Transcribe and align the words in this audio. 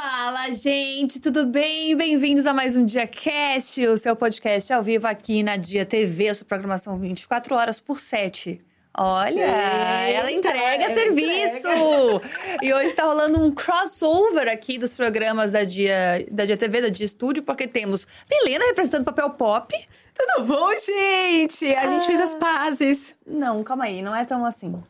Fala, 0.00 0.52
gente, 0.52 1.18
tudo 1.18 1.44
bem? 1.44 1.96
Bem-vindos 1.96 2.46
a 2.46 2.54
mais 2.54 2.76
um 2.76 2.84
Dia 2.84 3.04
Cast, 3.04 3.84
o 3.84 3.96
seu 3.96 4.14
podcast 4.14 4.72
ao 4.72 4.80
vivo 4.80 5.08
aqui 5.08 5.42
na 5.42 5.56
Dia 5.56 5.84
TV, 5.84 6.28
a 6.28 6.34
sua 6.34 6.46
programação 6.46 6.96
24 6.96 7.52
horas 7.52 7.80
por 7.80 7.98
7. 7.98 8.60
Olha, 8.96 9.40
ela 9.40 10.30
entrega 10.30 10.84
ela 10.84 10.94
serviço! 10.94 11.66
E 12.62 12.72
hoje 12.72 12.94
tá 12.94 13.06
rolando 13.06 13.44
um 13.44 13.50
crossover 13.50 14.48
aqui 14.48 14.78
dos 14.78 14.94
programas 14.94 15.50
da 15.50 15.64
Dia, 15.64 16.24
da 16.30 16.44
Dia 16.44 16.56
TV, 16.56 16.80
da 16.80 16.90
Dia 16.90 17.04
Estúdio, 17.06 17.42
porque 17.42 17.66
temos 17.66 18.06
Milena 18.30 18.66
representando 18.66 19.04
papel 19.04 19.30
pop. 19.30 19.74
Tudo 20.14 20.46
bom, 20.46 20.68
gente? 20.74 21.74
A 21.74 21.88
gente 21.88 22.06
fez 22.06 22.20
as 22.20 22.36
pazes. 22.36 23.16
Não, 23.26 23.64
calma 23.64 23.86
aí, 23.86 24.00
não 24.00 24.14
é 24.14 24.24
tão 24.24 24.46
assim. 24.46 24.80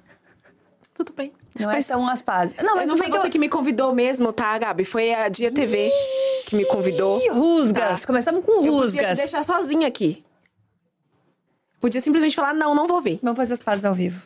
Tudo 0.99 1.13
bem. 1.13 1.33
Não 1.57 1.67
Mas 1.69 1.89
é 1.89 1.93
tão 1.93 2.09
as 2.09 2.21
pazes. 2.21 2.57
Não, 2.61 2.75
mas 2.75 2.89
não 2.89 2.99
foi 2.99 3.09
você 3.09 3.31
que 3.31 3.39
me 3.39 3.49
convidou 3.49 3.95
mesmo, 3.95 4.33
tá, 4.33 4.59
Gabi? 4.59 4.85
Foi 4.85 5.15
a 5.15 5.29
Dia 5.29 5.49
TV 5.53 5.89
que 6.47 6.57
me 6.57 6.65
convidou. 6.65 7.21
Rusgas! 7.33 8.01
Tá. 8.01 8.07
Começamos 8.09 8.45
com 8.45 8.51
Eu 8.51 8.57
podia 8.59 8.71
te 8.73 8.97
rusgas. 8.97 9.19
deixar 9.19 9.45
sozinha 9.45 9.87
aqui. 9.87 10.25
Podia 11.81 12.01
simplesmente 12.01 12.35
falar, 12.35 12.53
não, 12.53 12.75
não 12.75 12.89
vou 12.89 13.01
vir. 13.01 13.21
Vamos 13.23 13.37
fazer 13.37 13.55
as 13.55 13.61
pazes 13.61 13.85
ao 13.85 13.95
vivo. 13.95 14.21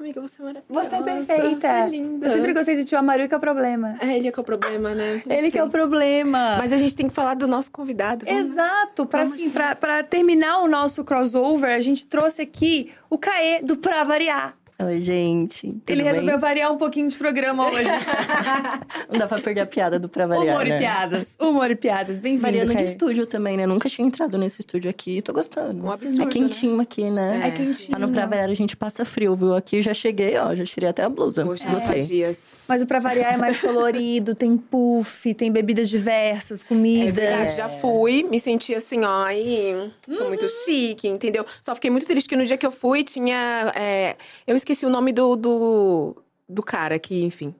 Amiga, 0.00 0.20
você 0.20 0.42
é 0.42 0.44
maravilhosa. 0.44 0.88
Você 0.90 0.96
é 0.96 1.02
perfeita. 1.02 1.60
Você 1.60 1.66
é 1.66 1.88
linda. 1.88 2.26
Eu 2.26 2.30
sempre 2.32 2.52
gostei 2.52 2.76
de 2.76 2.84
tio 2.84 2.98
Amaru, 2.98 3.28
que 3.28 3.34
é 3.34 3.36
o 3.36 3.40
problema. 3.40 3.96
É 4.00 4.16
ele 4.16 4.32
que 4.32 4.38
é 4.38 4.42
o 4.42 4.44
problema, 4.44 4.94
né? 4.94 5.22
Eu 5.26 5.30
Ele 5.38 5.50
que 5.50 5.58
é 5.58 5.62
o 5.62 5.66
sei. 5.66 5.72
problema. 5.72 6.56
Mas 6.58 6.72
a 6.72 6.76
gente 6.76 6.94
tem 6.96 7.08
que 7.08 7.14
falar 7.14 7.34
do 7.34 7.46
nosso 7.46 7.70
convidado. 7.70 8.24
Vamos- 8.26 8.48
Exato, 8.48 9.08
Vamos 9.10 9.30
assim, 9.32 9.48
pra, 9.50 9.76
pra 9.76 10.02
terminar 10.02 10.58
o 10.58 10.66
nosso 10.68 11.04
crossover, 11.04 11.70
a 11.74 11.80
gente 11.80 12.04
trouxe 12.04 12.42
aqui 12.42 12.92
o 13.08 13.16
Caê 13.16 13.60
do 13.62 13.76
Pra 13.76 14.02
Variar. 14.04 14.56
Oi, 14.80 15.00
gente. 15.02 15.66
Tudo 15.66 15.82
Ele 15.88 16.02
bem? 16.04 16.12
resolveu 16.12 16.38
variar 16.38 16.72
um 16.72 16.78
pouquinho 16.78 17.08
de 17.08 17.16
programa 17.16 17.66
hoje. 17.66 17.82
Não 19.10 19.18
dá 19.18 19.26
pra 19.26 19.40
perder 19.40 19.62
a 19.62 19.66
piada 19.66 19.98
do 19.98 20.08
Pra 20.08 20.24
Variar, 20.28 20.54
Humor 20.54 20.66
né? 20.68 20.76
e 20.76 20.78
piadas. 20.78 21.36
Humor 21.40 21.68
e 21.72 21.74
piadas. 21.74 22.20
Bem-vindo, 22.20 22.42
Variando 22.42 22.76
de 22.76 22.84
estúdio 22.84 23.26
também, 23.26 23.56
né? 23.56 23.66
Nunca 23.66 23.88
tinha 23.88 24.06
entrado 24.06 24.38
nesse 24.38 24.60
estúdio 24.60 24.88
aqui. 24.88 25.20
Tô 25.20 25.32
gostando. 25.32 25.84
Um 25.84 25.90
absurdo, 25.90 26.22
É 26.22 26.26
quentinho 26.26 26.80
aqui, 26.80 27.10
né? 27.10 27.48
É 27.48 27.50
quentinho. 27.50 27.98
Lá 27.98 28.06
no 28.06 28.12
Pra 28.12 28.24
Variar 28.26 28.50
a 28.50 28.54
gente 28.54 28.76
passa 28.76 29.04
frio, 29.04 29.34
viu? 29.34 29.52
Aqui 29.56 29.82
já 29.82 29.92
cheguei, 29.92 30.38
ó. 30.38 30.54
Já 30.54 30.64
tirei 30.64 30.88
até 30.88 31.02
a 31.02 31.08
blusa. 31.08 31.44
Poxa, 31.44 31.68
Gostei. 31.68 32.00
dias. 32.02 32.54
Mas 32.68 32.80
o 32.80 32.86
Pra 32.86 33.00
Variar 33.00 33.34
é 33.34 33.36
mais 33.36 33.58
colorido, 33.60 34.32
tem 34.36 34.56
puff, 34.56 35.34
tem 35.34 35.50
bebidas 35.50 35.88
diversas, 35.88 36.62
É 36.62 36.64
comidas. 36.64 37.14
verdade, 37.14 37.56
já 37.56 37.68
fui, 37.68 38.22
me 38.30 38.38
senti 38.38 38.74
assim, 38.76 39.02
ó, 39.04 39.24
ai, 39.24 39.90
tô 40.06 40.28
muito 40.28 40.46
chique, 40.64 41.08
entendeu? 41.08 41.44
Só 41.62 41.74
fiquei 41.74 41.90
muito 41.90 42.06
triste 42.06 42.28
que 42.28 42.36
no 42.36 42.44
dia 42.46 42.56
que 42.58 42.66
eu 42.66 42.70
fui 42.70 43.02
tinha. 43.02 43.72
é, 43.74 44.14
eu 44.46 44.54
esqueci 44.54 44.67
o 44.86 44.90
nome 44.90 45.12
do, 45.12 45.36
do, 45.36 46.16
do 46.48 46.62
cara 46.62 46.98
que, 46.98 47.24
enfim, 47.24 47.54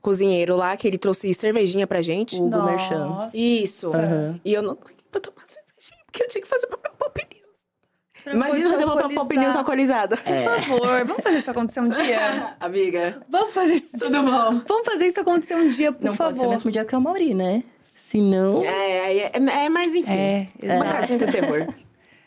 cozinheiro 0.00 0.56
lá, 0.56 0.76
que 0.76 0.86
ele 0.86 0.98
trouxe 0.98 1.32
cervejinha 1.34 1.86
pra 1.86 2.02
gente. 2.02 2.36
Hugo 2.36 2.62
Merchan. 2.62 3.28
Isso. 3.32 3.94
Aham. 3.94 4.40
E 4.44 4.52
eu 4.52 4.62
não 4.62 4.76
pra 5.10 5.20
tomar 5.20 5.44
cervejinha, 5.46 6.04
porque 6.06 6.22
eu 6.22 6.28
tinha 6.28 6.42
que 6.42 6.48
fazer 6.48 6.66
papel 6.66 6.92
pop 6.98 7.26
news. 7.32 8.34
Imagina 8.34 8.70
fazer 8.70 8.84
papel 8.86 9.10
pop 9.10 9.36
news 9.36 9.56
alcoolizada. 9.56 10.16
Por 10.16 10.42
favor, 10.42 11.04
vamos 11.06 11.22
fazer 11.22 11.38
isso 11.38 11.50
acontecer 11.50 11.80
um 11.80 11.88
dia? 11.88 12.56
Amiga, 12.60 13.22
Vamos 13.28 13.54
fazer 13.54 13.74
isso. 13.74 13.98
tudo 13.98 14.22
bom? 14.22 14.62
Vamos 14.66 14.86
fazer 14.86 15.06
isso 15.06 15.20
acontecer 15.20 15.54
um 15.56 15.68
dia, 15.68 15.92
por 15.92 16.04
Não 16.04 16.14
favor. 16.14 16.30
pode 16.30 16.40
ser 16.40 16.46
o 16.46 16.50
mesmo 16.50 16.70
dia 16.70 16.84
que 16.84 16.96
o 16.96 17.00
Mauri, 17.00 17.34
né? 17.34 17.62
Se 17.94 18.20
não... 18.20 18.62
É, 18.64 19.16
é, 19.16 19.26
é, 19.26 19.64
é 19.64 19.68
mas 19.68 19.94
enfim. 19.94 20.10
É, 20.12 20.48
Uma 20.62 20.74
exato. 20.74 20.90
caixinha 20.90 21.18
do 21.18 21.26
terror. 21.30 21.66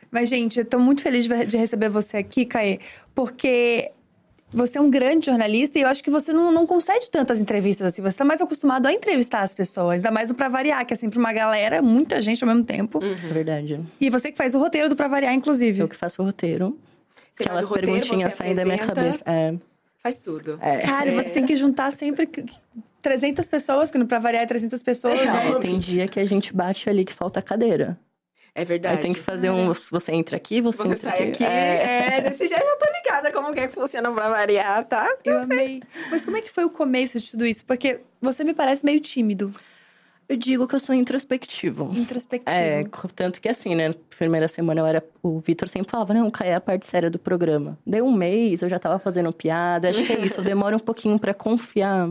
Mas, 0.10 0.30
gente, 0.30 0.60
eu 0.60 0.66
tô 0.66 0.80
muito 0.80 1.02
feliz 1.02 1.26
de 1.26 1.58
receber 1.58 1.90
você 1.90 2.16
aqui, 2.18 2.46
Caê, 2.46 2.80
porque 3.14 3.92
você 4.52 4.78
é 4.78 4.82
um 4.82 4.90
grande 4.90 5.26
jornalista 5.26 5.78
e 5.78 5.82
eu 5.82 5.88
acho 5.88 6.04
que 6.04 6.10
você 6.10 6.32
não, 6.32 6.52
não 6.52 6.66
concede 6.66 7.12
tantas 7.12 7.42
entrevistas 7.42 7.88
assim. 7.88 8.02
Você 8.02 8.18
tá 8.18 8.26
mais 8.26 8.42
acostumado 8.42 8.86
a 8.86 8.94
entrevistar 8.94 9.42
as 9.42 9.54
pessoas, 9.54 9.96
ainda 9.96 10.12
mais 10.12 10.32
o 10.32 10.36
Pra 10.36 10.48
Variar, 10.48 10.86
que 10.86 10.94
é 10.94 10.98
sempre 10.98 11.20
uma 11.20 11.34
galera, 11.34 11.82
muita 11.82 12.22
gente 12.22 12.44
ao 12.44 12.48
mesmo 12.50 12.64
tempo. 12.64 13.00
É 13.04 13.14
verdade. 13.34 13.82
E 14.00 14.10
você 14.10 14.32
que 14.32 14.38
faz 14.38 14.56
o 14.56 14.60
roteiro 14.60 14.90
do 14.90 14.96
Pra 14.96 15.08
Variar, 15.08 15.34
inclusive. 15.34 15.82
Eu 15.82 15.88
que 15.88 15.96
faço 15.96 16.22
o 16.22 16.26
roteiro. 16.26 16.78
Você 17.32 17.44
faz 17.44 17.58
Aquelas 17.58 17.64
o 17.66 17.68
roteiro, 17.68 17.92
perguntinhas 17.92 18.34
você 18.34 18.38
saem 18.38 18.56
da 18.56 18.66
minha 18.66 18.78
cabeça. 18.78 19.24
É. 19.26 19.54
Faz 20.02 20.16
tudo. 20.18 20.58
É. 20.62 20.78
Cara, 20.80 21.12
você 21.12 21.30
tem 21.30 21.46
que 21.46 21.56
juntar 21.56 21.92
sempre 21.92 22.30
300 23.02 23.48
pessoas, 23.48 23.92
que 23.92 23.98
no 23.98 24.08
Pra 24.08 24.20
Variar 24.20 24.44
é 24.44 24.46
300 24.46 24.82
pessoas, 24.82 25.20
né? 25.20 25.50
É, 25.50 25.60
tem 25.60 25.78
dia 25.78 26.08
que 26.08 26.20
a 26.20 26.26
gente 26.26 26.54
bate 26.54 26.90
ali 26.90 27.04
que 27.04 27.14
falta 27.14 27.42
cadeira. 27.42 27.98
É 28.60 28.66
verdade. 28.66 28.96
Aí 28.96 29.02
tem 29.02 29.14
que 29.14 29.20
fazer 29.20 29.52
um. 29.52 29.72
Você 29.92 30.12
entra 30.12 30.36
aqui, 30.36 30.60
você, 30.62 30.80
Você 30.80 30.94
entra 30.94 31.12
sai 31.12 31.30
aqui, 31.30 31.44
É. 31.44 32.18
é, 32.18 32.22
desse 32.22 32.48
jeito 32.48 32.64
eu 32.66 32.78
tô 32.80 32.86
ligada 32.92 33.32
como 33.32 33.54
que 33.54 33.60
é 33.60 33.68
que 33.68 33.74
funciona 33.76 34.12
pra 34.12 34.30
variar, 34.30 34.84
tá? 34.86 35.08
Eu 35.24 35.42
amei. 35.42 35.84
Mas 36.10 36.26
como 36.26 36.38
é 36.38 36.42
que 36.42 36.50
foi 36.50 36.66
o 36.66 36.70
começo 36.72 37.20
de 37.20 37.30
tudo 37.30 37.46
isso? 37.46 37.64
Porque 37.64 38.00
você 38.20 38.44
me 38.44 38.56
parece 38.56 38.84
meio 38.84 39.00
tímido, 39.00 39.54
Eu 40.28 40.36
digo 40.36 40.68
que 40.68 40.74
eu 40.76 40.80
sou 40.80 40.96
introspectivo. 40.96 41.92
introspectivo. 41.96 42.52
É, 42.60 42.84
tanto 43.16 43.40
que 43.40 43.48
assim, 43.48 43.76
né? 43.76 43.94
Primeira 44.18 44.48
semana 44.48 44.82
eu 44.82 44.86
era. 44.88 45.02
O 45.22 45.40
Vitor 45.40 45.70
sempre 45.70 45.90
falava, 45.92 46.14
não, 46.16 46.30
Caia 46.32 46.50
é 46.50 46.56
a 46.56 46.60
parte 46.60 46.86
séria 46.88 47.10
do 47.12 47.20
programa. 47.20 47.78
Deu 47.86 48.06
um 48.06 48.12
mês, 48.12 48.62
eu 48.64 48.68
já 48.70 48.80
tava 48.80 48.98
fazendo 48.98 49.32
piada. 49.32 49.88
Acho 49.90 50.04
que 50.04 50.14
é 50.14 50.20
isso, 50.20 50.42
demora 50.42 50.76
um 50.76 50.80
pouquinho 50.80 51.18
pra 51.20 51.34
confiar. 51.34 52.10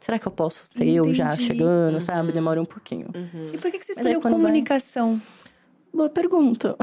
Será 0.00 0.18
que 0.18 0.26
eu 0.28 0.32
posso 0.32 0.66
ser 0.66 0.86
eu 0.86 1.14
já 1.14 1.28
Entendi. 1.28 1.44
chegando, 1.44 1.98
sabe? 2.00 2.30
Demora 2.32 2.60
um 2.60 2.64
pouquinho. 2.66 3.06
E 3.54 3.56
por 3.56 3.70
que, 3.70 3.78
que 3.78 3.86
você 3.86 3.92
escolheu 3.92 4.20
quando 4.20 4.34
vai- 4.34 4.42
comunicação? 4.42 5.18
Boa 5.94 6.10
pergunta. 6.10 6.76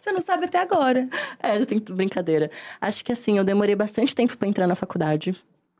Você 0.00 0.10
não 0.10 0.20
sabe 0.20 0.46
até 0.46 0.58
agora. 0.58 1.06
É, 1.42 1.58
eu 1.58 1.66
tenho 1.66 1.80
brincadeira. 1.80 2.50
Acho 2.80 3.04
que 3.04 3.12
assim, 3.12 3.38
eu 3.38 3.44
demorei 3.44 3.74
bastante 3.74 4.14
tempo 4.14 4.36
pra 4.36 4.48
entrar 4.48 4.66
na 4.66 4.74
faculdade. 4.74 5.34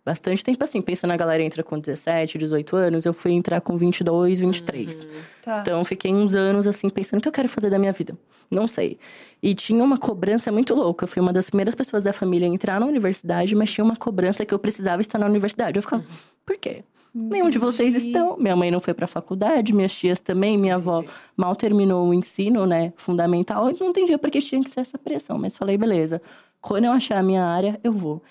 Bastante 0.04 0.42
tempo, 0.42 0.64
assim, 0.64 0.80
pensando 0.80 1.10
na 1.10 1.16
galera 1.16 1.42
entra 1.42 1.62
com 1.62 1.78
17, 1.78 2.38
18 2.38 2.74
anos, 2.74 3.04
eu 3.04 3.12
fui 3.12 3.32
entrar 3.32 3.60
com 3.60 3.76
22, 3.76 4.40
23. 4.40 5.06
Tá. 5.42 5.60
Então, 5.60 5.84
fiquei 5.84 6.12
uns 6.12 6.34
anos, 6.34 6.66
assim, 6.66 6.88
pensando 6.88 7.18
o 7.18 7.22
que 7.22 7.28
eu 7.28 7.32
quero 7.32 7.48
fazer 7.48 7.68
da 7.68 7.78
minha 7.78 7.92
vida. 7.92 8.16
Não 8.50 8.66
sei. 8.66 8.98
E 9.42 9.54
tinha 9.54 9.84
uma 9.84 9.98
cobrança 9.98 10.50
muito 10.50 10.74
louca. 10.74 11.04
Eu 11.04 11.08
fui 11.08 11.20
uma 11.20 11.32
das 11.32 11.50
primeiras 11.50 11.74
pessoas 11.74 12.02
da 12.02 12.12
família 12.14 12.48
a 12.48 12.50
entrar 12.50 12.80
na 12.80 12.86
universidade, 12.86 13.54
mas 13.54 13.70
tinha 13.70 13.84
uma 13.84 13.96
cobrança 13.96 14.44
que 14.46 14.54
eu 14.54 14.58
precisava 14.58 15.02
estar 15.02 15.18
na 15.18 15.26
universidade. 15.26 15.78
Eu 15.78 15.82
ficava, 15.82 16.04
por 16.46 16.56
quê? 16.56 16.82
Nenhum 17.14 17.50
de 17.50 17.58
vocês 17.58 17.94
Entendi. 17.94 18.08
estão. 18.08 18.36
Minha 18.36 18.54
mãe 18.56 18.70
não 18.70 18.80
foi 18.80 18.94
pra 18.94 19.06
faculdade, 19.06 19.72
minhas 19.74 19.92
tias 19.92 20.20
também, 20.20 20.56
minha 20.56 20.76
avó 20.76 21.04
mal 21.36 21.56
terminou 21.56 22.08
o 22.08 22.14
ensino, 22.14 22.66
né, 22.66 22.92
fundamental. 22.96 23.68
Eu 23.68 23.76
não 23.80 23.88
entendia 23.88 24.18
por 24.18 24.30
que 24.30 24.40
tinha 24.40 24.62
que 24.62 24.70
ser 24.70 24.80
essa 24.80 24.98
pressão, 24.98 25.38
mas 25.38 25.56
falei, 25.56 25.76
beleza. 25.76 26.22
Quando 26.60 26.84
eu 26.84 26.92
achar 26.92 27.18
a 27.18 27.22
minha 27.22 27.44
área, 27.44 27.80
eu 27.82 27.92
vou. 27.92 28.22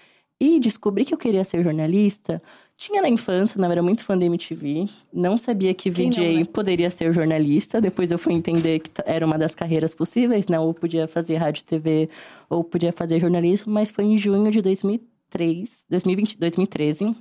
E 0.41 0.57
descobri 0.59 1.03
que 1.03 1.13
eu 1.13 1.17
queria 1.17 1.43
ser 1.43 1.61
jornalista. 1.63 2.41
Tinha 2.77 3.01
na 3.01 3.09
infância, 3.09 3.59
não 3.59 3.69
era 3.69 3.83
muito 3.83 4.05
fã 4.05 4.17
da 4.17 4.25
MTV. 4.25 4.85
Não 5.11 5.37
sabia 5.37 5.73
que 5.73 5.91
Quem 5.91 6.05
não, 6.05 6.11
VJ 6.11 6.37
né? 6.37 6.45
poderia 6.45 6.89
ser 6.89 7.11
jornalista. 7.11 7.81
Depois 7.81 8.09
eu 8.09 8.17
fui 8.17 8.33
entender 8.33 8.79
que 8.79 8.89
era 9.05 9.25
uma 9.25 9.37
das 9.37 9.53
carreiras 9.53 9.93
possíveis, 9.93 10.47
né? 10.47 10.57
Ou 10.57 10.73
podia 10.73 11.05
fazer 11.05 11.35
rádio 11.35 11.65
TV, 11.65 12.07
ou 12.49 12.63
podia 12.63 12.93
fazer 12.93 13.19
jornalismo. 13.19 13.73
Mas 13.73 13.91
foi 13.91 14.05
em 14.05 14.15
junho 14.15 14.49
de 14.49 14.61
2003, 14.61 15.69
2020, 15.89 16.37
2013. 16.37 17.15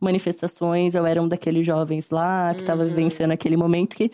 Manifestações, 0.00 0.94
eu 0.94 1.04
era 1.04 1.20
um 1.22 1.28
daqueles 1.28 1.64
jovens 1.66 2.10
lá 2.10 2.54
que 2.54 2.62
estava 2.62 2.84
vivenciando 2.86 3.32
aquele 3.34 3.56
momento 3.56 3.96
que 3.96 4.10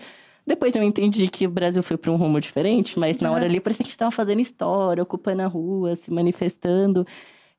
Depois 0.46 0.74
eu 0.76 0.82
entendi 0.82 1.26
que 1.28 1.46
o 1.46 1.50
Brasil 1.50 1.82
foi 1.82 1.96
para 1.96 2.12
um 2.12 2.16
rumo 2.16 2.40
diferente, 2.40 2.98
mas 2.98 3.18
na 3.18 3.32
hora 3.32 3.44
ali 3.46 3.58
parecia 3.60 3.82
que 3.82 3.88
a 3.88 3.90
gente 3.90 3.94
estava 3.94 4.12
fazendo 4.12 4.40
história, 4.40 5.02
ocupando 5.02 5.42
a 5.42 5.46
rua, 5.46 5.96
se 5.96 6.12
manifestando. 6.12 7.04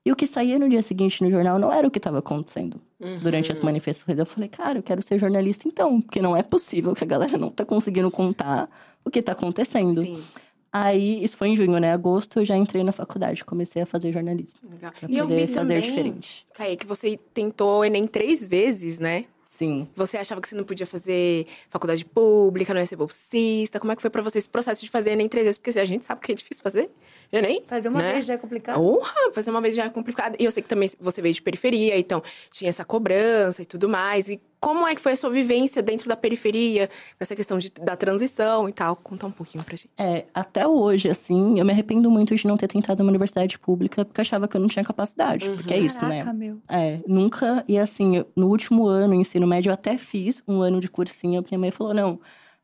E 0.05 0.11
o 0.11 0.15
que 0.15 0.25
saía 0.25 0.57
no 0.57 0.69
dia 0.69 0.81
seguinte 0.81 1.21
no 1.21 1.29
jornal 1.29 1.59
não 1.59 1.69
era 1.71 1.85
o 1.85 1.91
que 1.91 1.99
estava 1.99 2.19
acontecendo 2.19 2.79
durante 3.21 3.51
as 3.51 3.59
manifestações. 3.59 4.17
Eu 4.17 4.25
falei, 4.25 4.47
cara, 4.47 4.79
eu 4.79 4.83
quero 4.83 5.01
ser 5.01 5.19
jornalista 5.19 5.67
então, 5.67 6.01
porque 6.01 6.21
não 6.21 6.33
é 6.35 6.41
possível 6.41 6.93
que 6.93 7.03
a 7.03 7.07
galera 7.07 7.37
não 7.37 7.49
tá 7.49 7.65
conseguindo 7.65 8.09
contar 8.09 8.69
o 9.03 9.09
que 9.09 9.21
tá 9.21 9.33
acontecendo. 9.33 9.99
Sim. 9.99 10.23
Aí, 10.83 11.23
isso 11.23 11.35
foi 11.37 11.49
em 11.49 11.55
junho, 11.55 11.79
né? 11.79 11.91
Agosto, 11.91 12.39
eu 12.39 12.45
já 12.45 12.55
entrei 12.55 12.83
na 12.83 12.91
faculdade, 12.91 13.43
comecei 13.43 13.81
a 13.81 13.85
fazer 13.85 14.11
jornalismo. 14.11 14.59
Legal. 14.69 14.91
Pra 14.99 15.09
E 15.09 15.17
eu 15.17 15.25
poder 15.27 15.47
vi 15.47 15.53
fazer 15.53 15.75
também, 15.75 15.89
diferente. 15.89 16.45
Caí, 16.53 16.77
que 16.77 16.85
você 16.85 17.17
tentou 17.33 17.79
o 17.79 17.85
Enem 17.85 18.05
três 18.05 18.47
vezes, 18.47 18.99
né? 18.99 19.25
Sim. 19.49 19.87
Você 19.95 20.17
achava 20.17 20.39
que 20.39 20.47
você 20.47 20.53
não 20.55 20.63
podia 20.63 20.85
fazer 20.85 21.47
faculdade 21.67 22.05
pública, 22.05 22.73
não 22.75 22.79
ia 22.81 22.85
ser 22.85 22.95
bolsista. 22.95 23.79
Como 23.79 23.91
é 23.91 23.95
que 23.95 24.01
foi 24.03 24.11
pra 24.11 24.21
você 24.21 24.37
esse 24.37 24.47
processo 24.47 24.83
de 24.83 24.89
fazer 24.91 25.11
Enem 25.11 25.27
três 25.27 25.45
vezes? 25.45 25.57
Porque 25.57 25.79
a 25.79 25.85
gente 25.85 26.05
sabe 26.05 26.21
que 26.21 26.31
é 26.31 26.35
difícil 26.35 26.61
fazer 26.61 26.91
Enem. 27.31 27.63
Fazer 27.67 27.89
uma 27.89 28.01
né? 28.01 28.13
vez 28.13 28.25
já 28.25 28.33
é 28.33 28.37
complicado. 28.37 28.81
Honra, 28.81 29.31
fazer 29.33 29.49
uma 29.49 29.61
vez 29.61 29.75
já 29.75 29.85
é 29.85 29.89
complicado. 29.89 30.35
E 30.39 30.45
eu 30.45 30.51
sei 30.51 30.63
que 30.63 30.69
também 30.69 30.89
você 30.99 31.21
veio 31.21 31.33
de 31.33 31.41
periferia, 31.41 31.97
então 31.97 32.21
tinha 32.51 32.69
essa 32.69 32.85
cobrança 32.85 33.61
e 33.61 33.65
tudo 33.65 33.89
mais. 33.89 34.29
E 34.29 34.41
como 34.59 34.87
é 34.87 34.95
que 34.95 35.01
foi 35.01 35.11
a 35.11 35.15
sua 35.15 35.29
vivência 35.29 35.81
dentro 35.83 36.07
da 36.07 36.15
periferia, 36.15 36.87
com 36.87 36.93
essa 37.19 37.35
questão 37.35 37.57
de, 37.57 37.69
da 37.69 37.95
transição 37.95 38.67
e 38.67 38.73
tal? 38.73 38.95
Conta 38.95 39.27
um 39.27 39.31
pouquinho 39.31 39.63
pra 39.63 39.75
gente. 39.75 39.89
É, 39.97 40.25
até 40.33 40.67
hoje, 40.67 41.09
assim, 41.09 41.59
eu 41.59 41.65
me 41.65 41.71
arrependo 41.71 42.09
muito 42.09 42.35
de 42.35 42.47
não 42.47 42.57
ter 42.57 42.67
tentado 42.67 43.03
uma 43.03 43.09
universidade 43.09 43.59
pública, 43.59 44.03
porque 44.05 44.19
eu 44.19 44.23
achava 44.23 44.47
que 44.47 44.55
eu 44.55 44.61
não 44.61 44.67
tinha 44.67 44.83
capacidade. 44.85 45.49
Porque 45.49 45.73
é 45.73 45.79
isso, 45.79 46.03
né? 46.05 46.19
Caraca, 46.19 46.33
meu. 46.33 46.59
É, 46.67 46.99
nunca. 47.05 47.63
E 47.67 47.77
assim, 47.77 48.17
eu- 48.17 48.27
no 48.35 48.47
último 48.47 48.87
ano, 48.87 49.13
ensino 49.13 49.45
médio, 49.45 49.69
eu 49.69 49.73
até 49.73 49.97
fiz 49.97 50.41
um 50.47 50.61
ano 50.61 50.79
de 50.79 50.87
cursinho, 50.89 51.41
porque 51.41 51.55
minha 51.55 51.61
mãe 51.61 51.71
falou: 51.71 51.93
não, 51.93 52.19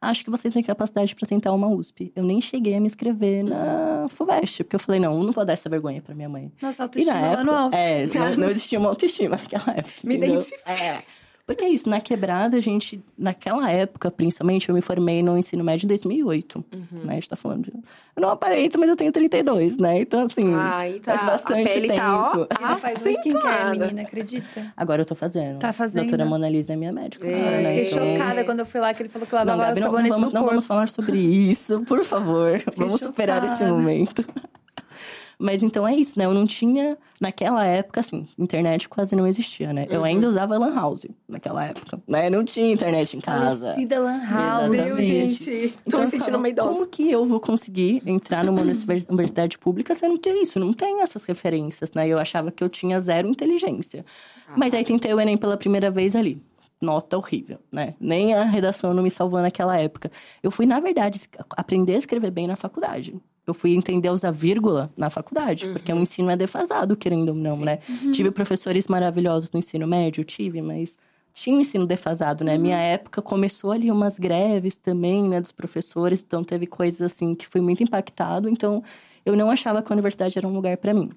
acho 0.10 0.24
que 0.24 0.30
você 0.30 0.50
tem 0.50 0.62
capacidade 0.64 1.16
pra 1.16 1.28
tentar 1.28 1.52
uma 1.54 1.68
USP. 1.68 2.12
Eu 2.16 2.24
nem 2.24 2.40
cheguei 2.42 2.76
a 2.76 2.80
me 2.80 2.86
inscrever 2.88 3.44
na 3.44 4.08
FUVEST, 4.10 4.64
porque 4.64 4.76
eu 4.76 4.80
falei: 4.80 5.00
não, 5.00 5.24
não 5.24 5.32
vou 5.32 5.46
dar 5.46 5.54
essa 5.54 5.70
vergonha 5.70 6.02
pra 6.02 6.14
minha 6.16 6.30
mãe. 6.30 6.52
Nossa, 6.62 6.82
E 6.82 6.84
autoestima 6.84 7.14
na 7.14 7.22
lá 7.22 7.34
época, 7.34 7.58
alto. 7.58 7.76
é, 7.76 8.06
não, 8.08 8.36
não 8.38 8.50
existia 8.52 8.80
uma 8.80 8.90
autoestima 8.90 9.36
naquela 9.38 9.78
época. 9.78 9.94
Me 10.04 10.16
entendeu? 10.18 10.36
identifico. 10.40 10.70
É. 10.70 11.04
Porque 11.46 11.66
é 11.66 11.70
isso, 11.70 11.90
na 11.90 12.00
quebrada, 12.00 12.56
a 12.56 12.62
gente, 12.62 13.04
naquela 13.18 13.70
época, 13.70 14.10
principalmente, 14.10 14.70
eu 14.70 14.76
me 14.76 14.82
formei 14.82 15.22
no 15.22 15.38
ensino 15.38 15.62
médio 15.62 15.86
em 15.86 15.90
2008. 15.90 16.64
Uhum. 16.74 17.00
Né? 17.04 17.12
A 17.12 17.14
gente 17.16 17.28
tá 17.28 17.36
falando 17.36 17.64
de. 17.66 17.72
Eu 18.16 18.22
não 18.22 18.30
aparento, 18.30 18.80
mas 18.80 18.88
eu 18.88 18.96
tenho 18.96 19.12
32, 19.12 19.76
né? 19.78 20.00
Então, 20.00 20.22
assim. 20.22 20.54
Ai, 20.56 21.02
tá. 21.04 21.18
Faz 21.18 21.32
bastante 21.32 21.70
a 21.70 21.74
pele 21.74 21.88
tempo. 21.90 22.00
tá, 22.00 22.32
ó. 22.34 22.48
Ela 22.66 22.78
faz 22.78 23.06
um 23.06 23.10
skincare, 23.10 23.46
acentuada. 23.48 23.76
menina, 23.88 24.02
acredita? 24.04 24.74
Agora 24.78 25.02
eu 25.02 25.06
tô 25.06 25.16
fazendo. 25.16 25.60
Tá 25.60 25.74
fazendo? 25.74 26.04
Doutora 26.04 26.26
Mona 26.26 26.48
Lisa 26.48 26.74
é 26.74 26.76
minha 26.78 26.94
médica. 26.94 27.28
Agora, 27.28 27.42
né? 27.42 27.84
Fiquei 27.84 27.92
Então- 27.92 28.14
chocada 28.18 28.44
quando 28.46 28.60
eu 28.62 28.66
fui 28.66 28.80
lá, 28.80 28.94
que 28.94 29.02
ele 29.04 29.10
falou 29.10 29.28
que 29.28 29.34
Não, 29.36 29.40
lavava 29.40 29.64
Gabi, 29.68 29.80
não, 29.82 29.92
não 29.92 30.02
vamos, 30.02 30.34
não 30.34 30.46
vamos 30.46 30.66
falar 30.66 30.88
sobre 30.88 31.18
isso, 31.20 31.82
por 31.82 32.06
favor. 32.06 32.64
vamos 32.78 33.02
superar 33.02 33.44
esse 33.44 33.56
chocada. 33.56 33.72
momento. 33.74 34.26
Mas 35.40 35.64
então 35.64 35.88
é 35.88 35.96
isso, 35.96 36.18
né? 36.18 36.26
Eu 36.26 36.34
não 36.34 36.46
tinha. 36.46 36.98
Naquela 37.20 37.66
época, 37.66 38.02
assim, 38.02 38.28
internet 38.38 38.90
quase 38.90 39.16
não 39.16 39.26
existia, 39.26 39.72
né? 39.72 39.88
Eu 39.90 40.04
ainda 40.04 40.28
usava 40.28 40.58
Lan 40.58 40.74
House 40.76 41.06
naquela 41.28 41.66
época, 41.66 42.02
né? 42.06 42.30
Não 42.30 42.44
tinha 42.44 42.72
internet 42.74 43.16
em 43.16 43.22
casa. 43.22 43.68
Falecida 43.68 44.00
Lan 44.00 44.22
House. 44.30 44.70
Meu, 44.70 44.74
Exatamente. 45.00 45.06
gente. 45.06 45.70
Tô 45.70 45.80
Então 45.88 46.00
me 46.02 46.06
eu 46.06 46.10
sentindo 46.12 46.38
uma 46.38 46.50
idosa. 46.50 46.70
Como 46.70 46.88
que 46.88 47.10
eu 47.10 47.26
vou 47.26 47.40
conseguir 47.40 48.02
entrar 48.06 48.44
numa 48.44 48.60
universi- 48.62 49.06
universidade 49.10 49.58
pública 49.58 49.96
sendo 49.96 50.20
que 50.20 50.28
é 50.28 50.42
isso? 50.42 50.60
Não 50.60 50.74
tem 50.74 51.02
essas 51.02 51.24
referências, 51.24 51.92
né? 51.94 52.08
Eu 52.08 52.20
achava 52.20 52.52
que 52.52 52.62
eu 52.64 52.68
tinha 52.68 53.00
zero 53.00 53.28
inteligência. 53.28 54.06
Mas 54.58 54.74
aí 54.74 54.84
tentei 54.84 55.14
o 55.14 55.20
Enem 55.20 55.38
pela 55.38 55.56
primeira 55.56 55.90
vez 55.90 56.16
ali. 56.16 56.42
Nota 56.84 57.18
horrível, 57.18 57.60
né? 57.72 57.96
Nem 58.00 58.34
a 58.34 58.44
redação 58.44 58.94
não 58.94 59.02
me 59.02 59.10
salvou 59.10 59.42
naquela 59.42 59.78
época. 59.78 60.12
Eu 60.42 60.52
fui, 60.52 60.66
na 60.66 60.80
verdade, 60.80 61.22
aprender 61.52 61.96
a 61.96 61.98
escrever 61.98 62.30
bem 62.30 62.46
na 62.46 62.58
faculdade. 62.58 63.16
Eu 63.48 63.54
fui 63.54 63.74
entender 63.74 64.10
usar 64.10 64.32
vírgula 64.32 64.92
na 64.96 65.10
faculdade, 65.10 65.68
porque 65.74 65.92
o 65.92 66.00
ensino 66.00 66.30
é 66.30 66.36
defasado, 66.36 66.96
querendo 66.96 67.30
ou 67.30 67.36
não, 67.36 67.58
né? 67.58 67.80
Tive 68.12 68.32
professores 68.32 68.88
maravilhosos 68.88 69.52
no 69.52 69.60
ensino 69.60 69.88
médio, 69.88 70.24
tive, 70.24 70.62
mas 70.62 70.98
tinha 71.34 71.56
um 71.56 71.60
ensino 71.62 71.86
defasado, 71.86 72.44
né? 72.44 72.58
Minha 72.58 72.78
época 72.78 73.22
começou 73.22 73.72
ali 73.72 73.90
umas 73.90 74.20
greves 74.20 74.76
também, 74.76 75.28
né, 75.28 75.42
dos 75.42 75.52
professores, 75.52 76.24
então 76.26 76.44
teve 76.44 76.68
coisas 76.68 77.02
assim 77.02 77.34
que 77.34 77.48
fui 77.48 77.60
muito 77.60 77.82
impactado, 77.82 78.48
então 78.48 78.84
eu 79.26 79.36
não 79.36 79.50
achava 79.50 79.82
que 79.82 79.92
a 79.92 79.96
universidade 79.96 80.38
era 80.38 80.48
um 80.48 80.54
lugar 80.54 80.78
para 80.78 80.94
mim. 80.94 81.10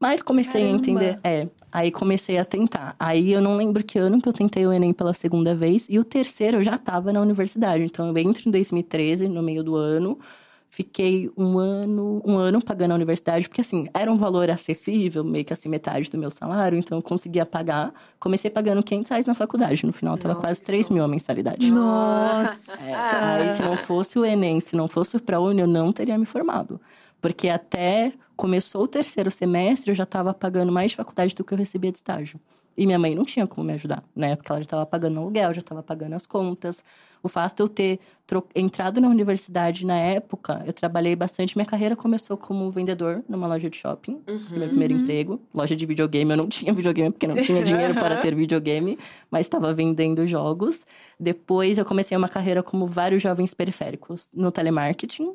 Mas 0.00 0.22
comecei 0.22 0.62
Caramba. 0.62 0.72
a 0.72 0.76
entender, 0.76 1.20
é, 1.24 1.48
aí 1.72 1.90
comecei 1.90 2.38
a 2.38 2.44
tentar. 2.44 2.94
Aí 2.98 3.32
eu 3.32 3.40
não 3.40 3.56
lembro 3.56 3.82
que 3.82 3.98
ano 3.98 4.20
que 4.20 4.28
eu 4.28 4.32
tentei 4.32 4.66
o 4.66 4.72
ENEM 4.72 4.92
pela 4.92 5.14
segunda 5.14 5.54
vez, 5.54 5.86
e 5.88 5.98
o 5.98 6.04
terceiro 6.04 6.58
eu 6.58 6.62
já 6.62 6.74
estava 6.74 7.12
na 7.12 7.20
universidade, 7.20 7.84
então 7.84 8.08
eu 8.08 8.18
entro 8.18 8.48
em 8.48 8.52
2013, 8.52 9.28
no 9.28 9.42
meio 9.42 9.62
do 9.62 9.76
ano, 9.76 10.18
Fiquei 10.74 11.30
um 11.36 11.56
ano, 11.56 12.20
um 12.24 12.36
ano 12.36 12.60
pagando 12.60 12.90
a 12.90 12.94
universidade, 12.96 13.48
porque 13.48 13.60
assim, 13.60 13.86
era 13.94 14.10
um 14.10 14.16
valor 14.16 14.50
acessível, 14.50 15.22
meio 15.22 15.44
que 15.44 15.52
assim, 15.52 15.68
metade 15.68 16.10
do 16.10 16.18
meu 16.18 16.32
salário, 16.32 16.76
então 16.76 16.98
eu 16.98 17.02
conseguia 17.02 17.46
pagar. 17.46 17.94
Comecei 18.18 18.50
pagando 18.50 18.82
500 18.82 19.08
reais 19.08 19.24
na 19.24 19.36
faculdade, 19.36 19.86
no 19.86 19.92
final 19.92 20.18
tava 20.18 20.34
Nossa, 20.34 20.48
quase 20.48 20.58
que 20.58 20.66
3 20.66 20.86
som. 20.86 20.94
mil 20.94 21.04
a 21.04 21.06
mensalidade. 21.06 21.70
Nossa. 21.70 22.72
É, 22.88 22.92
aí 22.92 23.50
se 23.56 23.62
não 23.62 23.76
fosse 23.76 24.18
o 24.18 24.24
Enem, 24.24 24.60
se 24.60 24.74
não 24.74 24.88
fosse 24.88 25.16
pra 25.20 25.38
Uni, 25.38 25.60
eu 25.60 25.68
não 25.68 25.92
teria 25.92 26.18
me 26.18 26.26
formado. 26.26 26.80
Porque 27.20 27.48
até 27.48 28.12
começou 28.36 28.82
o 28.82 28.88
terceiro 28.88 29.30
semestre, 29.30 29.90
eu 29.90 29.94
já 29.94 30.04
estava 30.04 30.34
pagando 30.34 30.72
mais 30.72 30.90
de 30.90 30.96
faculdade 30.96 31.34
do 31.34 31.44
que 31.44 31.54
eu 31.54 31.58
recebia 31.58 31.90
de 31.90 31.98
estágio. 31.98 32.40
E 32.76 32.86
minha 32.86 32.98
mãe 32.98 33.14
não 33.14 33.24
tinha 33.24 33.46
como 33.46 33.66
me 33.66 33.72
ajudar, 33.74 34.02
né? 34.16 34.34
Porque 34.34 34.50
ela 34.50 34.60
já 34.60 34.64
estava 34.64 34.84
pagando 34.84 35.20
aluguel, 35.20 35.54
já 35.54 35.60
estava 35.60 35.82
pagando 35.82 36.14
as 36.14 36.26
contas. 36.26 36.82
O 37.22 37.28
fato 37.28 37.56
de 37.56 37.62
eu 37.62 37.68
ter 37.68 38.00
entrado 38.54 39.00
na 39.00 39.08
universidade 39.08 39.86
na 39.86 39.96
época, 39.96 40.62
eu 40.66 40.72
trabalhei 40.72 41.14
bastante. 41.14 41.56
Minha 41.56 41.64
carreira 41.64 41.94
começou 41.94 42.36
como 42.36 42.70
vendedor 42.70 43.24
numa 43.28 43.46
loja 43.46 43.70
de 43.70 43.76
shopping, 43.76 44.20
meu 44.50 44.68
primeiro 44.68 44.94
emprego. 44.94 45.40
Loja 45.54 45.76
de 45.76 45.86
videogame, 45.86 46.32
eu 46.32 46.36
não 46.36 46.48
tinha 46.48 46.72
videogame 46.72 47.12
porque 47.12 47.26
não 47.26 47.36
tinha 47.36 47.62
dinheiro 47.62 47.94
para 47.94 48.16
ter 48.16 48.34
videogame, 48.36 48.98
mas 49.30 49.46
estava 49.46 49.72
vendendo 49.72 50.26
jogos. 50.26 50.84
Depois 51.18 51.78
eu 51.78 51.84
comecei 51.84 52.16
uma 52.16 52.28
carreira 52.28 52.62
como 52.62 52.86
vários 52.86 53.22
jovens 53.22 53.54
periféricos 53.54 54.28
no 54.34 54.50
telemarketing. 54.50 55.32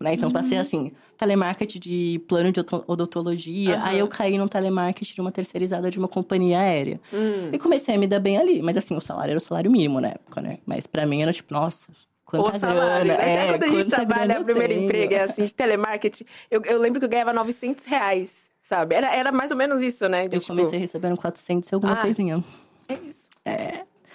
Né? 0.00 0.14
Então, 0.14 0.30
passei 0.30 0.58
assim, 0.58 0.92
telemarketing 1.24 1.78
de 1.80 2.22
plano 2.28 2.52
de 2.52 2.60
odonto- 2.60 2.84
odontologia. 2.86 3.80
Aí 3.82 3.98
eu 3.98 4.06
caí 4.08 4.36
no 4.38 4.48
telemarketing 4.48 5.14
de 5.14 5.20
uma 5.20 5.32
terceirizada 5.32 5.90
de 5.90 5.98
uma 5.98 6.08
companhia 6.08 6.58
aérea. 6.60 7.00
Hum. 7.12 7.50
E 7.52 7.58
comecei 7.58 7.94
a 7.94 7.98
me 7.98 8.06
dar 8.06 8.20
bem 8.20 8.36
ali. 8.38 8.62
Mas 8.62 8.76
assim, 8.76 8.94
o 8.96 9.00
salário 9.00 9.30
era 9.32 9.38
o 9.38 9.40
salário 9.40 9.70
mínimo 9.70 10.00
na 10.00 10.08
época, 10.08 10.40
né? 10.40 10.58
Mas 10.66 10.86
pra 10.86 11.06
mim 11.06 11.22
era 11.22 11.32
tipo, 11.32 11.52
nossa, 11.52 11.86
quanta 12.24 12.56
o 12.56 12.60
salário, 12.60 13.06
grana. 13.06 13.18
né? 13.24 13.34
É, 13.46 13.48
Quando 13.52 13.62
a 13.64 13.68
gente 13.68 13.88
trabalha, 13.88 14.40
o 14.40 14.44
primeiro 14.44 14.72
tenho. 14.74 14.84
emprego 14.84 15.14
é 15.14 15.20
assim, 15.22 15.44
de 15.44 15.52
telemarketing. 15.54 16.24
Eu, 16.50 16.62
eu 16.64 16.78
lembro 16.78 17.00
que 17.00 17.06
eu 17.06 17.10
ganhava 17.10 17.32
900 17.32 17.84
reais, 17.86 18.50
sabe? 18.60 18.94
Era, 18.94 19.14
era 19.14 19.32
mais 19.32 19.50
ou 19.50 19.56
menos 19.56 19.80
isso, 19.80 20.08
né? 20.08 20.28
De, 20.28 20.36
Eu 20.36 20.40
tipo, 20.40 20.52
comecei 20.54 20.78
recebendo 20.78 21.16
400 21.16 21.68
e 21.70 21.74
alguma 21.74 21.94
Ah. 21.94 22.02
coisinha. 22.02 22.44
É 22.88 22.94
isso. 23.08 23.24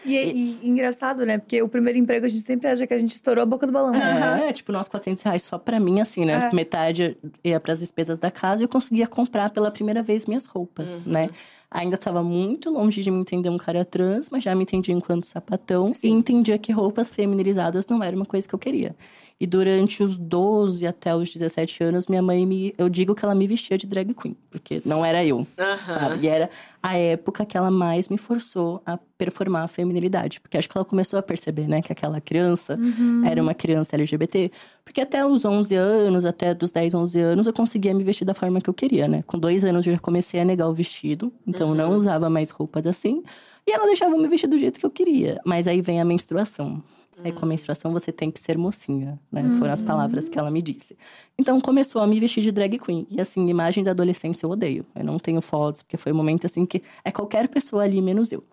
E, 0.06 0.60
e 0.62 0.68
engraçado, 0.70 1.26
né? 1.26 1.38
Porque 1.38 1.62
o 1.62 1.68
primeiro 1.68 2.00
emprego 2.00 2.26
a 2.26 2.30
gente 2.30 2.42
sempre 2.42 2.68
acha 2.68 2.88
que 2.88 2.94
a 2.94 2.98
gente 2.98 3.12
estourou 3.12 3.44
a 3.44 3.46
boca 3.46 3.66
do 3.68 3.74
balão. 3.74 3.94
É, 3.94 4.54
tipo, 4.54 4.72
nós 4.72 4.88
400 4.88 5.24
reais 5.24 5.44
só 5.44 5.58
pra 5.58 5.80
mim, 5.80 6.00
assim, 6.00 6.26
né? 6.26 6.50
É. 6.52 6.56
Metade 6.56 7.18
ia 7.44 7.60
pras 7.60 7.80
despesas 7.80 8.18
da 8.18 8.32
casa 8.32 8.62
e 8.62 8.66
eu 8.66 8.70
conseguia 8.70 9.08
comprar 9.08 9.50
pela 9.50 9.72
primeira 9.72 10.02
vez 10.02 10.26
minhas 10.26 10.46
roupas, 10.46 11.06
né? 11.06 11.30
Ainda 11.72 11.98
tava 11.98 12.24
muito 12.24 12.72
longe 12.72 13.02
de 13.02 13.12
me 13.12 13.20
entender 13.20 13.50
um 13.50 13.58
cara 13.58 13.86
trans, 13.86 14.30
mas 14.32 14.44
já 14.44 14.56
me 14.56 14.64
entendia 14.64 14.96
enquanto 14.96 15.26
sapatão. 15.26 15.94
E 16.04 16.10
entendia 16.10 16.58
que 16.58 16.72
roupas 16.72 17.12
feminilizadas 17.12 17.86
não 17.86 18.04
era 18.04 18.16
uma 18.16 18.26
coisa 18.26 18.48
que 18.48 18.56
eu 18.56 18.60
queria. 18.60 18.96
E 19.42 19.48
durante 19.48 20.04
os 20.04 20.18
12 20.18 20.86
até 20.86 21.16
os 21.16 21.32
17 21.32 21.82
anos, 21.82 22.08
minha 22.08 22.22
mãe 22.22 22.46
me... 22.46 22.74
Eu 22.78 22.90
digo 22.90 23.16
que 23.16 23.24
ela 23.24 23.34
me 23.34 23.48
vestia 23.48 23.78
de 23.78 23.88
drag 23.88 24.14
queen, 24.14 24.36
porque 24.52 24.82
não 24.84 25.06
era 25.06 25.24
eu, 25.24 25.48
sabe? 25.88 26.26
E 26.26 26.28
era 26.28 26.50
a 26.84 26.98
época 26.98 27.46
que 27.46 27.58
ela 27.58 27.72
mais 27.72 28.10
me 28.10 28.18
forçou 28.18 28.82
a 28.86 29.00
performar 29.18 29.64
a 29.64 29.68
feminilidade. 29.70 30.42
Porque 30.42 30.58
acho 30.58 30.68
que 30.68 30.78
ela 30.78 30.84
começou 30.84 31.18
a 31.18 31.22
perceber, 31.22 31.70
né? 31.70 31.82
Que 31.82 31.94
aquela 31.94 32.20
criança 32.20 32.78
era 33.26 33.42
uma 33.42 33.54
criança 33.54 33.96
LGBT. 33.96 34.52
Porque 34.84 35.00
até 35.00 35.26
os 35.26 35.46
11 35.46 35.74
anos, 35.74 36.26
até 36.26 36.54
dos 36.54 36.74
10, 36.74 36.94
11 36.94 37.20
anos, 37.22 37.48
eu 37.48 37.54
conseguia 37.54 37.94
me 37.94 38.04
vestir 38.04 38.26
da 38.26 38.34
forma 38.34 38.60
que 38.60 38.70
eu 38.70 38.74
queria, 38.74 39.08
né? 39.08 39.24
Com 39.26 39.40
dois 39.40 39.64
anos 39.64 39.88
eu 39.88 39.94
já 39.94 40.00
comecei 40.00 40.42
a 40.42 40.44
negar 40.44 40.68
o 40.68 40.74
vestido. 40.74 41.32
Então 41.48 41.74
não 41.74 41.96
usava 41.96 42.30
mais 42.30 42.50
roupas 42.50 42.86
assim. 42.86 43.24
E 43.66 43.72
ela 43.72 43.86
deixava 43.86 44.16
eu 44.16 44.22
me 44.22 44.28
vestir 44.28 44.48
do 44.48 44.58
jeito 44.58 44.82
que 44.82 44.86
eu 44.86 44.92
queria. 44.92 45.40
Mas 45.46 45.66
aí 45.66 45.82
vem 45.82 46.02
a 46.02 46.06
menstruação. 46.06 46.84
Aí 47.24 47.32
com 47.32 47.46
a 47.46 47.48
menstruação 47.48 47.92
você 47.92 48.12
tem 48.12 48.32
que 48.32 48.40
ser 48.40 48.58
mocinha, 48.58 49.20
né? 49.32 49.44
Foram 49.60 49.74
as 49.74 49.82
palavras 49.82 50.30
que 50.30 50.40
ela 50.40 50.50
me 50.50 50.62
disse. 50.62 50.98
Então 51.38 51.60
começou 51.60 52.02
a 52.02 52.08
me 52.08 52.20
vestir 52.20 52.42
de 52.42 52.52
drag 52.52 52.78
queen. 52.80 53.06
E 53.10 53.20
assim, 53.20 53.48
imagem 53.50 53.84
da 53.84 53.92
adolescência 53.92 54.46
eu 54.46 54.50
odeio. 54.52 54.86
Eu 54.96 55.04
não 55.04 55.20
tenho 55.20 55.42
fotos, 55.42 55.82
porque 55.82 55.98
foi 55.98 56.12
um 56.12 56.16
momento 56.16 56.46
assim 56.46 56.66
que 56.66 56.82
é 57.04 57.12
qualquer 57.12 57.48
pessoa 57.50 57.84
ali 57.84 58.02
menos 58.02 58.32
eu. 58.32 58.44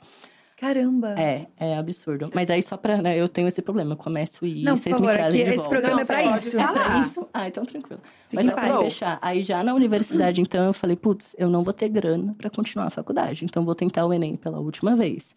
Caramba. 0.57 1.15
É, 1.19 1.47
é 1.59 1.77
absurdo. 1.77 2.31
Mas 2.35 2.49
aí 2.49 2.63
só 2.63 2.79
pra, 2.79 3.03
né, 3.03 3.17
eu 3.17 3.29
tenho 3.29 3.47
esse 3.47 3.61
problema. 3.61 3.93
Eu 3.93 3.97
começo 3.97 4.47
ir, 4.47 4.65
Não, 4.65 4.75
vocês 4.77 4.97
favor, 4.97 5.11
me 5.11 5.15
trazem 5.15 5.45
de 5.45 5.49
esse 5.51 5.57
volta. 5.59 5.69
programa 5.69 5.97
Não, 5.97 6.03
é 6.03 6.07
pra 6.07 6.23
pode 6.23 6.39
isso. 6.39 6.59
É 6.59 6.73
pra 6.73 6.99
isso? 7.01 7.29
Ah, 7.35 7.47
então 7.49 7.67
tranquilo. 7.67 8.01
Fique 8.03 8.37
Mas 8.37 8.47
só 8.47 8.53
pra 8.55 8.79
fechar. 8.79 9.19
Aí 9.21 9.43
já 9.43 9.63
na 9.63 9.75
universidade, 9.75 10.41
então, 10.41 10.65
eu 10.65 10.73
falei, 10.73 10.97
putz, 10.97 11.37
eu 11.39 11.51
não 11.51 11.63
vou 11.63 11.75
ter 11.75 11.91
grana 11.91 12.35
pra 12.39 12.49
continuar 12.49 12.87
a 12.87 12.91
faculdade. 12.91 13.45
Então 13.45 13.67
vou 13.67 13.75
tentar 13.75 14.07
o 14.07 14.15
Enem 14.15 14.35
pela 14.35 14.59
última 14.59 14.97
vez. 14.97 15.37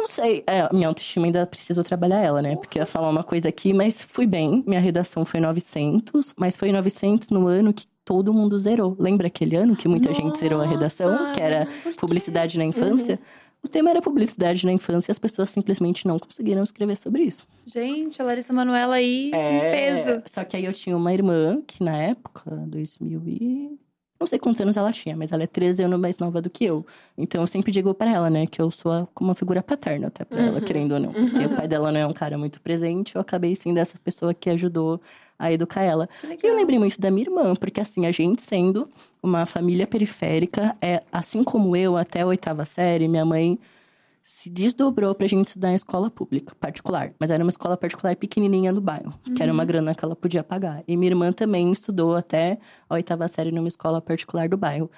Não 0.00 0.06
sei. 0.06 0.44
É, 0.46 0.72
minha 0.72 0.88
autoestima 0.88 1.26
ainda 1.26 1.46
precisou 1.46 1.82
trabalhar 1.82 2.20
ela, 2.20 2.42
né? 2.42 2.56
Porque 2.56 2.78
eu 2.78 2.82
ia 2.82 2.86
falar 2.86 3.08
uma 3.08 3.24
coisa 3.24 3.48
aqui, 3.48 3.72
mas 3.72 4.04
fui 4.04 4.26
bem. 4.26 4.62
Minha 4.66 4.80
redação 4.80 5.24
foi 5.24 5.40
900, 5.40 6.34
mas 6.36 6.54
foi 6.56 6.70
900 6.70 7.30
no 7.30 7.46
ano 7.48 7.72
que 7.72 7.86
todo 8.04 8.32
mundo 8.32 8.56
zerou. 8.58 8.96
Lembra 8.98 9.26
aquele 9.26 9.56
ano 9.56 9.74
que 9.74 9.88
muita 9.88 10.12
gente 10.14 10.38
zerou 10.38 10.60
a 10.60 10.66
redação? 10.66 11.10
Nossa, 11.10 11.32
Que 11.32 11.40
era 11.40 11.68
publicidade 11.98 12.56
na 12.58 12.64
infância? 12.64 13.18
O 13.62 13.68
tema 13.68 13.90
era 13.90 14.00
publicidade 14.00 14.64
na 14.64 14.72
infância 14.72 15.10
e 15.10 15.12
as 15.12 15.18
pessoas 15.18 15.50
simplesmente 15.50 16.06
não 16.06 16.18
conseguiram 16.20 16.62
escrever 16.62 16.96
sobre 16.96 17.22
isso. 17.24 17.44
Gente, 17.66 18.22
a 18.22 18.24
Larissa 18.24 18.52
Manoela 18.52 18.94
aí, 18.96 19.32
É. 19.34 19.56
em 19.56 19.60
peso. 19.60 20.22
Só 20.26 20.44
que 20.44 20.56
aí 20.56 20.64
eu 20.64 20.72
tinha 20.72 20.96
uma 20.96 21.12
irmã 21.12 21.60
que 21.66 21.82
na 21.82 21.96
época, 21.96 22.48
2000 22.68 23.22
e... 23.26 23.78
Não 24.18 24.26
sei 24.26 24.38
quantos 24.38 24.60
anos 24.60 24.76
ela 24.76 24.90
tinha, 24.92 25.16
mas 25.16 25.30
ela 25.32 25.42
é 25.42 25.46
13 25.46 25.82
anos 25.82 26.00
mais 26.00 26.18
nova 26.18 26.40
do 26.40 26.48
que 26.48 26.64
eu. 26.64 26.86
Então 27.18 27.40
eu 27.42 27.46
sempre 27.46 27.70
digo 27.70 27.92
pra 27.92 28.10
ela, 28.10 28.30
né, 28.30 28.46
que 28.46 28.60
eu 28.62 28.70
sou 28.70 28.90
a- 28.92 29.06
como 29.14 29.28
uma 29.30 29.34
figura 29.34 29.62
paterna 29.62 30.06
até 30.08 30.24
pra 30.24 30.40
ela, 30.40 30.60
querendo 30.60 30.92
ou 30.92 31.00
não. 31.00 31.12
Porque 31.12 31.44
o 31.44 31.50
pai 31.50 31.68
dela 31.68 31.92
não 31.92 32.00
é 32.00 32.06
um 32.06 32.12
cara 32.14 32.38
muito 32.38 32.60
presente, 32.60 33.14
eu 33.14 33.20
acabei 33.20 33.54
sendo 33.54 33.78
essa 33.78 33.98
pessoa 34.02 34.32
que 34.32 34.48
ajudou 34.50 35.00
a 35.38 35.52
educar 35.52 35.82
ela. 35.82 36.08
E 36.42 36.46
eu 36.46 36.56
lembrei 36.56 36.78
muito 36.78 36.98
da 36.98 37.10
minha 37.10 37.26
irmã, 37.26 37.54
porque 37.54 37.78
assim, 37.80 38.06
a 38.06 38.10
gente 38.12 38.40
sendo 38.40 38.88
uma 39.22 39.44
família 39.44 39.86
periférica, 39.86 40.74
é 40.80 41.02
assim 41.12 41.44
como 41.44 41.76
eu, 41.76 41.96
até 41.96 42.22
a 42.22 42.26
oitava 42.26 42.64
série, 42.64 43.06
minha 43.08 43.24
mãe 43.24 43.58
se 44.28 44.50
desdobrou 44.50 45.14
pra 45.14 45.28
gente 45.28 45.46
estudar 45.46 45.70
em 45.70 45.76
escola 45.76 46.10
pública, 46.10 46.52
particular. 46.56 47.14
Mas 47.16 47.30
era 47.30 47.44
uma 47.44 47.48
escola 47.48 47.76
particular 47.76 48.16
pequenininha 48.16 48.72
no 48.72 48.80
bairro, 48.80 49.14
que 49.36 49.40
era 49.40 49.52
uma 49.52 49.64
grana 49.64 49.94
que 49.94 50.04
ela 50.04 50.16
podia 50.16 50.42
pagar. 50.42 50.82
E 50.88 50.96
minha 50.96 51.12
irmã 51.12 51.32
também 51.32 51.70
estudou 51.70 52.16
até 52.16 52.58
a 52.88 52.94
oitava 52.94 53.28
série 53.28 53.52
numa 53.52 53.68
escola 53.68 54.02
particular 54.02 54.48
do 54.48 54.56
bairro. 54.56 54.90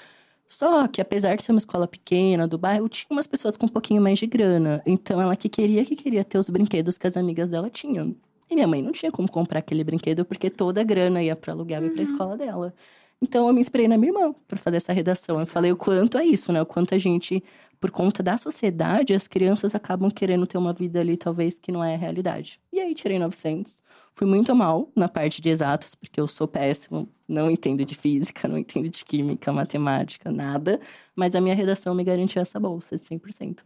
Só 0.46 0.88
que, 0.88 0.98
apesar 0.98 1.36
de 1.36 1.42
ser 1.42 1.52
uma 1.52 1.58
escola 1.58 1.86
pequena 1.86 2.48
do 2.48 2.56
bairro, 2.56 2.88
tinha 2.88 3.08
umas 3.10 3.26
pessoas 3.26 3.54
com 3.54 3.66
um 3.66 3.68
pouquinho 3.68 4.00
mais 4.00 4.18
de 4.18 4.26
grana. 4.26 4.82
Então, 4.86 5.20
ela 5.20 5.36
que 5.36 5.50
queria, 5.50 5.84
que 5.84 5.94
queria 5.94 6.24
ter 6.24 6.38
os 6.38 6.48
brinquedos 6.48 6.96
que 6.96 7.06
as 7.06 7.14
amigas 7.14 7.50
dela 7.50 7.68
tinham. 7.68 8.16
E 8.50 8.54
minha 8.54 8.66
mãe 8.66 8.80
não 8.80 8.92
tinha 8.92 9.12
como 9.12 9.30
comprar 9.30 9.58
aquele 9.58 9.84
brinquedo, 9.84 10.24
porque 10.24 10.48
toda 10.48 10.80
a 10.80 10.84
grana 10.84 11.22
ia 11.22 11.36
para 11.36 11.52
aluguel 11.52 11.84
e 11.84 11.90
pra 11.90 12.02
escola 12.02 12.34
dela. 12.34 12.72
Então, 13.20 13.46
eu 13.46 13.52
me 13.52 13.60
inspirei 13.60 13.88
na 13.88 13.98
minha 13.98 14.10
irmã 14.10 14.34
para 14.46 14.56
fazer 14.56 14.78
essa 14.78 14.92
redação. 14.94 15.38
Eu 15.38 15.46
falei 15.46 15.70
o 15.70 15.76
quanto 15.76 16.16
é 16.16 16.24
isso, 16.24 16.50
né? 16.50 16.62
O 16.62 16.66
quanto 16.66 16.94
a 16.94 16.98
gente, 16.98 17.44
por 17.80 17.90
conta 17.90 18.22
da 18.22 18.36
sociedade, 18.36 19.14
as 19.14 19.28
crianças 19.28 19.74
acabam 19.74 20.10
querendo 20.10 20.46
ter 20.46 20.58
uma 20.58 20.72
vida 20.72 21.00
ali, 21.00 21.16
talvez, 21.16 21.58
que 21.58 21.70
não 21.70 21.82
é 21.82 21.94
a 21.94 21.98
realidade. 21.98 22.60
E 22.72 22.80
aí, 22.80 22.94
tirei 22.94 23.18
900. 23.18 23.80
Fui 24.14 24.26
muito 24.26 24.52
mal 24.54 24.90
na 24.96 25.08
parte 25.08 25.40
de 25.40 25.48
exatas, 25.48 25.94
porque 25.94 26.20
eu 26.20 26.26
sou 26.26 26.48
péssimo. 26.48 27.08
Não 27.28 27.48
entendo 27.48 27.84
de 27.84 27.94
física, 27.94 28.48
não 28.48 28.58
entendo 28.58 28.88
de 28.88 29.04
química, 29.04 29.52
matemática, 29.52 30.30
nada. 30.30 30.80
Mas 31.14 31.34
a 31.36 31.40
minha 31.40 31.54
redação 31.54 31.94
me 31.94 32.02
garantiu 32.02 32.42
essa 32.42 32.58
bolsa 32.58 32.96
de 32.96 33.02
100%. 33.02 33.62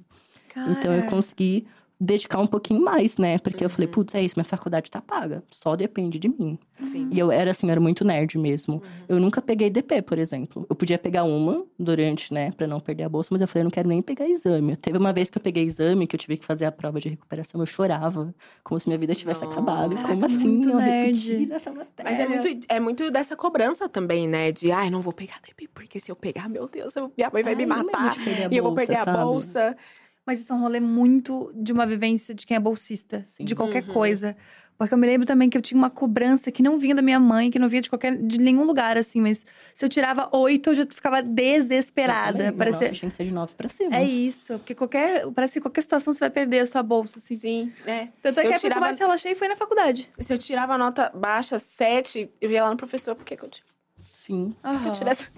Então 0.55 0.93
eu 0.93 1.01
Cara. 1.01 1.11
consegui 1.11 1.67
dedicar 2.05 2.39
um 2.41 2.47
pouquinho 2.47 2.81
mais, 2.83 3.17
né? 3.17 3.39
Porque 3.39 3.65
eu 3.65 3.71
falei, 3.71 3.87
Uhum. 3.87 3.93
putz, 3.93 4.15
é 4.15 4.23
isso, 4.23 4.35
minha 4.37 4.45
faculdade 4.45 4.91
tá 4.91 5.01
paga. 5.01 5.43
Só 5.51 5.77
depende 5.77 6.19
de 6.19 6.29
mim. 6.29 6.59
Sim. 6.83 7.09
E 7.13 7.19
eu 7.19 7.31
era 7.31 7.53
assim, 7.53 7.67
eu 7.69 7.71
era 7.71 7.81
muito 7.81 8.05
nerd 8.05 8.37
mesmo. 8.37 8.75
Uhum. 8.75 8.81
Eu 9.09 9.21
nunca 9.21 9.41
peguei 9.41 9.71
DP, 9.71 10.03
por 10.03 10.19
exemplo. 10.19 10.67
Eu 10.69 10.75
podia 10.75 10.99
pegar 10.99 11.23
uma 11.23 11.65
durante, 11.79 12.35
né, 12.35 12.51
pra 12.53 12.67
não 12.67 12.81
perder 12.81 13.05
a 13.05 13.09
bolsa, 13.09 13.29
mas 13.31 13.41
eu 13.41 13.47
falei, 13.47 13.63
eu 13.63 13.65
não 13.65 13.71
quero 13.71 13.89
nem 13.89 14.03
pegar 14.03 14.27
exame. 14.29 14.77
Teve 14.77 14.99
uma 14.99 15.13
vez 15.13 15.31
que 15.31 15.39
eu 15.39 15.43
peguei 15.43 15.63
exame, 15.65 16.07
que 16.09 16.17
eu 16.17 16.21
tive 16.21 16.37
que 16.37 16.45
fazer 16.45 16.65
a 16.65 16.73
prova 16.73 16.99
de 16.99 17.09
recuperação, 17.09 17.61
eu 17.61 17.67
chorava, 17.67 18.35
como 18.65 18.81
se 18.81 18.89
minha 18.89 18.99
vida 18.99 19.15
tivesse 19.15 19.45
Nossa. 19.45 19.53
acabado. 19.53 19.91
Como 19.95 20.03
Caraca, 20.09 20.27
assim? 20.27 20.69
Eu 20.69 20.77
nerd. 20.77 21.31
repeti 21.33 21.53
essa 21.53 21.71
matéria. 21.73 22.11
Mas 22.11 22.19
é 22.21 22.27
muito, 22.29 22.67
é 22.69 22.81
muito 22.81 23.11
dessa 23.13 23.37
cobrança 23.37 23.89
também, 23.89 24.27
né? 24.27 24.51
De, 24.51 24.73
ai, 24.73 24.91
não 24.91 25.01
vou 25.01 25.13
pegar 25.13 25.41
DP, 25.47 25.69
porque 25.73 26.01
se 26.01 26.11
eu 26.11 26.17
pegar, 26.17 26.49
meu 26.49 26.67
Deus, 26.69 26.97
eu- 26.97 27.13
minha 27.17 27.31
mãe 27.33 27.45
vai 27.45 27.55
me 27.55 27.63
Ai, 27.63 27.69
matar. 27.69 28.11
de 28.19 28.25
perder 28.25 28.47
a 28.47 28.49
E 28.51 28.57
eu 28.57 28.65
vou 28.65 28.75
perder 28.75 28.97
a 28.97 29.05
bolsa. 29.05 29.77
Mas 30.25 30.39
isso 30.41 30.53
é 30.53 30.57
um 30.57 30.61
rolê 30.61 30.79
muito 30.81 31.53
de 31.55 31.73
uma 31.73 31.85
vivência 31.87 32.35
de 32.35 32.47
quem 32.47 32.57
é 32.57 32.61
bolsista, 32.61 33.25
Sim. 33.27 33.45
de 33.45 33.55
qualquer 33.55 33.83
Uhum. 33.85 33.93
coisa. 33.93 34.37
Porque 34.79 34.95
eu 34.95 34.99
me 34.99 35.07
lembro 35.07 35.27
também 35.27 35.49
que 35.51 35.57
eu 35.57 35.63
tinha 35.63 35.79
uma 35.79 35.91
cobrança 35.91 36.51
que 36.51 36.63
não 36.63 36.77
vinha 36.79 36.95
da 36.95 37.03
minha 37.03 37.21
mãe, 37.21 37.51
que 37.51 37.59
não 37.59 37.69
vinha 37.69 37.83
de 37.83 37.89
qualquer 37.91 38.17
de 38.17 38.41
nenhum 38.41 38.65
lugar, 38.65 38.97
assim, 38.97 39.21
mas 39.21 39.45
se 39.75 39.85
eu 39.85 39.89
tirava 39.89 40.29
oito, 40.33 40.71
eu 40.71 40.75
já 40.75 40.87
ficava 40.87 41.19
Eu 41.19 41.25
desesperada. 41.25 42.39
também, 42.39 42.53
Parecia... 42.53 42.89
Nossa, 42.89 42.99
tinha 42.99 43.11
que 43.11 43.17
ser 43.17 43.25
de 43.25 43.31
nove 43.33 43.53
pra 43.55 43.69
cima. 43.69 43.95
É 43.95 44.03
isso, 44.03 44.59
porque 44.59 44.75
qualquer. 44.75 45.29
Parece 45.33 45.55
que 45.55 45.61
qualquer 45.61 45.83
situação 45.83 46.13
você 46.13 46.21
vai 46.21 46.31
perder 46.31 46.61
a 46.61 46.67
sua 46.67 46.83
bolsa, 46.83 47.19
assim. 47.19 47.37
Sim, 47.37 47.73
é. 47.87 48.09
Tanto 48.23 48.41
é 48.41 48.43
Eu 48.45 48.49
que 48.49 48.55
a 48.55 48.57
época 48.57 48.61
que 48.61 48.67
eu 48.67 48.71
tirava- 48.71 48.81
mais 48.87 48.99
relaxei 48.99 49.35
foi 49.37 49.47
na 49.49 49.57
faculdade. 49.57 50.09
Se 50.19 50.33
eu 50.33 50.39
tirava 50.39 50.77
nota 50.79 51.11
baixa, 51.15 51.59
sete, 51.61 52.31
eu 52.41 52.51
ia 52.51 52.65
lá 52.65 52.71
no 52.71 52.77
professor, 52.77 53.15
por 53.15 53.25
que 53.25 53.37
que 53.37 53.45
eu 53.45 53.49
tirei? 53.51 53.71
Sim. 54.05 54.55
Por 54.63 54.83
que 54.83 54.89
eu 54.89 54.93
tirei 54.93 55.11
essa? 55.13 55.29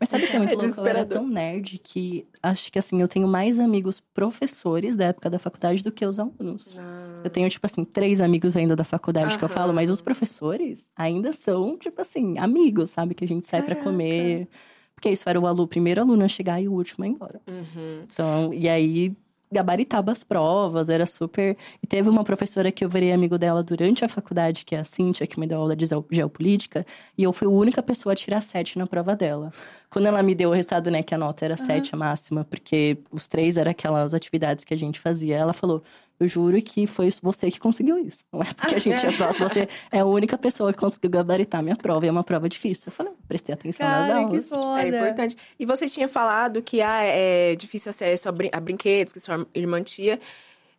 Mas 0.00 0.08
sabe 0.08 0.26
que 0.26 0.34
é 0.34 0.38
muito 0.38 0.54
É 0.54 0.56
louco? 0.56 0.80
Eu 0.80 0.86
era 0.86 1.04
tão 1.04 1.28
nerd 1.28 1.78
que 1.78 2.26
acho 2.42 2.72
que 2.72 2.78
assim, 2.78 3.02
eu 3.02 3.06
tenho 3.06 3.28
mais 3.28 3.58
amigos 3.58 4.00
professores 4.14 4.96
da 4.96 5.04
época 5.06 5.28
da 5.28 5.38
faculdade 5.38 5.82
do 5.82 5.92
que 5.92 6.06
os 6.06 6.18
alunos. 6.18 6.74
Eu 7.22 7.28
tenho, 7.28 7.46
tipo 7.50 7.66
assim, 7.66 7.84
três 7.84 8.22
amigos 8.22 8.56
ainda 8.56 8.74
da 8.74 8.82
faculdade 8.82 9.36
que 9.36 9.44
eu 9.44 9.48
Aham. 9.48 9.54
falo, 9.54 9.74
mas 9.74 9.90
os 9.90 10.00
professores 10.00 10.90
ainda 10.96 11.34
são, 11.34 11.76
tipo 11.76 12.00
assim, 12.00 12.38
amigos, 12.38 12.88
sabe? 12.88 13.14
Que 13.14 13.24
a 13.24 13.28
gente 13.28 13.46
sai 13.46 13.62
pra 13.62 13.76
Caraca. 13.76 13.90
comer. 13.90 14.48
Porque 14.94 15.10
isso 15.10 15.28
era 15.28 15.38
o 15.38 15.46
aluno, 15.46 15.68
primeiro 15.68 16.00
aluno 16.00 16.24
a 16.24 16.28
chegar 16.28 16.62
e 16.62 16.66
o 16.68 16.72
último 16.72 17.04
a 17.04 17.08
ir 17.08 17.10
embora. 17.10 17.40
Uhum. 17.46 18.06
Então, 18.10 18.54
e 18.54 18.68
aí 18.70 19.14
gabaritava 19.52 20.12
as 20.12 20.22
provas, 20.22 20.88
era 20.88 21.06
super. 21.06 21.56
E 21.82 21.86
teve 21.86 22.08
uma 22.08 22.22
professora 22.24 22.70
que 22.70 22.84
eu 22.84 22.88
virei 22.88 23.12
amigo 23.12 23.36
dela 23.38 23.62
durante 23.62 24.04
a 24.04 24.08
faculdade, 24.08 24.64
que 24.64 24.74
é 24.74 24.78
a 24.80 24.84
Cíntia, 24.84 25.26
que 25.26 25.38
me 25.40 25.46
deu 25.46 25.58
aula 25.58 25.74
de 25.74 25.86
geo- 25.86 26.06
geopolítica, 26.10 26.86
e 27.18 27.22
eu 27.24 27.32
fui 27.32 27.46
a 27.46 27.50
única 27.50 27.82
pessoa 27.82 28.12
a 28.12 28.16
tirar 28.16 28.40
sete 28.40 28.78
na 28.78 28.86
prova 28.86 29.16
dela. 29.16 29.50
Quando 29.90 30.06
ela 30.06 30.22
me 30.22 30.34
deu 30.34 30.50
o 30.50 30.52
resultado, 30.52 30.90
né, 30.90 31.02
que 31.02 31.14
a 31.14 31.18
nota 31.18 31.44
era 31.44 31.56
sete 31.56 31.94
a 31.94 31.98
máxima, 31.98 32.44
porque 32.44 32.98
os 33.10 33.26
três 33.26 33.56
eram 33.56 33.70
aquelas 33.72 34.14
atividades 34.14 34.64
que 34.64 34.72
a 34.74 34.78
gente 34.78 35.00
fazia, 35.00 35.36
ela 35.36 35.52
falou. 35.52 35.82
Eu 36.20 36.28
juro 36.28 36.60
que 36.60 36.86
foi 36.86 37.08
você 37.22 37.50
que 37.50 37.58
conseguiu 37.58 37.96
isso. 37.98 38.20
Não 38.30 38.42
é 38.42 38.52
porque 38.52 38.74
a 38.74 38.78
gente 38.78 39.06
é 39.06 39.10
próximo, 39.10 39.48
você 39.48 39.66
é 39.90 40.00
a 40.00 40.04
única 40.04 40.36
pessoa 40.36 40.70
que 40.72 40.78
conseguiu 40.78 41.08
gabaritar 41.10 41.62
minha 41.62 41.74
prova. 41.76 42.04
E 42.04 42.08
é 42.08 42.12
uma 42.12 42.22
prova 42.22 42.46
difícil. 42.46 42.84
Eu 42.88 42.92
falei, 42.92 43.12
prestei 43.26 43.54
atenção 43.54 43.86
nas 43.86 44.06
Cara, 44.08 44.18
que 44.20 44.24
aulas. 44.26 44.48
foda. 44.50 44.82
É 44.82 44.88
importante. 44.88 45.36
E 45.58 45.64
você 45.64 45.88
tinha 45.88 46.06
falado 46.08 46.60
que 46.62 46.82
ah, 46.82 47.02
é 47.02 47.56
difícil 47.56 47.88
acesso 47.88 48.28
a, 48.28 48.32
brin- 48.32 48.50
a 48.52 48.60
brinquedos, 48.60 49.12
que 49.14 49.20
sua 49.20 49.46
irmã 49.54 49.82
tinha. 49.82 50.20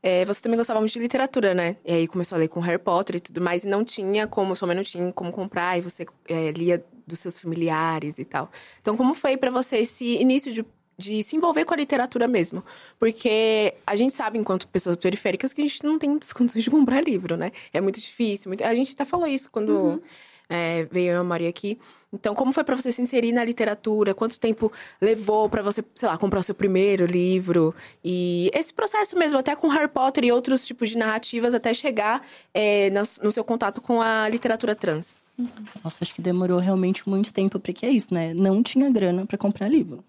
É, 0.03 0.25
você 0.25 0.41
também 0.41 0.57
gostava 0.57 0.79
muito 0.79 0.93
de 0.93 0.99
literatura, 0.99 1.53
né? 1.53 1.75
E 1.85 1.91
aí 1.93 2.07
começou 2.07 2.35
a 2.35 2.39
ler 2.39 2.47
com 2.47 2.59
Harry 2.59 2.77
Potter 2.79 3.15
e 3.15 3.19
tudo 3.19 3.41
mais. 3.41 3.63
E 3.63 3.67
não 3.67 3.83
tinha 3.83 4.27
como, 4.27 4.55
sua 4.55 4.67
mãe 4.67 4.75
não 4.75 4.83
tinha 4.83 5.11
como 5.11 5.31
comprar. 5.31 5.77
E 5.77 5.81
você 5.81 6.05
é, 6.27 6.51
lia 6.51 6.83
dos 7.07 7.19
seus 7.19 7.39
familiares 7.39 8.17
e 8.19 8.25
tal. 8.25 8.49
Então, 8.81 8.95
como 8.95 9.13
foi 9.15 9.37
pra 9.37 9.49
você 9.51 9.77
esse 9.77 10.17
início 10.21 10.51
de, 10.53 10.63
de 10.97 11.23
se 11.23 11.35
envolver 11.35 11.65
com 11.65 11.73
a 11.73 11.77
literatura 11.77 12.27
mesmo? 12.27 12.63
Porque 12.99 13.73
a 13.85 13.95
gente 13.95 14.13
sabe, 14.13 14.37
enquanto 14.37 14.67
pessoas 14.67 14.95
periféricas, 14.95 15.53
que 15.53 15.61
a 15.61 15.65
gente 15.67 15.83
não 15.83 15.97
tem 15.97 16.09
muitas 16.09 16.31
condições 16.33 16.63
de 16.63 16.69
comprar 16.71 17.01
livro, 17.01 17.35
né? 17.35 17.51
É 17.73 17.81
muito 17.81 17.99
difícil. 17.99 18.49
muito- 18.49 18.63
A 18.63 18.73
gente 18.75 18.93
até 18.93 19.05
falou 19.05 19.27
isso 19.27 19.49
quando 19.51 20.01
é, 20.49 20.85
veio 20.91 21.19
a 21.19 21.23
Maria 21.23 21.49
aqui. 21.49 21.79
Então, 22.13 22.35
como 22.35 22.51
foi 22.51 22.65
pra 22.65 22.75
você 22.75 22.91
se 22.91 23.01
inserir 23.01 23.31
na 23.31 23.41
literatura? 23.41 24.13
Quanto 24.13 24.37
tempo 24.37 24.69
levou 24.99 25.49
pra 25.49 25.61
você, 25.61 25.81
sei 25.95 26.09
lá, 26.09 26.17
comprar 26.17 26.41
o 26.41 26.43
seu 26.43 26.53
primeiro 26.53 27.05
livro? 27.05 27.73
E 28.03 28.51
esse 28.53 28.73
processo 28.73 29.17
mesmo, 29.17 29.39
até 29.39 29.55
com 29.55 29.69
Harry 29.69 29.87
Potter 29.87 30.25
e 30.25 30.31
outros 30.31 30.67
tipos 30.67 30.89
de 30.89 30.97
narrativas, 30.97 31.53
até 31.53 31.73
chegar 31.73 32.21
é, 32.53 32.89
no 33.23 33.31
seu 33.31 33.45
contato 33.45 33.79
com 33.81 34.01
a 34.01 34.27
literatura 34.27 34.75
trans. 34.75 35.23
Nossa, 35.83 36.03
acho 36.03 36.13
que 36.13 36.21
demorou 36.21 36.59
realmente 36.59 37.07
muito 37.09 37.33
tempo, 37.33 37.59
porque 37.59 37.85
é 37.85 37.89
isso, 37.89 38.13
né? 38.13 38.33
Não 38.33 38.61
tinha 38.61 38.89
grana 38.91 39.25
pra 39.25 39.37
comprar 39.37 39.67
livro. 39.67 40.03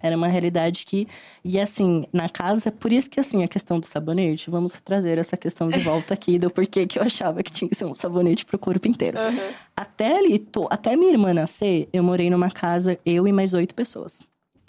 Era 0.00 0.16
uma 0.16 0.26
realidade 0.28 0.84
que. 0.86 1.06
E 1.44 1.58
assim, 1.60 2.06
na 2.12 2.28
casa, 2.28 2.70
por 2.72 2.92
isso 2.92 3.08
que 3.10 3.20
assim, 3.20 3.42
a 3.42 3.48
questão 3.48 3.78
do 3.78 3.86
sabonete, 3.86 4.50
vamos 4.50 4.72
trazer 4.84 5.18
essa 5.18 5.36
questão 5.36 5.68
de 5.70 5.78
volta 5.80 6.14
aqui 6.14 6.38
do 6.38 6.50
porquê 6.50 6.86
que 6.86 6.98
eu 6.98 7.02
achava 7.02 7.42
que 7.42 7.52
tinha 7.52 7.68
que 7.68 7.74
ser 7.76 7.84
um 7.84 7.94
sabonete 7.94 8.44
pro 8.44 8.58
corpo 8.58 8.86
inteiro. 8.88 9.18
Até 9.76 10.18
ali, 10.18 10.38
to- 10.38 10.68
até 10.70 10.96
minha 10.96 11.12
irmã 11.12 11.32
nascer, 11.34 11.88
eu 11.92 12.02
morei 12.02 12.28
numa 12.30 12.50
casa, 12.50 12.98
eu 13.04 13.26
e 13.28 13.32
mais 13.32 13.54
oito 13.54 13.74
pessoas. 13.74 14.20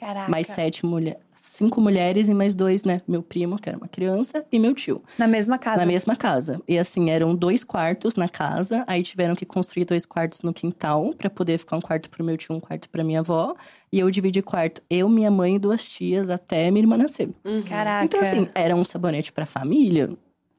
Caraca. 0.04 0.30
Mais 0.30 0.48
sete 0.48 0.86
mulheres. 0.86 1.22
Cinco 1.36 1.80
mulheres 1.82 2.28
e 2.30 2.34
mais 2.34 2.56
dois, 2.56 2.84
né? 2.84 3.02
Meu 3.08 3.22
primo, 3.22 3.60
que 3.60 3.70
era 3.70 3.78
uma 3.78 3.88
criança, 3.88 4.46
e 4.52 4.58
meu 4.58 4.74
tio. 4.74 5.02
Na 5.18 5.28
mesma 5.28 5.58
casa. 5.58 5.78
Na 5.78 5.86
mesma 5.86 6.16
casa. 6.16 6.62
E 6.68 6.78
assim, 6.78 7.10
eram 7.10 7.36
dois 7.36 7.64
quartos 7.64 8.16
na 8.16 8.28
casa, 8.30 8.84
aí 8.88 9.04
tiveram 9.04 9.36
que 9.36 9.46
construir 9.46 9.86
dois 9.86 10.06
quartos 10.06 10.42
no 10.42 10.54
quintal 10.54 11.14
pra 11.18 11.30
poder 11.30 11.58
ficar 11.58 11.78
um 11.78 11.82
quarto 11.82 12.10
pro 12.10 12.24
meu 12.24 12.38
tio, 12.38 12.56
um 12.56 12.60
quarto 12.60 12.90
pra 12.90 13.04
minha 13.04 13.20
avó. 13.20 13.56
E 13.92 14.00
eu 14.00 14.10
dividi 14.10 14.42
quarto, 14.42 14.82
eu, 14.90 15.08
minha 15.08 15.30
mãe 15.30 15.56
e 15.56 15.60
duas 15.60 15.84
tias 15.84 16.30
até 16.30 16.72
minha 16.72 16.84
irmã 16.84 16.98
nascer. 16.98 17.30
Caraca. 17.68 18.06
Então, 18.06 18.20
assim, 18.22 18.50
era 18.56 18.76
um 18.76 18.84
sabonete 18.84 19.32
pra 19.32 19.46
família, 19.46 20.10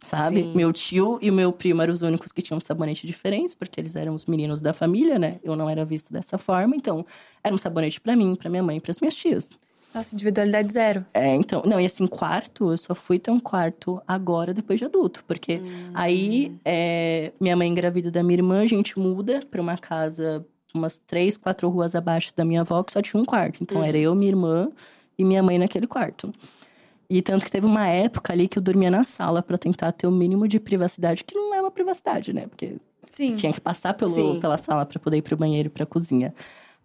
sabe? 0.06 0.42
Sim. 0.42 0.52
Meu 0.54 0.72
tio 0.72 1.18
e 1.20 1.30
o 1.30 1.32
meu 1.32 1.52
primo 1.52 1.82
eram 1.82 1.92
os 1.92 2.02
únicos 2.02 2.32
que 2.32 2.42
tinham 2.42 2.60
sabonete 2.60 3.06
diferentes, 3.06 3.54
porque 3.54 3.80
eles 3.80 3.96
eram 3.96 4.14
os 4.14 4.26
meninos 4.26 4.60
da 4.60 4.72
família, 4.72 5.18
né? 5.18 5.38
Eu 5.42 5.56
não 5.56 5.68
era 5.68 5.84
visto 5.84 6.12
dessa 6.12 6.38
forma, 6.38 6.76
então 6.76 7.04
era 7.42 7.54
um 7.54 7.58
sabonete 7.58 8.00
pra 8.00 8.14
mim, 8.14 8.34
pra 8.36 8.50
minha 8.50 8.62
mãe 8.62 8.76
e 8.76 8.80
pras 8.80 9.00
minhas 9.00 9.14
tias. 9.14 9.50
Nossa, 9.94 10.12
individualidade 10.12 10.72
zero. 10.72 11.06
É, 11.14 11.32
então, 11.36 11.62
não, 11.64 11.80
e 11.80 11.86
assim, 11.86 12.04
quarto, 12.06 12.72
eu 12.72 12.76
só 12.76 12.96
fui 12.96 13.16
ter 13.16 13.30
um 13.30 13.38
quarto 13.38 14.02
agora, 14.08 14.52
depois 14.52 14.80
de 14.80 14.84
adulto. 14.84 15.22
Porque 15.24 15.60
aí, 15.94 16.52
é, 16.64 17.30
minha 17.40 17.56
mãe 17.56 17.68
engravida 17.68 18.10
da 18.10 18.20
minha 18.20 18.38
irmã, 18.38 18.60
a 18.60 18.66
gente 18.66 18.98
muda 18.98 19.40
pra 19.48 19.62
uma 19.62 19.78
casa 19.78 20.44
umas 20.74 20.98
três, 20.98 21.36
quatro 21.36 21.68
ruas 21.68 21.94
abaixo 21.94 22.32
da 22.34 22.44
minha 22.44 22.62
avó, 22.62 22.82
que 22.82 22.92
só 22.92 23.00
tinha 23.00 23.20
um 23.20 23.24
quarto. 23.24 23.62
Então, 23.62 23.84
era 23.84 23.96
eu, 23.96 24.12
minha 24.16 24.30
irmã 24.30 24.68
e 25.16 25.24
minha 25.24 25.40
mãe 25.40 25.56
naquele 25.56 25.86
quarto. 25.86 26.34
E 27.08 27.20
tanto 27.22 27.44
que 27.44 27.50
teve 27.50 27.66
uma 27.66 27.86
época 27.86 28.32
ali 28.32 28.48
que 28.48 28.58
eu 28.58 28.62
dormia 28.62 28.90
na 28.90 29.04
sala 29.04 29.42
pra 29.42 29.58
tentar 29.58 29.92
ter 29.92 30.06
o 30.06 30.10
mínimo 30.10 30.48
de 30.48 30.58
privacidade, 30.58 31.24
que 31.24 31.34
não 31.34 31.54
é 31.54 31.60
uma 31.60 31.70
privacidade, 31.70 32.32
né? 32.32 32.46
Porque 32.46 32.76
Sim. 33.06 33.36
tinha 33.36 33.52
que 33.52 33.60
passar 33.60 33.94
pelo, 33.94 34.14
Sim. 34.14 34.40
pela 34.40 34.58
sala 34.58 34.86
pra 34.86 34.98
poder 34.98 35.18
ir 35.18 35.22
pro 35.22 35.36
banheiro 35.36 35.68
e 35.68 35.70
pra 35.70 35.86
cozinha. 35.86 36.34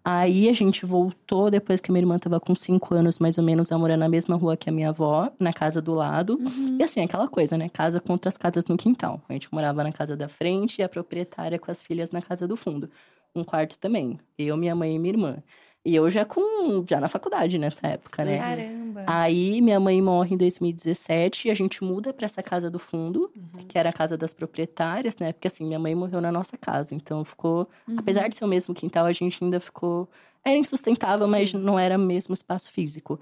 Aí 0.04 0.48
a 0.50 0.54
gente 0.54 0.86
voltou 0.86 1.52
depois 1.52 1.80
que 1.80 1.92
a 1.92 1.94
minha 1.94 2.02
irmã 2.02 2.18
tava 2.18 2.40
com 2.40 2.56
cinco 2.56 2.96
anos, 2.96 3.20
mais 3.20 3.38
ou 3.38 3.44
menos, 3.44 3.72
a 3.72 3.78
morar 3.78 3.98
na 3.98 4.08
mesma 4.08 4.36
rua 4.36 4.56
que 4.56 4.70
a 4.70 4.72
minha 4.72 4.90
avó, 4.90 5.30
na 5.40 5.52
casa 5.52 5.82
do 5.82 5.94
lado. 5.94 6.40
E 6.80 6.84
assim, 6.84 7.02
aquela 7.02 7.28
coisa, 7.28 7.58
né? 7.58 7.68
Casa 7.70 8.00
contra 8.00 8.30
as 8.30 8.38
casas 8.38 8.66
no 8.66 8.78
quintal. 8.78 9.22
A 9.28 9.34
gente 9.34 9.54
morava 9.54 9.84
na 9.84 9.92
casa 9.92 10.16
da 10.16 10.28
frente 10.28 10.80
e 10.80 10.84
a 10.84 10.90
proprietária 10.90 11.60
com 11.60 11.70
as 11.70 11.82
filhas 11.82 12.12
na 12.12 12.22
casa 12.22 12.48
do 12.48 12.56
fundo. 12.56 12.90
Um 13.36 13.44
quarto 13.44 13.78
também. 13.78 14.20
Eu, 14.38 14.56
minha 14.58 14.74
mãe 14.74 14.96
e 14.96 15.00
minha 15.00 15.14
irmã. 15.14 15.38
E 15.86 15.96
eu 15.96 16.10
já 16.10 16.26
com 16.26 16.84
já 16.88 17.00
na 17.00 17.08
faculdade 17.08 17.58
nessa 17.58 17.86
época, 17.88 18.26
né? 18.26 18.38
Caramba. 18.38 18.89
Aí 19.08 19.62
minha 19.62 19.80
mãe 19.80 20.02
morre 20.02 20.36
em 20.36 20.38
2017 20.38 21.48
e 21.48 21.52
a 21.52 21.54
gente 21.54 21.84
muda 21.84 22.14
pra 22.14 22.26
essa 22.26 22.42
casa 22.42 22.70
do 22.70 22.80
fundo, 22.80 23.32
que 23.68 23.78
era 23.78 23.90
a 23.90 23.94
casa 23.94 24.18
das 24.18 24.34
proprietárias, 24.34 25.16
né? 25.18 25.34
Porque 25.34 25.48
assim, 25.48 25.66
minha 25.66 25.80
mãe 25.80 25.96
morreu 25.96 26.22
na 26.22 26.32
nossa 26.32 26.58
casa, 26.58 26.96
então 26.96 27.24
ficou, 27.24 27.70
apesar 27.98 28.28
de 28.28 28.36
ser 28.36 28.46
o 28.46 28.48
mesmo 28.48 28.74
quintal, 28.74 29.06
a 29.06 29.12
gente 29.14 29.44
ainda 29.44 29.60
ficou 29.60 30.10
era 30.44 30.58
insustentável, 30.58 31.28
mas 31.28 31.54
não 31.54 31.78
era 31.78 31.98
mesmo 31.98 32.34
espaço 32.34 32.72
físico. 32.72 33.20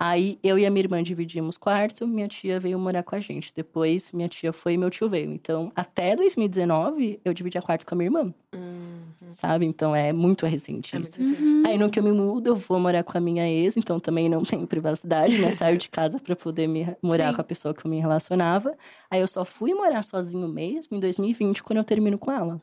Aí 0.00 0.38
eu 0.44 0.58
e 0.58 0.64
a 0.64 0.70
minha 0.70 0.82
irmã 0.84 1.02
dividimos 1.02 1.56
quarto, 1.56 2.06
minha 2.06 2.28
tia 2.28 2.60
veio 2.60 2.78
morar 2.78 3.02
com 3.02 3.16
a 3.16 3.20
gente. 3.20 3.52
Depois 3.54 4.12
minha 4.12 4.28
tia 4.28 4.52
foi 4.52 4.74
e 4.74 4.78
meu 4.78 4.90
tio 4.90 5.08
veio. 5.08 5.32
Então, 5.32 5.72
até 5.74 6.14
2019, 6.14 7.20
eu 7.24 7.34
dividia 7.34 7.60
quarto 7.60 7.84
com 7.84 7.94
a 7.94 7.98
minha 7.98 8.06
irmã. 8.06 8.32
Sabe? 9.32 9.66
Então 9.66 9.94
é 9.94 10.12
muito 10.12 10.46
recente 10.46 10.96
É 10.96 11.00
isso. 11.00 11.18
muito 11.20 11.30
recente. 11.36 11.68
Aí 11.68 11.76
no 11.76 11.90
que 11.90 11.98
eu 11.98 12.02
me 12.02 12.12
mudo, 12.12 12.46
eu 12.46 12.56
vou 12.56 12.78
morar 12.80 13.02
com 13.02 13.18
a 13.18 13.20
minha 13.20 13.46
ex, 13.46 13.76
então 13.76 14.00
também 14.00 14.28
não 14.28 14.42
tenho 14.44 14.66
privacidade, 14.66 15.36
né? 15.38 15.50
Saio 15.50 15.76
de 15.76 15.88
casa 15.88 16.18
pra 16.18 16.34
poder 16.36 16.66
me 16.66 16.96
morar 17.02 17.28
Sim. 17.30 17.34
com 17.34 17.40
a 17.40 17.44
pessoa 17.44 17.74
que 17.74 17.84
eu 17.84 17.90
me 17.90 17.98
relacionava. 18.00 18.74
Aí 19.10 19.20
eu 19.20 19.28
só 19.28 19.44
fui 19.44 19.74
morar 19.74 20.02
sozinho 20.02 20.48
mesmo 20.48 20.96
em 20.96 21.00
2020, 21.00 21.62
quando 21.62 21.78
eu 21.78 21.84
termino 21.84 22.16
com 22.16 22.30
ela. 22.32 22.60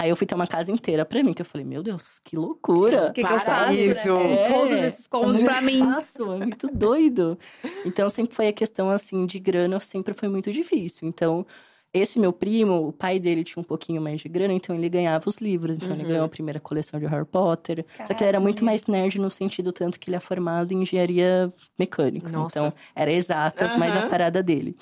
Aí 0.00 0.08
eu 0.08 0.16
fui 0.16 0.26
ter 0.26 0.34
uma 0.34 0.46
casa 0.46 0.72
inteira 0.72 1.04
pra 1.04 1.22
mim, 1.22 1.34
que 1.34 1.42
eu 1.42 1.46
falei, 1.46 1.62
meu 1.66 1.82
Deus, 1.82 2.18
que 2.24 2.34
loucura. 2.34 3.08
O 3.08 3.12
que, 3.12 3.20
que 3.22 3.26
eu 3.26 3.36
Para 3.36 3.38
faço? 3.40 3.72
isso. 3.78 4.08
Né? 4.08 4.34
É, 4.46 4.50
Todos 4.50 4.80
esses 4.80 5.06
cômodos 5.06 5.42
pra 5.42 5.60
mim. 5.60 5.80
Fácil, 5.80 6.32
é 6.32 6.38
muito 6.38 6.68
doido. 6.68 7.38
Então 7.84 8.08
sempre 8.08 8.34
foi 8.34 8.48
a 8.48 8.52
questão 8.52 8.88
assim 8.88 9.26
de 9.26 9.38
grana, 9.38 9.78
sempre 9.78 10.14
foi 10.14 10.30
muito 10.30 10.50
difícil. 10.50 11.06
Então 11.06 11.44
esse 11.92 12.18
meu 12.18 12.32
primo, 12.32 12.86
o 12.88 12.92
pai 12.94 13.18
dele 13.18 13.44
tinha 13.44 13.60
um 13.60 13.64
pouquinho 13.64 14.00
mais 14.00 14.22
de 14.22 14.28
grana, 14.30 14.54
então 14.54 14.74
ele 14.74 14.88
ganhava 14.88 15.28
os 15.28 15.36
livros. 15.36 15.76
Então 15.76 15.90
ele 15.94 16.04
ganhou 16.04 16.24
a 16.24 16.28
primeira 16.30 16.58
coleção 16.60 16.98
de 16.98 17.04
Harry 17.04 17.26
Potter. 17.26 17.84
Só 18.06 18.14
que 18.14 18.22
ele 18.22 18.28
era 18.28 18.40
muito 18.40 18.64
Caramba. 18.64 18.70
mais 18.70 18.84
nerd 18.86 19.18
no 19.20 19.28
sentido 19.28 19.70
tanto 19.70 20.00
que 20.00 20.08
ele 20.08 20.16
é 20.16 20.20
formado 20.20 20.72
em 20.72 20.80
engenharia 20.80 21.52
mecânica. 21.78 22.30
Nossa. 22.30 22.58
Então 22.58 22.72
era 22.96 23.12
exatas, 23.12 23.76
mais 23.76 23.94
a 23.94 23.98
Aham. 24.00 24.08
parada 24.08 24.42
dele. 24.42 24.74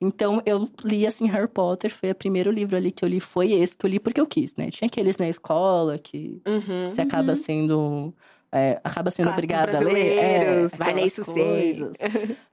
Então 0.00 0.40
eu 0.46 0.68
li 0.84 1.06
assim 1.06 1.26
Harry 1.26 1.48
Potter, 1.48 1.90
foi 1.92 2.10
o 2.10 2.14
primeiro 2.14 2.50
livro 2.50 2.76
ali 2.76 2.92
que 2.92 3.04
eu 3.04 3.08
li, 3.08 3.18
foi 3.20 3.52
esse 3.52 3.76
que 3.76 3.84
eu 3.84 3.90
li 3.90 3.98
porque 3.98 4.20
eu 4.20 4.26
quis, 4.26 4.54
né? 4.56 4.70
Tinha 4.70 4.86
aqueles 4.86 5.16
na 5.16 5.28
escola 5.28 5.98
que 5.98 6.40
Uhum. 6.46 6.86
você 6.86 7.00
acaba 7.00 7.34
sendo 7.34 8.14
é, 8.50 8.80
acaba 8.82 9.10
sendo 9.10 9.26
Clássicos 9.26 9.44
obrigada 9.58 9.76
a 9.76 9.92
ler. 9.92 10.16
É, 10.18 10.66
vai 10.78 10.94
ler 10.94 11.04
isso 11.04 11.22
coisas. 11.24 11.92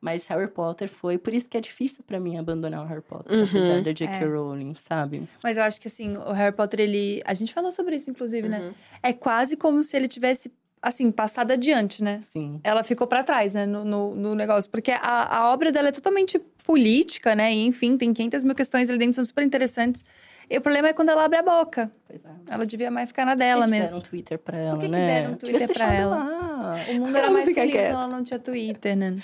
Mas 0.01 0.25
Harry 0.25 0.49
Potter 0.49 0.89
foi, 0.89 1.17
por 1.17 1.33
isso 1.33 1.47
que 1.49 1.55
é 1.55 1.61
difícil 1.61 2.03
pra 2.05 2.19
mim 2.19 2.37
abandonar 2.37 2.83
o 2.83 2.87
Harry 2.87 3.01
Potter, 3.01 3.31
Uhum. 3.37 3.43
apesar 3.45 3.81
da 3.81 3.93
J.K. 3.93 4.13
É. 4.13 4.25
Rowling, 4.25 4.75
sabe? 4.75 5.23
Mas 5.41 5.55
eu 5.55 5.63
acho 5.63 5.79
que 5.79 5.87
assim, 5.87 6.17
o 6.17 6.33
Harry 6.33 6.53
Potter, 6.53 6.81
ele. 6.81 7.21
A 7.25 7.33
gente 7.33 7.53
falou 7.53 7.71
sobre 7.71 7.95
isso, 7.95 8.09
inclusive, 8.09 8.49
né? 8.49 8.59
Uhum. 8.59 8.73
É 9.01 9.13
quase 9.13 9.55
como 9.55 9.81
se 9.83 9.95
ele 9.95 10.09
tivesse, 10.09 10.51
assim, 10.85 11.11
passado 11.11 11.51
adiante, 11.51 12.03
né? 12.03 12.19
Sim. 12.21 12.59
Ela 12.63 12.83
ficou 12.83 13.07
pra 13.07 13.23
trás, 13.23 13.53
né, 13.55 13.65
no, 13.65 13.83
no, 13.83 14.13
no 14.15 14.35
negócio. 14.35 14.69
Porque 14.69 14.91
a, 14.91 15.37
a 15.37 15.51
obra 15.51 15.71
dela 15.71 15.87
é 15.89 15.91
totalmente 15.91 16.37
política, 16.63 17.33
né? 17.35 17.51
E, 17.53 17.65
enfim, 17.65 17.97
tem 17.97 18.13
500 18.13 18.43
mil 18.43 18.53
questões 18.55 18.89
ali 18.89 18.99
dentro, 18.99 19.15
são 19.15 19.25
super 19.25 19.43
interessantes. 19.43 20.03
E 20.47 20.55
o 20.57 20.61
problema 20.61 20.89
é 20.89 20.93
quando 20.93 21.09
ela 21.09 21.25
abre 21.25 21.39
a 21.39 21.41
boca. 21.41 21.91
Pois 22.07 22.23
é. 22.23 22.29
Ela 22.47 22.67
devia 22.67 22.91
mais 22.91 23.07
ficar 23.09 23.25
na 23.25 23.33
dela 23.33 23.61
Por 23.65 23.65
que 23.65 23.71
que 23.71 23.79
mesmo. 23.79 23.85
deram 23.87 23.97
um 23.97 24.01
Twitter 24.09 24.37
pra 24.37 24.57
ela, 24.59 24.77
que 24.77 24.85
que 24.85 24.91
né? 24.91 25.07
deram 25.21 25.33
um 25.33 25.37
Devia 25.37 25.57
Twitter 25.57 25.67
ter 25.69 25.73
pra 25.73 25.93
ela? 25.93 26.15
lá. 26.15 26.77
O 26.91 26.93
mundo 26.99 27.17
era 27.17 27.31
mais 27.31 27.45
feliz 27.45 27.73
quando 27.73 27.75
ela 27.83 28.07
não 28.07 28.23
tinha 28.23 28.39
Twitter, 28.39 28.95
né? 28.95 29.17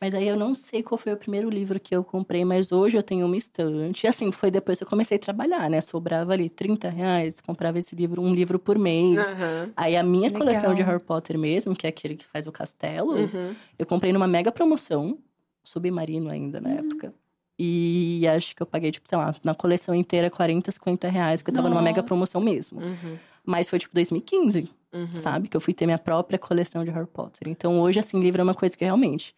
Mas 0.00 0.14
aí 0.14 0.28
eu 0.28 0.36
não 0.36 0.54
sei 0.54 0.82
qual 0.82 0.98
foi 0.98 1.12
o 1.12 1.16
primeiro 1.16 1.48
livro 1.48 1.80
que 1.80 1.94
eu 1.96 2.04
comprei, 2.04 2.44
mas 2.44 2.70
hoje 2.70 2.98
eu 2.98 3.02
tenho 3.02 3.24
uma 3.24 3.36
estante. 3.36 4.04
E 4.04 4.08
assim, 4.08 4.30
foi 4.30 4.50
depois 4.50 4.76
que 4.78 4.84
eu 4.84 4.88
comecei 4.88 5.16
a 5.16 5.20
trabalhar, 5.20 5.70
né? 5.70 5.80
Sobrava 5.80 6.32
ali 6.34 6.50
30 6.50 6.90
reais, 6.90 7.40
comprava 7.40 7.78
esse 7.78 7.96
livro, 7.96 8.20
um 8.20 8.34
livro 8.34 8.58
por 8.58 8.78
mês. 8.78 9.26
Aham. 9.26 9.72
Aí 9.74 9.96
a 9.96 10.02
minha 10.02 10.30
Que 10.30 10.36
coleção 10.36 10.72
de 10.74 10.80
legal. 10.80 10.92
Harry 10.94 11.02
Potter 11.04 11.38
mesmo, 11.38 11.74
que 11.74 11.86
é 11.86 11.90
aquele 11.90 12.14
que 12.14 12.26
faz 12.26 12.46
o 12.46 12.52
castelo, 12.52 13.12
Uhum. 13.16 13.54
eu 13.78 13.86
comprei 13.86 14.12
numa 14.12 14.26
mega 14.28 14.52
promoção, 14.52 15.18
submarino 15.64 16.28
ainda 16.30 16.60
na 16.60 16.70
época. 16.70 17.14
E 17.58 18.26
acho 18.28 18.54
que 18.54 18.62
eu 18.62 18.66
paguei, 18.66 18.90
tipo, 18.90 19.08
sei 19.08 19.16
lá, 19.16 19.34
na 19.42 19.54
coleção 19.54 19.94
inteira 19.94 20.28
40, 20.28 20.70
50 20.70 21.08
reais, 21.08 21.40
que 21.40 21.48
eu 21.48 21.54
tava 21.54 21.70
numa 21.70 21.80
mega 21.80 21.96
Nossa. 22.02 22.06
promoção 22.06 22.40
mesmo. 22.40 22.80
Uhum. 22.82 23.16
Mas 23.46 23.66
foi 23.70 23.78
tipo 23.78 23.94
2015, 23.94 24.68
Uhum. 24.92 25.16
sabe? 25.16 25.48
Que 25.48 25.56
eu 25.56 25.60
fui 25.60 25.72
ter 25.72 25.86
minha 25.86 25.98
própria 25.98 26.38
coleção 26.38 26.84
de 26.84 26.90
Harry 26.90 27.06
Potter. 27.06 27.48
Então 27.48 27.80
hoje, 27.80 27.98
assim, 27.98 28.20
livro 28.20 28.42
é 28.42 28.44
uma 28.44 28.54
coisa 28.54 28.76
que 28.76 28.84
realmente. 28.84 29.34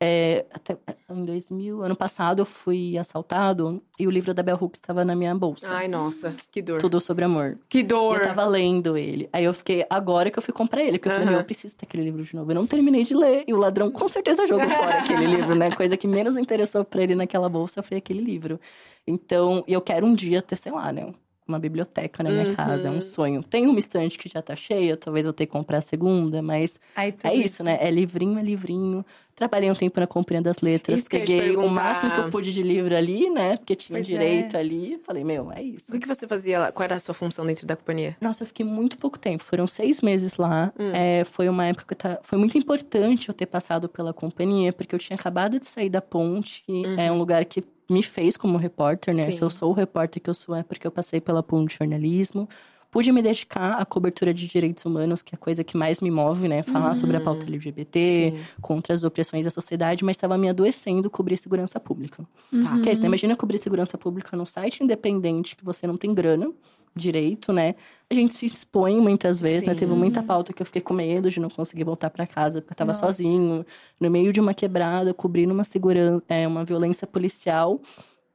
É, 0.00 0.46
até 0.52 0.76
em 1.10 1.24
2000, 1.24 1.82
ano 1.82 1.96
passado, 1.96 2.40
eu 2.40 2.46
fui 2.46 2.96
assaltado 2.96 3.82
e 3.98 4.06
o 4.06 4.10
livro 4.10 4.32
da 4.32 4.44
Bell 4.44 4.56
Hooks 4.60 4.78
estava 4.78 5.04
na 5.04 5.16
minha 5.16 5.34
bolsa. 5.34 5.66
Ai, 5.72 5.88
nossa, 5.88 6.36
que 6.52 6.62
dor. 6.62 6.78
Tudo 6.80 7.00
sobre 7.00 7.24
amor. 7.24 7.58
Que 7.68 7.80
E 7.80 7.82
dor. 7.82 8.18
eu 8.18 8.22
tava 8.22 8.44
lendo 8.44 8.96
ele. 8.96 9.28
Aí 9.32 9.44
eu 9.44 9.52
fiquei, 9.52 9.84
agora 9.90 10.30
que 10.30 10.38
eu 10.38 10.42
fui 10.42 10.54
comprar 10.54 10.82
ele, 10.82 10.98
porque 10.98 11.08
eu 11.08 11.20
falei, 11.24 11.34
eu 11.40 11.44
preciso 11.44 11.76
ter 11.76 11.86
aquele 11.86 12.04
livro 12.04 12.22
de 12.22 12.34
novo. 12.36 12.50
Eu 12.50 12.54
não 12.54 12.66
terminei 12.66 13.02
de 13.02 13.14
ler. 13.14 13.42
E 13.48 13.52
o 13.52 13.56
ladrão 13.56 13.90
com 13.90 14.06
certeza 14.06 14.46
jogou 14.46 14.68
fora 14.70 14.98
aquele 15.00 15.26
livro, 15.26 15.54
né? 15.56 15.70
Coisa 15.72 15.96
que 15.96 16.06
menos 16.06 16.36
interessou 16.36 16.84
pra 16.84 17.02
ele 17.02 17.16
naquela 17.16 17.48
bolsa 17.48 17.82
foi 17.82 17.96
aquele 17.96 18.20
livro. 18.20 18.60
Então, 19.06 19.64
e 19.66 19.72
eu 19.72 19.80
quero 19.80 20.06
um 20.06 20.14
dia 20.14 20.40
ter, 20.40 20.56
sei 20.56 20.70
lá, 20.70 20.92
né? 20.92 21.12
Uma 21.48 21.58
biblioteca 21.58 22.22
na 22.22 22.28
minha 22.30 22.44
Uhum. 22.44 22.54
casa, 22.54 22.88
é 22.88 22.90
um 22.90 23.00
sonho. 23.00 23.42
Tem 23.42 23.66
uma 23.66 23.78
estante 23.78 24.18
que 24.18 24.28
já 24.28 24.42
tá 24.42 24.54
cheia, 24.54 24.98
talvez 24.98 25.24
eu 25.24 25.32
tenha 25.32 25.46
que 25.46 25.52
comprar 25.52 25.78
a 25.78 25.80
segunda, 25.80 26.42
mas 26.42 26.78
tudo 27.18 27.30
é 27.32 27.34
isso, 27.34 27.64
né? 27.64 27.78
É 27.80 27.90
livrinho, 27.90 28.38
é 28.38 28.42
livrinho. 28.42 29.02
Trabalhei 29.34 29.70
um 29.70 29.74
tempo 29.74 29.98
na 29.98 30.06
Companhia 30.06 30.42
das 30.42 30.60
Letras, 30.60 30.98
Isso 30.98 31.08
peguei 31.08 31.56
o 31.56 31.66
máximo 31.68 32.10
que 32.10 32.18
eu 32.20 32.28
pude 32.30 32.52
de 32.52 32.60
livro 32.62 32.94
ali, 32.94 33.30
né? 33.30 33.56
Porque 33.56 33.74
tinha 33.76 33.96
Pois 33.96 34.06
é. 34.08 34.10
direito 34.10 34.58
ali. 34.58 35.00
Falei, 35.06 35.24
meu, 35.24 35.50
é 35.50 35.62
isso. 35.62 35.94
O 35.94 35.98
que, 35.98 36.06
você 36.06 36.26
fazia 36.26 36.58
lá? 36.58 36.72
Qual 36.72 36.84
era 36.84 36.96
a 36.96 36.98
sua 36.98 37.14
função 37.14 37.46
dentro 37.46 37.64
da 37.66 37.76
companhia? 37.76 38.14
Nossa, 38.20 38.42
eu 38.42 38.46
fiquei 38.48 38.66
muito 38.66 38.98
pouco 38.98 39.18
tempo. 39.18 39.42
Foram 39.42 39.66
seis 39.66 40.02
meses 40.02 40.36
lá. 40.36 40.70
É, 40.92 41.24
foi 41.24 41.48
uma 41.48 41.64
época 41.64 41.84
que 41.86 41.94
ta- 41.94 42.18
foi 42.22 42.36
muito 42.36 42.58
importante 42.58 43.28
eu 43.28 43.34
ter 43.34 43.46
passado 43.46 43.88
pela 43.88 44.12
companhia, 44.12 44.70
porque 44.72 44.94
eu 44.94 44.98
tinha 44.98 45.16
acabado 45.16 45.58
de 45.58 45.66
sair 45.66 45.88
da 45.88 46.02
ponte. 46.02 46.62
É 46.98 47.10
um 47.10 47.16
lugar 47.16 47.42
que 47.46 47.62
me 47.88 48.02
fez 48.02 48.36
como 48.36 48.58
repórter, 48.58 49.14
né? 49.14 49.26
Sim. 49.26 49.32
Se 49.32 49.42
eu 49.42 49.50
sou 49.50 49.70
o 49.70 49.72
repórter 49.72 50.22
que 50.22 50.28
eu 50.28 50.34
sou, 50.34 50.54
é 50.54 50.62
porque 50.62 50.86
eu 50.86 50.90
passei 50.90 51.20
pela 51.20 51.42
ponte 51.42 51.70
de 51.70 51.78
jornalismo. 51.78 52.48
Pude 52.90 53.12
me 53.12 53.20
dedicar 53.20 53.74
à 53.74 53.84
cobertura 53.84 54.32
de 54.32 54.46
direitos 54.46 54.82
humanos, 54.84 55.20
que 55.20 55.34
é 55.34 55.36
a 55.36 55.38
coisa 55.38 55.62
que 55.62 55.76
mais 55.76 56.00
me 56.00 56.10
move, 56.10 56.48
né? 56.48 56.62
Falar 56.62 56.94
sobre 56.94 57.18
a 57.18 57.20
pauta 57.20 57.44
LGBT, 57.46 58.32
Sim. 58.34 58.44
contra 58.62 58.94
as 58.94 59.04
opressões 59.04 59.44
da 59.44 59.50
sociedade, 59.50 60.02
mas 60.02 60.16
estava 60.16 60.38
me 60.38 60.48
adoecendo 60.48 61.10
cobrir 61.10 61.36
segurança 61.36 61.78
pública. 61.78 62.26
Tá. 62.50 62.80
Que 62.80 62.88
é 62.88 62.92
isso, 62.92 63.02
né? 63.02 63.08
Imagina 63.08 63.36
cobrir 63.36 63.58
segurança 63.58 63.98
pública 63.98 64.34
num 64.36 64.46
site 64.46 64.82
independente 64.82 65.54
que 65.54 65.64
você 65.64 65.86
não 65.86 65.98
tem 65.98 66.14
grana 66.14 66.50
direito, 66.98 67.52
né? 67.52 67.74
A 68.10 68.14
gente 68.14 68.34
se 68.34 68.44
expõe 68.46 69.00
muitas 69.00 69.38
vezes, 69.40 69.64
né? 69.66 69.72
Sim. 69.72 69.78
Teve 69.80 69.92
muita 69.94 70.22
pauta 70.22 70.52
que 70.52 70.60
eu 70.60 70.66
fiquei 70.66 70.82
com 70.82 70.92
medo 70.94 71.30
de 71.30 71.40
não 71.40 71.48
conseguir 71.48 71.84
voltar 71.84 72.10
para 72.10 72.26
casa, 72.26 72.60
porque 72.60 72.72
eu 72.72 72.76
tava 72.76 72.92
Nossa. 72.92 73.06
sozinho, 73.06 73.64
no 74.00 74.10
meio 74.10 74.32
de 74.32 74.40
uma 74.40 74.52
quebrada, 74.52 75.14
cobrindo 75.14 75.52
uma 75.54 75.64
segurança, 75.64 76.22
é, 76.28 76.46
uma 76.46 76.64
violência 76.64 77.06
policial 77.06 77.80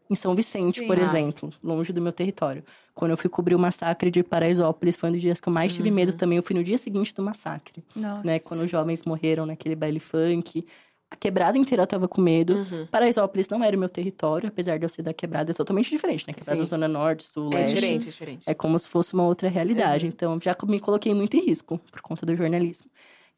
em 0.09 0.15
São 0.15 0.35
Vicente, 0.35 0.79
Sim. 0.81 0.87
por 0.87 0.99
Ah. 0.99 1.03
exemplo, 1.03 1.49
longe 1.63 1.91
do 1.93 2.01
meu 2.01 2.11
território. 2.11 2.63
Quando 2.93 3.11
eu 3.11 3.17
fui 3.17 3.29
cobrir 3.29 3.55
o 3.55 3.59
massacre 3.59 4.11
de 4.11 4.21
Paraisópolis, 4.21 4.95
foi 4.97 5.09
um 5.09 5.13
dos 5.13 5.21
dias 5.21 5.39
que 5.39 5.47
eu 5.49 5.53
mais 5.53 5.73
tive 5.73 5.89
Uhum. 5.89 5.95
medo 5.95 6.13
também. 6.13 6.37
Eu 6.37 6.43
fui 6.43 6.55
no 6.55 6.63
dia 6.63 6.77
seguinte 6.77 7.13
do 7.15 7.23
massacre, 7.23 7.83
Nossa. 7.95 8.21
né? 8.27 8.39
Quando 8.39 8.61
os 8.63 8.69
jovens 8.69 9.03
morreram 9.05 9.45
naquele 9.45 9.75
baile 9.75 9.99
funk. 9.99 10.65
A 11.13 11.15
quebrada 11.15 11.55
inteira 11.59 11.85
tava 11.85 12.07
com 12.07 12.19
medo. 12.19 12.55
Uhum. 12.55 12.87
Paraisópolis 12.87 13.47
não 13.47 13.63
era 13.63 13.77
o 13.77 13.79
meu 13.79 13.87
território, 13.87 14.47
apesar 14.49 14.79
de 14.79 14.85
eu 14.85 14.89
ser 14.89 15.03
da 15.03 15.13
quebrada, 15.13 15.51
é 15.51 15.53
totalmente 15.53 15.91
diferente, 15.91 16.25
né? 16.27 16.33
Quebrada 16.33 16.61
Sim. 16.61 16.65
Zona 16.65 16.87
Norte, 16.87 17.23
Sul, 17.31 17.53
É 17.53 17.57
Leste. 17.57 17.75
diferente, 17.75 18.07
é 18.07 18.11
diferente. 18.11 18.49
É 18.49 18.53
como 18.55 18.77
se 18.79 18.89
fosse 18.89 19.13
uma 19.13 19.23
outra 19.23 19.47
realidade. 19.47 20.05
Uhum. 20.05 20.11
Então, 20.11 20.39
já 20.41 20.57
me 20.65 20.79
coloquei 20.79 21.13
muito 21.13 21.37
em 21.37 21.45
risco 21.45 21.79
por 21.91 22.01
conta 22.01 22.25
do 22.25 22.35
jornalismo. 22.35 22.89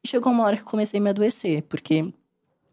E 0.02 0.08
chegou 0.08 0.32
uma 0.32 0.44
hora 0.44 0.56
que 0.56 0.62
eu 0.62 0.66
comecei 0.66 0.98
a 0.98 1.02
me 1.02 1.10
adoecer, 1.10 1.64
porque 1.64 2.10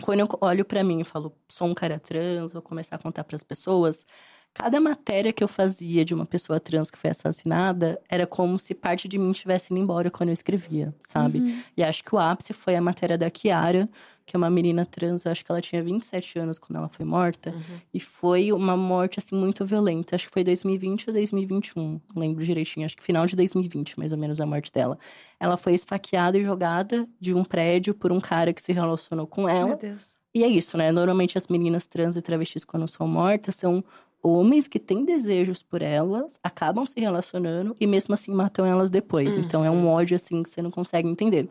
quando 0.02 0.22
eu 0.22 0.30
olho 0.40 0.64
pra 0.64 0.86
mim 0.86 1.02
e 1.02 1.04
falo, 1.04 1.34
sou 1.50 1.68
um 1.68 1.74
cara 1.74 2.00
trans, 2.00 2.54
vou 2.54 2.62
começar 2.62 2.96
a 2.96 3.00
contar 3.00 3.26
pras 3.26 3.44
pessoas, 3.44 4.08
cada 4.54 4.80
matéria 4.80 5.34
que 5.34 5.44
eu 5.44 5.48
fazia 5.48 6.06
de 6.06 6.14
uma 6.14 6.26
pessoa 6.26 6.60
trans 6.60 6.92
que 6.92 6.98
foi 6.98 7.10
assassinada 7.10 8.00
era 8.08 8.28
como 8.28 8.58
se 8.60 8.76
parte 8.76 9.08
de 9.08 9.18
mim 9.18 9.32
tivesse 9.32 9.74
indo 9.74 9.82
embora 9.82 10.12
quando 10.12 10.30
eu 10.30 10.34
escrevia, 10.34 10.94
sabe? 11.04 11.40
Uhum. 11.40 11.60
E 11.76 11.84
acho 11.84 12.04
que 12.04 12.14
o 12.14 12.20
ápice 12.20 12.54
foi 12.54 12.76
a 12.76 12.82
matéria 12.82 13.18
da 13.18 13.32
Kiara, 13.32 13.90
que 14.26 14.36
é 14.36 14.38
uma 14.38 14.50
menina 14.50 14.86
trans, 14.86 15.26
acho 15.26 15.44
que 15.44 15.52
ela 15.52 15.60
tinha 15.60 15.84
27 15.84 16.40
anos 16.40 16.60
quando 16.60 16.78
ela 16.78 16.88
foi 16.88 17.06
morta. 17.06 17.50
Uhum. 17.50 17.80
E 17.94 18.00
foi 18.00 18.54
uma 18.54 18.78
morte, 18.78 19.20
assim, 19.20 19.36
muito 19.36 19.66
violenta. 19.66 20.16
Acho 20.16 20.28
que 20.28 20.34
foi 20.34 20.44
2020 20.44 21.10
ou 21.10 21.14
2021. 21.14 22.02
Não 22.16 22.22
lembro 22.22 22.46
direitinho. 22.46 22.86
Acho 22.86 22.96
que 22.96 23.04
final 23.04 23.26
de 23.26 23.36
2020, 23.36 24.00
mais 24.00 24.12
ou 24.12 24.18
menos, 24.18 24.40
a 24.40 24.46
morte 24.46 24.72
dela. 24.72 24.98
Ela 25.40 25.58
foi 25.58 25.74
esfaqueada 25.74 26.38
e 26.38 26.44
jogada 26.44 27.06
de 27.20 27.34
um 27.34 27.44
prédio 27.44 27.94
por 27.94 28.12
um 28.12 28.22
cara 28.22 28.54
que 28.54 28.62
se 28.62 28.72
relacionou 28.72 29.28
com 29.28 29.44
Meu 29.44 29.50
ela. 29.50 29.76
Deus. 29.76 30.18
E 30.36 30.44
é 30.44 30.48
isso, 30.48 30.78
né? 30.78 30.92
Normalmente 30.92 31.38
as 31.38 31.48
meninas 31.48 31.86
trans 31.86 32.16
e 32.16 32.22
travestis, 32.22 32.66
quando 32.66 32.88
são 32.88 33.08
mortas, 33.08 33.56
são 33.56 33.84
homens 34.24 34.70
que 34.70 34.80
têm 34.80 35.04
desejos 35.04 35.62
por 35.62 35.82
elas, 35.82 36.40
acabam 36.42 36.86
se 36.86 37.00
relacionando 37.00 37.76
e 37.80 37.86
mesmo 37.86 38.14
assim 38.14 38.32
matam 38.32 38.66
elas 38.66 38.90
depois. 38.90 39.36
Uhum. 39.36 39.42
Então 39.42 39.66
é 39.66 39.70
um 39.70 39.86
ódio 39.88 40.16
assim 40.16 40.42
que 40.42 40.50
você 40.50 40.62
não 40.62 40.72
consegue 40.72 41.10
entender. 41.10 41.50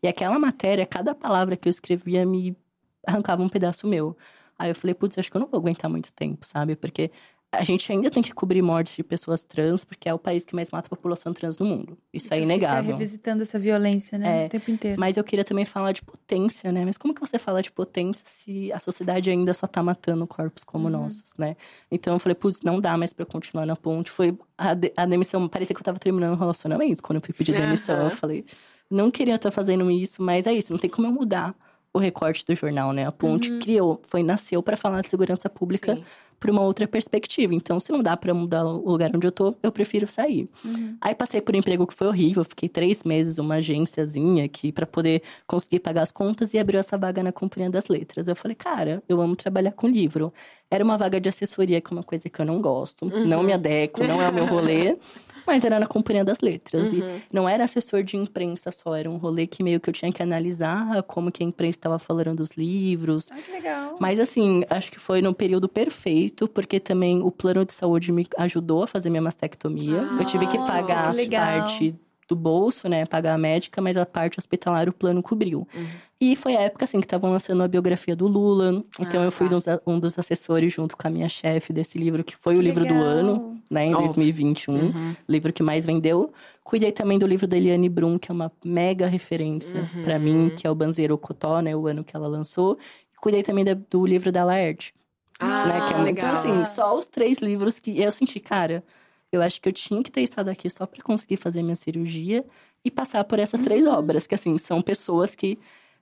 E 0.00 0.06
aquela 0.06 0.38
matéria, 0.38 0.86
cada 0.86 1.14
palavra 1.14 1.56
que 1.56 1.68
eu 1.68 1.70
escrevia 1.70 2.24
me 2.24 2.56
arrancava 3.06 3.42
um 3.42 3.48
pedaço 3.48 3.86
meu. 3.86 4.16
Aí 4.56 4.70
eu 4.70 4.74
falei, 4.74 4.94
putz, 4.94 5.18
acho 5.18 5.30
que 5.30 5.36
eu 5.36 5.40
não 5.40 5.48
vou 5.48 5.58
aguentar 5.58 5.90
muito 5.90 6.12
tempo, 6.12 6.46
sabe? 6.46 6.76
Porque 6.76 7.10
a 7.52 7.64
gente 7.64 7.92
ainda 7.92 8.10
tem 8.10 8.22
que 8.22 8.32
cobrir 8.32 8.62
mortes 8.62 8.96
de 8.96 9.02
pessoas 9.02 9.42
trans, 9.42 9.84
porque 9.84 10.08
é 10.08 10.14
o 10.14 10.18
país 10.18 10.42
que 10.42 10.54
mais 10.54 10.70
mata 10.70 10.86
a 10.86 10.88
população 10.88 11.34
trans 11.34 11.58
no 11.58 11.66
mundo. 11.66 11.98
Isso 12.10 12.32
é 12.32 12.40
inegável. 12.40 12.84
Fica 12.84 12.96
revisitando 12.96 13.42
essa 13.42 13.58
violência, 13.58 14.16
né? 14.16 14.44
É, 14.44 14.46
o 14.46 14.48
tempo 14.48 14.70
inteiro. 14.70 14.98
Mas 14.98 15.18
eu 15.18 15.22
queria 15.22 15.44
também 15.44 15.66
falar 15.66 15.92
de 15.92 16.00
potência, 16.00 16.72
né? 16.72 16.82
Mas 16.82 16.96
como 16.96 17.14
que 17.14 17.20
você 17.20 17.38
fala 17.38 17.62
de 17.62 17.70
potência 17.70 18.24
se 18.26 18.72
a 18.72 18.78
sociedade 18.78 19.28
ainda 19.28 19.52
só 19.52 19.66
tá 19.66 19.82
matando 19.82 20.26
corpos 20.26 20.64
como 20.64 20.86
uhum. 20.86 20.92
nossos, 20.92 21.34
né? 21.36 21.54
Então 21.90 22.14
eu 22.14 22.18
falei, 22.18 22.34
putz, 22.34 22.62
não 22.62 22.80
dá 22.80 22.96
mais 22.96 23.12
pra 23.12 23.26
continuar 23.26 23.66
na 23.66 23.76
ponte. 23.76 24.10
Foi 24.10 24.34
a, 24.56 24.72
de, 24.72 24.90
a 24.96 25.04
demissão, 25.04 25.46
parecia 25.46 25.74
que 25.74 25.80
eu 25.80 25.84
tava 25.84 25.98
terminando 25.98 26.32
um 26.32 26.38
relacionamento 26.38 27.02
quando 27.02 27.16
eu 27.16 27.22
fui 27.22 27.34
pedir 27.34 27.52
demissão. 27.52 27.98
Uhum. 27.98 28.04
Eu 28.04 28.10
falei, 28.10 28.46
não 28.90 29.10
queria 29.10 29.34
estar 29.34 29.50
fazendo 29.50 29.90
isso, 29.90 30.22
mas 30.22 30.46
é 30.46 30.54
isso, 30.54 30.72
não 30.72 30.78
tem 30.78 30.88
como 30.88 31.06
eu 31.06 31.12
mudar 31.12 31.54
o 31.92 31.98
recorte 31.98 32.44
do 32.44 32.54
jornal, 32.54 32.92
né? 32.92 33.06
A 33.06 33.12
Ponte 33.12 33.50
uhum. 33.50 33.58
criou, 33.58 34.00
foi 34.06 34.22
nasceu 34.22 34.62
para 34.62 34.76
falar 34.76 35.02
de 35.02 35.08
segurança 35.08 35.48
pública 35.50 35.98
por 36.42 36.50
uma 36.50 36.62
outra 36.62 36.88
perspectiva. 36.88 37.54
Então, 37.54 37.78
se 37.78 37.92
não 37.92 38.02
dá 38.02 38.16
para 38.16 38.34
mudar 38.34 38.64
o 38.64 38.90
lugar 38.90 39.14
onde 39.14 39.24
eu 39.24 39.30
tô, 39.30 39.54
eu 39.62 39.70
prefiro 39.70 40.08
sair. 40.08 40.48
Uhum. 40.64 40.96
Aí 41.00 41.14
passei 41.14 41.40
por 41.40 41.54
um 41.54 41.58
emprego 41.58 41.86
que 41.86 41.94
foi 41.94 42.08
horrível, 42.08 42.42
fiquei 42.42 42.68
três 42.68 43.04
meses 43.04 43.38
uma 43.38 43.56
agênciazinha 43.56 44.44
aqui 44.44 44.72
para 44.72 44.84
poder 44.84 45.22
conseguir 45.46 45.78
pagar 45.78 46.02
as 46.02 46.10
contas 46.10 46.52
e 46.52 46.58
abriu 46.58 46.80
essa 46.80 46.98
vaga 46.98 47.22
na 47.22 47.30
Companhia 47.30 47.70
das 47.70 47.86
Letras. 47.86 48.26
Eu 48.26 48.34
falei, 48.34 48.56
cara, 48.56 49.00
eu 49.08 49.20
amo 49.20 49.36
trabalhar 49.36 49.70
com 49.70 49.86
livro. 49.86 50.32
Era 50.68 50.82
uma 50.82 50.98
vaga 50.98 51.20
de 51.20 51.28
assessoria, 51.28 51.80
que 51.80 51.92
é 51.92 51.96
uma 51.96 52.02
coisa 52.02 52.28
que 52.28 52.40
eu 52.40 52.44
não 52.44 52.60
gosto, 52.60 53.04
uhum. 53.04 53.24
não 53.24 53.44
me 53.44 53.52
adequo, 53.52 54.02
não 54.02 54.20
é 54.20 54.28
o 54.28 54.32
meu 54.32 54.46
rolê. 54.46 54.96
Mas 55.46 55.64
era 55.64 55.78
na 55.78 55.86
Companhia 55.86 56.24
das 56.24 56.40
Letras. 56.40 56.92
Uhum. 56.92 57.16
E 57.16 57.22
não 57.32 57.48
era 57.48 57.64
assessor 57.64 58.02
de 58.02 58.16
imprensa 58.16 58.70
só, 58.70 58.94
era 58.94 59.10
um 59.10 59.16
rolê 59.16 59.46
que 59.46 59.62
meio 59.62 59.80
que 59.80 59.88
eu 59.90 59.94
tinha 59.94 60.12
que 60.12 60.22
analisar 60.22 61.02
como 61.04 61.30
que 61.30 61.42
a 61.42 61.46
imprensa 61.46 61.78
estava 61.78 61.98
falando 61.98 62.34
dos 62.36 62.52
livros. 62.52 63.30
Ah, 63.30 63.36
que 63.36 63.52
legal. 63.52 63.96
Mas 63.98 64.18
assim, 64.18 64.64
acho 64.68 64.90
que 64.90 64.98
foi 64.98 65.22
no 65.22 65.34
período 65.34 65.68
perfeito, 65.68 66.48
porque 66.48 66.78
também 66.78 67.22
o 67.22 67.30
plano 67.30 67.64
de 67.64 67.72
saúde 67.72 68.12
me 68.12 68.26
ajudou 68.38 68.82
a 68.82 68.86
fazer 68.86 69.10
minha 69.10 69.22
mastectomia. 69.22 70.02
Ah, 70.02 70.16
eu 70.20 70.24
tive 70.24 70.46
que 70.46 70.58
pagar 70.58 71.14
que 71.14 71.28
parte 71.28 71.94
do 72.32 72.36
bolso, 72.36 72.88
né, 72.88 73.04
pagar 73.04 73.34
a 73.34 73.38
médica, 73.38 73.82
mas 73.82 73.96
a 73.96 74.06
parte 74.06 74.38
hospitalar 74.38 74.88
o 74.88 74.92
plano 74.92 75.22
cobriu. 75.22 75.68
Uhum. 75.74 75.86
E 76.18 76.34
foi 76.34 76.56
a 76.56 76.62
época, 76.62 76.84
assim, 76.84 76.98
que 76.98 77.04
estavam 77.04 77.30
lançando 77.30 77.62
a 77.62 77.68
biografia 77.68 78.14
do 78.16 78.26
Lula. 78.26 78.82
Então, 78.98 79.20
ah, 79.20 79.24
eu 79.24 79.32
fui 79.32 79.48
tá. 79.48 79.80
um 79.86 79.98
dos 79.98 80.18
assessores 80.18 80.72
junto 80.72 80.96
com 80.96 81.06
a 81.06 81.10
minha 81.10 81.28
chefe 81.28 81.72
desse 81.72 81.98
livro, 81.98 82.24
que 82.24 82.36
foi 82.36 82.54
que 82.54 82.60
o 82.60 82.62
livro 82.62 82.84
legal. 82.84 82.96
do 82.96 83.04
ano, 83.04 83.60
né, 83.68 83.86
em 83.86 83.94
oh. 83.94 83.98
2021. 83.98 84.74
Uhum. 84.74 85.16
Livro 85.28 85.52
que 85.52 85.62
mais 85.62 85.84
vendeu. 85.84 86.32
Cuidei 86.64 86.92
também 86.92 87.18
do 87.18 87.26
livro 87.26 87.46
da 87.46 87.56
Eliane 87.56 87.88
Brum, 87.88 88.18
que 88.18 88.30
é 88.30 88.34
uma 88.34 88.50
mega 88.64 89.06
referência 89.06 89.90
uhum. 89.94 90.04
para 90.04 90.18
mim, 90.18 90.52
que 90.56 90.66
é 90.66 90.70
o 90.70 90.74
Banzeiro 90.74 91.18
Cotó, 91.18 91.60
né, 91.60 91.74
o 91.74 91.86
ano 91.86 92.04
que 92.04 92.16
ela 92.16 92.28
lançou. 92.28 92.78
Cuidei 93.20 93.42
também 93.42 93.64
do 93.90 94.06
livro 94.06 94.30
da 94.32 94.44
Laerte. 94.44 94.94
Ah, 95.38 95.66
né, 95.66 95.86
que 95.88 95.94
é 95.94 95.96
um, 95.96 96.02
legal. 96.04 96.30
Então, 96.30 96.62
assim, 96.62 96.72
só 96.72 96.96
os 96.96 97.06
três 97.06 97.38
livros 97.38 97.78
que 97.78 98.00
eu 98.00 98.12
senti, 98.12 98.38
cara 98.38 98.84
eu 99.32 99.40
acho 99.40 99.60
que 99.60 99.68
eu 99.68 99.72
tinha 99.72 100.02
que 100.02 100.12
ter 100.12 100.20
estado 100.20 100.50
aqui 100.50 100.68
só 100.68 100.86
para 100.86 101.02
conseguir 101.02 101.38
fazer 101.38 101.62
minha 101.62 101.74
cirurgia 101.74 102.44
e 102.84 102.90
passar 102.90 103.24
por 103.24 103.38
essas 103.38 103.60
três 103.62 103.86
uhum. 103.86 103.94
obras, 103.94 104.26
que 104.26 104.34
assim, 104.34 104.58
são 104.58 104.82
pessoas 104.82 105.34
que 105.34 105.58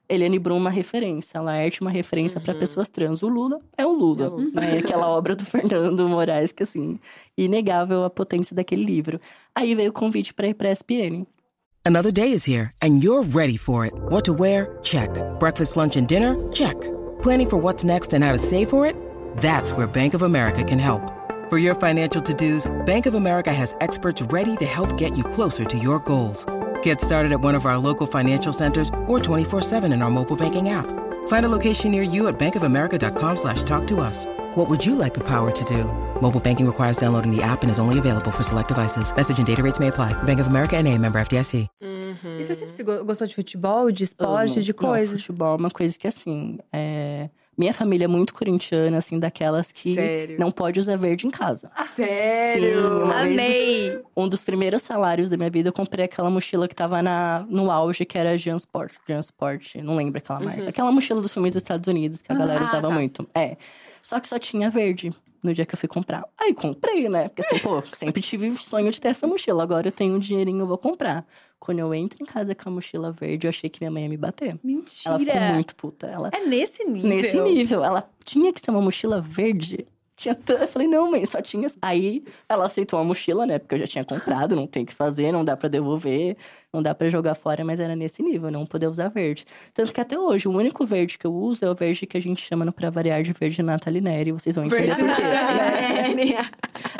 Eliane 0.09 0.37
Brum 0.37 0.57
uma 0.57 0.69
referência, 0.69 1.39
a 1.39 1.43
Laerte 1.43 1.79
uma 1.79 1.89
referência 1.89 2.37
uhum. 2.37 2.43
para 2.43 2.53
pessoas 2.55 2.89
trans. 2.89 3.23
O 3.23 3.29
Lula 3.29 3.61
é 3.77 3.85
o 3.85 3.93
Lula, 3.93 4.29
uhum. 4.29 4.51
né? 4.53 4.79
Aquela 4.79 5.07
obra 5.07 5.35
do 5.35 5.45
Fernando 5.45 6.07
Moraes 6.09 6.51
que 6.51 6.63
assim, 6.63 6.99
inegável 7.37 8.03
a 8.03 8.09
potência 8.09 8.53
daquele 8.53 8.83
livro. 8.83 9.21
Aí 9.55 9.73
veio 9.73 9.91
o 9.91 9.93
convite 9.93 10.33
para 10.33 10.47
ir 10.47 10.53
para 10.53 10.69
ESPN. 10.69 11.25
Another 11.85 12.11
day 12.11 12.31
is 12.33 12.45
here 12.45 12.69
and 12.81 13.01
you're 13.01 13.23
ready 13.29 13.57
for 13.57 13.85
it. 13.85 13.93
What 14.09 14.25
to 14.25 14.33
wear? 14.33 14.77
Check. 14.83 15.09
Breakfast, 15.39 15.77
lunch 15.77 15.95
and 15.95 16.07
dinner? 16.07 16.35
Check. 16.51 16.75
Planning 17.21 17.49
for 17.49 17.57
what's 17.57 17.83
next 17.83 18.13
and 18.13 18.23
how 18.23 18.33
to 18.33 18.39
save 18.39 18.69
for 18.69 18.85
it? 18.85 18.95
That's 19.37 19.71
where 19.71 19.87
Bank 19.87 20.13
of 20.13 20.23
America 20.23 20.63
can 20.63 20.79
help. 20.79 21.20
For 21.51 21.57
your 21.57 21.75
financial 21.75 22.21
to-dos, 22.21 22.71
Bank 22.85 23.05
of 23.05 23.13
America 23.13 23.53
has 23.53 23.75
experts 23.81 24.21
ready 24.21 24.55
to 24.55 24.65
help 24.65 24.95
get 24.95 25.17
you 25.17 25.25
closer 25.25 25.65
to 25.65 25.77
your 25.77 25.99
goals. 25.99 26.45
Get 26.81 27.01
started 27.01 27.33
at 27.33 27.41
one 27.41 27.55
of 27.55 27.65
our 27.65 27.77
local 27.77 28.07
financial 28.07 28.53
centers 28.53 28.87
or 29.05 29.19
24-7 29.19 29.91
in 29.91 30.01
our 30.01 30.09
mobile 30.09 30.37
banking 30.37 30.69
app. 30.69 30.85
Find 31.27 31.45
a 31.45 31.49
location 31.49 31.91
near 31.91 32.03
you 32.03 32.29
at 32.29 32.39
bankofamerica.com 32.39 33.35
slash 33.35 33.63
talk 33.63 33.85
to 33.87 33.99
us. 33.99 34.25
What 34.55 34.69
would 34.69 34.85
you 34.85 34.95
like 34.95 35.13
the 35.13 35.27
power 35.27 35.51
to 35.51 35.63
do? 35.65 35.91
Mobile 36.21 36.39
banking 36.39 36.65
requires 36.65 36.95
downloading 36.95 37.35
the 37.35 37.43
app 37.43 37.63
and 37.63 37.69
is 37.69 37.79
only 37.79 37.99
available 37.99 38.31
for 38.31 38.43
select 38.43 38.69
devices. 38.69 39.13
Message 39.13 39.37
and 39.37 39.45
data 39.45 39.61
rates 39.61 39.77
may 39.77 39.89
apply. 39.89 40.13
Bank 40.23 40.39
of 40.39 40.47
America 40.47 40.77
and 40.77 40.87
a 40.87 40.97
member 40.97 41.19
FDIC. 41.19 41.67
Uhum. 41.81 42.39
E 42.39 42.43
você 42.45 42.55
sempre 42.55 43.03
gostou 43.03 43.27
de 43.27 43.35
futebol, 43.35 43.91
de 43.91 44.05
esporte, 44.05 44.53
Amo. 44.53 44.63
de 44.63 44.73
coisa? 44.73 45.11
Não, 45.11 45.19
futebol 45.19 45.55
é 45.55 45.57
uma 45.57 45.69
coisa 45.69 45.99
que, 45.99 46.07
assim, 46.07 46.59
é... 46.71 47.29
Minha 47.57 47.73
família 47.73 48.05
é 48.05 48.07
muito 48.07 48.33
corintiana, 48.33 48.97
assim, 48.97 49.19
daquelas 49.19 49.71
que 49.71 49.93
Sério? 49.93 50.37
não 50.39 50.49
pode 50.49 50.79
usar 50.79 50.95
verde 50.97 51.27
em 51.27 51.29
casa. 51.29 51.69
Sério? 51.93 52.81
Sim, 52.81 53.03
uma 53.03 53.21
Amei! 53.21 53.89
Vez, 53.89 54.01
um 54.15 54.27
dos 54.27 54.43
primeiros 54.43 54.81
salários 54.81 55.27
da 55.27 55.35
minha 55.35 55.49
vida, 55.49 55.69
eu 55.69 55.73
comprei 55.73 56.05
aquela 56.05 56.29
mochila 56.29 56.67
que 56.67 56.73
tava 56.73 57.01
na, 57.01 57.45
no 57.49 57.69
auge, 57.69 58.05
que 58.05 58.17
era 58.17 58.37
Jansport. 58.37 58.93
Jansport, 59.07 59.75
não 59.75 59.95
lembro 59.95 60.17
aquela 60.17 60.39
marca. 60.39 60.61
Uhum. 60.61 60.69
Aquela 60.69 60.91
mochila 60.91 61.21
dos 61.21 61.33
filmes 61.33 61.53
dos 61.53 61.61
Estados 61.61 61.87
Unidos, 61.87 62.21
que 62.21 62.31
a 62.31 62.35
galera 62.35 62.61
ah, 62.61 62.67
usava 62.67 62.87
tá. 62.87 62.93
muito. 62.93 63.27
É. 63.35 63.57
Só 64.01 64.19
que 64.19 64.27
só 64.27 64.39
tinha 64.39 64.69
verde 64.69 65.13
no 65.41 65.53
dia 65.53 65.65
que 65.65 65.73
eu 65.73 65.79
fui 65.79 65.89
comprar. 65.89 66.23
Aí 66.37 66.53
comprei, 66.53 67.09
né? 67.09 67.29
Porque 67.29 67.41
assim, 67.41 67.59
pô, 67.59 67.81
sempre 67.93 68.21
tive 68.21 68.55
sonho 68.57 68.91
de 68.91 68.99
ter 68.99 69.09
essa 69.09 69.27
mochila. 69.27 69.63
Agora 69.63 69.87
eu 69.87 69.91
tenho 69.91 70.15
um 70.15 70.19
dinheirinho, 70.19 70.61
eu 70.61 70.67
vou 70.67 70.77
comprar. 70.77 71.25
Quando 71.59 71.79
eu 71.79 71.93
entro 71.93 72.17
em 72.21 72.25
casa 72.25 72.55
com 72.55 72.69
a 72.69 72.71
mochila 72.71 73.11
verde, 73.11 73.45
eu 73.45 73.49
achei 73.49 73.69
que 73.69 73.79
minha 73.81 73.91
mãe 73.91 74.03
ia 74.03 74.09
me 74.09 74.17
bater. 74.17 74.59
Mentira! 74.63 75.15
Ela 75.15 75.19
ficou 75.19 75.41
muito 75.53 75.75
puta. 75.75 76.07
Ela... 76.07 76.29
É 76.33 76.45
nesse 76.45 76.83
nível? 76.83 77.09
Nesse 77.09 77.39
nível. 77.39 77.83
Ela 77.83 78.09
tinha 78.23 78.51
que 78.51 78.59
ser 78.59 78.71
uma 78.71 78.81
mochila 78.81 79.21
verde 79.21 79.85
tinha 80.21 80.37
Eu 80.47 80.67
falei, 80.67 80.87
não, 80.87 81.09
mãe, 81.09 81.25
só 81.25 81.41
tinha. 81.41 81.67
Aí 81.81 82.23
ela 82.47 82.65
aceitou 82.65 82.99
a 82.99 83.03
mochila, 83.03 83.45
né? 83.45 83.59
Porque 83.59 83.75
eu 83.75 83.79
já 83.79 83.87
tinha 83.87 84.05
comprado, 84.05 84.55
não 84.55 84.67
tem 84.67 84.83
o 84.83 84.85
que 84.85 84.93
fazer, 84.93 85.31
não 85.31 85.43
dá 85.43 85.57
para 85.57 85.67
devolver, 85.67 86.37
não 86.71 86.81
dá 86.81 86.93
para 86.93 87.09
jogar 87.09 87.35
fora, 87.35 87.65
mas 87.65 87.79
era 87.79 87.95
nesse 87.95 88.21
nível, 88.21 88.51
não 88.51 88.65
poder 88.65 88.87
usar 88.87 89.09
verde. 89.09 89.45
Tanto 89.73 89.93
que 89.93 89.99
até 89.99 90.17
hoje, 90.17 90.47
o 90.47 90.51
único 90.51 90.85
verde 90.85 91.17
que 91.17 91.25
eu 91.25 91.33
uso 91.33 91.65
é 91.65 91.69
o 91.69 91.75
verde 91.75 92.05
que 92.05 92.17
a 92.17 92.21
gente 92.21 92.45
chama 92.45 92.63
no 92.63 92.71
Pra 92.71 92.89
Variar 92.89 93.23
de 93.23 93.33
verde 93.33 93.63
Natalineri. 93.63 94.31
Vocês 94.31 94.55
vão 94.55 94.65
entender 94.65 94.93
verde 94.93 95.03
por 95.03 95.15
quê. 95.15 95.21
Né? 95.23 96.49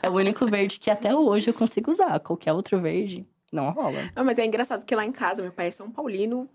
É 0.02 0.10
o 0.10 0.14
único 0.14 0.46
verde 0.48 0.80
que 0.80 0.90
até 0.90 1.16
hoje 1.16 1.50
eu 1.50 1.54
consigo 1.54 1.92
usar. 1.92 2.20
Qualquer 2.20 2.54
outro 2.54 2.80
verde, 2.80 3.26
não 3.52 3.70
rola. 3.72 4.00
Não, 4.16 4.24
mas 4.24 4.38
é 4.40 4.46
engraçado, 4.46 4.80
porque 4.80 4.96
lá 4.96 5.06
em 5.06 5.12
casa, 5.12 5.42
meu 5.42 5.52
pai 5.52 5.68
é 5.68 5.72
São 5.72 5.92
Paulino, 5.92 6.50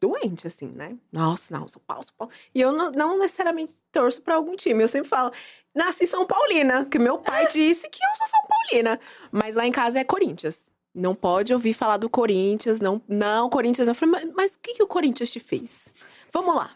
doente, 0.00 0.46
assim, 0.46 0.68
né? 0.68 0.96
Nossa, 1.12 1.56
não, 1.56 1.68
São 1.68 1.82
Paulo, 1.86 2.04
São 2.04 2.14
Paulo. 2.16 2.32
E 2.54 2.60
eu 2.60 2.72
não, 2.72 2.90
não 2.90 3.18
necessariamente 3.18 3.74
torço 3.90 4.22
para 4.22 4.34
algum 4.34 4.56
time. 4.56 4.82
Eu 4.82 4.88
sempre 4.88 5.08
falo, 5.08 5.32
nasci 5.74 6.06
São 6.06 6.26
Paulina, 6.26 6.84
que 6.84 6.98
meu 6.98 7.18
pai 7.18 7.44
é. 7.44 7.48
disse 7.48 7.88
que 7.88 7.98
eu 7.98 8.16
sou 8.16 8.26
São 8.26 8.40
Paulina. 8.48 9.00
Mas 9.30 9.56
lá 9.56 9.66
em 9.66 9.72
casa 9.72 9.98
é 9.98 10.04
Corinthians. 10.04 10.58
Não 10.94 11.14
pode 11.14 11.52
ouvir 11.52 11.74
falar 11.74 11.98
do 11.98 12.08
Corinthians, 12.08 12.80
não, 12.80 13.02
não, 13.06 13.50
Corinthians. 13.50 13.86
Eu 13.86 13.94
falei, 13.94 14.12
mas, 14.12 14.34
mas 14.34 14.54
o 14.54 14.58
que, 14.60 14.74
que 14.74 14.82
o 14.82 14.86
Corinthians 14.86 15.30
te 15.30 15.38
fez? 15.40 15.92
Vamos 16.32 16.54
lá. 16.54 16.70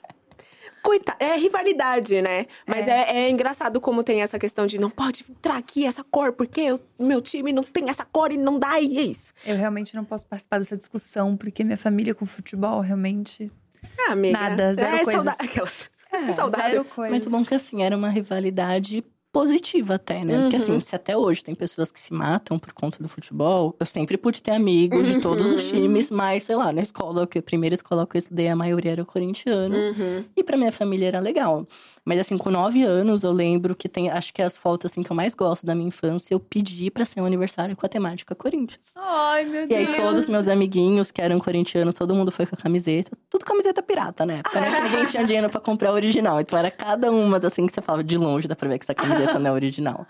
Coitado, 0.83 1.19
é 1.21 1.37
rivalidade, 1.37 2.21
né? 2.23 2.47
Mas 2.67 2.89
é. 2.89 3.03
É, 3.03 3.17
é. 3.23 3.31
engraçado 3.31 3.81
como 3.81 4.03
tem 4.03 4.23
essa 4.23 4.39
questão 4.39 4.67
de 4.67 4.79
não 4.79 4.91
pode 4.91 5.25
entrar 5.29 5.57
aqui 5.57 5.87
essa 5.87 6.03
cor, 6.05 6.33
porque 6.33 6.73
o 6.73 7.05
meu 7.05 7.21
time 7.21 7.53
não 7.53 7.63
tem 7.63 7.89
essa 7.91 8.05
cor 8.05 8.33
e 8.33 8.37
não 8.37 8.59
dá, 8.59 8.81
e 8.81 8.99
é 8.99 9.03
isso. 9.03 9.33
Eu 9.45 9.57
realmente 9.57 9.95
não 9.95 10.05
posso 10.05 10.27
participar 10.27 10.59
dessa 10.59 10.77
discussão, 10.77 11.37
porque 11.37 11.63
minha 11.65 11.77
família 11.77 12.15
com 12.15 12.27
futebol 12.27 12.81
realmente. 12.81 13.51
Ah, 13.99 14.13
amiga. 14.13 14.39
Nada, 14.39 14.75
zero 14.75 14.97
é, 14.97 15.05
coisas. 15.05 15.27
Aquelas... 15.39 15.91
É, 16.13 16.33
saudável. 16.33 16.85
Muito 17.09 17.31
bom 17.31 17.45
que 17.45 17.55
assim, 17.55 17.83
era 17.83 17.97
uma 17.97 18.09
rivalidade 18.09 19.05
positiva 19.33 19.95
até, 19.95 20.25
né? 20.25 20.37
Uhum. 20.37 20.43
Porque 20.43 20.57
assim, 20.57 20.73
uhum. 20.73 20.81
se 20.81 20.95
até 20.95 21.17
hoje 21.17 21.43
tem 21.43 21.55
pessoas 21.55 21.91
que 21.91 22.01
se 22.01 22.13
matam 22.13 22.59
por 22.59 22.73
conta 22.73 23.03
do 23.03 23.09
futebol, 23.09 23.77
eu 23.79 23.87
sempre 23.87 24.17
pude 24.17 24.43
ter 24.43 24.53
amigos 24.53 25.09
uhum. 25.09 25.17
de 25.17 25.21
todos 25.21 25.47
os 25.53 25.71
uhum. 25.71 25.81
times, 25.81 26.11
mas 26.11 26.45
sei 26.45 26.57
lá, 26.57 26.73
na 26.73 26.83
escola, 26.83 27.27
que 27.27 27.39
a 27.39 27.43
primeira 27.43 27.75
escola 27.75 28.07
que 28.07 28.17
eu 28.17 28.19
estudei, 28.19 28.49
a 28.49 28.57
maioria 28.57 28.93
era 28.93 29.05
corintiano. 29.05 29.77
Uhum. 29.77 30.25
E 30.37 30.43
pra 30.43 30.57
minha 30.57 30.73
família 30.73 31.07
era 31.07 31.21
legal. 31.21 31.67
Mas 32.05 32.19
assim, 32.19 32.39
com 32.39 32.51
nove 32.51 32.83
anos, 32.83 33.23
eu 33.23 33.33
lembro 33.33 33.75
que 33.75 33.89
tem, 33.89 34.11
acho 34.11 34.33
que 34.33 34.41
é 34.41 34.45
as 34.45 34.57
fotos 34.57 34.91
assim 34.91 35.03
que 35.03 35.11
eu 35.11 35.17
mais 35.17 35.35
gosto 35.35 35.67
da 35.67 35.75
minha 35.75 35.89
infância, 35.89 36.35
eu 36.35 36.41
pedi 36.41 36.91
para 36.91 37.05
ser 37.05 37.21
um 37.21 37.27
aniversário 37.27 37.77
com 37.77 37.85
a 37.85 37.89
temática 37.89 38.35
Corinthians. 38.35 38.93
Ai, 38.97 39.45
meu 39.45 39.67
Deus. 39.67 39.71
E 39.71 39.75
aí 39.75 39.97
todos 39.97 40.29
meus 40.29 40.49
amiguinhos 40.49 41.11
que 41.11 41.21
eram 41.21 41.39
corintianos, 41.39 41.95
todo 41.95 42.15
mundo 42.15 42.33
foi 42.33 42.47
com 42.47 42.55
a 42.55 42.59
camiseta, 42.59 43.17
tudo 43.29 43.45
camiseta 43.45 43.83
pirata, 43.83 44.25
né? 44.25 44.43
Porque 44.43 44.59
né, 44.59 44.81
ninguém 44.81 45.07
tinha 45.07 45.25
dinheiro 45.25 45.51
para 45.51 45.61
comprar 45.61 45.91
a 45.91 45.93
original. 45.93 46.41
Então 46.41 46.59
era 46.59 46.71
cada 46.71 47.11
uma 47.11 47.37
assim 47.39 47.67
que 47.67 47.75
você 47.75 47.83
falava 47.83 48.03
de 48.03 48.17
longe, 48.17 48.49
dá 48.49 48.57
pra 48.57 48.69
ver 48.69 48.79
que 48.79 48.85
essa 48.85 48.95
camiseta 48.95 49.39
não 49.39 49.51
é 49.51 49.53
original. 49.53 50.07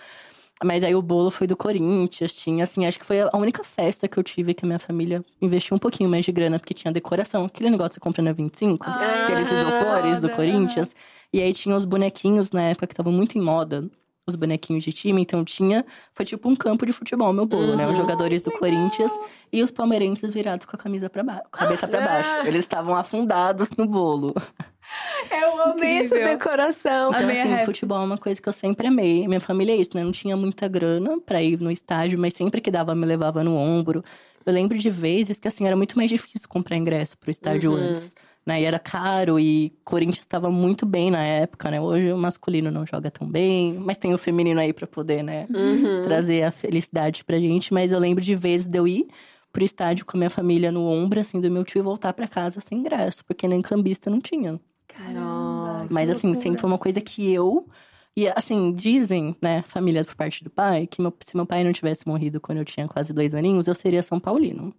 Mas 0.62 0.85
aí 0.85 0.94
o 0.94 1.01
bolo 1.01 1.31
foi 1.31 1.46
do 1.46 1.57
Corinthians, 1.57 2.35
tinha 2.35 2.64
assim, 2.64 2.85
acho 2.85 2.99
que 2.99 3.05
foi 3.07 3.20
a 3.20 3.31
única 3.35 3.64
festa 3.64 4.07
que 4.07 4.18
eu 4.18 4.23
tive 4.23 4.53
que 4.53 4.64
a 4.64 4.68
minha 4.68 4.79
família 4.79 5.25
investiu 5.40 5.75
um 5.75 5.79
pouquinho 5.79 6.11
mais 6.11 6.25
de 6.25 6.33
grana, 6.33 6.59
porque 6.59 6.75
tinha 6.75 6.92
decoração. 6.92 7.46
Aquele 7.46 7.70
negócio 7.70 7.90
que 7.90 7.94
você 7.94 8.01
compra 8.01 8.23
na 8.23 8.33
25, 8.33 8.85
Ah, 8.87 9.25
aqueles 9.25 9.51
isopores 9.51 10.20
do 10.20 10.29
Corinthians. 10.31 10.90
E 11.33 11.40
aí 11.40 11.55
tinha 11.55 11.75
os 11.75 11.85
bonequinhos 11.85 12.51
na 12.51 12.62
época 12.62 12.87
que 12.87 12.92
estavam 12.92 13.12
muito 13.12 13.38
em 13.38 13.40
moda, 13.40 13.88
os 14.31 14.37
bonequinhos 14.37 14.83
de 14.83 14.93
time, 14.93 15.21
então 15.21 15.45
tinha, 15.45 15.85
foi 16.14 16.25
tipo 16.25 16.49
um 16.49 16.57
campo 16.57 16.87
de 16.87 16.93
futebol, 16.93 17.33
meu 17.33 17.45
bolo, 17.45 17.77
né? 17.77 17.87
Os 17.87 17.97
jogadores 17.97 18.40
do 18.43 18.51
Corinthians 18.51 19.12
e 19.53 19.62
os 19.62 19.71
palmeirenses 19.71 20.33
virados 20.33 20.66
com 20.66 20.75
a 20.75 20.79
camisa 20.79 21.11
para 21.11 21.23
baixo, 21.23 21.43
cabeça 21.53 21.87
pra 21.87 22.01
baixo. 22.01 22.31
Eles 22.47 22.61
estavam 22.61 22.95
afundados 22.95 23.69
no 23.77 23.87
bolo. 23.87 24.35
Eu 25.31 25.62
amei 25.62 25.99
essa 25.99 26.14
decoração. 26.16 27.11
Então, 27.11 27.23
Amei 27.23 27.40
assim, 27.40 27.51
ref. 27.51 27.64
futebol 27.64 28.01
é 28.01 28.05
uma 28.05 28.19
coisa 28.19 28.40
que 28.40 28.49
eu 28.49 28.53
sempre 28.53 28.87
amei. 28.88 29.29
Minha 29.29 29.40
família 29.40 29.73
é 29.73 29.77
isso, 29.77 29.90
né? 29.95 30.03
Não 30.03 30.11
tinha 30.12 30.37
muita 30.37 30.66
grana 30.66 31.21
pra 31.21 31.43
ir 31.43 31.61
no 31.61 31.71
estádio, 31.71 32.19
mas 32.19 32.35
sempre 32.35 32.61
que 32.61 32.71
dava, 32.71 32.95
me 32.95 33.07
levava 33.07 33.45
no 33.45 33.55
ombro. 33.55 34.03
Eu 34.45 34.53
lembro 34.53 34.77
de 34.79 34.90
vezes 34.90 35.38
que, 35.38 35.47
assim, 35.47 35.66
era 35.66 35.77
muito 35.77 35.97
mais 35.97 36.11
difícil 36.11 36.49
comprar 36.49 36.77
ingresso 36.77 37.16
pro 37.19 37.31
estádio 37.31 37.73
antes. 37.75 38.14
Né? 38.51 38.63
E 38.63 38.65
era 38.65 38.79
caro 38.81 39.39
e 39.39 39.73
Corinthians 39.85 40.19
estava 40.25 40.51
muito 40.51 40.85
bem 40.85 41.11
na 41.11 41.23
época, 41.23 41.71
né? 41.71 41.81
Hoje 41.81 42.13
o 42.13 42.19
masculino 42.19 42.69
não 42.71 42.85
joga 42.85 43.11
tão 43.11 43.29
bem, 43.29 43.75
mas 43.75 43.97
tem 43.97 44.13
o 44.13 44.19
feminino 44.19 44.59
aí 44.59 44.73
pra 44.73 44.87
poder, 44.89 45.23
né? 45.23 45.47
Trazer 46.05 46.43
a 46.43 46.51
felicidade 46.51 47.25
pra 47.25 47.39
gente. 47.39 47.73
Mas 47.73 47.93
eu 47.93 47.99
lembro 48.01 48.23
de 48.23 48.35
vezes 48.35 48.67
de 48.67 48.77
eu 48.79 48.89
ir 48.89 49.07
pro 49.53 49.63
estádio 49.65 50.05
com 50.05 50.17
a 50.17 50.19
minha 50.19 50.31
família 50.31 50.73
no 50.73 50.85
ombro, 50.87 51.21
assim, 51.21 51.41
do 51.41 51.51
meu 51.51 51.65
tio 51.65 51.79
e 51.79 51.83
voltar 51.83 52.13
pra 52.13 52.27
casa 52.27 52.61
sem 52.61 52.79
ingresso, 52.79 53.25
porque 53.25 53.47
nem 53.47 53.63
cambista 53.63 54.09
não 54.11 54.21
tinha. 54.21 54.61
Caramba, 54.89 55.87
Mas 55.91 56.11
assim, 56.11 56.29
loucura. 56.29 56.43
sempre 56.43 56.61
foi 56.61 56.71
uma 56.71 56.79
coisa 56.79 57.01
que 57.01 57.33
eu. 57.33 57.67
E 58.17 58.27
assim, 58.29 58.73
dizem, 58.73 59.37
né, 59.41 59.63
família 59.67 60.05
por 60.05 60.17
parte 60.17 60.43
do 60.43 60.51
pai, 60.51 60.87
que 60.87 61.01
meu- 61.01 61.15
se 61.25 61.37
meu 61.37 61.47
pai 61.47 61.63
não 61.63 61.73
tivesse 61.73 62.07
morrido 62.09 62.41
quando 62.41 62.59
eu 62.59 62.65
tinha 62.65 62.89
quase 62.89 63.13
dois 63.13 63.35
aninhos, 63.35 63.69
eu 63.69 63.75
seria 63.75 64.03
São 64.03 64.19
Paulino. 64.19 64.75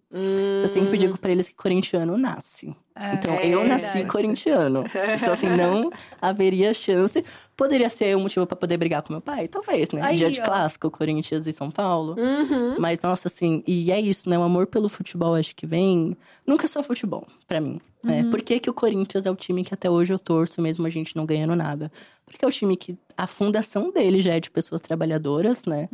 Eu 0.62 0.68
sempre 0.68 0.98
digo 0.98 1.18
pra 1.18 1.32
eles 1.32 1.48
que 1.48 1.56
corintiano 1.56 2.18
nasce. 2.18 2.76
É, 2.96 3.14
então, 3.14 3.34
é 3.34 3.48
eu 3.48 3.64
nasci 3.66 3.86
verdade. 3.86 4.06
corintiano. 4.08 4.84
Então, 5.16 5.34
assim, 5.34 5.48
não 5.50 5.90
haveria 6.22 6.74
chance. 6.74 7.24
Poderia 7.56 7.90
ser 7.90 8.18
um 8.18 8.22
motivo 8.22 8.46
pra 8.48 8.56
poder 8.56 8.76
brigar 8.78 9.02
com 9.04 9.14
meu 9.14 9.22
pai? 9.22 9.48
Talvez, 9.48 9.92
né? 9.92 10.02
Aí, 10.04 10.18
Dia 10.18 10.32
de 10.32 10.42
ó. 10.42 10.46
clássico, 10.46 10.90
Corinthians 10.90 11.46
e 11.48 11.54
São 11.54 11.70
Paulo. 11.70 12.16
Uhum. 12.18 12.76
Mas, 12.80 13.00
nossa, 13.02 13.28
assim, 13.28 13.64
e 13.68 13.92
é 13.92 14.00
isso, 14.00 14.28
né? 14.30 14.38
O 14.38 14.44
amor 14.44 14.68
pelo 14.68 14.90
futebol, 14.90 15.36
acho 15.36 15.56
que 15.56 15.66
vem. 15.68 16.18
Nunca 16.46 16.68
só 16.68 16.82
futebol, 16.82 17.28
pra 17.48 17.62
mim. 17.62 17.80
Né? 18.04 18.24
Por 18.32 18.42
que, 18.42 18.60
que 18.60 18.68
o 18.70 18.74
Corinthians 18.74 19.28
é 19.28 19.32
o 19.32 19.36
time 19.36 19.64
que 19.64 19.76
até 19.76 19.88
hoje 19.88 20.12
eu 20.12 20.18
torço, 20.18 20.60
mesmo 20.60 20.88
a 20.88 20.90
gente 20.90 21.16
não 21.16 21.24
ganhando 21.24 21.56
nada? 21.56 21.92
Porque 22.26 22.44
é 22.44 22.48
o 22.48 22.52
time 22.52 22.76
que 22.76 22.98
a 23.16 23.28
fundação 23.28 23.92
dele 23.92 24.22
já 24.22 24.34
é 24.34 24.40
de 24.40 24.50
pessoas 24.50 24.82
trabalhadoras, 24.82 25.64
né? 25.66 25.88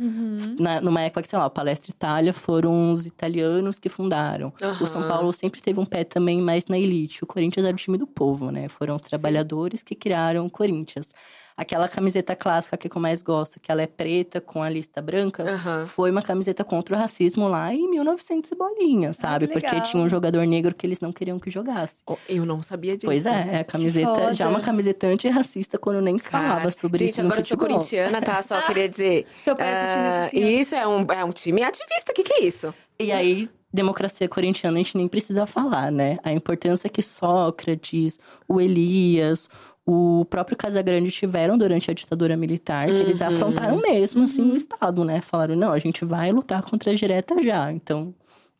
Na- 0.58 0.80
numa 0.80 1.02
época 1.02 1.20
que, 1.22 1.28
sei 1.28 1.38
lá, 1.38 1.44
o 1.46 1.50
Palestra 1.50 1.90
Itália 1.90 2.32
foram 2.32 2.92
os 2.92 3.04
italianos 3.04 3.78
que 3.78 3.90
fundaram. 3.90 4.52
O 4.80 4.86
São. 4.86 5.06
Paulo 5.06 5.32
sempre 5.34 5.60
teve 5.60 5.78
um 5.80 5.84
pé 5.84 6.02
também 6.04 6.40
mais 6.40 6.64
na 6.66 6.78
elite. 6.78 6.87
O 7.22 7.26
Corinthians 7.26 7.64
era 7.66 7.74
o 7.74 7.78
time 7.78 7.98
do 7.98 8.06
povo, 8.06 8.50
né? 8.50 8.68
Foram 8.68 8.94
os 8.96 9.02
trabalhadores 9.02 9.82
que 9.82 9.94
criaram 9.94 10.46
o 10.46 10.50
Corinthians. 10.50 11.12
Aquela 11.56 11.88
camiseta 11.88 12.36
clássica 12.36 12.76
que 12.76 12.88
eu 12.88 13.00
mais 13.00 13.20
gosto, 13.20 13.58
que 13.58 13.72
ela 13.72 13.82
é 13.82 13.86
preta 13.88 14.40
com 14.40 14.62
a 14.62 14.68
lista 14.70 15.02
branca, 15.02 15.42
Aham. 15.42 15.86
foi 15.88 16.08
uma 16.08 16.22
camiseta 16.22 16.62
contra 16.62 16.94
o 16.94 16.98
racismo 16.98 17.48
lá 17.48 17.74
em 17.74 17.90
1900 17.90 18.52
e 18.52 18.54
bolinha, 18.54 19.12
sabe? 19.12 19.48
que 19.48 19.54
Porque 19.54 19.80
tinha 19.80 20.00
um 20.00 20.08
jogador 20.08 20.46
negro 20.46 20.72
que 20.72 20.86
eles 20.86 21.00
não 21.00 21.12
queriam 21.12 21.36
que 21.40 21.50
jogasse. 21.50 22.04
Oh, 22.06 22.16
Eu 22.28 22.46
não 22.46 22.62
sabia 22.62 22.96
disso. 22.96 23.06
Pois 23.06 23.26
é, 23.26 23.56
é 23.56 23.58
a 23.58 23.64
camiseta, 23.64 24.32
já 24.34 24.48
uma 24.48 24.60
camiseta 24.60 25.08
antirracista 25.08 25.76
quando 25.78 26.00
nem 26.00 26.16
se 26.16 26.28
falava 26.28 26.58
Cara, 26.58 26.70
sobre 26.70 27.00
gente, 27.00 27.10
isso 27.10 27.22
no 27.22 27.26
agora 27.26 27.40
eu 27.40 27.44
sou 27.44 27.56
futebol. 27.58 27.76
corintiana, 27.78 28.22
tá? 28.22 28.40
Só 28.40 28.62
queria 28.68 28.88
dizer. 28.88 29.26
Tô 29.44 29.56
ah, 29.58 30.28
sim. 30.30 30.38
isso 30.60 30.76
é 30.76 30.86
um, 30.86 31.04
é 31.10 31.24
um 31.24 31.30
time 31.30 31.64
ativista. 31.64 32.12
O 32.12 32.14
que, 32.14 32.22
que 32.22 32.34
é 32.34 32.44
isso? 32.44 32.72
E 33.00 33.10
aí, 33.10 33.48
democracia 33.72 34.28
corintiana, 34.28 34.76
a 34.78 34.82
gente 34.82 34.96
nem 34.96 35.08
precisa 35.08 35.46
falar, 35.46 35.92
né? 35.92 36.16
A 36.22 36.32
importância 36.32 36.88
que 36.88 37.02
Sócrates, 37.02 38.18
o 38.48 38.60
Elias, 38.60 39.48
o 39.86 40.24
próprio 40.26 40.56
Casagrande 40.56 41.10
tiveram 41.10 41.56
durante 41.58 41.90
a 41.90 41.94
ditadura 41.94 42.36
militar, 42.36 42.88
que 42.88 42.94
eles 42.94 43.20
afrontaram 43.22 43.76
mesmo, 43.80 44.22
assim, 44.24 44.42
o 44.50 44.56
Estado, 44.56 45.04
né? 45.04 45.20
Falaram, 45.20 45.56
não, 45.56 45.72
a 45.72 45.78
gente 45.78 46.04
vai 46.04 46.30
lutar 46.32 46.62
contra 46.62 46.90
a 46.92 46.94
direta 46.94 47.42
já. 47.42 47.70
Então, 47.72 48.14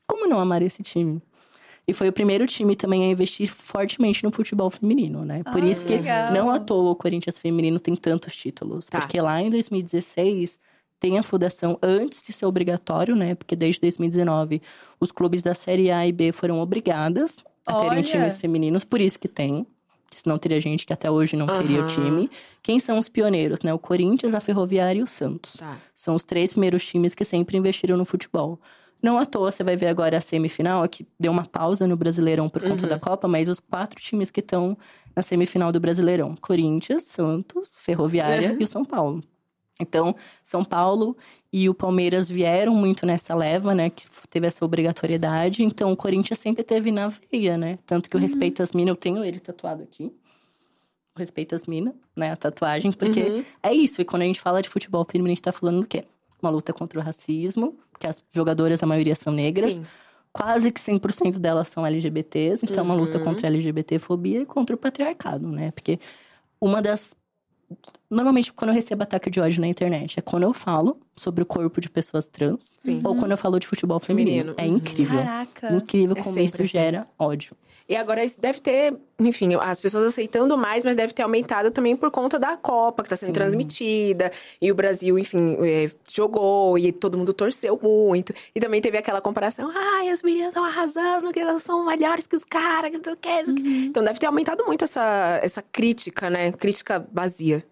como 0.07 0.27
não 0.27 0.39
amar 0.39 0.63
esse 0.63 0.83
time? 0.83 1.21
E 1.87 1.95
foi 1.95 2.09
o 2.09 2.13
primeiro 2.13 2.47
time 2.47 2.77
também 2.77 3.05
a 3.05 3.07
investir 3.09 3.49
fortemente 3.51 4.23
no 4.23 4.31
futebol 4.31 4.71
feminino, 4.71 5.25
né? 5.25 5.43
Por 5.43 5.63
Ah, 5.63 5.67
isso 5.67 5.87
que 5.87 5.95
legal. 5.97 6.33
não 6.35 6.51
à 6.51 6.59
toa 6.59 6.91
o 6.91 6.95
Corinthians 6.95 7.39
feminino 7.39 7.79
tem 7.81 7.97
tantos 7.97 8.37
títulos. 8.37 8.87
Tá. 8.87 9.01
Porque 9.01 9.19
lá 9.19 9.41
em 9.41 9.49
2016 9.49 10.59
tem 11.01 11.19
a 11.19 11.23
fundação 11.23 11.79
antes 11.83 12.23
de 12.23 12.33
ser 12.33 12.47
obrigatório, 12.47 13.15
né? 13.15 13.35
Porque 13.35 13.55
desde 13.55 13.81
2019 13.81 14.61
os 14.99 15.13
clubes 15.13 15.43
da 15.43 15.55
Série 15.55 15.91
A 15.91 16.07
e 16.07 16.13
B 16.13 16.33
foram 16.33 16.61
obrigadas 16.61 17.37
a 17.65 17.75
terem 17.75 17.91
Olha. 17.91 18.03
times 18.03 18.37
femininos, 18.39 18.85
por 18.85 19.01
isso 19.01 19.19
que 19.19 19.29
tem. 19.29 19.67
Senão 20.15 20.39
teria 20.39 20.61
gente 20.61 20.85
que 20.85 20.93
até 20.93 21.11
hoje 21.11 21.37
não 21.37 21.47
teria 21.47 21.83
o 21.83 21.87
time. 21.87 22.29
Quem 22.63 22.81
são 22.81 22.99
os 22.99 23.09
pioneiros, 23.09 23.61
né? 23.61 23.73
O 23.73 23.79
Corinthians, 23.79 24.35
a 24.35 24.41
Ferroviária 24.41 24.99
e 24.99 25.03
o 25.03 25.07
Santos. 25.07 25.55
Tá. 25.55 25.77
São 25.95 26.15
os 26.15 26.25
três 26.25 26.53
primeiros 26.53 26.85
times 26.85 27.15
que 27.15 27.25
sempre 27.25 27.57
investiram 27.57 27.97
no 27.97 28.05
futebol. 28.05 28.59
Não 29.01 29.17
à 29.17 29.25
toa, 29.25 29.51
você 29.51 29.63
vai 29.63 29.77
ver 29.77 29.87
agora 29.87 30.19
a 30.19 30.21
semifinal, 30.21 30.89
que 30.89 31.07
deu 31.21 31.31
uma 31.31 31.47
pausa 31.47 31.87
no 31.87 31.97
Brasileirão 31.97 32.49
por 32.49 32.63
conta 32.63 32.87
da 32.87 32.99
Copa, 32.99 33.29
mas 33.29 33.49
os 33.49 33.61
quatro 33.61 34.01
times 34.01 34.31
que 34.31 34.41
estão 34.41 34.77
na 35.15 35.23
semifinal 35.23 35.71
do 35.71 35.79
Brasileirão: 35.79 36.35
Corinthians, 36.41 37.05
Santos, 37.05 37.77
Ferroviária 37.77 38.57
e 38.59 38.65
o 38.65 38.67
São 38.67 38.85
Paulo. 38.85 39.23
Então, 39.81 40.15
São 40.43 40.65
Paulo 40.65 41.17
e 41.53 41.69
o 41.69 41.75
Palmeiras 41.75 42.29
vieram 42.29 42.75
muito 42.75 43.07
nessa 43.07 43.35
leva, 43.35 43.75
né? 43.75 43.91
Que 43.91 44.07
teve 44.29 44.47
essa 44.47 44.65
obrigatoriedade. 44.65 45.63
Então, 45.63 45.93
o 45.93 45.97
Corinthians 45.97 46.39
sempre 46.41 46.65
teve 46.65 46.91
na 46.91 47.09
veia, 47.09 47.57
né? 47.57 47.79
Tanto 47.87 48.11
que 48.11 48.17
o 48.17 48.19
Respeito 48.21 48.63
às 48.63 48.73
Minas, 48.73 48.91
eu 48.91 48.97
tenho 48.97 49.25
ele 49.25 49.39
tatuado 49.39 49.83
aqui. 49.83 50.13
Respeito 51.17 51.55
às 51.55 51.65
Minas, 51.67 51.95
né? 52.17 52.31
A 52.33 52.37
tatuagem, 52.37 52.93
porque 52.93 53.21
Uhum. 53.23 53.45
é 53.63 53.73
isso. 53.73 54.01
E 54.01 54.05
quando 54.05 54.23
a 54.23 54.25
gente 54.25 54.41
fala 54.41 54.63
de 54.63 54.69
futebol 54.69 55.05
feminino, 55.05 55.29
a 55.29 55.35
gente 55.35 55.43
tá 55.43 55.53
falando 55.53 55.81
do 55.81 55.87
quê? 55.87 56.05
Uma 56.41 56.51
luta 56.51 56.73
contra 56.73 56.99
o 56.99 57.03
racismo, 57.03 57.77
que 57.99 58.07
as 58.07 58.23
jogadoras, 58.33 58.81
a 58.83 58.87
maioria 58.87 59.17
são 59.17 59.33
negras. 59.33 59.75
Sim. 59.75 59.85
Quase 60.33 60.71
que 60.71 60.81
100% 60.81 61.39
delas 61.41 61.67
são 61.69 61.85
LGBTs. 61.85 62.65
Então, 62.65 62.79
é 62.79 62.83
uma 62.83 62.95
luta 62.95 63.19
Uhum. 63.19 63.25
contra 63.25 63.47
a 63.47 63.51
LGBTfobia 63.51 64.43
e 64.43 64.47
contra 64.47 64.77
o 64.77 64.79
patriarcado, 64.79 65.49
né? 65.49 65.73
Porque 65.73 65.99
uma 66.61 66.81
das 66.81 67.17
Normalmente, 68.11 68.53
quando 68.53 68.71
eu 68.71 68.75
recebo 68.75 69.03
ataque 69.03 69.29
de 69.29 69.39
ódio 69.41 69.61
na 69.61 69.67
internet, 69.69 70.19
é 70.19 70.23
quando 70.23 70.45
eu 70.45 70.55
falo 70.55 70.99
sobre 71.15 71.43
o 71.43 71.47
corpo 71.47 71.81
de 71.81 71.91
pessoas 71.91 72.27
trans 72.27 72.77
Sim. 72.79 73.01
ou 73.05 73.15
quando 73.17 73.33
eu 73.33 73.37
falo 73.37 73.59
de 73.59 73.67
futebol 73.67 74.01
feminino. 74.01 74.55
Feminino. 74.55 74.55
É 74.59 74.67
Uhum. 74.67 74.77
incrível. 74.77 75.19
Caraca. 75.19 75.75
Incrível 75.77 76.17
É 76.17 76.23
como 76.23 76.39
isso 76.39 76.57
assim. 76.57 76.67
gera 76.67 77.07
ódio. 77.19 77.55
E 77.89 77.97
agora 77.97 78.23
isso 78.23 78.39
deve 78.39 78.61
ter, 78.61 78.95
enfim, 79.19 79.55
as 79.59 79.81
pessoas 79.81 80.05
aceitando 80.05 80.59
mais, 80.59 80.85
mas 80.85 80.95
deve 80.95 81.15
ter 81.15 81.23
aumentado 81.23 81.71
também 81.71 81.97
por 81.97 82.11
conta 82.11 82.39
da 82.39 82.55
Copa, 82.55 83.03
que 83.03 83.09
tá 83.09 83.17
sendo 83.17 83.29
Sim. 83.29 83.33
transmitida. 83.33 84.31
E 84.61 84.71
o 84.71 84.75
Brasil, 84.75 85.19
enfim, 85.19 85.57
é, 85.63 85.91
jogou 86.07 86.77
e 86.77 86.93
todo 86.93 87.17
mundo 87.17 87.33
torceu 87.33 87.81
muito. 87.83 88.35
E 88.55 88.61
também 88.61 88.83
teve 88.83 88.99
aquela 88.99 89.23
comparação: 89.23 89.73
ai, 89.75 90.11
as 90.11 90.23
meninas 90.23 90.49
estão 90.49 90.65
arrasando, 90.65 91.33
que 91.33 91.41
elas 91.41 91.63
são 91.63 91.87
melhores 91.87 92.27
que 92.27 92.37
os 92.37 92.45
caras, 92.45 92.91
que 92.91 92.99
não 92.99 93.05
sei 93.05 93.13
o 93.15 93.17
que. 93.17 93.29
não 93.29 93.45
sei 93.47 93.55
o 93.55 93.57
quê." 93.57 93.63
Uhum. 93.71 93.85
Então 93.85 94.05
deve 94.05 94.19
ter 94.19 94.27
aumentado 94.27 94.67
muito 94.67 94.85
essa, 94.85 95.41
essa 95.43 95.63
crítica, 95.63 96.29
né? 96.29 96.53
Crítica 96.53 97.07
vazia. 97.11 97.65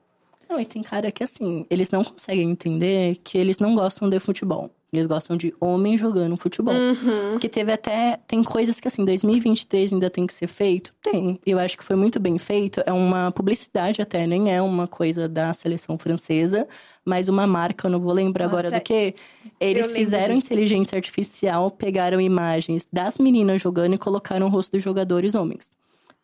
Não, 0.48 0.58
e 0.58 0.64
tem 0.64 0.82
cara 0.82 1.10
que 1.12 1.24
assim, 1.24 1.66
eles 1.68 1.90
não 1.90 2.02
conseguem 2.04 2.50
entender 2.50 3.16
que 3.22 3.36
eles 3.36 3.58
não 3.58 3.74
gostam 3.74 4.08
de 4.08 4.18
futebol. 4.20 4.70
Eles 4.92 5.06
gostam 5.06 5.36
de 5.36 5.52
homem 5.60 5.98
jogando 5.98 6.36
futebol. 6.36 6.74
Uhum. 6.74 7.32
Porque 7.32 7.48
teve 7.48 7.72
até. 7.72 8.18
Tem 8.26 8.42
coisas 8.42 8.78
que, 8.78 8.86
assim, 8.86 9.04
2023 9.04 9.92
ainda 9.92 10.08
tem 10.08 10.26
que 10.26 10.32
ser 10.32 10.46
feito? 10.46 10.94
Tem. 11.02 11.40
Eu 11.44 11.58
acho 11.58 11.76
que 11.76 11.84
foi 11.84 11.96
muito 11.96 12.20
bem 12.20 12.38
feito. 12.38 12.80
É 12.86 12.92
uma 12.92 13.30
publicidade 13.32 14.00
até, 14.00 14.26
nem 14.26 14.52
é 14.52 14.62
uma 14.62 14.86
coisa 14.86 15.28
da 15.28 15.52
seleção 15.52 15.98
francesa, 15.98 16.68
mas 17.04 17.28
uma 17.28 17.46
marca, 17.46 17.86
eu 17.86 17.90
não 17.90 18.00
vou 18.00 18.12
lembrar 18.12 18.44
Nossa, 18.44 18.58
agora 18.58 18.78
do 18.78 18.82
que. 18.82 19.14
Eles 19.58 19.90
fizeram 19.90 20.34
disso. 20.34 20.46
inteligência 20.46 20.96
artificial, 20.96 21.70
pegaram 21.70 22.20
imagens 22.20 22.86
das 22.92 23.18
meninas 23.18 23.60
jogando 23.60 23.94
e 23.94 23.98
colocaram 23.98 24.46
o 24.46 24.50
rosto 24.50 24.72
dos 24.72 24.82
jogadores 24.82 25.34
homens. 25.34 25.75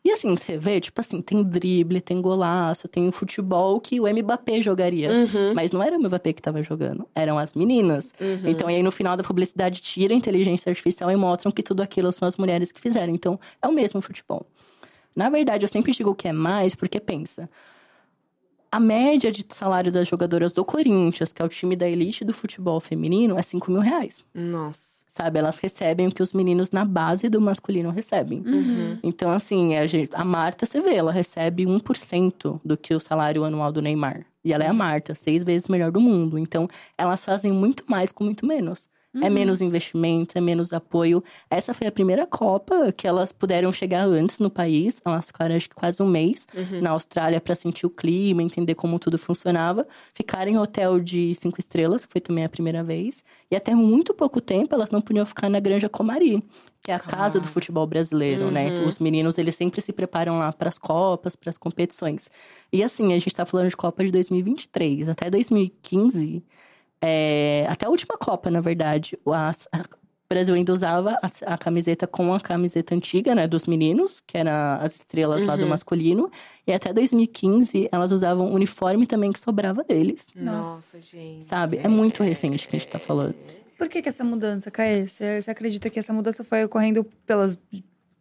E 0.05 0.11
assim, 0.11 0.35
você 0.37 0.59
vê, 0.59 0.81
tipo 0.81 1.01
assim, 1.01 1.23
tem 1.23 1.45
drible, 1.45 2.01
tem 2.01 2.21
golaço, 2.21 2.89
tem 2.89 3.07
o 3.07 3.13
futebol 3.13 3.81
que 3.81 4.01
o 4.01 4.13
Mbappé 4.13 4.61
jogaria. 4.61 5.09
Uhum. 5.09 5.55
Mas 5.55 5.71
não 5.71 5.81
era 5.81 5.97
o 5.97 6.01
Mbappé 6.01 6.33
que 6.33 6.43
tava 6.43 6.61
jogando, 6.61 7.07
eram 7.15 7.39
as 7.39 7.55
meninas. 7.55 8.13
Então, 8.45 8.67
aí 8.67 8.83
no 8.83 8.91
final 8.91 9.17
da 9.17 9.23
publicidade, 9.23 9.81
tira 9.81 10.13
a 10.13 10.17
inteligência 10.17 10.71
artificial 10.71 11.09
e 11.11 11.15
mostram 11.15 11.53
que 11.53 11.63
tudo 11.63 11.83
aquilo 11.83 12.11
são 12.11 12.27
as 12.27 12.37
mulheres 12.37 12.73
que 12.73 12.81
fizeram. 12.81 13.15
Então, 13.15 13.39
é 13.61 13.69
o 13.69 13.73
mesmo 13.73 14.01
futebol. 14.01 14.45
Na 15.15 15.31
verdade, 15.31 15.65
eu 15.65 15.69
sempre 15.69 15.93
digo 15.93 16.15
que 16.17 16.27
é 16.27 16.33
mais, 16.33 16.75
porque 16.75 16.99
pensa. 16.99 17.49
A 18.73 18.81
média 18.81 19.31
de 19.31 19.45
salário 19.51 19.93
das 19.93 20.09
jogadoras 20.09 20.51
do 20.51 20.65
Corinthians, 20.65 21.33
que 21.33 21.43
é 21.43 21.45
o 21.45 21.49
time 21.49 21.77
da 21.77 21.89
elite 21.89 22.25
do 22.25 22.33
futebol 22.33 22.81
feminino, 22.81 23.39
é 23.39 23.43
5 23.43 23.71
mil 23.71 23.83
reais. 23.83 24.25
Nossa. 24.35 24.92
Sabe? 25.13 25.39
Elas 25.39 25.59
recebem 25.59 26.07
o 26.09 26.11
que 26.11 26.23
os 26.23 26.33
meninos 26.33 26.71
na 26.71 26.87
base 26.87 27.29
do 27.29 27.39
masculino 27.39 27.91
recebem. 27.91 28.43
Uhum. 28.47 28.99
Então, 29.03 29.31
assim, 29.31 29.77
a, 29.77 29.87
gente, 29.87 30.11
a 30.15 30.25
Marta, 30.25 30.65
você 30.65 30.81
vê, 30.81 30.95
ela 30.95 31.13
recebe 31.13 31.67
1% 31.67 32.59
do 32.65 32.79
que 32.79 32.95
o 32.95 32.99
salário 32.99 33.45
anual 33.45 33.71
do 33.71 33.83
Neymar. 33.83 34.25
E 34.43 34.55
ela 34.55 34.65
é 34.65 34.69
a 34.69 34.73
Marta, 34.73 35.15
seis 35.15 35.45
vezes 35.45 35.69
melhor 35.69 35.93
do 35.93 36.01
mundo. 36.01 36.39
Então, 36.39 36.67
elas 36.97 37.23
fazem 37.23 37.53
muito 37.53 37.85
mais 37.87 38.11
com 38.11 38.25
muito 38.25 38.47
menos. 38.47 38.89
É 39.21 39.29
menos 39.29 39.61
investimento, 39.61 40.39
é 40.39 40.41
menos 40.41 40.73
apoio. 40.73 41.23
Essa 41.51 41.75
foi 41.75 41.87
a 41.87 41.93
primeira 41.93 42.27
Copa 42.27 42.91
que 42.93 43.07
elas 43.07 43.31
puderam 43.31 43.71
chegar 43.73 44.07
antes 44.07 44.39
no 44.39 44.49
país. 44.49 45.01
Elas 45.05 45.27
ficaram, 45.27 45.55
acho 45.55 45.69
que 45.69 45.75
quase 45.75 46.03
um 46.03 46.07
mês 46.07 46.47
na 46.81 46.91
Austrália 46.91 47.41
para 47.41 47.55
sentir 47.55 47.85
o 47.85 47.91
clima, 47.91 48.43
entender 48.43 48.75
como 48.75 48.99
tudo 48.99 49.19
funcionava. 49.19 49.87
Ficaram 50.15 50.51
em 50.51 50.59
hotel 50.59 50.99
de 50.99 51.35
cinco 51.35 51.61
estrelas, 51.61 52.07
que 52.07 52.13
foi 52.13 52.21
também 52.21 52.45
a 52.45 52.49
primeira 52.49 52.83
vez. 52.83 53.23
E 53.51 53.57
até 53.57 53.75
muito 53.75 54.15
pouco 54.15 54.41
tempo 54.41 54.75
elas 54.75 54.91
não 54.91 55.01
podiam 55.03 55.27
ficar 55.27 55.51
na 55.51 55.61
Granja 55.61 55.89
Comari, 55.91 56.43
que 56.83 56.91
é 56.91 56.95
a 56.95 56.99
casa 56.99 57.39
do 57.39 57.47
futebol 57.47 57.87
brasileiro, 57.87 58.51
né? 58.51 58.71
Os 58.87 58.99
meninos, 58.99 59.37
eles 59.39 59.55
sempre 59.55 59.81
se 59.83 59.93
preparam 59.93 60.39
lá 60.39 60.53
para 60.53 60.69
as 60.69 60.79
Copas, 60.79 61.37
para 61.37 61.51
as 61.51 61.59
competições. 61.59 62.31
E 62.73 62.83
assim, 62.83 63.13
a 63.13 63.19
gente 63.19 63.35
tá 63.35 63.45
falando 63.45 63.69
de 63.69 63.77
Copa 63.77 64.03
de 64.05 64.11
2023. 64.11 65.09
Até 65.09 65.31
2015, 65.31 66.43
é, 67.03 67.67
até 67.69 67.87
a 67.87 67.91
última 67.91 68.17
Copa, 68.17 68.51
na 68.51 68.61
verdade, 68.61 69.19
o 69.25 69.33
as- 69.33 69.69
a- 69.73 69.81
o 69.81 70.35
Brasil 70.35 70.55
ainda 70.55 70.73
usava 70.73 71.19
a, 71.23 71.55
a 71.55 71.59
camiseta 71.59 72.07
com 72.07 72.33
a 72.33 72.41
camiseta 72.41 72.95
antiga, 72.95 73.35
né, 73.35 73.47
dos 73.47 73.67
meninos, 73.67 74.23
que 74.27 74.39
era 74.39 74.77
as 74.77 74.95
estrelas 74.95 75.43
lá 75.47 75.57
do 75.57 75.67
masculino. 75.69 76.31
E 76.67 76.73
até 76.73 76.91
2015, 76.91 77.87
elas 77.93 78.13
usavam 78.13 78.51
o 78.51 78.55
uniforme 78.55 79.07
também 79.07 79.31
que 79.31 79.39
sobrava 79.39 79.85
deles. 79.85 80.29
Nossa, 80.35 80.99
gente. 81.01 81.45
Sabe? 81.45 81.77
É 81.83 81.89
muito 81.89 82.23
recente 82.23 82.67
que 82.67 82.75
a 82.77 82.79
gente 82.79 82.89
tá 82.89 82.99
falando. 82.99 83.35
Por 83.77 83.89
que, 83.91 84.01
que 84.01 84.09
essa 84.09 84.25
mudança, 84.25 84.71
Caê? 84.71 85.07
Você, 85.07 85.43
você 85.43 85.51
acredita 85.51 85.91
que 85.91 85.99
essa 85.99 86.13
mudança 86.15 86.43
foi 86.45 86.65
ocorrendo 86.65 87.05
pelas. 87.27 87.59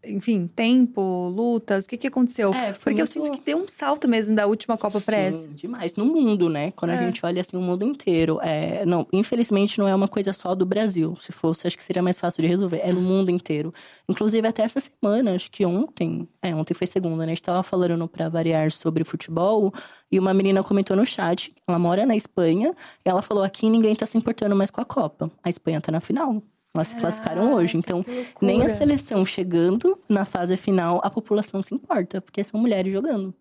Enfim, 0.03 0.47
tempo, 0.47 1.29
lutas? 1.29 1.85
O 1.85 1.87
que, 1.87 1.95
que 1.97 2.07
aconteceu? 2.07 2.51
É, 2.53 2.73
Porque 2.73 2.89
eu 3.01 3.05
muito- 3.05 3.07
sinto 3.11 3.31
que 3.31 3.41
deu 3.45 3.57
um 3.59 3.67
salto 3.67 4.07
mesmo 4.07 4.35
da 4.35 4.47
última 4.47 4.75
Copa 4.77 4.99
pra 4.99 5.15
essa. 5.15 5.47
Demais. 5.49 5.95
No 5.95 6.05
mundo, 6.05 6.49
né? 6.49 6.71
Quando 6.71 6.91
É. 6.91 6.95
a 6.95 6.97
gente 7.03 7.23
olha 7.23 7.39
assim, 7.41 7.55
o 7.55 7.61
mundo 7.61 7.85
inteiro. 7.85 8.39
É, 8.41 8.83
não, 8.85 9.05
infelizmente 9.13 9.77
não 9.77 9.87
é 9.87 9.93
uma 9.93 10.07
coisa 10.07 10.33
só 10.33 10.55
do 10.55 10.65
Brasil. 10.65 11.15
Se 11.17 11.31
fosse, 11.31 11.67
acho 11.67 11.77
que 11.77 11.83
seria 11.83 12.01
mais 12.01 12.17
fácil 12.17 12.41
de 12.41 12.47
resolver. 12.47 12.81
É 12.83 12.91
no 12.91 12.99
mundo 13.01 13.29
inteiro. 13.29 13.71
Inclusive, 14.09 14.47
até 14.47 14.63
essa 14.63 14.79
semana, 14.81 15.35
acho 15.35 15.51
que 15.51 15.63
ontem. 15.65 16.27
É, 16.41 16.55
ontem 16.55 16.73
foi 16.73 16.87
segunda, 16.87 17.17
né? 17.17 17.25
A 17.25 17.35
gente 17.35 17.43
tava 17.43 17.61
falando 17.61 18.07
Pra 18.07 18.27
Variar 18.27 18.71
sobre 18.71 19.03
futebol. 19.03 19.71
E 20.11 20.17
uma 20.17 20.33
menina 20.33 20.63
comentou 20.63 20.97
no 20.97 21.05
chat. 21.05 21.51
Ela 21.67 21.77
mora 21.77 22.05
na 22.07 22.15
Espanha. 22.15 22.73
E 23.05 23.09
ela 23.09 23.21
falou: 23.21 23.43
aqui 23.43 23.69
ninguém 23.69 23.95
tá 23.95 24.05
se 24.07 24.17
importando 24.17 24.55
mais 24.55 24.71
com 24.71 24.81
a 24.81 24.85
Copa. 24.85 25.29
A 25.43 25.49
Espanha 25.49 25.79
tá 25.79 25.91
na 25.91 25.99
final. 26.01 26.41
Elas 26.73 26.87
se 26.87 26.95
classificaram 26.95 27.53
hoje. 27.53 27.77
Então, 27.77 28.05
nem 28.41 28.61
a 28.63 28.69
seleção 28.75 29.25
chegando 29.25 29.97
na 30.07 30.23
fase 30.25 30.55
final, 30.55 31.01
a 31.03 31.09
população 31.09 31.61
se 31.61 31.75
importa, 31.75 32.21
porque 32.21 32.43
são 32.43 32.59
mulheres 32.59 32.91
jogando. 32.93 33.33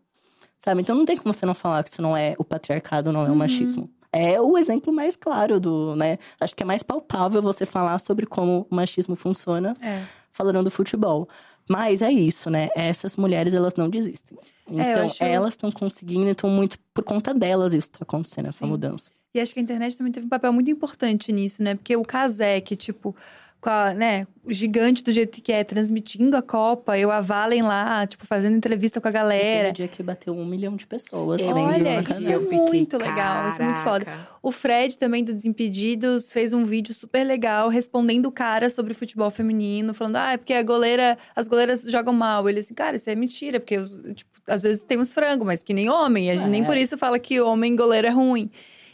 Sabe? 0.59 0.83
Então 0.83 0.95
não 0.97 1.07
tem 1.07 1.17
como 1.17 1.33
você 1.33 1.47
não 1.47 1.55
falar 1.55 1.83
que 1.85 1.91
isso 1.91 2.03
não 2.03 2.17
é 2.17 2.35
o 2.39 2.45
patriarcado, 2.45 3.13
não 3.13 3.25
é 3.25 3.31
o 3.31 3.37
machismo. 3.37 3.89
É 4.13 4.41
o 4.41 4.59
exemplo 4.59 4.93
mais 4.93 5.15
claro 5.17 5.61
do, 5.61 5.95
né? 5.95 6.19
Acho 6.41 6.55
que 6.55 6.63
é 6.65 6.67
mais 6.67 6.83
palpável 6.83 7.41
você 7.41 7.65
falar 7.65 7.99
sobre 8.01 8.27
como 8.27 8.67
o 8.71 8.75
machismo 8.75 9.15
funciona 9.15 9.77
É. 9.81 10.03
falando 10.33 10.65
do 10.65 10.71
futebol. 10.71 11.29
Mas 11.69 12.03
é 12.03 12.11
isso, 12.11 12.51
né? 12.51 12.69
Essas 12.75 13.17
mulheres, 13.17 13.55
elas 13.55 13.75
não 13.77 13.89
desistem. 13.89 14.37
É, 14.77 14.93
Então, 14.93 15.07
acho- 15.07 15.23
elas 15.25 15.51
estão 15.55 15.71
conseguindo, 15.71 16.29
então 16.29 16.51
muito 16.51 16.77
por 16.93 17.05
conta 17.05 17.33
delas 17.33 17.73
isso 17.73 17.93
tá 17.93 17.99
acontecendo, 18.03 18.49
essa 18.49 18.59
Sim. 18.59 18.67
mudança. 18.67 19.11
E 19.35 19.41
acho 19.41 19.53
que 19.55 19.61
a 19.61 19.63
internet 19.63 19.97
também 19.97 20.13
teve 20.13 20.27
um 20.27 20.31
papel 20.31 20.53
muito 20.53 20.71
importante 20.71 21.31
nisso, 21.33 21.63
né? 21.63 21.75
Porque 21.75 21.95
o 21.97 22.03
Kazek, 22.05 22.75
tipo, 22.75 23.15
com 23.61 23.71
a, 23.71 23.95
né, 23.95 24.27
o 24.43 24.53
gigante 24.53 25.05
do 25.05 25.13
jeito 25.13 25.41
que 25.41 25.53
é, 25.53 25.63
transmitindo 25.63 26.37
a 26.37 26.43
Copa, 26.43 26.99
eu 26.99 27.13
a 27.13 27.21
Valen 27.21 27.63
lá, 27.63 28.05
tipo, 28.09 28.27
fazendo 28.27 28.57
entrevista 28.57 29.01
com 29.01 29.07
a 29.07 29.11
galera. 29.11 29.65
Teve 29.69 29.73
dia 29.73 29.89
que 29.89 30.03
bateu 30.03 30.35
um 30.35 30.45
milhão 30.45 30.75
de 30.75 30.85
pessoas. 30.87 31.41
Eu 31.43 31.55
vendo 31.55 31.69
Olha, 31.69 32.01
isso 32.01 32.29
é 32.29 32.35
eu 32.35 32.41
fiquei, 32.43 32.59
muito 32.59 32.97
legal, 32.99 33.49
isso 33.51 33.63
é 33.63 33.65
muito 33.67 33.81
foda. 33.83 34.07
O 34.43 34.51
Fred, 34.51 34.99
também 34.99 35.23
do 35.23 35.33
Desimpedidos, 35.33 36.33
fez 36.33 36.53
um 36.53 36.65
vídeo 36.65 36.93
super 36.95 37.23
legal 37.23 37.69
respondendo 37.69 38.27
o 38.27 38.33
cara 38.33 38.69
sobre 38.71 38.95
futebol 38.95 39.31
feminino, 39.31 39.95
falando: 39.95 40.17
ah, 40.17 40.33
é 40.33 40.37
porque 40.39 40.55
a 40.55 40.63
goleira, 40.63 41.17
as 41.37 41.47
goleiras 41.47 41.83
jogam 41.85 42.15
mal. 42.15 42.49
Ele 42.49 42.59
assim, 42.61 42.75
cara, 42.75 42.97
isso 42.97 43.09
é 43.09 43.15
mentira, 43.15 43.61
porque 43.61 43.77
os- 43.77 43.95
tipo, 44.15 44.31
às 44.49 44.63
vezes 44.63 44.83
tem 44.83 44.99
uns 44.99 45.13
frangos, 45.13 45.47
mas 45.47 45.63
que 45.63 45.73
nem 45.75 45.89
homem. 45.89 46.31
A 46.31 46.37
gente 46.37 46.49
nem 46.49 46.63
É. 46.63 46.67
por 46.67 46.77
isso 46.77 46.97
fala 46.99 47.19
que 47.19 47.41
homem 47.41 47.77
goleiro 47.77 48.09
é 48.09 48.11
ruim. 48.11 48.51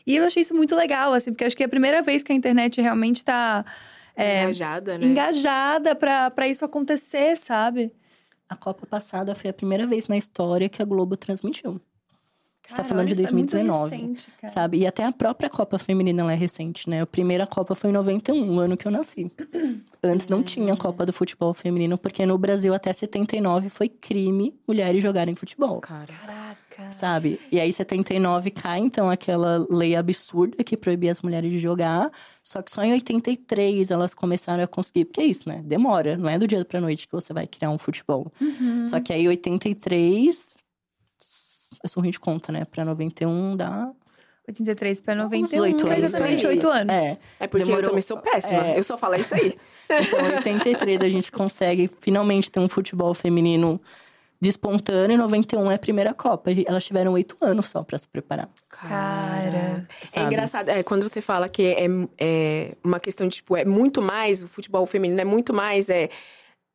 E 0.06 0.16
eu 0.16 0.24
achei 0.24 0.42
isso 0.42 0.54
muito 0.54 0.76
legal, 0.76 1.12
assim, 1.12 1.32
porque 1.32 1.44
acho 1.44 1.56
que 1.56 1.62
é 1.62 1.66
a 1.66 1.68
primeira 1.68 2.00
vez 2.02 2.22
que 2.22 2.32
a 2.32 2.34
internet 2.34 2.80
realmente 2.80 3.24
tá 3.24 3.64
é, 4.16 4.44
Engajada, 4.44 4.96
né? 4.96 5.04
engajada 5.04 5.94
pra, 5.94 6.30
pra 6.30 6.48
isso 6.48 6.64
acontecer, 6.64 7.36
sabe? 7.36 7.92
A 8.48 8.56
Copa 8.56 8.86
passada 8.86 9.34
foi 9.34 9.50
a 9.50 9.52
primeira 9.52 9.86
vez 9.86 10.06
na 10.08 10.16
história 10.16 10.68
que 10.68 10.80
a 10.80 10.84
Globo 10.84 11.16
transmitiu. 11.16 11.80
Gente 12.66 12.76
tá 12.78 12.84
falando 12.84 13.06
de 13.06 13.12
olha, 13.12 13.22
isso 13.22 13.30
é 13.30 13.34
muito 13.34 13.50
2019. 13.50 13.94
recente, 13.94 14.28
cara. 14.40 14.52
Sabe? 14.52 14.78
E 14.78 14.86
até 14.86 15.04
a 15.04 15.12
própria 15.12 15.48
Copa 15.48 15.78
Feminina 15.78 16.22
ela 16.22 16.32
é 16.32 16.34
recente, 16.34 16.90
né? 16.90 17.02
A 17.02 17.06
primeira 17.06 17.46
Copa 17.46 17.76
foi 17.76 17.90
em 17.90 17.92
91, 17.92 18.56
o 18.56 18.58
ano 18.58 18.76
que 18.76 18.88
eu 18.88 18.90
nasci. 18.90 19.30
Antes 20.02 20.26
não 20.26 20.42
tinha 20.42 20.76
Copa 20.76 21.06
do 21.06 21.12
Futebol 21.12 21.54
Feminino, 21.54 21.96
porque 21.96 22.26
no 22.26 22.36
Brasil 22.36 22.74
até 22.74 22.92
79 22.92 23.68
foi 23.68 23.88
crime 23.88 24.52
mulheres 24.66 25.00
jogarem 25.00 25.34
futebol. 25.36 25.80
Cara. 25.80 26.12
Caraca. 26.12 26.65
Sabe? 26.92 27.40
E 27.50 27.58
aí 27.60 27.72
79 27.72 28.50
cai, 28.50 28.78
então, 28.80 29.08
aquela 29.10 29.66
lei 29.70 29.96
absurda 29.96 30.62
que 30.62 30.76
proibia 30.76 31.10
as 31.10 31.22
mulheres 31.22 31.50
de 31.50 31.58
jogar. 31.58 32.10
Só 32.42 32.62
que 32.62 32.70
só 32.70 32.82
em 32.82 32.92
83 32.92 33.90
elas 33.90 34.14
começaram 34.14 34.62
a 34.62 34.66
conseguir. 34.66 35.04
Porque 35.06 35.20
é 35.20 35.24
isso, 35.26 35.48
né? 35.48 35.62
Demora. 35.64 36.16
Não 36.16 36.28
é 36.28 36.38
do 36.38 36.46
dia 36.46 36.64
pra 36.64 36.80
noite 36.80 37.06
que 37.06 37.12
você 37.12 37.32
vai 37.32 37.46
criar 37.46 37.70
um 37.70 37.78
futebol. 37.78 38.32
Uhum. 38.40 38.84
Só 38.86 39.00
que 39.00 39.12
aí 39.12 39.26
83. 39.28 40.54
Eu 41.82 41.88
sou 41.88 42.00
ruim 42.02 42.10
de 42.10 42.20
conta, 42.20 42.50
né? 42.52 42.64
Pra 42.64 42.84
91 42.84 43.56
dá. 43.56 43.90
83 44.48 45.00
pra 45.00 45.14
Uns 45.14 45.18
91, 45.24 45.60
oito 45.62 45.86
é 45.88 45.90
anos 45.92 46.04
exatamente 46.04 46.46
aí. 46.46 46.54
8 46.54 46.68
anos. 46.68 46.94
É. 46.94 47.18
É 47.40 47.46
porque 47.48 47.64
Demorou- 47.64 47.82
eu 47.82 47.88
também 47.88 48.00
sou 48.02 48.18
péssima. 48.18 48.66
É. 48.68 48.78
Eu 48.78 48.82
só 48.84 48.96
falo 48.96 49.16
isso 49.16 49.34
aí. 49.34 49.54
Então, 49.90 50.20
em 50.20 50.36
83 50.36 51.02
a 51.02 51.08
gente 51.08 51.32
consegue 51.32 51.90
finalmente 52.00 52.50
ter 52.50 52.60
um 52.60 52.68
futebol 52.68 53.12
feminino 53.12 53.80
despontando. 54.40 55.12
E 55.12 55.16
91 55.16 55.70
é 55.70 55.74
a 55.74 55.78
primeira 55.78 56.12
Copa. 56.14 56.50
Elas 56.66 56.84
tiveram 56.84 57.12
oito 57.12 57.36
anos 57.40 57.66
só 57.66 57.82
pra 57.82 57.96
se 57.98 58.06
preparar. 58.08 58.48
Cara. 58.68 59.86
É 60.02 60.06
sabe? 60.06 60.26
engraçado, 60.26 60.68
é, 60.68 60.82
quando 60.82 61.08
você 61.08 61.20
fala 61.20 61.48
que 61.48 61.62
é, 61.62 61.86
é 62.18 62.76
uma 62.84 63.00
questão 63.00 63.26
de, 63.28 63.36
tipo, 63.36 63.56
é 63.56 63.64
muito 63.64 64.00
mais, 64.02 64.42
o 64.42 64.48
futebol 64.48 64.84
feminino 64.86 65.20
é 65.20 65.24
muito 65.24 65.52
mais, 65.54 65.88
é 65.88 66.08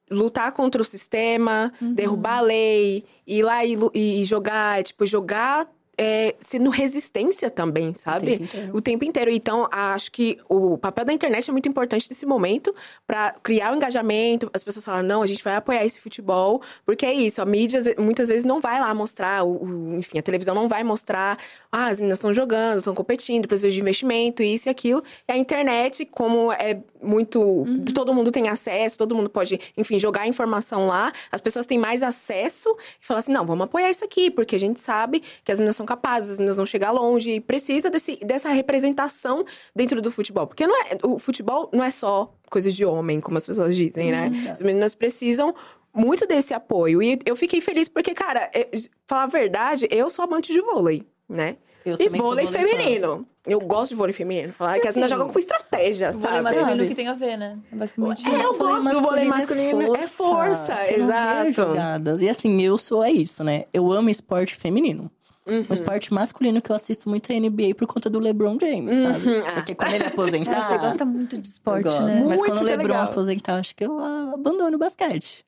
lutar 0.10 0.52
contra 0.52 0.82
o 0.82 0.86
sistema, 0.86 1.72
Uhum. 1.82 1.94
derrubar 1.94 2.40
a 2.40 2.42
lei, 2.42 3.06
ir 3.26 3.44
lá 3.44 3.64
e, 3.64 3.78
e 3.94 4.24
jogar, 4.26 4.84
tipo, 4.84 5.06
jogar 5.06 5.68
é, 6.04 6.36
sendo 6.40 6.72
resistência 6.72 7.48
também, 7.52 7.94
sabe? 7.94 8.32
tempo 8.32 8.44
inteiro. 8.44 8.76
O 8.78 8.82
tempo 8.82 9.06
inteiro. 9.06 9.30
Então, 9.32 9.68
acho 9.72 10.12
que 10.12 10.40
o 10.50 10.76
papel 10.78 11.06
da 11.06 11.14
internet 11.14 11.48
é 11.48 11.52
muito 11.52 11.70
importante 11.70 12.08
nesse 12.10 12.26
momento 12.26 12.74
para 13.06 13.36
criar 13.44 13.72
o 13.72 13.76
engajamento. 13.76 14.50
As 14.52 14.64
pessoas 14.64 14.84
falam, 14.84 15.04
não, 15.04 15.22
a 15.22 15.28
gente 15.28 15.44
vai 15.44 15.56
apoiar 15.56 15.86
esse 15.86 16.02
futebol, 16.02 16.60
porque 16.84 17.06
é 17.06 17.14
isso. 17.14 17.40
A 17.40 17.46
mídia 17.46 17.80
muitas 18.00 18.30
vezes 18.30 18.44
não 18.44 18.60
vai 18.60 18.80
lá 18.80 18.92
mostrar, 18.96 19.44
o, 19.44 19.64
o- 19.64 19.96
enfim, 20.00 20.18
a 20.18 20.24
televisão 20.24 20.56
não 20.56 20.68
vai 20.68 20.84
mostrar, 20.84 21.38
ah, 21.72 21.88
as 21.88 22.00
meninas 22.00 22.18
estão 22.18 22.34
jogando, 22.34 22.80
estão 22.80 22.96
competindo, 22.96 23.48
precisa 23.48 23.70
de 23.70 23.80
investimento, 23.80 24.42
isso 24.42 24.68
e 24.68 24.72
aquilo. 24.72 25.04
E 25.28 25.32
a 25.32 25.38
internet, 25.38 26.04
como 26.06 26.52
é 26.52 26.80
muito. 27.02 27.66
Todo 27.94 28.14
mundo 28.14 28.32
tem 28.32 28.48
acesso, 28.50 28.98
todo 28.98 29.16
mundo 29.16 29.30
pode, 29.30 29.60
enfim, 29.78 29.98
jogar 29.98 30.28
informação 30.28 30.88
lá, 30.88 31.12
as 31.32 31.42
pessoas 31.42 31.66
têm 31.66 31.78
mais 31.78 32.04
acesso 32.04 32.70
e 33.02 33.06
falam 33.06 33.20
assim: 33.20 33.32
não, 33.32 33.46
vamos 33.46 33.66
apoiar 33.66 33.90
isso 33.90 34.06
aqui, 34.06 34.30
porque 34.30 34.56
a 34.56 34.60
gente 34.60 34.80
sabe 34.80 35.22
que 35.44 35.52
as 35.52 35.60
meninas 35.60 35.76
são 35.76 35.86
capazes, 35.86 36.32
as 36.32 36.38
meninas 36.38 36.58
vão 36.58 36.66
chegar 36.66 36.92
longe, 36.92 37.32
e 37.32 37.40
precisa 37.40 37.90
desse, 37.90 38.18
dessa 38.18 38.50
representação 38.50 39.46
dentro 39.76 40.02
do 40.02 40.12
futebol. 40.12 40.48
Porque 40.48 40.66
não 40.66 40.78
é, 40.84 40.98
o 41.04 41.18
futebol 41.20 41.70
não 41.74 41.84
é 41.84 41.92
só 41.92 42.34
coisa 42.50 42.72
de 42.72 42.84
homem, 42.86 43.20
como 43.20 43.38
as 43.38 43.46
pessoas 43.46 43.76
dizem, 43.76 44.12
né? 44.12 44.32
As 44.50 44.62
meninas 44.62 44.94
precisam 44.96 45.56
muito 45.94 46.26
desse 46.26 46.54
apoio. 46.54 47.02
E 47.02 47.20
eu 47.26 47.36
fiquei 47.36 47.62
feliz 47.62 47.88
porque, 47.88 48.14
cara, 48.14 48.50
é, 48.54 48.70
falar 49.08 49.24
a 49.24 49.28
verdade, 49.28 49.88
eu 49.90 50.10
sou 50.10 50.24
amante 50.24 50.54
de 50.54 50.62
vôlei, 50.62 51.04
né? 51.28 51.58
Eu 51.86 51.96
E 52.00 52.10
vôlei 52.10 52.46
vôlei 52.46 52.48
feminino. 52.48 53.26
Eu 53.46 53.60
gosto 53.60 53.90
de 53.90 53.96
vôlei 53.96 54.14
feminino. 54.14 54.54
Falar 54.54 54.80
que 54.80 54.88
as 54.88 54.96
meninas 54.96 55.12
assim, 55.12 55.20
jogam 55.20 55.34
com 55.34 55.40
estratégia, 55.40 56.12
O 56.12 56.14
vôlei 56.14 56.30
sabe? 56.30 56.44
masculino 56.44 56.72
Sabe? 56.78 56.88
que 56.90 56.96
tem 56.96 57.08
a 57.08 57.14
ver, 57.16 57.38
né? 57.38 57.58
É 57.72 57.76
basicamente 57.76 58.28
É, 58.30 58.44
eu 58.44 58.58
gosto 58.58 58.90
do 58.92 59.02
vôlei 59.02 59.26
masculino. 59.26 59.96
É 59.96 60.08
força, 60.08 60.76
não 60.76 60.84
vê 60.86 60.96
exato. 60.96 61.52
jogadas. 61.54 62.22
E 62.22 62.30
assim, 62.30 62.62
eu 62.62 62.78
sou 62.78 63.04
é 63.04 63.10
isso, 63.12 63.44
né? 63.44 63.66
Eu 63.74 63.92
amo 63.92 64.10
esporte 64.10 64.56
feminino. 64.56 65.10
Uhum. 65.48 65.66
O 65.68 65.74
esporte 65.74 66.14
masculino 66.14 66.62
que 66.62 66.72
eu 66.72 66.76
assisto 66.76 67.10
muito 67.10 67.32
é 67.32 67.40
NBA 67.40 67.74
por 67.76 67.88
conta 67.88 68.12
do 68.12 68.20
LeBron 68.20 68.58
James, 68.62 68.96
sabe? 68.96 69.28
Uhum. 69.28 69.44
Ah. 69.48 69.52
Porque 69.54 69.74
quando 69.74 69.94
ele 69.94 70.06
aposentar. 70.06 70.52
Cara, 70.54 70.68
você 70.68 70.78
gosta 70.78 71.06
muito 71.06 71.38
de 71.40 71.50
eu 71.50 71.52
esporte, 71.52 71.84
gosto. 71.86 72.04
né? 72.04 72.24
Mas 72.28 72.38
Muito, 72.40 72.44
quando 72.46 72.58
o 72.60 72.68
é 72.68 72.76
LeBron 72.78 72.88
legal. 72.94 73.04
aposentar, 73.06 73.56
acho 73.56 73.76
que 73.76 73.84
eu 73.84 74.00
ah, 74.00 74.32
abandono 74.36 74.76
o 74.76 74.80
basquete. 74.80 75.44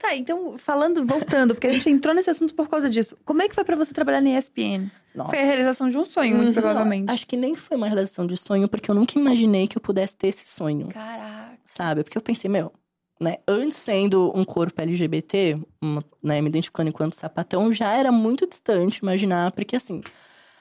Tá, 0.00 0.16
então, 0.16 0.56
falando, 0.56 1.04
voltando, 1.04 1.54
porque 1.54 1.66
a 1.66 1.72
gente 1.72 1.90
entrou 1.90 2.14
nesse 2.14 2.30
assunto 2.30 2.54
por 2.54 2.66
causa 2.66 2.88
disso. 2.88 3.14
Como 3.22 3.42
é 3.42 3.48
que 3.48 3.54
foi 3.54 3.62
pra 3.64 3.76
você 3.76 3.92
trabalhar 3.92 4.22
na 4.22 4.30
ESPN? 4.38 4.90
Nossa. 5.14 5.30
Foi 5.30 5.40
a 5.40 5.44
realização 5.44 5.88
de 5.88 5.98
um 5.98 6.04
sonho, 6.04 6.36
muito 6.36 6.48
Uhum. 6.48 6.52
provavelmente. 6.54 7.10
Acho 7.10 7.26
que 7.26 7.36
nem 7.36 7.54
foi 7.54 7.76
uma 7.76 7.86
realização 7.86 8.26
de 8.26 8.36
sonho, 8.36 8.68
porque 8.68 8.90
eu 8.90 8.94
nunca 8.94 9.18
imaginei 9.18 9.66
que 9.66 9.76
eu 9.76 9.80
pudesse 9.82 10.14
ter 10.16 10.28
esse 10.28 10.46
sonho. 10.46 10.88
Caraca. 10.88 11.58
sabe? 11.66 12.02
Porque 12.02 12.18
eu 12.18 12.22
pensei, 12.22 12.50
meu, 12.50 12.72
né? 13.20 13.36
Antes 13.46 13.76
sendo 13.78 14.32
um 14.34 14.44
corpo 14.44 14.80
LGBT, 14.80 15.56
uma- 15.80 16.04
né, 16.22 16.40
me 16.40 16.48
identificando 16.48 16.88
enquanto 16.88 17.14
sapatão, 17.14 17.72
já 17.72 17.92
era 17.94 18.10
muito 18.10 18.46
distante 18.48 18.98
imaginar, 18.98 19.52
porque 19.52 19.76
assim, 19.76 20.00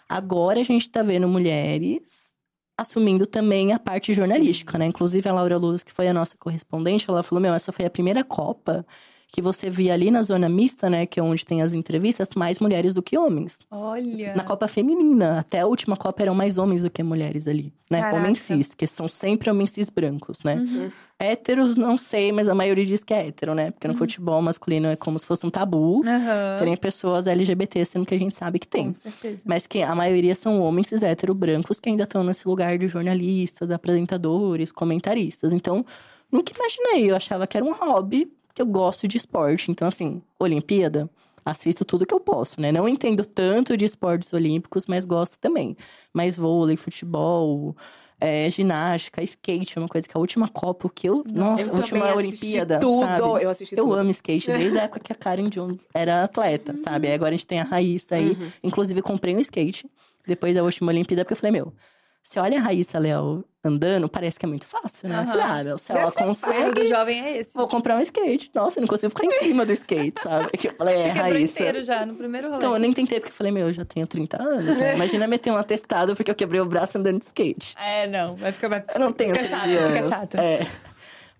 Agora 0.07 0.59
a 0.59 0.63
gente 0.63 0.89
tá 0.89 1.03
vendo 1.03 1.27
mulheres 1.27 2.33
assumindo 2.77 3.27
também 3.27 3.73
a 3.73 3.77
parte 3.79 4.11
jornalística, 4.13 4.75
né? 4.77 4.87
Inclusive 4.87 5.27
a 5.29 5.33
Laura 5.33 5.55
Luz, 5.57 5.83
que 5.83 5.91
foi 5.91 6.07
a 6.07 6.13
nossa 6.13 6.35
correspondente, 6.37 7.05
ela 7.07 7.21
falou: 7.21 7.39
Meu, 7.41 7.53
essa 7.53 7.71
foi 7.71 7.85
a 7.85 7.89
primeira 7.91 8.23
Copa 8.23 8.83
que 9.31 9.41
você 9.43 9.69
via 9.69 9.93
ali 9.93 10.09
na 10.09 10.23
zona 10.23 10.49
mista, 10.49 10.89
né? 10.89 11.05
Que 11.05 11.19
é 11.19 11.23
onde 11.23 11.45
tem 11.45 11.61
as 11.61 11.73
entrevistas, 11.73 12.29
mais 12.35 12.59
mulheres 12.59 12.95
do 12.95 13.01
que 13.01 13.15
homens. 13.17 13.59
Olha. 13.69 14.33
Na 14.35 14.43
Copa 14.43 14.67
Feminina, 14.67 15.39
até 15.39 15.59
a 15.59 15.67
última 15.67 15.95
Copa 15.95 16.23
eram 16.23 16.33
mais 16.33 16.57
homens 16.57 16.81
do 16.81 16.89
que 16.89 17.03
mulheres 17.03 17.47
ali, 17.47 17.71
né? 17.89 18.01
Caraca. 18.01 18.17
Homens 18.17 18.39
cis, 18.39 18.73
que 18.73 18.87
são 18.87 19.07
sempre 19.07 19.49
homens 19.49 19.69
cis 19.69 19.87
brancos, 19.89 20.41
né? 20.43 20.55
Uhum. 20.55 20.91
Héteros, 21.19 21.75
não 21.77 21.95
sei, 21.95 22.31
mas 22.31 22.49
a 22.49 22.55
maioria 22.55 22.85
diz 22.85 23.03
que 23.03 23.13
é 23.13 23.27
hétero, 23.27 23.53
né? 23.53 23.69
Porque 23.69 23.87
no 23.87 23.95
futebol 23.95 24.41
masculino 24.41 24.87
é 24.87 24.95
como 24.95 25.19
se 25.19 25.27
fosse 25.27 25.45
um 25.45 25.49
tabu. 25.51 26.01
Aham. 26.03 26.63
Tem 26.63 26.75
pessoas 26.77 27.27
LGBT, 27.27 27.85
sendo 27.85 28.07
que 28.07 28.15
a 28.15 28.19
gente 28.19 28.35
sabe 28.35 28.57
que 28.57 28.67
tem. 28.67 28.87
Com 28.87 28.95
certeza. 28.95 29.43
Mas 29.45 29.67
que 29.67 29.83
a 29.83 29.93
maioria 29.93 30.33
são 30.33 30.59
homens 30.59 30.87
cis 30.87 31.03
hétero 31.03 31.35
brancos 31.35 31.79
que 31.79 31.89
ainda 31.89 32.03
estão 32.03 32.23
nesse 32.23 32.47
lugar 32.47 32.79
de 32.79 32.87
jornalistas, 32.87 33.69
apresentadores, 33.69 34.71
comentaristas. 34.71 35.53
Então, 35.53 35.85
nunca 36.31 36.51
imaginei. 36.55 37.11
Eu 37.11 37.15
achava 37.15 37.45
que 37.45 37.57
era 37.57 37.65
um 37.65 37.73
hobby, 37.73 38.31
eu 38.61 38.65
gosto 38.65 39.07
de 39.07 39.17
esporte. 39.17 39.71
Então, 39.71 39.87
assim, 39.87 40.21
Olimpíada, 40.39 41.09
assisto 41.45 41.83
tudo 41.85 42.05
que 42.05 42.13
eu 42.13 42.19
posso, 42.19 42.59
né? 42.61 42.71
Não 42.71 42.87
entendo 42.87 43.25
tanto 43.25 43.75
de 43.75 43.85
esportes 43.85 44.31
olímpicos, 44.33 44.85
mas 44.87 45.05
gosto 45.05 45.37
também. 45.39 45.75
Mas 46.13 46.37
vôlei, 46.37 46.75
futebol, 46.75 47.75
é, 48.19 48.49
ginástica, 48.49 49.23
skate, 49.23 49.77
é 49.77 49.81
uma 49.81 49.87
coisa 49.87 50.07
que 50.07 50.15
a 50.15 50.19
última 50.19 50.47
Copa, 50.47 50.89
que 50.93 51.07
eu. 51.07 51.23
Nossa, 51.31 51.63
Eu 51.63 51.73
a 51.73 51.77
última 51.77 52.15
Olimpíada. 52.15 52.79
tudo, 52.79 53.05
sabe? 53.05 53.43
eu 53.43 53.49
assisti 53.49 53.75
Eu 53.77 53.83
tudo. 53.85 53.95
amo 53.95 54.11
skate 54.11 54.47
desde 54.51 54.77
a 54.77 54.83
época 54.83 54.99
que 54.99 55.13
a 55.13 55.15
Karen 55.15 55.49
Jones 55.49 55.79
era 55.93 56.23
atleta, 56.23 56.75
sabe? 56.77 57.07
Aí 57.07 57.13
agora 57.13 57.29
a 57.29 57.37
gente 57.37 57.47
tem 57.47 57.59
a 57.59 57.63
Raíssa 57.63 58.15
aí. 58.15 58.31
Uhum. 58.31 58.51
Inclusive, 58.63 59.01
comprei 59.01 59.35
um 59.35 59.39
skate 59.39 59.89
depois 60.27 60.53
da 60.55 60.63
última 60.63 60.91
Olimpíada, 60.91 61.23
porque 61.23 61.33
eu 61.33 61.37
falei, 61.37 61.51
meu, 61.53 61.73
você 62.21 62.39
olha 62.39 62.59
a 62.59 62.61
Raíssa 62.61 62.99
Leal 62.99 63.43
andando, 63.63 64.07
parece 64.07 64.39
que 64.39 64.45
é 64.45 64.49
muito 64.49 64.65
fácil, 64.65 65.09
né? 65.09 65.15
Eu 65.15 65.19
Aham. 65.19 65.27
falei, 65.27 65.43
ah, 65.45 65.63
meu, 65.63 65.75
Deve 65.77 65.99
ela 65.99 66.11
ser 66.11 66.23
O 66.23 66.25
erro 66.25 66.33
do 66.33 66.75
consegue, 66.75 66.87
jovem 66.87 67.19
é 67.21 67.37
esse. 67.37 67.53
vou 67.57 67.67
comprar 67.67 67.97
um 67.97 68.01
skate. 68.01 68.49
Nossa, 68.55 68.79
eu 68.79 68.81
não 68.81 68.87
consigo 68.87 69.09
ficar 69.09 69.25
em 69.25 69.31
cima 69.31 69.65
do 69.65 69.73
skate, 69.73 70.21
sabe? 70.21 70.49
Que 70.57 70.69
eu 70.69 70.75
falei, 70.75 70.95
é, 70.95 70.97
Você 71.01 71.07
quebrou 71.09 71.23
Raíssa. 71.33 71.59
inteiro 71.59 71.83
já, 71.83 72.05
no 72.05 72.15
primeiro 72.15 72.47
rolê. 72.47 72.57
Então, 72.59 72.73
eu 72.73 72.79
nem 72.79 72.93
tentei, 72.93 73.19
porque 73.19 73.31
eu 73.31 73.35
falei, 73.35 73.51
meu, 73.51 73.67
eu 73.67 73.73
já 73.73 73.83
tenho 73.83 74.07
30 74.07 74.41
anos, 74.41 74.77
né? 74.77 74.95
Imagina 74.95 75.27
meter 75.27 75.51
um 75.51 75.57
atestado 75.57 76.15
porque 76.15 76.31
eu 76.31 76.35
quebrei 76.35 76.61
o 76.61 76.65
braço 76.65 76.97
andando 76.97 77.19
de 77.19 77.25
skate. 77.25 77.75
É, 77.77 78.07
não. 78.07 78.35
Vai 78.37 78.51
ficar... 78.51 78.69
Vai... 78.69 78.83
Eu 78.93 78.99
não 78.99 79.11
tenho 79.11 79.31
Fica 79.35 79.45
13 79.45 79.49
chato, 79.49 79.69
fica 79.69 79.95
anos. 79.97 80.07
chato. 80.07 80.35
É. 80.35 80.67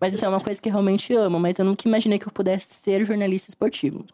Mas 0.02 0.14
então 0.14 0.28
é 0.28 0.36
uma 0.36 0.42
coisa 0.42 0.62
que 0.62 0.70
eu 0.70 0.74
realmente 0.74 1.14
amo, 1.14 1.40
mas 1.40 1.60
eu 1.60 1.66
nunca 1.66 1.88
imaginei 1.88 2.18
que 2.20 2.28
eu 2.28 2.32
pudesse 2.32 2.74
ser 2.74 3.06
jornalista 3.06 3.50
esportivo. 3.50 4.06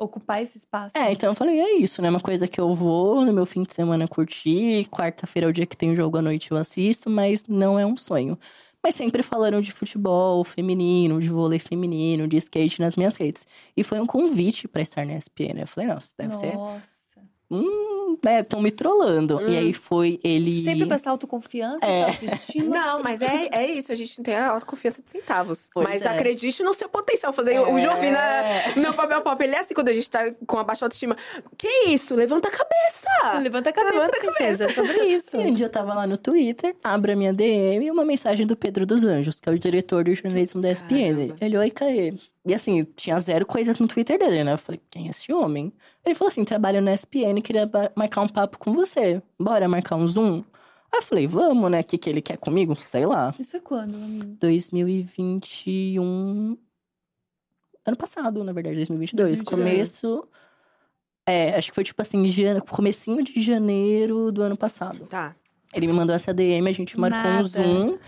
Ocupar 0.00 0.42
esse 0.42 0.56
espaço. 0.56 0.96
É, 0.96 1.12
então 1.12 1.28
eu 1.28 1.34
falei, 1.34 1.60
é 1.60 1.76
isso, 1.76 2.00
né? 2.00 2.08
Uma 2.08 2.20
coisa 2.20 2.48
que 2.48 2.60
eu 2.60 2.74
vou 2.74 3.24
no 3.24 3.32
meu 3.32 3.44
fim 3.44 3.62
de 3.62 3.74
semana 3.74 4.08
curtir, 4.08 4.88
quarta-feira 4.88 5.46
é 5.46 5.50
o 5.50 5.52
dia 5.52 5.66
que 5.66 5.76
tem 5.76 5.94
jogo 5.94 6.16
à 6.16 6.22
noite 6.22 6.50
eu 6.50 6.56
assisto, 6.56 7.10
mas 7.10 7.44
não 7.46 7.78
é 7.78 7.84
um 7.84 7.96
sonho. 7.96 8.38
Mas 8.82 8.94
sempre 8.94 9.22
falando 9.22 9.60
de 9.60 9.70
futebol 9.72 10.42
feminino, 10.42 11.20
de 11.20 11.28
vôlei 11.28 11.58
feminino, 11.58 12.26
de 12.26 12.38
skate 12.38 12.80
nas 12.80 12.96
minhas 12.96 13.14
redes. 13.16 13.46
E 13.76 13.84
foi 13.84 14.00
um 14.00 14.06
convite 14.06 14.66
pra 14.66 14.80
estar 14.80 15.04
na 15.04 15.16
ESPN. 15.16 15.60
Eu 15.60 15.66
falei, 15.66 15.90
nossa, 15.90 16.14
deve 16.16 16.34
ser. 16.34 16.54
Nossa. 16.54 16.88
Hum, 18.10 18.18
né? 18.24 18.40
Estão 18.40 18.60
me 18.60 18.70
trollando. 18.70 19.40
E 19.48 19.56
aí 19.56 19.72
foi 19.72 20.20
ele. 20.22 20.62
Sempre 20.64 20.86
pra 20.86 20.96
essa 20.96 21.10
autoconfiança, 21.10 21.84
É. 21.86 22.00
essa 22.00 22.24
autoestima. 22.24 22.76
Não, 22.76 23.02
mas 23.02 23.20
é, 23.20 23.48
é 23.52 23.66
isso, 23.70 23.92
a 23.92 23.94
gente 23.94 24.18
não 24.18 24.24
tem 24.24 24.34
a 24.34 24.48
autoconfiança 24.50 25.02
de 25.02 25.10
centavos. 25.10 25.68
Pois 25.72 25.86
mas 25.88 26.02
é. 26.02 26.08
acredite 26.08 26.62
no 26.62 26.72
seu 26.74 26.88
potencial. 26.88 27.32
Fazer 27.32 27.58
o 27.60 27.78
Jovi 27.78 28.10
na, 28.10 28.42
no 28.76 28.94
papel 28.94 29.20
pop, 29.22 29.42
ele 29.42 29.54
é 29.54 29.58
assim 29.60 29.74
quando 29.74 29.88
a 29.88 29.92
gente 29.92 30.08
tá 30.10 30.30
com 30.46 30.58
a 30.58 30.64
baixa 30.64 30.84
autoestima. 30.84 31.16
Que 31.56 31.86
isso? 31.88 32.14
Levanta 32.14 32.48
a 32.48 32.50
cabeça! 32.50 33.38
Levanta 33.40 33.70
a 33.70 33.72
cabeça, 33.72 33.94
Levanta 33.94 34.16
a 34.16 34.20
princesa. 34.20 34.64
É 34.64 34.68
sobre 34.68 35.04
isso. 35.04 35.36
E 35.40 35.46
um 35.46 35.54
dia 35.54 35.66
eu 35.66 35.70
tava 35.70 35.94
lá 35.94 36.06
no 36.06 36.18
Twitter, 36.18 36.74
abro 36.82 37.12
a 37.12 37.16
minha 37.16 37.32
DM 37.32 37.86
e 37.86 37.90
uma 37.90 38.04
mensagem 38.04 38.46
do 38.46 38.56
Pedro 38.56 38.84
dos 38.84 39.04
Anjos, 39.04 39.40
que 39.40 39.48
é 39.48 39.52
o 39.52 39.58
diretor 39.58 40.04
de 40.04 40.14
jornalismo 40.14 40.60
da 40.60 40.70
ESPN. 40.70 41.34
Ele, 41.40 41.56
oi, 41.56 41.70
Caê. 41.70 42.14
E 42.46 42.54
assim, 42.54 42.84
tinha 42.96 43.18
zero 43.20 43.44
coisas 43.46 43.78
no 43.78 43.86
Twitter 43.86 44.18
dele, 44.18 44.42
né? 44.44 44.54
Eu 44.54 44.58
falei, 44.58 44.80
quem 44.90 45.06
é 45.06 45.10
esse 45.10 45.32
homem? 45.32 45.72
Ele 46.04 46.14
falou 46.14 46.30
assim, 46.30 46.44
trabalho 46.44 46.80
na 46.80 46.94
ESPN, 46.94 47.40
queria 47.42 47.70
marcar 48.00 48.22
um 48.22 48.28
papo 48.28 48.58
com 48.58 48.72
você. 48.72 49.22
Bora 49.38 49.68
marcar 49.68 49.96
um 49.96 50.06
Zoom? 50.06 50.42
Aí 50.92 50.98
eu 50.98 51.02
falei, 51.02 51.26
vamos, 51.26 51.70
né? 51.70 51.80
O 51.80 51.84
que, 51.84 51.98
que 51.98 52.08
ele 52.08 52.22
quer 52.22 52.38
comigo? 52.38 52.74
Sei 52.74 53.06
lá. 53.06 53.34
Isso 53.38 53.50
foi 53.50 53.60
quando, 53.60 53.94
amigo? 53.94 54.36
2021... 54.40 56.56
Ano 57.86 57.96
passado, 57.96 58.44
na 58.44 58.52
verdade, 58.52 58.76
2022. 58.76 59.38
2022. 59.38 59.48
Começo... 59.48 60.28
É, 61.26 61.56
acho 61.56 61.68
que 61.68 61.74
foi 61.74 61.84
tipo 61.84 62.00
assim, 62.02 62.26
jane... 62.26 62.60
comecinho 62.62 63.22
de 63.22 63.42
janeiro 63.42 64.32
do 64.32 64.42
ano 64.42 64.56
passado. 64.56 65.06
Tá. 65.06 65.36
Ele 65.72 65.86
me 65.86 65.92
mandou 65.92 66.16
essa 66.16 66.34
DM, 66.34 66.68
a 66.68 66.72
gente 66.72 66.98
marcou 66.98 67.20
Nada. 67.20 67.40
um 67.40 67.44
Zoom. 67.44 67.98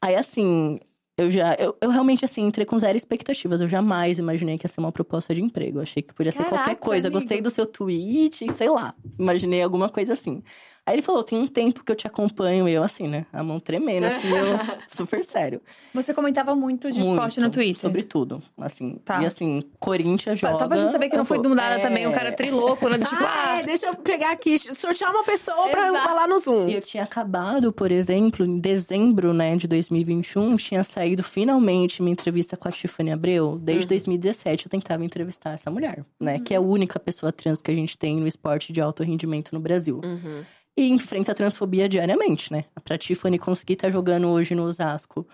Aí, 0.00 0.14
assim, 0.14 0.78
eu 1.16 1.30
já. 1.30 1.54
Eu, 1.54 1.76
eu 1.80 1.90
realmente, 1.90 2.24
assim, 2.24 2.46
entrei 2.46 2.64
com 2.64 2.78
zero 2.78 2.96
expectativas. 2.96 3.60
Eu 3.60 3.68
jamais 3.68 4.18
imaginei 4.18 4.56
que 4.56 4.64
ia 4.64 4.68
ser 4.68 4.80
uma 4.80 4.92
proposta 4.92 5.34
de 5.34 5.42
emprego. 5.42 5.78
Eu 5.78 5.82
achei 5.82 6.02
que 6.02 6.14
podia 6.14 6.32
ser 6.32 6.44
qualquer 6.44 6.64
Caraca, 6.64 6.76
coisa. 6.76 7.08
amigo. 7.08 7.20
Gostei 7.20 7.40
do 7.40 7.50
seu 7.50 7.66
tweet, 7.66 8.50
sei 8.52 8.70
lá. 8.70 8.94
Imaginei 9.18 9.62
alguma 9.62 9.88
coisa 9.88 10.14
assim. 10.14 10.42
Aí 10.84 10.96
ele 10.96 11.02
falou: 11.02 11.22
tem 11.22 11.38
um 11.38 11.46
tempo 11.46 11.84
que 11.84 11.92
eu 11.92 11.96
te 11.96 12.06
acompanho. 12.06 12.68
E 12.68 12.72
eu, 12.72 12.82
assim, 12.82 13.06
né? 13.06 13.24
A 13.32 13.42
mão 13.42 13.60
tremendo, 13.60 14.06
assim, 14.06 14.28
eu 14.28 14.46
super 14.88 15.22
sério. 15.24 15.60
Você 15.94 16.12
comentava 16.12 16.54
muito 16.56 16.90
de 16.90 17.00
esporte 17.00 17.38
no 17.38 17.44
Muito, 17.44 17.54
Twitter. 17.54 17.80
Sobre 17.80 18.02
tudo. 18.02 18.42
Assim. 18.58 18.98
Tá. 19.04 19.22
E 19.22 19.26
assim, 19.26 19.62
Corinthians 19.78 20.38
joga. 20.40 20.54
Só 20.54 20.66
pra 20.66 20.76
gente 20.76 20.90
saber 20.90 21.08
que 21.08 21.14
não 21.16 21.22
eu 21.22 21.26
foi 21.26 21.40
do 21.40 21.54
nada 21.54 21.76
É. 21.76 21.78
também, 21.78 22.06
um 22.06 22.12
cara 22.12 22.32
trilouco, 22.32 22.88
né? 22.88 22.98
Tipo, 22.98 23.14
Ah, 23.22 23.60
é, 23.60 23.62
deixa 23.64 23.86
eu 23.86 23.94
pegar 23.94 24.32
aqui, 24.32 24.58
sortear 24.58 25.10
uma 25.12 25.22
pessoa 25.24 25.68
pra 25.68 25.88
Exato. 25.88 26.08
falar 26.08 26.26
no 26.26 26.38
Zoom. 26.38 26.68
E 26.68 26.74
eu 26.74 26.80
tinha 26.80 27.04
acabado, 27.04 27.72
por 27.72 27.92
exemplo, 27.92 28.44
em 28.44 28.58
dezembro 28.58 29.32
né, 29.32 29.54
de 29.56 29.68
2021, 29.68 30.56
tinha 30.56 30.82
saído 30.82 31.22
finalmente 31.22 32.02
minha 32.02 32.12
entrevista 32.12 32.56
com 32.56 32.66
a 32.68 32.72
Tiffany 32.72 33.12
Abreu. 33.12 33.58
Desde 33.62 33.86
2017 33.86 34.66
eu 34.66 34.70
tentava 34.70 35.04
entrevistar 35.04 35.52
essa 35.52 35.70
mulher, 35.70 36.04
né? 36.18 36.40
Que 36.40 36.54
é 36.54 36.56
a 36.56 36.60
única 36.60 36.98
pessoa 36.98 37.30
trans 37.32 37.62
que 37.62 37.70
a 37.70 37.74
gente 37.74 37.96
tem 37.96 38.16
no 38.18 38.26
esporte 38.26 38.72
de 38.72 38.80
alto 38.80 39.02
rendimento 39.04 39.52
no 39.52 39.60
Brasil. 39.60 40.00
Uhum. 40.02 40.42
E 40.76 40.88
enfrenta 40.88 41.32
a 41.32 41.34
transfobia 41.34 41.88
diariamente, 41.88 42.52
né? 42.52 42.64
Pra 42.84 42.96
Tiffany 42.96 43.38
conseguir 43.38 43.74
estar 43.74 43.90
jogando 43.90 44.28
hoje 44.28 44.54
no 44.54 44.64
Osasco 44.64 45.26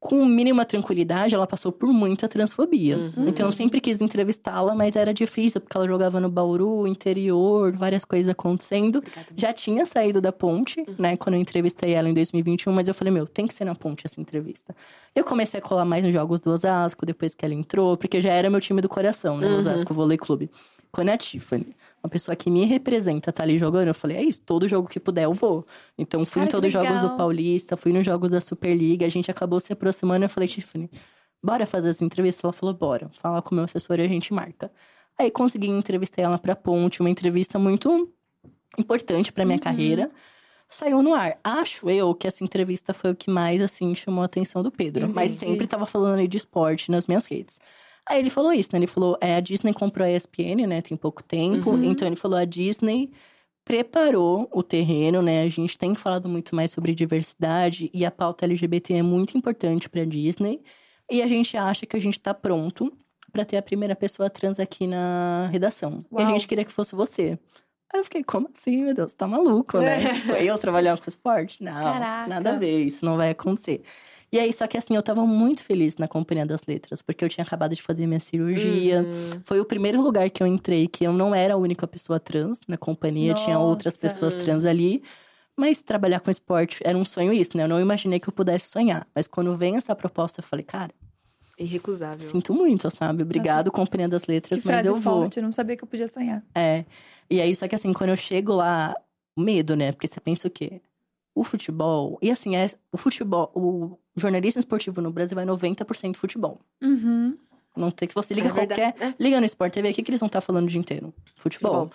com 0.00 0.24
mínima 0.24 0.64
tranquilidade, 0.64 1.34
ela 1.34 1.46
passou 1.46 1.72
por 1.72 1.88
muita 1.88 2.28
transfobia. 2.28 2.96
Uhum. 2.96 3.28
Então 3.28 3.46
eu 3.46 3.52
sempre 3.52 3.80
quis 3.80 4.00
entrevistá-la, 4.00 4.74
mas 4.74 4.94
era 4.94 5.12
difícil, 5.12 5.60
porque 5.60 5.76
ela 5.76 5.88
jogava 5.88 6.20
no 6.20 6.30
Bauru, 6.30 6.86
interior, 6.86 7.76
várias 7.76 8.04
coisas 8.04 8.28
acontecendo. 8.30 9.02
Já 9.34 9.52
tinha 9.52 9.84
saído 9.86 10.20
da 10.20 10.30
ponte, 10.30 10.84
né, 10.98 11.16
quando 11.16 11.34
eu 11.34 11.40
entrevistei 11.40 11.94
ela 11.94 12.08
em 12.08 12.14
2021, 12.14 12.72
mas 12.72 12.86
eu 12.86 12.94
falei, 12.94 13.12
meu, 13.12 13.26
tem 13.26 13.46
que 13.46 13.54
ser 13.54 13.64
na 13.64 13.74
ponte 13.74 14.06
essa 14.06 14.20
entrevista. 14.20 14.74
Eu 15.14 15.24
comecei 15.24 15.58
a 15.58 15.62
colar 15.62 15.84
mais 15.84 16.04
nos 16.04 16.12
jogos 16.12 16.40
do 16.40 16.52
Osasco, 16.52 17.04
depois 17.04 17.34
que 17.34 17.44
ela 17.44 17.54
entrou, 17.54 17.96
porque 17.96 18.20
já 18.20 18.32
era 18.32 18.48
meu 18.48 18.60
time 18.60 18.80
do 18.80 18.88
coração, 18.88 19.38
né, 19.38 19.48
o 19.48 19.56
Osasco 19.56 19.92
Vôlei 19.92 20.16
Clube. 20.16 20.48
Quando 20.92 21.08
é 21.08 21.14
a 21.14 21.18
Tiffany, 21.18 21.74
uma 22.02 22.08
pessoa 22.08 22.36
que 22.36 22.50
me 22.50 22.64
representa, 22.64 23.32
tá 23.32 23.42
ali 23.42 23.58
jogando, 23.58 23.88
eu 23.88 23.94
falei, 23.94 24.18
é 24.18 24.22
isso, 24.22 24.40
todo 24.40 24.68
jogo 24.68 24.88
que 24.88 25.00
puder 25.00 25.24
eu 25.24 25.32
vou. 25.32 25.66
Então 25.96 26.24
fui 26.24 26.40
Cara, 26.40 26.46
em 26.46 26.50
todos 26.50 26.66
os 26.68 26.72
jogos 26.72 27.00
do 27.00 27.16
Paulista, 27.16 27.76
fui 27.76 27.92
nos 27.92 28.04
jogos 28.04 28.30
da 28.30 28.40
Superliga, 28.40 29.04
a 29.04 29.08
gente 29.08 29.30
acabou 29.30 29.58
se 29.60 29.72
aproximando, 29.72 30.24
eu 30.24 30.28
falei, 30.28 30.48
Tiffany, 30.48 30.90
bora 31.42 31.66
fazer 31.66 31.90
essa 31.90 32.04
entrevista? 32.04 32.46
Ela 32.46 32.52
falou, 32.52 32.74
bora. 32.74 33.10
Fala 33.12 33.42
com 33.42 33.52
o 33.52 33.54
meu 33.54 33.64
assessor 33.64 33.98
e 33.98 34.02
a 34.02 34.08
gente 34.08 34.32
marca. 34.32 34.70
Aí 35.18 35.30
consegui 35.30 35.68
entrevistar 35.68 36.22
ela 36.22 36.38
pra 36.38 36.54
Ponte, 36.54 37.00
uma 37.00 37.10
entrevista 37.10 37.58
muito 37.58 38.12
importante 38.78 39.32
pra 39.32 39.44
minha 39.44 39.58
carreira. 39.58 40.10
Saiu 40.68 41.02
no 41.02 41.14
ar. 41.14 41.38
Acho 41.42 41.88
eu 41.88 42.14
que 42.14 42.28
essa 42.28 42.44
entrevista 42.44 42.92
foi 42.92 43.12
o 43.12 43.16
que 43.16 43.30
mais, 43.30 43.60
assim, 43.60 43.94
chamou 43.94 44.22
a 44.22 44.26
atenção 44.26 44.62
do 44.62 44.70
Pedro. 44.70 45.10
Mas 45.12 45.32
Entendi. 45.32 45.52
sempre 45.52 45.66
tava 45.66 45.86
falando 45.86 46.14
ali 46.14 46.28
de 46.28 46.36
esporte 46.36 46.90
nas 46.90 47.06
minhas 47.06 47.24
redes. 47.26 47.58
Aí 48.08 48.18
ele 48.20 48.30
falou 48.30 48.52
isso, 48.52 48.70
né? 48.72 48.78
Ele 48.78 48.86
falou, 48.86 49.18
é, 49.20 49.36
a 49.36 49.40
Disney 49.40 49.72
comprou 49.74 50.06
a 50.06 50.10
ESPN, 50.10 50.66
né? 50.66 50.80
Tem 50.80 50.96
pouco 50.96 51.22
tempo. 51.22 51.76
Então 51.82 52.06
ele 52.08 52.16
falou, 52.16 52.38
a 52.38 52.44
Disney 52.44 53.10
preparou 53.64 54.48
o 54.50 54.62
terreno, 54.62 55.20
né? 55.20 55.42
A 55.42 55.48
gente 55.48 55.76
tem 55.76 55.94
falado 55.94 56.26
muito 56.26 56.56
mais 56.56 56.70
sobre 56.70 56.94
diversidade 56.94 57.90
e 57.92 58.06
a 58.06 58.10
pauta 58.10 58.46
LGBT 58.46 58.94
é 58.94 59.02
muito 59.02 59.36
importante 59.36 59.90
pra 59.90 60.04
Disney. 60.04 60.62
E 61.10 61.20
a 61.20 61.26
gente 61.26 61.54
acha 61.56 61.84
que 61.84 61.94
a 61.96 62.00
gente 62.00 62.18
tá 62.18 62.32
pronto 62.32 62.90
pra 63.30 63.44
ter 63.44 63.58
a 63.58 63.62
primeira 63.62 63.94
pessoa 63.94 64.30
trans 64.30 64.58
aqui 64.58 64.86
na 64.86 65.48
redação. 65.52 66.02
E 66.12 66.16
a 66.16 66.24
Uau. 66.24 66.32
gente 66.32 66.46
queria 66.46 66.64
que 66.64 66.72
fosse 66.72 66.94
você. 66.94 67.38
Aí 67.92 68.00
eu 68.00 68.04
fiquei, 68.04 68.22
como 68.22 68.50
assim, 68.54 68.84
meu 68.84 68.94
Deus? 68.94 69.12
Tá 69.12 69.26
maluco, 69.26 69.78
né? 69.78 70.12
Tipo, 70.16 70.32
eu 70.32 70.58
trabalhando 70.58 71.00
com 71.00 71.08
esporte? 71.08 71.62
Não, 71.62 71.72
Caraca. 71.72 72.28
nada 72.28 72.54
a 72.54 72.56
ver, 72.58 72.84
isso 72.84 73.04
não 73.04 73.16
vai 73.16 73.30
acontecer. 73.30 73.82
E 74.30 74.38
aí, 74.38 74.52
só 74.52 74.66
que 74.66 74.76
assim, 74.76 74.94
eu 74.94 75.02
tava 75.02 75.24
muito 75.24 75.62
feliz 75.62 75.96
na 75.96 76.06
Companhia 76.06 76.44
das 76.44 76.66
Letras, 76.66 77.00
porque 77.00 77.24
eu 77.24 77.28
tinha 77.28 77.44
acabado 77.44 77.74
de 77.74 77.80
fazer 77.80 78.06
minha 78.06 78.20
cirurgia. 78.20 79.00
Uhum. 79.00 79.40
Foi 79.44 79.58
o 79.58 79.64
primeiro 79.64 80.02
lugar 80.02 80.28
que 80.28 80.42
eu 80.42 80.46
entrei, 80.46 80.86
que 80.86 81.04
eu 81.04 81.12
não 81.12 81.34
era 81.34 81.54
a 81.54 81.56
única 81.56 81.86
pessoa 81.86 82.20
trans 82.20 82.60
na 82.68 82.76
companhia, 82.76 83.32
tinha 83.32 83.58
outras 83.58 83.94
Nossa. 83.94 84.00
pessoas 84.00 84.34
trans 84.34 84.64
ali. 84.64 85.02
Mas 85.56 85.82
trabalhar 85.82 86.20
com 86.20 86.30
esporte 86.30 86.78
era 86.84 86.96
um 86.96 87.04
sonho 87.04 87.32
isso, 87.32 87.56
né? 87.56 87.64
Eu 87.64 87.68
não 87.68 87.80
imaginei 87.80 88.20
que 88.20 88.28
eu 88.28 88.32
pudesse 88.32 88.70
sonhar. 88.70 89.06
Mas 89.14 89.26
quando 89.26 89.56
vem 89.56 89.76
essa 89.76 89.96
proposta, 89.96 90.40
eu 90.40 90.44
falei, 90.44 90.64
cara, 90.64 90.92
Irrecusável. 91.58 92.30
sinto 92.30 92.54
muito, 92.54 92.88
sabe? 92.90 93.24
Obrigado, 93.24 93.72
Companhia 93.72 94.08
das 94.08 94.22
que 94.22 94.30
Letras, 94.30 94.62
mas 94.62 94.86
eu 94.86 94.94
vou. 94.94 95.22
forte, 95.22 95.38
eu 95.38 95.42
não 95.42 95.50
sabia 95.50 95.76
que 95.76 95.82
eu 95.82 95.88
podia 95.88 96.06
sonhar. 96.06 96.44
É. 96.54 96.84
E 97.28 97.40
aí, 97.40 97.52
só 97.56 97.66
que 97.66 97.74
assim, 97.74 97.92
quando 97.92 98.10
eu 98.10 98.16
chego 98.16 98.52
lá, 98.52 98.94
medo, 99.36 99.74
né? 99.74 99.90
Porque 99.90 100.06
você 100.06 100.20
pensa 100.20 100.46
o 100.46 100.50
quê? 100.50 100.80
O 101.38 101.44
futebol. 101.44 102.18
E 102.20 102.30
assim, 102.30 102.56
é, 102.56 102.68
o 102.90 102.98
futebol. 102.98 103.50
O 103.54 103.96
jornalista 104.16 104.58
esportivo 104.58 105.00
no 105.00 105.10
Brasil 105.12 105.38
é 105.38 105.44
90% 105.44 106.16
futebol. 106.16 106.60
Uhum. 106.82 107.36
Não 107.76 107.90
tem, 107.92 108.08
se 108.08 108.14
você 108.14 108.34
liga 108.34 108.48
É 108.48 108.52
qualquer. 108.52 108.94
é. 109.00 109.14
Liga 109.20 109.38
no 109.38 109.46
Sport 109.46 109.72
TV, 109.72 109.90
o 109.90 109.94
que, 109.94 110.02
que 110.02 110.10
eles 110.10 110.18
vão 110.20 110.26
estar 110.26 110.40
falando 110.40 110.64
o 110.64 110.68
dia 110.68 110.80
inteiro? 110.80 111.14
Futebol. 111.36 111.86
Futebol. 111.86 111.90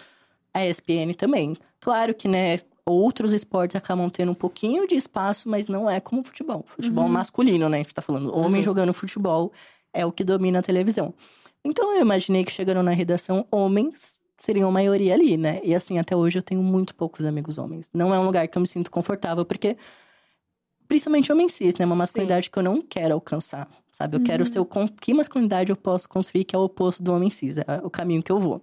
A 0.53 0.65
ESPN 0.65 1.13
também. 1.17 1.57
Claro 1.81 2.13
que, 2.13 2.27
né, 2.29 2.59
outros 2.85 3.33
esportes 3.33 3.75
acabam 3.75 4.09
tendo 4.09 4.31
um 4.31 4.35
pouquinho 4.35 4.87
de 4.87 4.95
espaço, 4.95 5.49
mas 5.49 5.67
não 5.67 5.89
é 5.89 5.99
como 5.99 6.21
o 6.21 6.23
futebol. 6.23 6.63
Futebol 6.67 7.09
masculino, 7.09 7.67
né? 7.67 7.77
A 7.77 7.81
gente 7.81 7.93
tá 7.93 8.01
falando. 8.01 8.33
Homem 8.33 8.61
jogando 8.61 8.93
futebol 8.93 9.51
é 9.91 10.05
o 10.05 10.11
que 10.11 10.23
domina 10.23 10.59
a 10.59 10.63
televisão. 10.63 11.13
Então 11.65 11.93
eu 11.95 12.01
imaginei 12.01 12.45
que 12.45 12.51
chegando 12.51 12.81
na 12.81 12.91
redação, 12.91 13.45
homens 13.51 14.21
seriam 14.43 14.67
a 14.67 14.71
maioria 14.71 15.13
ali, 15.13 15.37
né? 15.37 15.61
E 15.63 15.73
assim, 15.73 15.97
até 15.97 16.15
hoje 16.15 16.37
eu 16.37 16.43
tenho 16.43 16.61
muito 16.61 16.93
poucos 16.93 17.25
amigos 17.25 17.57
homens. 17.57 17.89
Não 17.93 18.13
é 18.13 18.19
um 18.19 18.25
lugar 18.25 18.45
que 18.47 18.57
eu 18.57 18.59
me 18.59 18.67
sinto 18.67 18.91
confortável, 18.91 19.45
porque. 19.45 19.77
Principalmente 20.85 21.31
homem 21.31 21.47
cis, 21.47 21.75
né? 21.75 21.85
Uma 21.85 21.95
masculinidade 21.95 22.51
que 22.51 22.59
eu 22.59 22.61
não 22.61 22.81
quero 22.81 23.13
alcançar, 23.13 23.69
sabe? 23.93 24.17
Eu 24.17 24.21
quero 24.21 24.45
ser 24.45 24.59
o. 24.59 24.67
Que 24.99 25.13
masculinidade 25.13 25.71
eu 25.71 25.77
posso 25.77 26.09
construir 26.09 26.43
que 26.43 26.55
é 26.55 26.59
o 26.59 26.63
oposto 26.63 27.01
do 27.01 27.13
homem 27.13 27.31
cis? 27.31 27.57
É 27.57 27.63
o 27.83 27.89
caminho 27.89 28.21
que 28.21 28.31
eu 28.31 28.39
vou. 28.39 28.61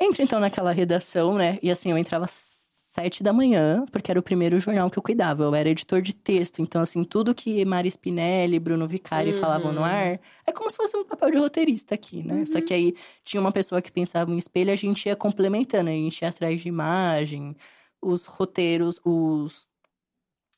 Entro 0.00 0.22
então 0.22 0.40
naquela 0.40 0.72
redação, 0.72 1.34
né? 1.34 1.58
E 1.62 1.70
assim, 1.70 1.90
eu 1.90 1.98
entrava 1.98 2.26
sete 2.92 3.22
da 3.22 3.32
manhã, 3.32 3.86
porque 3.90 4.10
era 4.10 4.20
o 4.20 4.22
primeiro 4.22 4.60
jornal 4.60 4.90
que 4.90 4.98
eu 4.98 5.02
cuidava. 5.02 5.44
Eu 5.44 5.54
era 5.54 5.70
editor 5.70 6.02
de 6.02 6.12
texto. 6.12 6.60
Então, 6.60 6.82
assim, 6.82 7.02
tudo 7.02 7.34
que 7.34 7.64
Mari 7.64 7.88
Spinelli, 7.88 8.58
Bruno 8.58 8.86
Vicari 8.86 9.32
falavam 9.32 9.72
no 9.72 9.82
ar, 9.82 10.20
é 10.46 10.52
como 10.52 10.70
se 10.70 10.76
fosse 10.76 10.94
um 10.94 11.02
papel 11.02 11.30
de 11.30 11.38
roteirista 11.38 11.94
aqui, 11.94 12.22
né? 12.22 12.44
Só 12.44 12.60
que 12.60 12.74
aí 12.74 12.94
tinha 13.24 13.40
uma 13.40 13.50
pessoa 13.50 13.80
que 13.80 13.90
pensava 13.90 14.30
em 14.30 14.36
espelho 14.36 14.68
e 14.68 14.72
a 14.72 14.76
gente 14.76 15.06
ia 15.06 15.16
complementando. 15.16 15.88
A 15.88 15.92
gente 15.92 16.20
ia 16.20 16.28
atrás 16.28 16.60
de 16.60 16.68
imagem, 16.68 17.56
os 18.00 18.26
roteiros, 18.26 19.00
os 19.02 19.70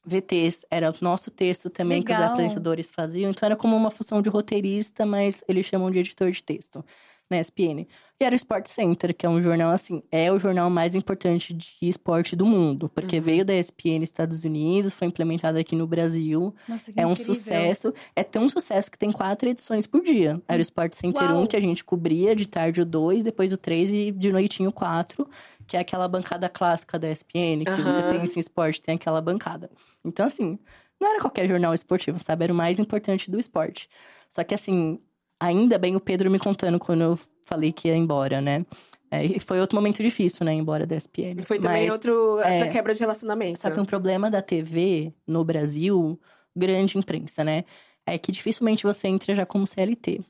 VTs, 0.05 0.67
era 0.69 0.91
o 0.91 0.95
nosso 1.01 1.31
texto 1.31 1.71
também 1.71 2.03
que 2.03 2.11
os 2.11 2.19
Legal. 2.19 2.33
apresentadores 2.33 2.91
faziam. 2.91 3.31
Então, 3.31 3.47
era 3.47 3.55
como 3.55 3.77
uma 3.77 3.93
função 3.93 4.21
de 4.21 4.29
roteirista, 4.29 5.07
mas 5.07 5.45
eles 5.47 5.67
chamam 5.67 5.89
de 5.89 6.01
editor 6.01 6.33
de 6.33 6.43
texto 6.43 6.85
na 7.31 7.41
ESPN. 7.41 7.87
E 8.21 8.25
era 8.25 8.35
o 8.35 8.37
Sport 8.37 8.69
Center, 8.69 9.15
que 9.15 9.27
é 9.27 9.29
um 9.29 9.41
jornal 9.41 9.71
assim, 9.71 10.03
é 10.11 10.31
o 10.31 10.39
jornal 10.39 10.71
mais 10.71 10.95
importante 10.95 11.53
de 11.53 11.67
esporte 11.83 12.37
do 12.37 12.47
mundo, 12.47 12.89
porque 12.89 13.21
veio 13.21 13.45
da 13.45 13.55
ESPN 13.55 14.03
Estados 14.03 14.45
Unidos, 14.45 14.95
foi 14.95 15.09
implementado 15.09 15.59
aqui 15.59 15.75
no 15.75 15.87
Brasil, 15.87 16.55
Nossa, 16.69 16.93
que 16.93 17.01
é 17.01 17.07
um 17.07 17.13
incrível. 17.13 17.35
sucesso, 17.35 17.95
é 18.15 18.23
tão 18.23 18.49
sucesso 18.49 18.91
que 18.91 18.99
tem 18.99 19.11
quatro 19.11 19.49
edições 19.49 19.87
por 19.87 20.03
dia. 20.03 20.41
Era 20.47 20.59
o 20.59 20.63
Sport 20.63 20.95
Center 20.95 21.31
Uau. 21.31 21.43
1, 21.43 21.47
que 21.47 21.57
a 21.57 21.61
gente 21.61 21.85
cobria, 21.85 22.37
de 22.37 22.47
tarde 22.47 22.81
o 22.81 22.85
2, 22.85 23.23
depois 23.23 23.53
o 23.53 23.57
3 23.57 23.91
e 23.91 24.11
de 24.13 24.31
noitinho 24.31 24.71
o 24.71 24.73
4, 24.73 25.29
que 25.67 25.77
é 25.77 25.81
aquela 25.81 26.07
bancada 26.07 26.49
clássica 26.49 26.99
da 26.99 27.11
ESPN, 27.11 27.65
que 27.65 27.83
você 27.83 28.01
Aham. 28.01 28.21
pensa 28.21 28.39
em 28.39 28.41
esporte, 28.41 28.81
tem 28.83 28.95
aquela 28.95 29.21
bancada. 29.21 29.71
Então, 30.05 30.27
assim, 30.27 30.59
não 31.01 31.09
era 31.11 31.21
qualquer 31.21 31.49
jornal 31.49 31.75
esportivo, 31.75 32.19
sabe? 32.23 32.45
Era 32.45 32.53
o 32.53 32.57
mais 32.57 32.79
importante 32.79 33.31
do 33.31 33.41
esporte. 33.41 33.89
Só 34.29 34.45
que, 34.45 34.55
assim, 34.55 35.01
ainda 35.45 35.79
bem 35.79 35.95
o 35.97 36.01
Pedro 36.01 36.31
me 36.31 36.39
contando 36.39 36.79
quando 36.79 37.03
eu 37.03 37.19
falei 37.47 37.73
que 37.73 37.89
ia 37.89 37.97
embora, 37.97 38.41
né? 38.41 38.65
É, 39.11 39.25
e 39.25 39.39
foi 39.39 39.61
outro 39.61 39.77
momento 39.77 40.03
difícil, 40.03 40.45
né? 40.45 40.53
Embora 40.53 40.87
da 40.87 40.97
ESPN. 40.97 41.43
Foi 41.45 41.59
também 41.61 41.85
Mas- 41.85 41.93
outro, 41.93 42.41
é. 42.41 42.53
outra 42.55 42.69
quebra 42.69 42.95
de 42.95 43.01
relacionamento. 43.01 43.61
só 43.61 43.71
que 43.71 43.79
um 43.79 43.85
problema 43.85 44.31
da 44.31 44.43
TV 44.43 45.13
no 45.27 45.45
Brasil, 45.45 46.19
grande 46.57 46.99
imprensa, 46.99 47.45
né? 47.45 47.65
É 48.07 48.19
que 48.19 48.33
dificilmente 48.33 48.83
você 48.85 49.07
entra 49.09 49.35
já 49.35 49.47
como 49.47 49.67
CLT. 49.67 50.21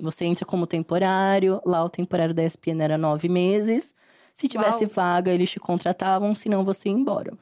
Você 0.00 0.24
entra 0.24 0.44
como 0.44 0.66
temporário, 0.66 1.60
lá 1.64 1.84
o 1.84 1.88
temporário 1.90 2.34
da 2.34 2.42
ESPN 2.42 2.80
era 2.82 2.98
nove 2.98 3.28
meses. 3.28 3.94
Se 4.32 4.48
tivesse 4.48 4.84
Uau. 4.84 4.92
vaga, 4.94 5.30
eles 5.30 5.50
te 5.50 5.60
contratavam, 5.60 6.34
senão 6.34 6.64
você 6.64 6.88
ia 6.88 6.94
embora. 6.94 7.36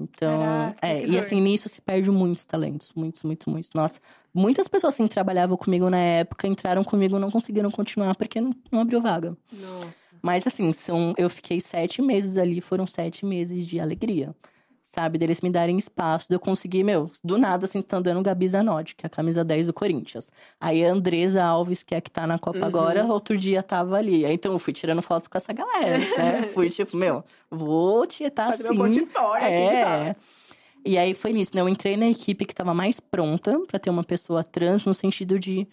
Então, 0.00 0.40
Caraca, 0.40 0.86
é, 0.86 1.06
e 1.06 1.18
assim, 1.18 1.40
nisso 1.40 1.68
se 1.68 1.80
perde 1.80 2.10
muitos 2.10 2.44
talentos, 2.44 2.92
muitos, 2.94 3.22
muitos, 3.22 3.46
muitos. 3.46 3.70
Nossa, 3.74 4.00
muitas 4.32 4.66
pessoas 4.66 4.94
assim 4.94 5.06
que 5.06 5.12
trabalhavam 5.12 5.56
comigo 5.56 5.90
na 5.90 5.98
época, 5.98 6.46
entraram 6.46 6.82
comigo 6.82 7.18
não 7.18 7.30
conseguiram 7.30 7.70
continuar 7.70 8.14
porque 8.14 8.40
não, 8.40 8.54
não 8.72 8.80
abriu 8.80 9.00
vaga. 9.00 9.36
Nossa. 9.52 10.16
Mas 10.22 10.46
assim, 10.46 10.72
são, 10.72 11.14
eu 11.18 11.28
fiquei 11.28 11.60
sete 11.60 12.00
meses 12.00 12.36
ali, 12.36 12.60
foram 12.60 12.86
sete 12.86 13.26
meses 13.26 13.66
de 13.66 13.78
alegria. 13.78 14.34
Sabe, 14.92 15.18
deles 15.18 15.40
me 15.40 15.50
darem 15.50 15.78
espaço, 15.78 16.26
de 16.28 16.34
eu 16.34 16.40
conseguir, 16.40 16.82
meu, 16.82 17.08
do 17.22 17.38
nada, 17.38 17.64
assim, 17.64 17.80
tá 17.80 17.98
andando 17.98 18.20
Gabi 18.22 18.48
Zanotti, 18.48 18.96
que 18.96 19.06
é 19.06 19.08
a 19.08 19.10
camisa 19.10 19.44
10 19.44 19.68
do 19.68 19.72
Corinthians. 19.72 20.28
Aí 20.60 20.84
a 20.84 20.90
Andresa 20.90 21.44
Alves, 21.44 21.84
que 21.84 21.94
é 21.94 21.98
a 21.98 22.00
que 22.00 22.10
tá 22.10 22.26
na 22.26 22.40
Copa 22.40 22.58
Uhum. 22.58 22.64
agora, 22.64 23.04
outro 23.04 23.36
dia 23.36 23.62
tava 23.62 23.96
ali. 23.96 24.24
Aí, 24.26 24.34
então 24.34 24.50
eu 24.50 24.58
fui 24.58 24.72
tirando 24.72 25.00
fotos 25.00 25.28
com 25.28 25.38
essa 25.38 25.52
galera, 25.52 25.98
né? 25.98 26.42
fui 26.52 26.68
tipo, 26.70 26.96
meu, 26.96 27.22
vou 27.48 28.04
tietar 28.04 28.50
Fazer 28.50 28.64
assim. 28.66 28.74
meu 28.74 28.82
portfólio 28.90 29.44
é. 29.46 30.14
E 30.84 30.98
aí 30.98 31.14
foi 31.14 31.32
nisso, 31.32 31.52
né? 31.54 31.60
Eu 31.60 31.68
entrei 31.68 31.96
na 31.96 32.08
equipe 32.08 32.44
que 32.44 32.54
tava 32.54 32.74
mais 32.74 32.98
pronta 32.98 33.60
pra 33.68 33.78
ter 33.78 33.90
uma 33.90 34.02
pessoa 34.02 34.42
trans, 34.42 34.84
no 34.84 34.94
sentido 34.94 35.38
de. 35.38 35.68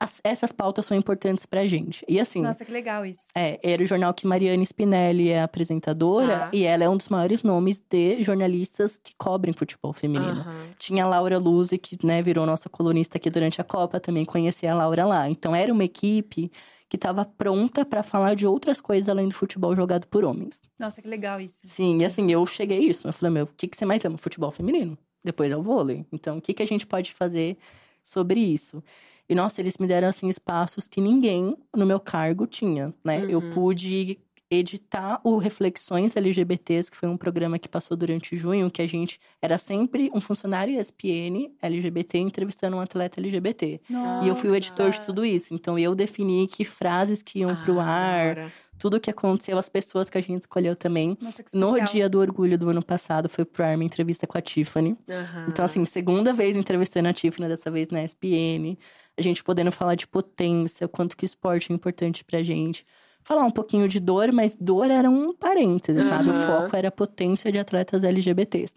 As- 0.00 0.20
essas 0.24 0.50
pautas 0.50 0.86
são 0.86 0.96
importantes 0.96 1.44
pra 1.44 1.66
gente. 1.66 2.02
E 2.08 2.18
assim. 2.18 2.40
Nossa, 2.42 2.64
que 2.64 2.72
legal 2.72 3.04
isso. 3.04 3.28
É, 3.36 3.60
era 3.62 3.82
o 3.82 3.86
jornal 3.86 4.14
que 4.14 4.26
Mariane 4.26 4.64
Spinelli 4.64 5.28
é 5.28 5.42
apresentadora 5.42 6.46
Ah. 6.46 6.50
e 6.52 6.64
ela 6.64 6.82
é 6.84 6.88
um 6.88 6.96
dos 6.96 7.08
maiores 7.08 7.42
nomes 7.42 7.78
de 7.90 8.22
jornalistas 8.22 8.98
que 9.02 9.14
cobrem 9.16 9.52
futebol 9.52 9.92
feminino. 9.92 10.40
Aham. 10.40 10.66
Tinha 10.78 11.04
a 11.04 11.08
Laura 11.08 11.38
Luzi, 11.38 11.76
que 11.78 11.98
né, 12.04 12.22
virou 12.22 12.46
nossa 12.46 12.68
colunista 12.68 13.18
aqui 13.18 13.28
durante 13.30 13.60
a 13.60 13.64
Copa, 13.64 14.00
também 14.00 14.24
conhecia 14.24 14.72
a 14.72 14.74
Laura 14.74 15.04
lá. 15.04 15.28
Então 15.28 15.54
era 15.54 15.72
uma 15.72 15.84
equipe 15.84 16.50
que 16.88 16.96
estava 16.96 17.24
pronta 17.24 17.84
para 17.84 18.02
falar 18.02 18.34
de 18.34 18.46
outras 18.46 18.80
coisas 18.80 19.08
além 19.08 19.28
do 19.28 19.34
futebol 19.34 19.76
jogado 19.76 20.06
por 20.08 20.24
homens. 20.24 20.60
Nossa, 20.78 21.00
que 21.00 21.06
legal 21.06 21.40
isso. 21.40 21.60
Sim, 21.62 21.98
e 22.00 22.04
assim, 22.04 22.28
eu 22.32 22.44
cheguei 22.46 22.78
a 22.78 22.82
isso. 22.82 23.06
Eu 23.06 23.12
falei, 23.12 23.32
meu, 23.34 23.44
o 23.44 23.48
que, 23.56 23.68
que 23.68 23.76
você 23.76 23.84
mais 23.86 24.04
ama? 24.04 24.18
Futebol 24.18 24.50
feminino. 24.50 24.98
Depois 25.22 25.52
é 25.52 25.56
o 25.56 25.62
vôlei. 25.62 26.04
Então, 26.10 26.38
o 26.38 26.40
que, 26.40 26.52
que 26.54 26.62
a 26.62 26.66
gente 26.66 26.86
pode 26.86 27.12
fazer 27.12 27.56
sobre 28.02 28.40
isso? 28.40 28.82
E, 29.30 29.34
nossa, 29.34 29.60
eles 29.60 29.78
me 29.78 29.86
deram, 29.86 30.08
assim, 30.08 30.28
espaços 30.28 30.88
que 30.88 31.00
ninguém 31.00 31.56
no 31.74 31.86
meu 31.86 32.00
cargo 32.00 32.46
tinha, 32.48 32.92
né? 33.04 33.24
Eu 33.28 33.38
Uhum. 33.38 33.50
pude 33.50 34.18
editar 34.52 35.20
o 35.22 35.38
Reflexões 35.38 36.16
LGBTs, 36.16 36.90
que 36.90 36.96
foi 36.96 37.08
um 37.08 37.16
programa 37.16 37.56
que 37.56 37.68
passou 37.68 37.96
durante 37.96 38.34
junho, 38.36 38.68
que 38.68 38.82
a 38.82 38.86
gente 38.88 39.20
era 39.40 39.56
sempre 39.56 40.10
um 40.12 40.20
funcionário 40.20 40.74
ESPN 40.74 41.52
LGBT 41.62 42.18
entrevistando 42.18 42.76
um 42.76 42.80
atleta 42.80 43.20
LGBT. 43.20 43.80
E 44.24 44.26
eu 44.28 44.34
fui 44.34 44.50
o 44.50 44.54
editor 44.56 44.90
de 44.90 45.00
tudo 45.02 45.24
isso. 45.24 45.54
Então, 45.54 45.78
eu 45.78 45.94
defini 45.94 46.48
que 46.48 46.64
frases 46.64 47.22
que 47.22 47.38
iam 47.38 47.54
pro 47.54 47.78
Ah, 47.78 47.84
ar, 47.84 48.34
da 48.34 48.40
hora. 48.42 48.52
Tudo 48.80 48.98
que 48.98 49.10
aconteceu, 49.10 49.58
as 49.58 49.68
pessoas 49.68 50.08
que 50.08 50.16
a 50.16 50.22
gente 50.22 50.40
escolheu 50.40 50.74
também. 50.74 51.16
Nossa, 51.20 51.42
que 51.42 51.54
No 51.54 51.78
dia 51.84 52.08
do 52.08 52.18
orgulho 52.18 52.56
do 52.56 52.70
ano 52.70 52.82
passado, 52.82 53.28
foi 53.28 53.44
pro 53.44 53.62
ar 53.62 53.76
minha 53.76 53.86
entrevista 53.86 54.26
com 54.26 54.38
a 54.38 54.40
Tiffany. 54.40 54.96
Aham. 55.06 55.46
Então, 55.48 55.62
assim, 55.62 55.84
segunda 55.84 56.32
vez 56.32 56.56
entrevistando 56.56 57.06
a 57.06 57.12
Tiffany, 57.12 57.46
dessa 57.46 57.70
vez 57.70 57.88
na 57.88 58.02
SPN. 58.02 58.78
A 59.18 59.22
gente 59.22 59.44
podendo 59.44 59.70
falar 59.70 59.96
de 59.96 60.06
potência, 60.06 60.88
quanto 60.88 61.14
que 61.14 61.24
o 61.24 61.26
esporte 61.26 61.70
é 61.70 61.74
importante 61.74 62.24
pra 62.24 62.42
gente. 62.42 62.86
Falar 63.22 63.44
um 63.44 63.50
pouquinho 63.50 63.86
de 63.86 64.00
dor, 64.00 64.32
mas 64.32 64.56
dor 64.58 64.90
era 64.90 65.10
um 65.10 65.34
parêntese, 65.34 66.00
sabe? 66.00 66.30
O 66.30 66.32
foco 66.32 66.74
era 66.74 66.88
a 66.88 66.90
potência 66.90 67.52
de 67.52 67.58
atletas 67.58 68.02
LGBTs. 68.02 68.72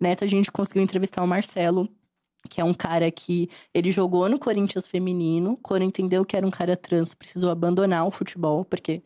Nessa, 0.00 0.24
a 0.24 0.28
gente 0.28 0.50
conseguiu 0.50 0.82
entrevistar 0.82 1.22
o 1.22 1.26
Marcelo, 1.28 1.86
que 2.48 2.62
é 2.62 2.64
um 2.64 2.72
cara 2.72 3.10
que 3.10 3.50
ele 3.74 3.90
jogou 3.90 4.26
no 4.26 4.38
Corinthians 4.38 4.86
feminino. 4.86 5.58
Quando 5.62 5.82
entendeu 5.82 6.24
que 6.24 6.34
era 6.34 6.46
um 6.46 6.50
cara 6.50 6.78
trans, 6.78 7.12
precisou 7.12 7.50
abandonar 7.50 8.06
o 8.06 8.10
futebol, 8.10 8.64
porque 8.64 9.02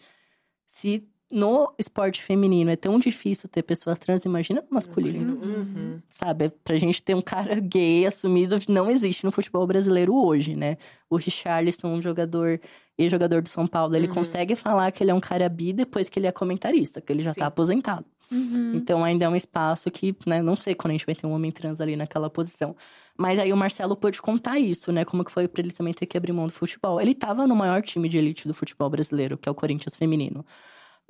se 0.68 1.02
no 1.30 1.74
esporte 1.78 2.22
feminino 2.22 2.70
é 2.70 2.76
tão 2.76 2.98
difícil 2.98 3.48
ter 3.50 3.62
pessoas 3.62 3.98
trans, 3.98 4.24
imagina 4.24 4.62
no 4.62 4.68
masculino. 4.74 5.34
Uhum. 5.42 6.00
Sabe? 6.10 6.50
Pra 6.64 6.76
gente 6.76 7.02
ter 7.02 7.14
um 7.14 7.20
cara 7.20 7.56
gay 7.60 8.06
assumido, 8.06 8.56
não 8.68 8.88
existe 8.90 9.24
no 9.24 9.32
futebol 9.32 9.66
brasileiro 9.66 10.14
hoje, 10.14 10.54
né? 10.54 10.76
O 11.10 11.16
Richarlison, 11.16 11.88
um 11.88 12.00
jogador, 12.00 12.60
ex-jogador 12.96 13.42
do 13.42 13.48
São 13.48 13.66
Paulo, 13.66 13.94
ele 13.96 14.06
Uhum. 14.08 14.14
consegue 14.14 14.54
falar 14.56 14.90
que 14.92 15.02
ele 15.02 15.10
é 15.10 15.14
um 15.14 15.20
cara 15.20 15.48
bi 15.48 15.72
depois 15.72 16.08
que 16.08 16.18
ele 16.18 16.26
é 16.28 16.32
comentarista, 16.32 17.00
que 17.00 17.12
ele 17.12 17.22
já 17.24 17.32
Sim. 17.34 17.40
tá 17.40 17.46
aposentado. 17.46 18.06
Uhum. 18.30 18.72
Então 18.74 19.02
ainda 19.02 19.24
é 19.24 19.28
um 19.28 19.36
espaço 19.36 19.90
que, 19.90 20.14
né, 20.26 20.42
não 20.42 20.56
sei 20.56 20.74
quando 20.74 20.90
a 20.90 20.94
gente 20.94 21.06
vai 21.06 21.14
ter 21.14 21.26
um 21.26 21.32
homem 21.32 21.50
trans 21.50 21.80
ali 21.80 21.96
naquela 21.96 22.28
posição. 22.28 22.76
Mas 23.16 23.38
aí 23.38 23.52
o 23.52 23.56
Marcelo 23.56 23.96
pôde 23.96 24.20
contar 24.22 24.58
isso, 24.58 24.92
né? 24.92 25.04
Como 25.04 25.24
que 25.24 25.32
foi 25.32 25.48
pra 25.48 25.60
ele 25.62 25.72
também 25.72 25.92
ter 25.92 26.06
que 26.06 26.16
abrir 26.16 26.32
mão 26.32 26.46
do 26.46 26.52
futebol. 26.52 27.00
Ele 27.00 27.14
tava 27.14 27.46
no 27.46 27.56
maior 27.56 27.82
time 27.82 28.08
de 28.08 28.18
elite 28.18 28.46
do 28.46 28.54
futebol 28.54 28.88
brasileiro, 28.88 29.36
que 29.36 29.48
é 29.48 29.52
o 29.52 29.54
Corinthians 29.54 29.96
feminino. 29.96 30.44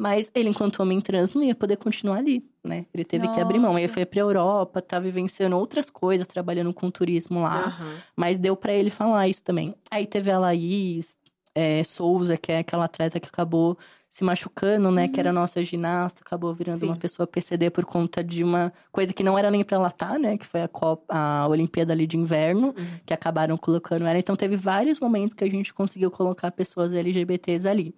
Mas 0.01 0.31
ele, 0.33 0.49
enquanto 0.49 0.81
homem 0.81 1.01
trans, 1.01 1.35
não 1.35 1.43
ia 1.43 1.57
poder 1.57 1.77
continuar 1.77 2.19
ali, 2.19 2.49
né? 2.63 2.87
Ele 2.95 3.05
teve 3.05 3.27
que 3.33 3.41
abrir 3.41 3.59
mão. 3.59 3.75
Aí 3.75 3.83
Nossa. 3.83 3.95
foi 3.95 4.07
pra 4.07 4.21
Europa, 4.21 4.81
tá 4.81 5.01
vivenciando 5.01 5.57
outras 5.57 5.91
coisas, 5.91 6.25
trabalhando 6.25 6.73
com 6.73 6.89
turismo 6.89 7.43
lá. 7.43 7.65
Aham. 7.65 7.97
Mas 8.15 8.39
deu 8.39 8.57
pra 8.57 8.73
ele 8.73 8.91
falar 8.91 9.27
isso 9.27 9.43
também. 9.43 9.75
Aí 9.91 10.07
teve 10.07 10.31
a 10.31 10.39
Laís 10.39 11.17
é, 11.59 11.83
Souza, 11.83 12.37
que 12.37 12.53
é 12.53 12.59
aquela 12.59 12.85
atleta 12.85 13.19
que 13.19 13.29
acabou 13.29 13.77
se 14.09 14.23
machucando, 14.23 14.91
né? 14.93 15.09
Que 15.09 15.19
era 15.19 15.33
nossa 15.33 15.63
ginasta, 15.65 16.23
acabou 16.25 16.55
virando 16.55 16.79
Sim. 16.79 16.87
uma 16.87 16.97
pessoa 16.97 17.27
PCD 17.27 17.69
por 17.69 17.85
conta 17.85 18.23
de 18.23 18.45
uma 18.45 18.73
coisa 18.93 19.13
que 19.13 19.25
não 19.25 19.37
era 19.37 19.51
nem 19.51 19.65
pra 19.65 19.77
ela 19.77 19.89
estar, 19.89 20.19
né? 20.19 20.39
Que 20.39 20.47
foi 20.47 20.63
a, 20.63 20.69
Copa, 20.69 21.05
a 21.09 21.49
Olimpíada 21.49 21.93
ali 21.93 22.07
de 22.07 22.17
inverno, 22.17 22.73
que 23.05 23.13
acabaram 23.13 23.57
colocando 23.57 24.07
ela. 24.07 24.19
Então 24.19 24.37
teve 24.37 24.57
vários 24.57 25.01
momentos 25.01 25.35
que 25.35 25.43
a 25.43 25.51
gente 25.51 25.75
conseguiu 25.75 26.11
colocar 26.11 26.51
pessoas 26.53 26.93
LGBTs 26.93 27.67
ali. 27.69 27.95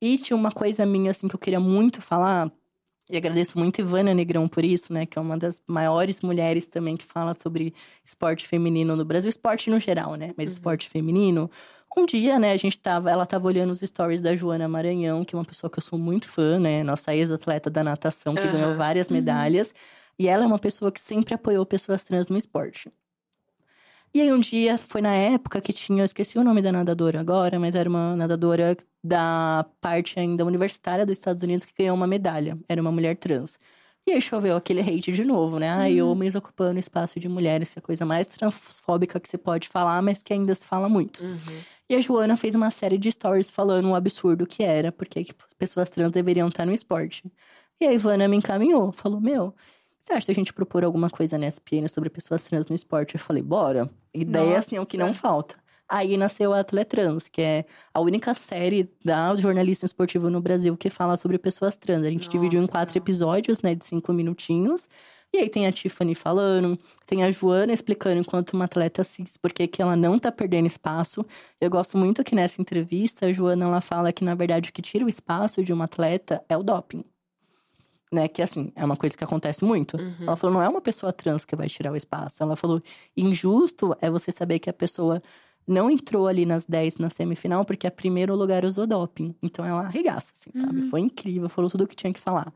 E 0.00 0.16
tinha 0.18 0.36
uma 0.36 0.52
coisa 0.52 0.86
minha, 0.86 1.10
assim, 1.10 1.26
que 1.26 1.34
eu 1.34 1.40
queria 1.40 1.60
muito 1.60 2.00
falar, 2.00 2.50
E 3.08 3.16
agradeço 3.16 3.56
muito 3.58 3.80
Ivana 3.80 4.12
Negrão 4.12 4.48
por 4.48 4.64
isso, 4.64 4.92
né? 4.92 5.06
Que 5.06 5.18
é 5.18 5.22
uma 5.22 5.36
das 5.38 5.62
maiores 5.66 6.20
mulheres 6.22 6.66
também 6.66 6.96
que 6.96 7.04
fala 7.04 7.34
sobre 7.34 7.72
esporte 8.04 8.46
feminino 8.46 8.96
no 8.96 9.04
Brasil. 9.04 9.28
Esporte 9.28 9.70
no 9.70 9.78
geral, 9.78 10.14
né? 10.16 10.32
Mas 10.36 10.50
esporte 10.52 10.88
feminino. 10.88 11.50
Um 11.94 12.06
dia, 12.06 12.38
né, 12.38 12.52
a 12.52 12.56
gente 12.56 12.78
tava... 12.78 13.10
Ela 13.10 13.26
tava 13.26 13.46
olhando 13.46 13.70
os 13.70 13.80
stories 13.80 14.20
da 14.20 14.34
Joana 14.34 14.68
Maranhão, 14.68 15.24
que 15.24 15.34
é 15.34 15.38
uma 15.38 15.44
pessoa 15.44 15.70
que 15.70 15.78
eu 15.78 15.82
sou 15.82 15.98
muito 15.98 16.28
fã, 16.28 16.58
né? 16.58 16.82
Nossa 16.82 17.14
ex-atleta 17.14 17.68
da 17.68 17.84
natação, 17.84 18.34
que 18.34 18.46
ganhou 18.48 18.70
Aham. 18.70 18.76
várias 18.76 19.08
medalhas. 19.08 19.74
E 20.18 20.28
ela 20.28 20.44
é 20.44 20.46
uma 20.46 20.58
pessoa 20.58 20.90
que 20.90 21.00
sempre 21.00 21.34
apoiou 21.34 21.66
pessoas 21.66 22.02
trans 22.02 22.28
no 22.28 22.36
esporte. 22.38 22.90
E 24.14 24.20
aí 24.20 24.32
um 24.32 24.40
dia, 24.40 24.78
foi 24.78 25.02
na 25.02 25.14
época 25.14 25.60
que 25.60 25.74
tinha, 25.74 26.00
eu 26.00 26.04
esqueci 26.04 26.38
o 26.38 26.44
nome 26.44 26.62
da 26.62 26.72
nadadora 26.72 27.20
agora, 27.20 27.58
mas 27.60 27.74
era 27.74 27.86
uma 27.88 28.16
nadadora 28.16 28.74
da 29.04 29.66
parte 29.80 30.18
ainda 30.18 30.44
universitária 30.44 31.04
dos 31.04 31.18
Estados 31.18 31.42
Unidos 31.42 31.66
que 31.66 31.74
ganhou 31.76 31.94
uma 31.94 32.06
medalha. 32.06 32.58
Era 32.66 32.80
uma 32.80 32.90
mulher 32.90 33.16
trans. 33.16 33.58
E 34.06 34.12
aí 34.12 34.20
choveu 34.20 34.56
aquele 34.56 34.80
hate 34.80 35.10
de 35.10 35.24
novo, 35.24 35.58
né? 35.58 35.68
Ai, 35.68 36.00
homens 36.00 36.36
ocupando 36.36 36.78
espaço 36.78 37.18
de 37.18 37.28
mulheres, 37.28 37.72
que 37.72 37.78
é 37.78 37.80
a 37.80 37.82
coisa 37.82 38.06
mais 38.06 38.26
transfóbica 38.28 39.18
que 39.18 39.28
se 39.28 39.36
pode 39.36 39.68
falar, 39.68 40.00
mas 40.00 40.22
que 40.22 40.32
ainda 40.32 40.54
se 40.54 40.64
fala 40.64 40.88
muito. 40.88 41.24
Uhum. 41.24 41.60
E 41.88 41.94
a 41.96 42.00
Joana 42.00 42.36
fez 42.36 42.54
uma 42.54 42.70
série 42.70 42.98
de 42.98 43.10
stories 43.10 43.50
falando 43.50 43.88
o 43.88 43.96
absurdo 43.96 44.46
que 44.46 44.62
era, 44.62 44.92
porque 44.92 45.24
que 45.24 45.34
pessoas 45.58 45.90
trans 45.90 46.12
deveriam 46.12 46.46
estar 46.46 46.64
no 46.64 46.72
esporte. 46.72 47.24
E 47.80 47.86
a 47.86 47.92
Ivana 47.92 48.28
me 48.28 48.36
encaminhou, 48.36 48.92
falou: 48.92 49.20
Meu, 49.20 49.52
você 49.98 50.12
acha 50.12 50.26
que 50.26 50.32
a 50.32 50.34
gente 50.34 50.52
propor 50.52 50.84
alguma 50.84 51.10
coisa 51.10 51.36
na 51.36 51.48
SPN 51.48 51.88
sobre 51.88 52.08
pessoas 52.08 52.42
trans 52.42 52.68
no 52.68 52.76
esporte? 52.76 53.16
Eu 53.16 53.20
falei: 53.20 53.42
Bora. 53.42 53.90
Ideia 54.14 54.56
assim 54.58 54.76
é 54.76 54.80
o 54.80 54.86
que 54.86 54.96
não 54.96 55.08
Nossa. 55.08 55.20
falta. 55.20 55.56
Aí 55.88 56.16
nasceu 56.16 56.52
a 56.52 56.60
Atletrans, 56.60 57.28
que 57.28 57.40
é 57.40 57.64
a 57.94 58.00
única 58.00 58.34
série 58.34 58.90
da 59.04 59.36
jornalismo 59.36 59.86
esportivo 59.86 60.28
no 60.28 60.40
Brasil 60.40 60.76
que 60.76 60.90
fala 60.90 61.16
sobre 61.16 61.38
pessoas 61.38 61.76
trans. 61.76 62.04
A 62.04 62.10
gente 62.10 62.26
Nossa, 62.26 62.30
dividiu 62.30 62.60
em 62.60 62.66
quatro 62.66 62.98
episódios, 62.98 63.60
né, 63.60 63.74
de 63.74 63.84
cinco 63.84 64.12
minutinhos. 64.12 64.88
E 65.32 65.38
aí 65.38 65.48
tem 65.48 65.66
a 65.66 65.72
Tiffany 65.72 66.14
falando, 66.14 66.78
tem 67.04 67.22
a 67.22 67.30
Joana 67.30 67.72
explicando 67.72 68.20
enquanto 68.20 68.54
uma 68.54 68.64
atleta 68.64 69.04
cis, 69.04 69.36
porque 69.36 69.66
que 69.66 69.82
ela 69.82 69.94
não 69.94 70.18
tá 70.18 70.32
perdendo 70.32 70.66
espaço. 70.66 71.24
Eu 71.60 71.70
gosto 71.70 71.98
muito 71.98 72.24
que 72.24 72.34
nessa 72.34 72.60
entrevista 72.60 73.26
a 73.26 73.32
Joana 73.32 73.66
ela 73.66 73.80
fala 73.80 74.12
que 74.12 74.24
na 74.24 74.34
verdade 74.34 74.70
o 74.70 74.72
que 74.72 74.82
tira 74.82 75.04
o 75.04 75.08
espaço 75.08 75.62
de 75.62 75.72
uma 75.72 75.84
atleta 75.84 76.42
é 76.48 76.56
o 76.56 76.62
doping. 76.62 77.04
Né, 78.12 78.28
que 78.28 78.40
assim, 78.40 78.72
é 78.76 78.84
uma 78.84 78.96
coisa 78.96 79.16
que 79.16 79.24
acontece 79.24 79.64
muito. 79.64 79.96
Uhum. 79.96 80.14
Ela 80.22 80.36
falou, 80.36 80.54
não 80.54 80.62
é 80.62 80.68
uma 80.68 80.80
pessoa 80.80 81.12
trans 81.12 81.44
que 81.44 81.56
vai 81.56 81.68
tirar 81.68 81.92
o 81.92 81.96
espaço. 81.96 82.40
Ela 82.42 82.56
falou, 82.56 82.80
injusto 83.16 83.96
é 84.00 84.08
você 84.08 84.30
saber 84.30 84.60
que 84.60 84.70
a 84.70 84.72
pessoa 84.72 85.20
não 85.66 85.90
entrou 85.90 86.28
ali 86.28 86.46
nas 86.46 86.64
10 86.64 86.98
na 86.98 87.10
semifinal 87.10 87.64
porque 87.64 87.86
a 87.86 87.90
primeiro 87.90 88.34
lugar 88.34 88.64
usou 88.64 88.86
doping. 88.86 89.34
Então 89.42 89.64
ela 89.64 89.80
arregaça, 89.80 90.32
assim, 90.32 90.50
sabe? 90.54 90.82
Foi 90.82 91.00
incrível, 91.00 91.48
falou 91.48 91.70
tudo 91.70 91.84
o 91.84 91.86
que 91.86 91.96
tinha 91.96 92.12
que 92.12 92.20
falar. 92.20 92.52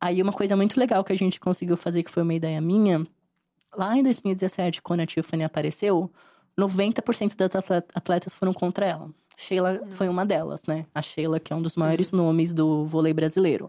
Aí 0.00 0.22
uma 0.22 0.32
coisa 0.32 0.56
muito 0.56 0.78
legal 0.78 1.04
que 1.04 1.12
a 1.12 1.16
gente 1.16 1.38
conseguiu 1.40 1.76
fazer, 1.76 2.02
que 2.02 2.10
foi 2.10 2.22
uma 2.22 2.34
ideia 2.34 2.60
minha, 2.60 3.04
lá 3.76 3.96
em 3.96 4.02
2017, 4.02 4.80
quando 4.80 5.00
a 5.00 5.06
Tiffany 5.06 5.44
apareceu, 5.44 6.10
90% 6.58 7.36
das 7.36 7.54
atle- 7.54 7.82
atletas 7.94 8.34
foram 8.34 8.52
contra 8.52 8.84
ela. 8.86 9.10
Sheila 9.40 9.80
foi 9.92 10.08
uma 10.08 10.26
delas, 10.26 10.64
né? 10.66 10.84
A 10.92 11.00
Sheila, 11.00 11.38
que 11.38 11.52
é 11.52 11.56
um 11.56 11.62
dos 11.62 11.76
maiores 11.76 12.10
nomes 12.10 12.52
do 12.52 12.84
vôlei 12.84 13.12
brasileiro. 13.14 13.68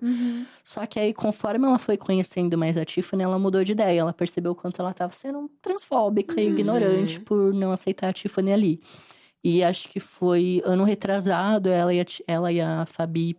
Só 0.64 0.84
que 0.88 1.00
aí, 1.00 1.14
conforme 1.14 1.68
ela 1.68 1.78
foi 1.78 1.96
conhecendo 1.96 2.58
mais 2.58 2.76
a 2.76 2.84
Tiffany, 2.84 3.22
ela 3.22 3.38
mudou 3.38 3.64
de 3.64 3.74
ideia. 3.74 4.00
Ela 4.00 4.12
percebeu 4.12 4.54
o 4.54 4.56
quanto 4.56 4.82
ela 4.82 4.90
estava 4.90 5.14
sendo 5.14 5.48
transfóbica 5.62 6.42
e 6.42 6.48
ignorante 6.48 7.20
por 7.20 7.54
não 7.54 7.72
aceitar 7.72 8.10
a 8.10 8.14
Tiffany 8.14 8.52
ali. 8.52 8.82
E 9.44 9.64
acho 9.64 9.88
que 9.90 10.00
foi 10.00 10.60
ano 10.66 10.84
retrasado, 10.84 11.70
ela 11.70 11.94
e 11.94 12.02
a, 12.02 12.06
ela 12.28 12.52
e 12.52 12.60
a 12.60 12.88
Fabi, 12.88 13.38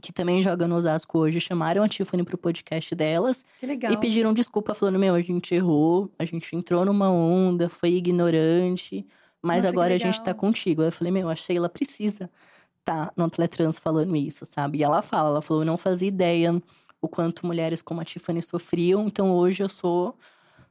que 0.00 0.12
também 0.12 0.42
joga 0.42 0.66
no 0.66 0.76
Osasco 0.76 1.18
hoje, 1.18 1.40
chamaram 1.40 1.82
a 1.82 1.88
Tiffany 1.88 2.24
pro 2.24 2.38
podcast 2.38 2.94
delas 2.94 3.44
Que 3.60 3.66
legal. 3.66 3.92
e 3.92 3.96
pediram 3.96 4.32
desculpa, 4.32 4.74
falando: 4.74 4.98
Meu, 4.98 5.14
a 5.14 5.20
gente 5.20 5.54
errou, 5.54 6.10
a 6.18 6.24
gente 6.24 6.54
entrou 6.56 6.84
numa 6.84 7.10
onda, 7.10 7.68
foi 7.68 7.90
ignorante, 7.94 9.06
mas 9.42 9.64
Nossa, 9.64 9.74
agora 9.74 9.94
a 9.94 9.98
gente 9.98 10.22
tá 10.22 10.32
contigo. 10.32 10.82
Aí 10.82 10.88
eu 10.88 10.92
falei: 10.92 11.12
Meu, 11.12 11.28
a 11.28 11.34
Sheila 11.34 11.68
precisa 11.68 12.30
tá 12.84 13.12
no 13.16 13.24
Atletrans 13.24 13.78
falando 13.78 14.16
isso, 14.16 14.44
sabe? 14.44 14.78
E 14.78 14.82
ela 14.82 15.02
fala: 15.02 15.30
Ela 15.30 15.42
falou, 15.42 15.62
eu 15.62 15.66
não 15.66 15.76
fazia 15.76 16.08
ideia 16.08 16.60
o 17.00 17.08
quanto 17.08 17.46
mulheres 17.46 17.82
como 17.82 18.00
a 18.00 18.04
Tiffany 18.04 18.40
sofriam, 18.40 19.06
então 19.06 19.32
hoje 19.32 19.62
eu 19.62 19.68
sou 19.68 20.16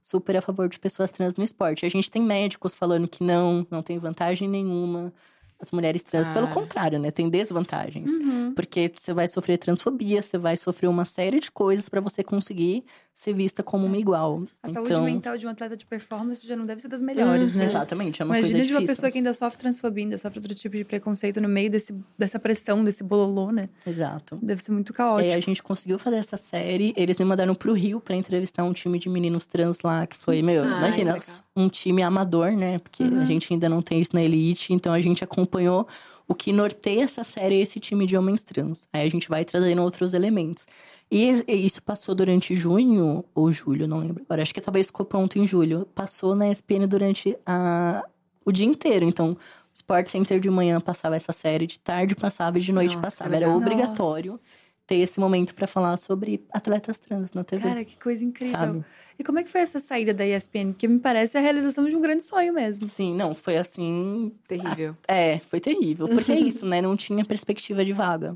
super 0.02 0.38
a 0.38 0.42
favor 0.42 0.68
de 0.68 0.80
pessoas 0.80 1.12
trans 1.12 1.36
no 1.36 1.44
esporte. 1.44 1.86
A 1.86 1.90
gente 1.90 2.10
tem 2.10 2.22
médicos 2.22 2.74
falando 2.74 3.08
que 3.08 3.24
não, 3.24 3.68
não 3.70 3.84
tem 3.84 4.00
vantagem 4.00 4.48
nenhuma. 4.50 5.14
As 5.62 5.70
mulheres 5.72 6.02
trans, 6.02 6.28
pelo 6.30 6.48
Ah. 6.48 6.50
contrário, 6.54 6.98
né? 6.98 7.12
Tem 7.12 7.30
desvantagens. 7.30 8.10
Uhum. 8.10 8.54
Porque 8.56 8.92
você 9.00 9.14
vai 9.14 9.28
sofrer 9.28 9.58
transfobia, 9.60 10.22
você 10.22 10.38
vai 10.38 10.58
sofrer 10.58 10.88
uma 10.88 11.06
série 11.06 11.40
de 11.40 11.52
coisas 11.52 11.88
pra 11.88 12.02
você 12.02 12.24
conseguir 12.24 12.84
ser 13.22 13.34
vista 13.34 13.62
como 13.62 13.86
uma 13.86 13.98
igual. 13.98 14.44
A 14.64 14.68
saúde 14.68 14.92
então, 14.92 15.04
mental 15.06 15.38
de 15.38 15.46
um 15.46 15.50
atleta 15.50 15.78
de 15.78 15.86
performance 15.86 16.46
já 16.46 16.56
não 16.56 16.66
deve 16.66 16.82
ser 16.82 16.88
das 16.88 17.04
melhores, 17.04 17.54
né? 17.54 17.66
Exatamente, 17.66 18.20
é 18.20 18.26
uma 18.26 18.36
Imagina 18.40 18.58
coisa 18.58 18.68
de 18.68 18.74
uma 18.74 18.80
difícil. 18.80 18.96
pessoa 18.96 19.12
que 19.12 19.18
ainda 19.20 19.34
sofre 19.36 19.60
transfobia, 19.60 20.04
ainda 20.06 20.18
sofre 20.18 20.40
outro 20.40 20.56
tipo 20.56 20.76
de 20.76 20.84
preconceito 20.84 21.40
no 21.40 21.48
meio 21.48 21.70
desse, 21.70 21.94
dessa 22.18 22.40
pressão, 22.40 22.84
desse 22.84 23.04
bololô, 23.04 23.52
né? 23.52 23.70
Exato. 23.86 24.40
Deve 24.42 24.64
ser 24.64 24.72
muito 24.72 24.90
E 24.90 24.94
aí 24.94 24.96
caótico. 24.98 25.34
a 25.36 25.40
gente 25.40 25.62
conseguiu 25.62 26.00
fazer 26.00 26.16
essa 26.18 26.36
série. 26.36 26.94
Eles 26.98 27.20
me 27.20 27.26
mandaram 27.26 27.54
pro 27.54 27.74
Rio 27.74 28.02
pra 28.02 28.16
entrevistar 28.16 28.64
um 28.64 28.74
time 28.74 28.98
de 28.98 29.08
meninos 29.08 29.46
trans 29.46 29.78
lá, 29.84 30.08
que 30.08 30.16
foi, 30.16 30.42
meu, 30.42 30.64
Ai, 30.64 30.78
imagina, 30.80 31.18
um 31.56 31.70
time 31.70 32.02
amador, 32.02 32.52
né? 32.54 32.80
Porque 32.80 33.04
a 33.04 33.24
gente 33.26 33.54
ainda 33.54 33.70
não 33.70 33.84
tem 33.84 34.02
isso 34.02 34.12
na 34.16 34.24
Elite, 34.24 34.74
então 34.74 34.92
a 34.92 35.00
gente 35.00 35.24
acompanhou 35.24 35.88
o 36.28 36.34
que 36.34 36.52
norteia 36.52 37.04
essa 37.04 37.24
série 37.24 37.56
é 37.56 37.62
esse 37.62 37.80
time 37.80 38.06
de 38.06 38.18
homens 38.18 38.42
trans. 38.42 38.88
Aí 38.94 39.06
a 39.06 39.10
gente 39.12 39.28
vai 39.30 39.44
trazendo 39.46 39.82
outros 39.84 40.14
elementos. 40.14 40.66
E 41.12 41.44
e 41.46 41.66
isso 41.66 41.84
passou 41.84 42.16
durante 42.16 42.56
junho 42.56 43.26
ou 43.36 43.52
julho, 43.52 43.86
não 43.88 44.00
lembro 44.00 44.24
agora. 44.24 44.42
Acho 44.42 44.54
que 44.54 44.62
talvez 44.62 44.88
ficou 44.88 45.06
pronto 45.06 45.38
em 45.38 45.46
julho. 45.46 45.86
Passou 45.94 46.36
na 46.36 46.48
ESPN 46.50 46.88
durante 46.88 47.38
a... 47.46 48.02
o 48.46 48.52
dia 48.52 48.66
inteiro. 48.66 49.04
Então, 49.04 49.32
o 49.32 49.38
Sport 49.74 50.08
Center 50.08 50.40
de 50.40 50.50
manhã 50.50 50.80
passava 50.80 51.18
essa 51.18 51.34
série, 51.34 51.68
de 51.68 51.80
tarde 51.80 52.16
passava 52.16 52.58
e 52.58 52.62
de 52.62 52.72
noite 52.72 52.96
Nossa, 52.96 53.08
passava. 53.08 53.30
que 53.32 53.36
Era 53.36 53.50
obrigatório 53.50 54.32
Nossa. 54.32 54.56
ter 54.88 54.96
esse 54.96 55.20
momento 55.20 55.54
pra 55.54 55.68
falar 55.68 55.98
sobre 55.98 56.46
atletas 56.50 56.98
trans 56.98 57.34
na 57.34 57.44
TV. 57.44 57.68
Cara, 57.68 57.84
que 57.84 57.98
coisa 57.98 58.24
incrível. 58.24 58.58
sabe? 58.58 58.86
E 59.20 59.24
como 59.24 59.38
é 59.38 59.44
que 59.44 59.50
foi 59.50 59.62
essa 59.62 59.80
saída 59.80 60.14
da 60.14 60.26
ESPN? 60.26 60.72
Porque 60.72 60.88
me 60.88 60.98
parece 60.98 61.38
a 61.38 61.42
realização 61.42 61.88
de 61.88 61.96
um 61.96 62.02
grande 62.02 62.24
sonho 62.24 62.54
mesmo. 62.54 62.88
Sim, 62.88 63.14
não, 63.14 63.36
foi 63.36 63.58
assim. 63.58 64.32
Terrível. 64.48 64.96
É, 65.08 65.40
foi 65.40 65.60
terrível. 65.60 66.08
Porque 66.08 66.32
é 66.32 66.40
isso, 66.40 66.66
né? 66.66 66.82
Não 66.82 66.96
tinha 66.96 67.24
perspectiva 67.24 67.86
de 67.86 67.94
vaga. 67.94 68.36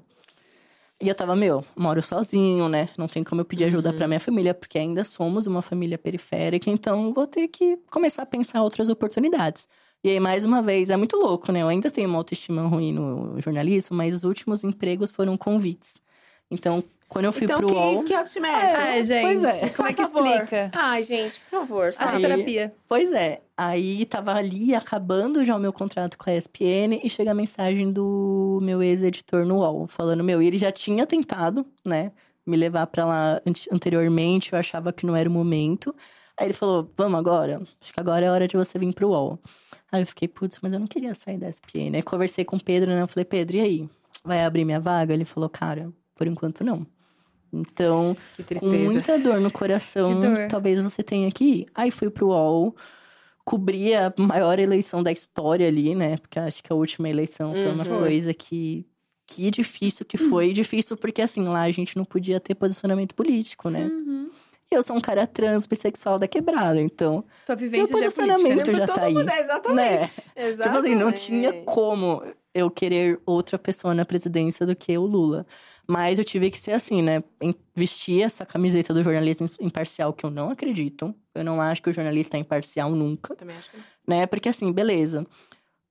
E 1.02 1.10
eu 1.10 1.16
tava, 1.16 1.36
meu, 1.36 1.64
moro 1.76 2.02
sozinho, 2.02 2.70
né? 2.70 2.90
Não 2.98 3.08
tem 3.08 3.24
como 3.24 3.42
eu 3.42 3.46
pedir 3.46 3.66
ajuda 3.66 3.92
pra 3.92 4.08
minha 4.08 4.20
família, 4.20 4.54
porque 4.54 4.80
ainda 4.80 5.04
somos 5.04 5.46
uma 5.46 5.62
família 5.62 5.98
periférica, 5.98 6.70
então 6.70 7.14
vou 7.14 7.28
ter 7.28 7.50
que 7.50 7.78
começar 7.92 8.24
a 8.24 8.26
pensar 8.26 8.64
outras 8.64 8.88
oportunidades. 8.88 9.68
E 10.04 10.10
aí, 10.10 10.20
mais 10.20 10.46
uma 10.46 10.62
vez, 10.62 10.90
é 10.90 10.96
muito 10.96 11.18
louco, 11.18 11.52
né? 11.52 11.64
Eu 11.64 11.68
ainda 11.68 11.92
tenho 11.92 12.08
uma 12.08 12.18
autoestima 12.18 12.62
ruim 12.68 12.94
no 12.94 13.40
jornalismo, 13.42 13.96
mas 13.98 14.16
os 14.16 14.24
últimos 14.24 14.64
empregos 14.64 15.12
foram 15.12 15.36
convites. 15.36 15.96
Então, 16.50 16.84
quando 17.08 17.26
eu 17.26 17.34
fui 17.34 17.44
então, 17.46 17.58
pro 17.58 17.68
que, 17.68 17.74
UOL. 17.74 18.04
que 18.04 18.14
autoestima 18.14 18.48
é 18.48 18.52
essa? 18.52 18.78
Ai, 18.80 19.04
gente. 19.04 19.22
pois 19.24 19.44
é. 19.64 19.70
Como 19.70 19.88
é 19.88 19.94
que 19.94 20.02
explica? 20.02 20.72
Ai, 20.74 21.04
gente, 21.04 21.40
por 21.42 21.60
favor. 21.60 21.94
Sabe? 21.94 22.22
terapia. 22.22 22.74
Pois 22.88 23.12
é. 23.14 23.42
Aí 23.56 24.06
tava 24.06 24.34
ali 24.34 24.74
acabando 24.76 25.46
já 25.46 25.56
o 25.56 25.60
meu 25.60 25.72
contrato 25.72 26.18
com 26.18 26.30
a 26.30 26.34
ESPN 26.36 27.00
e 27.04 27.10
chega 27.10 27.32
a 27.32 27.36
mensagem 27.36 27.92
do 27.92 28.60
meu 28.62 28.82
ex-editor 28.84 29.46
no 29.46 29.60
UOL, 29.60 29.88
falando: 29.88 30.24
Meu, 30.24 30.42
e 30.42 30.48
ele 30.48 30.58
já 30.58 30.72
tinha 30.72 31.06
tentado, 31.06 31.66
né, 31.86 32.12
me 32.46 32.58
levar 32.58 32.88
pra 32.88 33.06
lá 33.06 33.42
ante- 33.46 33.70
anteriormente, 33.72 34.52
eu 34.54 34.60
achava 34.60 34.92
que 34.92 35.06
não 35.06 35.16
era 35.16 35.30
o 35.30 35.32
momento. 35.32 35.96
Aí 36.38 36.48
ele 36.48 36.54
falou: 36.54 36.92
Vamos 36.98 37.18
agora? 37.18 37.62
Acho 37.82 37.94
que 37.94 38.00
agora 38.00 38.26
é 38.26 38.32
hora 38.32 38.48
de 38.48 38.58
você 38.58 38.78
vir 38.78 38.92
pro 38.94 39.10
UOL. 39.10 39.40
Aí 39.92 40.02
eu 40.02 40.08
fiquei, 40.08 40.28
putz, 40.28 40.58
mas 40.62 40.74
eu 40.74 40.80
não 40.80 40.88
queria 40.88 41.14
sair 41.16 41.38
da 41.38 41.48
ESPN. 41.48 41.96
Aí 41.96 42.04
conversei 42.04 42.44
com 42.44 42.58
o 42.58 42.64
Pedro, 42.64 42.90
né? 42.92 43.02
Eu 43.04 43.08
falei: 43.08 43.24
Pedro, 43.26 43.56
e 43.58 43.62
aí? 43.62 43.90
Vai 44.24 44.44
abrir 44.44 44.66
minha 44.66 44.80
vaga? 44.80 45.14
Ele 45.14 45.24
falou: 45.24 45.48
Cara, 45.50 45.94
por 46.14 46.28
enquanto 46.28 46.64
não. 46.64 46.86
Então, 47.62 48.16
Que 48.36 48.56
com 48.56 48.66
muita 48.68 49.18
dor 49.20 49.40
no 49.40 49.50
coração, 49.54 50.20
dor. 50.20 50.48
talvez 50.50 50.80
você 50.82 51.02
tenha 51.04 51.32
que 51.32 51.44
ir. 51.44 51.66
Aí 51.74 51.92
fui 51.92 52.10
pro 52.10 52.28
UOL, 52.28 52.76
cobri 53.44 53.94
a 53.94 54.14
maior 54.18 54.60
eleição 54.60 55.02
da 55.04 55.12
história 55.12 55.68
ali, 55.68 55.94
né? 55.96 56.18
Porque 56.18 56.40
acho 56.40 56.64
que 56.64 56.72
a 56.72 56.76
última 56.76 57.10
eleição 57.10 57.54
foi 57.54 57.68
uma 57.72 57.88
Uhum. 57.88 58.00
coisa 58.00 58.34
que. 58.34 58.86
Que 59.28 59.50
difícil 59.50 60.06
que 60.06 60.18
foi. 60.18 60.54
Difícil 60.54 60.96
porque, 60.96 61.20
assim, 61.20 61.44
lá 61.46 61.62
a 61.64 61.72
gente 61.72 61.98
não 61.98 62.06
podia 62.06 62.40
ter 62.40 62.54
posicionamento 62.54 63.16
político, 63.16 63.72
né? 63.72 63.86
Uhum. 63.86 64.30
E 64.72 64.76
eu 64.76 64.84
sou 64.84 64.96
um 64.96 65.02
cara 65.02 65.26
trans, 65.26 65.66
bissexual 65.66 66.20
da 66.20 66.28
quebrada, 66.28 66.80
então. 66.80 67.24
Tua 67.44 67.56
vivência 67.56 67.92
Meu 67.92 68.04
já 68.04 68.06
é 68.06 68.12
posicionamento 68.12 68.72
já 68.76 68.86
Todo 68.86 68.96
tá 68.96 69.04
aí. 69.06 69.14
mundo- 69.16 69.30
é, 69.30 69.42
exatamente. 69.42 70.22
Exatamente. 70.36 70.62
Tipo 70.62 70.78
assim, 70.78 70.96
não 70.96 71.12
tinha 71.12 71.54
como 71.64 72.24
eu 72.54 72.70
querer 72.70 73.20
outra 73.26 73.58
pessoa 73.58 73.96
na 73.96 74.06
presidência 74.06 74.64
do 74.64 74.76
que 74.76 74.96
o 74.96 75.06
Lula. 75.08 75.46
Mas 75.88 76.18
eu 76.20 76.26
tive 76.26 76.50
que 76.50 76.58
ser 76.58 76.72
assim, 76.72 77.02
né? 77.02 77.24
Vestir 77.76 78.22
essa 78.22 78.46
camiseta 78.46 78.94
do 78.94 79.04
jornalismo 79.04 79.50
imparcial, 79.60 80.14
que 80.14 80.26
eu 80.26 80.30
não 80.30 80.50
acredito. 80.50 81.14
Eu 81.34 81.44
não 81.44 81.62
acho 81.62 81.82
que 81.82 81.90
o 81.90 81.94
jornalista 81.94 82.38
é 82.38 82.40
imparcial 82.40 82.92
nunca, 82.92 83.36
Também 83.36 83.56
acho 83.56 83.70
que... 83.72 83.78
né? 84.08 84.26
Porque 84.26 84.50
assim, 84.50 84.72
beleza. 84.72 85.26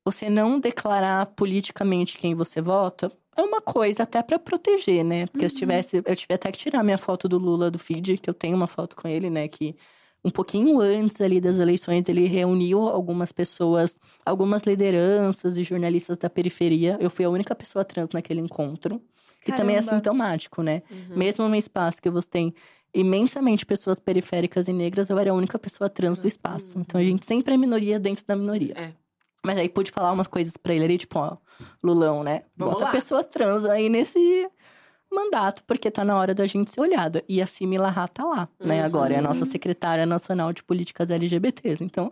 Você 0.05 0.29
não 0.29 0.61
declarar 0.61 1.27
politicamente 1.27 2.19
quem 2.19 2.35
você 2.35 2.61
vota, 2.61 3.11
é 3.37 3.43
uma 3.43 3.61
coisa 3.61 4.03
até 4.03 4.23
pra 4.23 4.39
proteger, 4.39 5.05
né? 5.05 5.27
Porque 5.27 5.49
se 5.49 5.57
tivesse, 5.57 6.03
eu 6.05 6.17
tive 6.17 6.35
até 6.35 6.53
que 6.53 6.59
tirar 6.59 6.83
minha 6.83 6.99
foto 6.99 7.29
do 7.29 7.39
Lula 7.39 7.71
do 7.71 7.79
feed, 7.79 8.19
que 8.19 8.29
eu 8.31 8.35
tenho 8.35 8.57
uma 8.57 8.67
foto 8.67 8.95
com 8.95 9.09
ele, 9.09 9.29
né? 9.31 9.49
Que 9.49 9.75
um 10.25 10.31
pouquinho 10.31 10.81
antes 10.81 11.21
ali 11.21 11.41
das 11.41 11.59
eleições, 11.59 12.09
ele 12.09 12.27
reuniu 12.27 12.89
algumas 12.89 13.31
pessoas, 13.31 13.97
algumas 14.25 14.63
lideranças 14.63 15.59
e 15.59 15.63
jornalistas 15.63 16.17
da 16.17 16.31
periferia. 16.31 16.97
Eu 17.01 17.11
fui 17.11 17.25
a 17.25 17.31
única 17.31 17.55
pessoa 17.55 17.85
trans 17.85 18.09
naquele 18.13 18.41
encontro. 18.41 19.03
Que 19.45 19.53
também 19.53 19.77
é 19.77 19.83
sintomático, 19.83 20.63
né? 20.63 20.83
Mesmo 21.11 21.49
num 21.49 21.55
espaço 21.55 22.01
que 22.01 22.11
você 22.11 22.29
tem 22.29 22.55
imensamente 22.95 23.67
pessoas 23.67 23.99
periféricas 23.99 24.69
e 24.69 24.73
negras, 24.73 25.11
eu 25.11 25.19
era 25.19 25.31
a 25.31 25.35
única 25.35 25.59
pessoa 25.59 25.91
trans 25.91 26.19
do 26.19 26.29
espaço. 26.29 26.79
Então 26.79 27.01
a 27.01 27.05
gente 27.05 27.27
sempre 27.27 27.55
é 27.55 27.57
minoria 27.57 27.99
dentro 27.99 28.25
da 28.27 28.37
minoria. 28.37 28.75
É. 28.77 28.93
Mas 29.45 29.59
aí 29.59 29.69
pude 29.69 29.91
falar 29.91 30.13
umas 30.13 30.29
coisas 30.29 30.57
pra 30.57 30.73
ele 30.73 30.85
ali, 30.85 30.99
tipo, 30.99 31.19
ó, 31.19 31.37
Lulão, 31.83 32.23
né? 32.23 32.45
Vamos 32.57 32.75
Bota 32.75 32.85
lá. 32.85 32.91
a 32.91 32.93
pessoa 32.93 33.23
trans 33.23 33.67
aí 33.67 33.91
nesse 33.91 34.49
mandato, 35.13 35.63
porque 35.65 35.91
tá 35.91 36.05
na 36.05 36.17
hora 36.17 36.35
da 36.35 36.47
gente 36.47 36.71
ser 36.71 36.81
olhada. 36.81 37.23
E 37.29 37.43
a 37.43 37.47
Simi 37.47 37.77
Larra 37.77 38.09
tá 38.09 38.25
lá, 38.25 38.49
né? 38.59 38.81
Uhum. 38.81 38.87
Agora 38.87 39.15
é 39.15 39.19
a 39.19 39.23
nossa 39.23 39.45
secretária 39.45 40.07
nacional 40.07 40.53
de 40.53 40.63
políticas 40.63 41.11
LGBTs. 41.11 41.85
Então, 41.85 42.11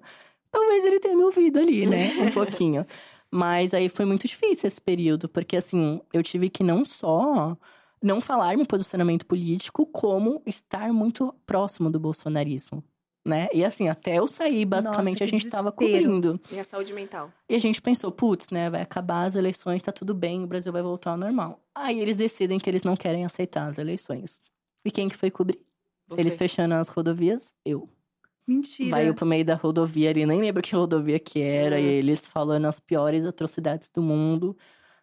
talvez 0.50 0.84
ele 0.84 1.00
tenha 1.00 1.16
me 1.16 1.24
ouvido 1.24 1.58
ali, 1.58 1.86
né? 1.86 2.12
Um 2.20 2.30
pouquinho. 2.30 2.86
Mas 3.32 3.72
aí 3.72 3.88
foi 3.88 4.04
muito 4.04 4.26
difícil 4.28 4.68
esse 4.68 4.80
período, 4.80 5.28
porque 5.28 5.56
assim, 5.56 6.00
eu 6.12 6.22
tive 6.22 6.50
que 6.50 6.62
não 6.62 6.84
só 6.84 7.56
não 8.02 8.20
falar 8.20 8.56
meu 8.56 8.66
posicionamento 8.66 9.24
político, 9.24 9.86
como 9.86 10.42
estar 10.44 10.92
muito 10.92 11.34
próximo 11.46 11.90
do 11.90 11.98
bolsonarismo. 11.98 12.84
Né? 13.24 13.46
E 13.54 13.64
assim, 13.64 13.88
até 13.88 14.18
eu 14.18 14.26
sair, 14.26 14.64
basicamente, 14.64 15.20
Nossa, 15.20 15.24
a 15.24 15.26
gente 15.28 15.48
tava 15.48 15.70
desespero. 15.70 16.10
cobrindo. 16.10 16.40
E 16.50 16.58
a 16.58 16.64
saúde 16.64 16.92
mental. 16.92 17.32
E 17.48 17.54
a 17.54 17.58
gente 17.58 17.80
pensou, 17.80 18.10
putz, 18.10 18.50
né, 18.50 18.68
vai 18.68 18.82
acabar 18.82 19.24
as 19.24 19.36
eleições, 19.36 19.82
tá 19.82 19.92
tudo 19.92 20.12
bem, 20.12 20.42
o 20.42 20.46
Brasil 20.46 20.72
vai 20.72 20.82
voltar 20.82 21.12
ao 21.12 21.16
normal. 21.16 21.60
Aí 21.72 22.00
eles 22.00 22.16
decidem 22.16 22.58
que 22.58 22.68
eles 22.68 22.82
não 22.82 22.96
querem 22.96 23.24
aceitar 23.24 23.68
as 23.68 23.78
eleições. 23.78 24.40
E 24.84 24.90
quem 24.90 25.08
que 25.08 25.16
foi 25.16 25.30
cobrir? 25.30 25.60
Você. 26.08 26.20
Eles 26.20 26.36
fechando 26.36 26.74
as 26.74 26.88
rodovias? 26.88 27.54
Eu. 27.64 27.88
Mentira. 28.46 28.90
Vai 28.90 29.08
eu 29.08 29.14
pro 29.14 29.24
meio 29.26 29.44
da 29.44 29.54
rodovia 29.54 30.10
ali, 30.10 30.26
nem 30.26 30.40
lembro 30.40 30.62
que 30.62 30.74
rodovia 30.74 31.18
que 31.18 31.40
era, 31.40 31.76
Hum. 31.76 31.78
e 31.78 31.84
eles 31.84 32.26
falando 32.26 32.66
as 32.66 32.80
piores 32.80 33.24
atrocidades 33.24 33.88
do 33.94 34.02
mundo. 34.02 34.56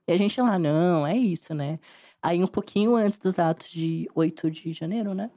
E 0.08 0.12
a 0.12 0.18
gente 0.18 0.40
lá, 0.42 0.58
não, 0.60 1.06
é 1.08 1.16
isso, 1.16 1.54
né? 1.54 1.80
Aí 2.22 2.44
um 2.44 2.48
pouquinho 2.48 2.96
antes 2.96 3.18
dos 3.18 3.40
atos 3.40 3.70
de 3.70 4.10
8 4.14 4.52
de 4.52 4.74
janeiro, 4.74 5.14
né? 5.14 5.30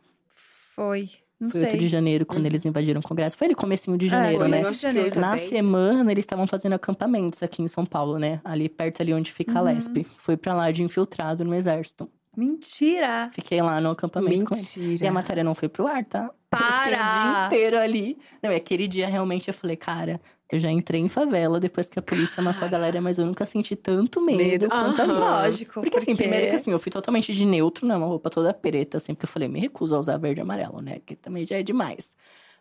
Foi. 0.75 1.11
Não 1.39 1.51
Foi 1.51 1.61
sei. 1.61 1.71
8 1.71 1.79
de 1.79 1.89
janeiro, 1.89 2.25
quando 2.25 2.41
Uhum. 2.41 2.47
eles 2.47 2.65
invadiram 2.65 3.01
o 3.01 3.03
Congresso. 3.03 3.37
Foi 3.37 3.47
ali 3.49 3.55
comecinho 3.55 3.99
de 3.99 4.07
É, 4.07 4.11
janeiro, 4.11 4.39
foi, 4.39 4.49
né? 4.49 4.63
que 4.65 4.75
janeiro. 4.75 5.19
a 5.19 5.21
Na 5.21 5.35
10. 5.37 5.49
semana, 5.49 6.11
eles 6.13 6.23
estavam 6.23 6.47
fazendo 6.47 6.73
acampamentos 6.75 7.43
aqui 7.43 7.63
em 7.63 7.69
São 7.69 7.85
Paulo, 7.85 8.17
né? 8.19 8.41
Ali 8.45 8.69
perto 8.69 9.03
ali 9.03 9.13
onde 9.13 9.33
fica 9.33 9.59
a 9.59 9.63
Uhum. 9.63 9.67
Lesp. 9.69 10.07
Foi 10.19 10.37
pra 10.37 10.55
lá 10.55 10.71
de 10.71 10.83
infiltrado 10.85 11.45
no 11.45 11.55
exército. 11.55 12.09
Mentira. 12.37 13.31
Fiquei 13.33 13.61
lá 13.61 13.81
no 13.81 13.91
acampamento 13.91 14.47
com 14.47 14.55
ele. 14.55 14.63
Mentira. 14.63 15.05
E 15.05 15.09
a 15.09 15.13
matéria 15.13 15.45
não 15.45 15.55
foi 15.55 15.69
pro 15.69 15.87
ar, 15.87 16.05
tá? 16.05 16.31
Eu 16.53 16.59
fiquei 16.59 16.93
o 16.93 16.97
Para! 16.97 17.41
dia 17.41 17.47
inteiro 17.47 17.79
ali. 17.79 18.19
Não, 18.43 18.51
e 18.53 18.57
aquele 18.57 18.89
dia 18.89 19.07
realmente 19.07 19.49
eu 19.49 19.55
falei, 19.55 19.77
cara, 19.77 20.21
eu 20.51 20.59
já 20.59 20.71
entrei 20.71 21.01
em 21.01 21.09
favela 21.09 21.59
depois 21.59 21.89
que 21.89 21.99
a 21.99 22.03
polícia 22.03 22.43
matou 22.43 22.65
a 22.67 22.69
galera, 22.69 23.01
mas 23.01 23.19
eu 23.19 23.25
nunca 23.25 23.47
senti 23.47 23.75
tanto 23.75 24.21
medo, 24.21 24.39
Medo. 24.39 24.69
quanto. 24.69 25.01
Aham. 25.01 25.19
Lógico. 25.19 25.81
Porque, 25.81 25.97
assim, 25.99 26.15
primeiro 26.15 26.51
que 26.51 26.57
assim, 26.57 26.71
eu 26.71 26.79
fui 26.79 26.91
totalmente 26.93 27.33
de 27.33 27.45
neutro, 27.47 27.87
né? 27.87 27.97
Uma 27.97 28.07
roupa 28.07 28.29
toda 28.29 28.53
preta, 28.53 28.99
assim, 28.99 29.15
porque 29.15 29.25
eu 29.25 29.31
falei, 29.31 29.49
me 29.49 29.61
recuso 29.61 29.95
a 29.97 29.99
usar 30.01 30.19
verde 30.19 30.41
e 30.41 30.43
amarelo, 30.43 30.81
né? 30.83 30.99
Que 31.05 31.17
também 31.17 31.47
já 31.47 31.57
é 31.59 31.63
demais. 31.63 32.15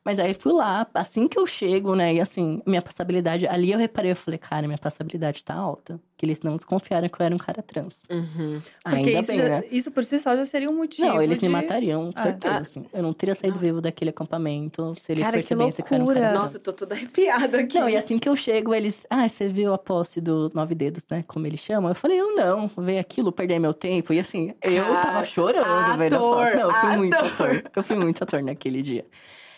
Mas 0.04 0.18
aí 0.20 0.34
fui 0.34 0.52
lá, 0.54 0.88
assim 0.96 1.28
que 1.28 1.38
eu 1.38 1.46
chego, 1.46 1.94
né? 1.96 2.16
E 2.16 2.20
assim, 2.20 2.60
minha 2.66 2.82
passabilidade. 2.82 3.46
Ali 3.48 3.72
eu 3.72 3.78
reparei, 3.78 4.12
eu 4.12 4.16
falei, 4.16 4.40
cara, 4.40 4.66
minha 4.68 4.78
passabilidade 4.78 5.46
tá 5.46 5.54
alta. 5.54 6.00
Que 6.18 6.26
eles 6.26 6.42
não 6.42 6.56
desconfiaram 6.56 7.08
que 7.08 7.20
eu 7.22 7.26
era 7.26 7.34
um 7.34 7.38
cara 7.38 7.62
trans. 7.64 8.04
Uhum. 8.10 8.62
Porque 8.84 8.96
Ainda 8.98 9.12
isso, 9.12 9.28
bem, 9.28 9.38
já- 9.38 9.50
né? 9.50 9.64
isso 9.72 9.92
por 9.92 10.04
si 10.06 10.20
só 10.20 10.36
já 10.36 10.46
seria 10.46 10.70
um 10.70 10.76
motivo. 10.76 11.08
Não, 11.08 11.22
eles 11.22 11.38
de... 11.40 11.46
me 11.48 11.52
matariam, 11.52 12.12
com 12.12 12.20
Ah. 12.20 12.24
certeza, 12.24 12.54
Ah. 12.56 12.60
assim. 12.60 12.86
Eu 12.94 13.04
não 13.04 13.14
teria 13.14 13.34
saído 13.36 13.60
vivo 13.60 13.80
daquele 13.82 14.10
acampamento 14.10 14.94
se 15.00 15.12
eles 15.12 15.24
Cara, 15.24 15.38
que 15.38 15.44
percebessem 15.48 15.86
que 15.86 15.92
eu 15.94 15.96
era 15.96 16.04
um 16.04 16.08
cara 16.08 16.20
trans. 16.20 16.34
Nossa, 16.34 16.58
eu 16.58 16.62
tô 16.62 16.74
toda 16.74 16.96
arrepiada 16.96 17.60
aqui. 17.60 17.80
Não, 17.80 17.90
e 17.90 17.96
assim 17.96 18.18
que 18.18 18.28
eu 18.30 18.36
chego, 18.36 18.74
eles. 18.74 19.06
Ah, 19.10 19.28
você 19.30 19.50
viu 19.50 19.74
a 19.74 19.78
posse 19.78 20.20
do 20.22 20.52
Nove 20.54 20.74
Dedos, 20.76 21.06
né? 21.10 21.24
Como 21.28 21.46
eles 21.48 21.60
chamam? 21.60 21.90
Eu 21.90 21.96
falei, 21.96 22.20
eu 22.20 22.36
não. 22.36 22.70
Ver 22.78 23.00
aquilo, 23.00 23.32
perder 23.32 23.60
meu 23.60 23.74
tempo. 23.74 24.14
E 24.14 24.20
assim, 24.20 24.54
eu 24.64 24.84
tava 24.96 25.24
chorando, 25.26 25.98
velho. 25.98 26.20
Não, 26.20 26.44
eu 26.44 26.72
fui 26.74 26.98
muito 26.98 27.16
ator. 27.16 27.50
ator. 27.50 27.72
Eu 27.76 27.84
fui 27.84 27.96
muito 27.96 28.24
ator 28.24 28.42
naquele 28.44 28.82
dia. 28.82 29.06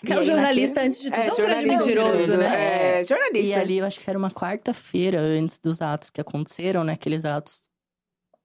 Que 0.05 0.11
é 0.13 0.17
aí, 0.17 0.25
jornalista, 0.25 0.67
naquele- 0.81 0.87
antes 0.87 1.01
de 1.01 1.09
tudo, 1.11 1.19
É, 1.21 1.27
é 1.27 1.31
um 1.31 1.35
grande 1.35 1.37
jornalista 1.47 1.77
mentiroso, 1.77 2.11
mentiroso, 2.17 2.37
né? 2.37 2.99
É, 2.99 3.03
jornalista. 3.03 3.47
E 3.49 3.53
ali, 3.53 3.77
eu 3.77 3.85
acho 3.85 3.99
que 3.99 4.09
era 4.09 4.19
uma 4.19 4.31
quarta-feira 4.31 5.21
antes 5.21 5.57
dos 5.57 5.81
atos 5.81 6.09
que 6.09 6.19
aconteceram, 6.19 6.83
né? 6.83 6.93
Aqueles 6.93 7.23
atos 7.25 7.61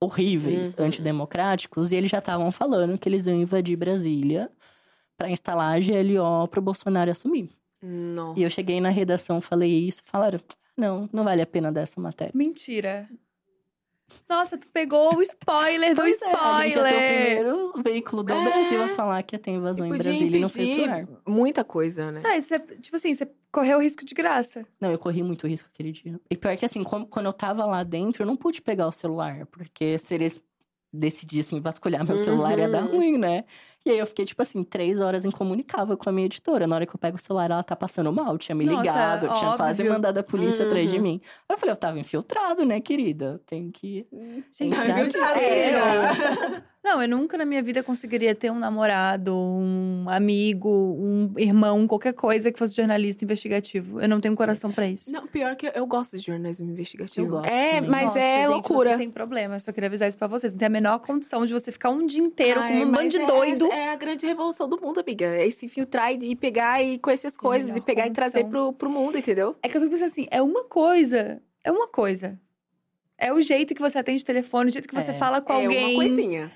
horríveis, 0.01 0.75
Uhum. 0.79 0.85
antidemocráticos. 0.87 1.91
E 1.91 1.97
eles 1.97 2.11
já 2.11 2.19
estavam 2.19 2.51
falando 2.53 2.97
que 2.99 3.09
eles 3.09 3.27
iam 3.27 3.37
invadir 3.37 3.77
Brasília 3.77 4.51
pra 5.17 5.29
instalar 5.31 5.77
a 5.77 5.81
GLO 5.81 6.47
pro 6.49 6.63
Bolsonaro 6.63 7.11
assumir. 7.11 7.51
Nossa. 7.83 8.39
E 8.39 8.43
eu 8.43 8.51
cheguei 8.51 8.81
na 8.81 8.89
redação, 8.91 9.41
falei 9.41 9.71
isso, 9.71 10.01
falaram: 10.05 10.41
não, 10.77 11.09
não 11.13 11.25
vale 11.25 11.43
a 11.43 11.47
pena 11.47 11.73
dar 11.73 11.83
essa 11.83 12.01
matéria. 12.01 12.33
Mentira. 12.35 13.09
Nossa, 14.29 14.59
tu 14.59 14.69
pegou 14.69 15.17
o 15.17 15.23
spoiler 15.23 15.95
do 15.95 16.01
Pois 16.03 16.21
é, 16.23 16.27
a 16.33 16.63
gente 16.63 16.73
ser 16.73 16.79
o 16.79 16.83
spoiler. 16.87 17.07
primeiro 17.07 17.73
veículo 17.83 18.23
do 18.23 18.33
É. 18.33 18.43
Brasil 18.43 18.83
a 18.83 18.89
falar 18.89 19.23
que 19.23 19.35
ia 19.35 19.39
ter 19.39 19.51
invasão 19.53 19.87
em 19.87 19.91
Brasília 19.91 20.37
e 20.37 20.41
não 20.41 20.47
ar. 20.49 20.51
impedir 21.03 21.09
muita 21.27 21.65
coisa, 21.65 22.11
né? 22.13 22.21
Não, 22.23 22.41
você, 22.41 22.59
tipo 22.59 22.97
assim, 22.97 23.15
você 23.15 23.29
correu 23.51 23.81
risco 23.81 24.05
de 24.05 24.15
graça. 24.15 24.67
Não, 24.81 24.91
eu 24.93 24.99
corri 24.99 25.23
muito 25.23 25.47
risco 25.47 25.69
aquele 25.73 25.93
dia. 25.93 26.21
E 26.31 26.37
pior 26.37 26.57
que 26.57 26.65
assim, 26.65 26.83
como- 26.85 27.07
quando 27.07 27.27
eu 27.27 27.33
tava 27.33 27.65
lá 27.65 27.83
dentro, 27.83 28.23
eu 28.23 28.27
não 28.27 28.37
pude 28.37 28.61
pegar 28.61 28.87
o 28.87 28.93
celular, 28.93 29.47
porque 29.47 29.99
se 29.99 30.15
eles 30.15 30.43
decidissem 30.93 31.61
vasculhar 31.61 32.07
meu 32.07 32.19
celular, 32.19 32.59
ia 32.59 32.69
dar 32.69 32.85
Uhum. 32.85 32.97
ruim, 32.97 33.19
né? 33.19 33.45
E 33.85 33.91
aí 33.91 33.99
eu 33.99 34.07
fiquei, 34.07 34.25
tipo 34.25 34.41
assim, 34.43 34.63
três 34.65 35.01
horas 35.01 35.25
incomunicável 35.25 35.97
com 35.97 36.09
a 36.09 36.13
minha 36.13 36.27
editora. 36.27 36.67
Na 36.67 36.77
hora 36.77 36.87
que 36.87 36.95
eu 36.95 36.99
pego 36.99 37.17
o 37.17 37.21
celular, 37.21 37.51
ela 37.51 37.63
tá 37.63 37.75
passando 37.77 38.13
mal, 38.13 38.37
tinha 38.37 38.55
me 38.55 38.65
Nossa, 38.65 38.79
ligado, 38.81 39.35
tinha 39.35 39.57
quase 39.57 39.85
mandado 39.85 40.19
a 40.19 40.23
polícia 40.23 40.67
atrás 40.67 40.91
de 40.91 40.97
Uhum. 40.97 41.03
mim. 41.03 41.21
Aí 41.49 41.55
eu 41.55 41.59
falei, 41.59 41.73
eu 41.73 41.77
tava 41.77 41.99
infiltrado, 41.99 42.65
né, 42.67 42.81
querida? 42.81 43.41
Tem 43.47 43.71
que. 43.71 44.07
Gente, 44.53 44.77
Tá 44.77 44.83
que 44.85 44.91
infiltrado. 45.01 45.41
Não, 46.89 47.03
eu 47.03 47.09
nunca 47.09 47.37
na 47.37 47.45
minha 47.45 47.63
vida 47.63 47.83
conseguiria 47.83 48.35
ter 48.35 48.51
um 48.51 48.59
namorado, 48.59 49.37
um 49.37 50.07
amigo, 50.09 50.71
um 50.99 51.31
irmão, 51.37 51.87
qualquer 51.87 52.15
coisa 52.15 52.51
que 52.51 52.59
fosse 52.59 52.75
jornalista 52.75 53.27
investigativo. 53.27 54.01
Eu 54.01 54.09
não 54.09 54.21
tenho 54.23 54.35
coração 54.35 54.73
pra 54.73 54.89
isso. 54.89 55.13
Não, 55.13 55.27
pior 55.27 55.55
que 55.55 55.67
eu, 55.67 55.73
eu 55.75 55.87
gosto 55.87 56.17
de 56.17 56.25
jornalismo 56.25 56.71
investigativo. 56.71 57.27
Eu 57.27 57.31
gosto 57.31 57.47
É, 57.51 57.75
também. 57.75 57.91
mas 57.91 58.07
Nossa, 58.07 58.19
é 58.21 58.37
gente, 58.39 58.49
loucura. 58.49 58.89
Vocês 58.89 59.01
têm 59.01 59.11
problema, 59.11 59.57
eu 59.57 59.61
só 59.61 59.71
queria 59.71 59.87
avisar 59.89 60.09
isso 60.09 60.17
pra 60.17 60.27
vocês. 60.29 60.55
Não 60.55 60.59
tem 60.59 60.67
a 60.67 60.71
menor 60.71 60.99
condição 61.01 61.45
de 61.45 61.53
você 61.53 61.71
ficar 61.71 61.91
um 61.91 62.07
dia 62.07 62.23
inteiro 62.23 62.59
Ai, 62.59 62.79
com 62.81 62.87
um 62.87 62.91
bando 62.91 63.09
de 63.11 63.19
é- 63.19 63.27
doido. 63.27 63.67
É 63.71 63.91
a 63.93 63.97
grande 63.97 64.25
revolução 64.25 64.67
do 64.67 64.81
mundo, 64.81 64.99
amiga. 64.99 65.27
É 65.27 65.51
se 65.51 65.69
filtrar 65.69 66.11
e, 66.15 66.31
e 66.31 66.35
pegar 66.37 66.83
e 66.83 66.99
conhecer 66.99 67.27
as 67.27 67.37
coisas. 67.37 67.77
E 67.77 67.83
pegar 67.83 68.07
e 68.07 68.11
trazer 68.13 68.45
condição. 68.45 68.71
pro, 68.71 68.73
pro 68.73 68.91
mundo, 68.91 69.19
entendeu? 69.19 69.55
É 69.63 69.69
que 69.69 69.77
eu 69.77 69.81
fico 69.83 69.93
pensando 69.93 70.09
assim, 70.11 70.27
é 70.31 70.41
uma 70.41 70.65
coisa. 70.65 71.39
É 71.63 71.71
uma 71.71 71.87
coisa. 71.87 72.41
É 73.19 73.31
o 73.31 73.41
jeito 73.43 73.75
que 73.75 73.81
você 73.83 73.99
atende 73.99 74.23
o 74.23 74.27
telefone, 74.27 74.71
o 74.71 74.73
jeito 74.73 74.89
que 74.89 74.95
você 74.95 75.11
É. 75.11 75.15
fala 75.15 75.43
com 75.43 75.53
é 75.53 75.65
alguém. 75.67 75.95
uma 75.97 76.03
coisinha. 76.03 76.51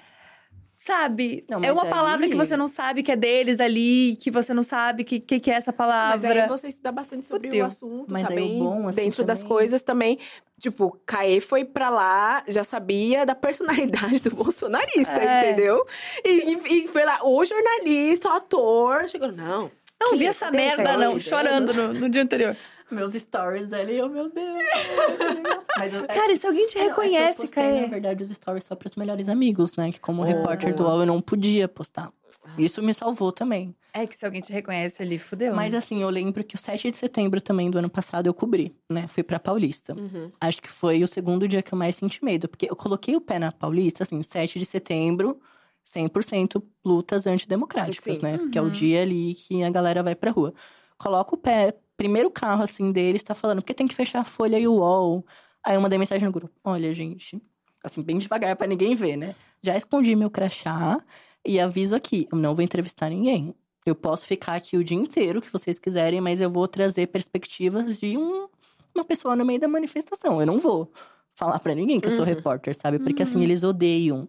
Sabe? 0.84 1.44
Não, 1.48 1.58
é 1.58 1.60
mas 1.60 1.70
uma 1.70 1.82
ali- 1.82 1.90
palavra 1.90 2.28
que 2.28 2.34
você 2.34 2.56
não 2.56 2.66
sabe 2.66 3.04
que 3.04 3.12
é 3.12 3.14
deles 3.14 3.60
ali, 3.60 4.16
que 4.20 4.32
você 4.32 4.52
não 4.52 4.64
sabe 4.64 5.04
que, 5.04 5.20
que, 5.20 5.38
que 5.38 5.48
é 5.48 5.54
essa 5.54 5.70
Mas 5.70 5.76
palavra. 5.76 6.42
aí 6.42 6.48
você 6.48 6.66
estuda 6.66 6.90
bastante 6.90 7.24
sobre 7.24 7.46
Fudeu. 7.50 7.62
o 7.64 7.68
assunto 7.68 8.06
Mas 8.08 8.22
aí 8.26 8.28
também. 8.34 8.58
bom, 8.58 8.88
assim, 8.88 8.96
dentro 8.96 9.22
das 9.22 9.38
também- 9.38 9.48
coisas 9.56 9.80
também. 9.80 10.18
Tipo, 10.60 10.98
Caê 11.06 11.40
foi 11.40 11.64
pra 11.64 11.88
lá, 11.88 12.42
já 12.48 12.64
sabia 12.64 13.24
da 13.24 13.36
personalidade 13.36 14.20
do 14.24 14.34
bolsonarista, 14.34 15.12
É. 15.12 15.52
entendeu? 15.52 15.86
E, 16.24 16.52
e- 16.52 16.84
e 16.84 16.88
foi 16.88 17.04
lá, 17.04 17.20
o 17.22 17.44
jornalista, 17.44 18.28
o 18.28 18.32
ator, 18.32 19.08
chegou, 19.08 19.30
não. 19.30 19.70
Não 20.00 20.10
que 20.10 20.16
vi 20.16 20.26
essa 20.26 20.50
merda, 20.50 20.82
essa 20.82 20.92
não. 20.98 21.10
ideia? 21.16 21.20
Chorando 21.20 21.72
no, 21.72 21.94
no 21.94 22.08
dia 22.08 22.22
anterior. 22.22 22.56
Meus 22.92 23.12
stories 23.14 23.72
ali, 23.72 24.00
oh 24.02 24.08
meu 24.08 24.30
Deus. 24.30 24.58
Mas 25.78 25.94
eu- 25.94 26.06
Cara, 26.06 26.32
e 26.32 26.36
se 26.36 26.46
alguém 26.46 26.66
te 26.66 26.76
Não, 26.78 26.82
é 26.82 26.84
que 26.84 26.90
eu 26.90 27.02
reconhece, 27.02 27.40
postei, 27.42 27.62
Caê? 27.62 27.80
Na 27.82 27.86
verdade, 27.88 28.22
os 28.22 28.28
stories 28.30 28.64
só 28.64 28.74
pros 28.74 28.94
melhores 28.96 29.28
amigos, 29.28 29.74
né? 29.76 29.90
Que 29.90 29.98
como 30.00 30.22
Oh, 30.22 30.24
repórter 30.24 30.74
do 30.74 30.82
boa. 30.84 30.90
UOL 30.90 31.00
eu 31.00 31.06
não 31.06 31.20
podia 31.20 31.66
postar. 31.68 32.12
Isso 32.58 32.82
me 32.82 32.92
salvou 32.92 33.30
também. 33.32 33.74
É 33.94 34.06
que 34.06 34.16
se 34.16 34.24
alguém 34.24 34.40
te 34.40 34.52
reconhece 34.52 35.02
ali, 35.02 35.18
fudeu. 35.18 35.54
Mas 35.54 35.72
né? 35.72 35.78
assim, 35.78 36.02
eu 36.02 36.08
lembro 36.10 36.42
que 36.42 36.54
o 36.54 36.58
7 36.58 36.90
de 36.90 36.96
setembro 36.96 37.40
também 37.40 37.70
do 37.70 37.78
ano 37.78 37.90
passado 37.90 38.26
eu 38.26 38.34
cobri, 38.34 38.74
né? 38.90 39.06
Fui 39.08 39.22
pra 39.22 39.38
Paulista. 39.38 39.94
Uhum. 39.94 40.30
Acho 40.40 40.60
que 40.62 40.68
foi 40.68 41.02
o 41.04 41.08
segundo 41.08 41.46
dia 41.46 41.62
que 41.62 41.72
eu 41.72 41.78
mais 41.78 41.96
senti 41.96 42.24
medo. 42.24 42.48
Porque 42.48 42.68
eu 42.70 42.74
coloquei 42.76 43.14
o 43.16 43.20
pé 43.20 43.38
na 43.38 43.52
Paulista, 43.52 44.02
assim, 44.02 44.22
7 44.22 44.58
de 44.58 44.64
setembro, 44.66 45.40
100% 45.86 46.62
lutas 46.84 47.26
antidemocráticas, 47.26 48.16
Sim. 48.18 48.22
né? 48.22 48.38
Que 48.50 48.58
é 48.58 48.62
o 48.62 48.64
Uhum. 48.66 48.70
dia 48.70 49.02
ali 49.02 49.34
que 49.34 49.62
a 49.62 49.70
galera 49.70 50.02
vai 50.02 50.14
pra 50.14 50.30
rua. 50.30 50.54
Coloco 50.98 51.34
o 51.34 51.38
pé, 51.38 51.74
primeiro 52.02 52.30
carro, 52.30 52.64
assim, 52.64 52.90
deles 52.90 53.22
tá 53.22 53.32
falando, 53.34 53.60
porque 53.62 53.72
tem 53.74 53.86
que 53.86 53.94
fechar 53.94 54.20
a 54.20 54.24
Folha 54.24 54.58
e 54.58 54.66
o 54.66 54.74
UOL. 54.74 55.24
Aí 55.64 55.76
eu 55.76 55.80
mandei 55.80 55.96
mensagem 55.98 56.24
no 56.26 56.32
grupo. 56.32 56.52
Olha, 56.64 56.92
gente, 56.92 57.40
assim, 57.84 58.02
bem 58.02 58.18
devagar 58.18 58.56
pra 58.56 58.66
ninguém 58.66 58.94
ver, 58.96 59.16
né? 59.16 59.36
Já 59.62 59.76
escondi 59.76 60.16
meu 60.16 60.28
crachá 60.28 61.00
e 61.46 61.60
aviso 61.60 61.94
aqui, 61.94 62.26
eu 62.32 62.36
não 62.38 62.54
vou 62.56 62.64
entrevistar 62.64 63.08
ninguém. 63.08 63.54
Eu 63.86 63.94
posso 63.94 64.26
ficar 64.26 64.54
aqui 64.54 64.76
o 64.76 64.82
dia 64.82 64.96
inteiro, 64.96 65.40
que 65.40 65.52
vocês 65.52 65.78
quiserem, 65.78 66.20
mas 66.20 66.40
eu 66.40 66.50
vou 66.50 66.66
trazer 66.66 67.06
perspectivas 67.06 67.98
de 68.00 68.18
um- 68.18 68.48
uma 68.94 69.04
pessoa 69.04 69.36
no 69.36 69.44
meio 69.44 69.60
da 69.60 69.68
manifestação. 69.68 70.40
Eu 70.40 70.46
não 70.46 70.58
vou 70.58 70.92
falar 71.34 71.58
pra 71.60 71.74
ninguém 71.74 72.00
que 72.00 72.08
eu 72.08 72.12
sou 72.12 72.20
Uhum. 72.24 72.26
repórter, 72.34 72.74
sabe? 72.76 72.98
Porque 72.98 73.22
assim, 73.22 73.42
eles 73.42 73.62
odeiam 73.62 74.26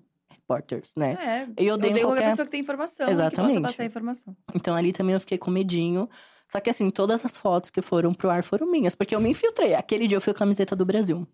repórteres, 0.47 0.91
né? 0.95 1.17
É. 1.19 1.47
Eu 1.65 1.75
odeio 1.75 1.93
qualquer 1.93 2.05
qualquer- 2.05 2.29
pessoa 2.31 2.45
que 2.45 2.51
tem 2.51 2.59
informação. 2.61 3.05
e 3.05 3.07
Que 3.07 3.13
Exatamente. 3.13 3.53
possa 3.55 3.61
passar 3.61 3.85
informação. 3.85 4.35
Então 4.53 4.75
ali 4.75 4.91
também 4.93 5.13
eu 5.13 5.19
fiquei 5.19 5.37
com 5.37 5.49
medinho. 5.49 6.09
Só 6.51 6.59
que 6.59 6.69
assim, 6.69 6.89
todas 6.89 7.25
as 7.25 7.35
fotos 7.37 7.69
que 7.69 7.81
foram 7.81 8.13
pro 8.13 8.29
ar 8.29 8.43
foram 8.43 8.69
minhas, 8.69 8.93
porque 8.93 9.15
eu 9.15 9.19
me 9.19 9.29
infiltrei. 9.29 9.73
Aquele 9.73 10.07
dia 10.07 10.17
eu 10.17 10.21
fui 10.21 10.33
com 10.33 10.37
a 10.37 10.39
camiseta 10.39 10.75
do 10.75 10.85
Brasil. 10.85 11.27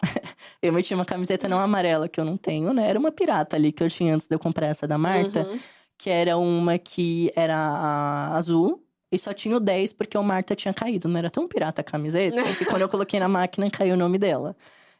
eu 0.60 0.72
meti 0.72 0.92
uma 0.94 1.04
camiseta 1.06 1.48
não 1.48 1.58
amarela, 1.58 2.08
que 2.08 2.20
eu 2.20 2.24
não 2.24 2.36
tenho, 2.36 2.72
né? 2.72 2.88
Era 2.88 2.98
uma 2.98 3.10
pirata 3.10 3.56
ali 3.56 3.72
que 3.72 3.82
eu 3.82 3.88
tinha 3.88 4.14
antes 4.14 4.26
de 4.26 4.34
eu 4.34 4.38
comprar 4.38 4.66
essa 4.66 4.86
da 4.86 4.98
Marta, 4.98 5.46
Uhum. 5.46 5.58
que 5.96 6.10
era 6.10 6.36
uma 6.36 6.76
que 6.78 7.32
era 7.34 8.30
azul. 8.34 8.82
E 9.10 9.18
só 9.18 9.32
tinha 9.32 9.56
o 9.56 9.60
10 9.60 9.92
porque 9.92 10.18
o 10.18 10.22
Marta 10.22 10.54
tinha 10.54 10.74
caído. 10.74 11.08
Não 11.08 11.16
era 11.16 11.30
tão 11.30 11.46
pirata 11.48 11.80
a 11.80 11.84
camiseta 11.84 12.36
que 12.58 12.64
quando 12.66 12.82
eu 12.82 12.88
coloquei 12.88 13.18
na 13.20 13.28
máquina 13.28 13.70
caiu 13.70 13.94
o 13.94 13.96
nome 13.96 14.18
dela. 14.18 14.54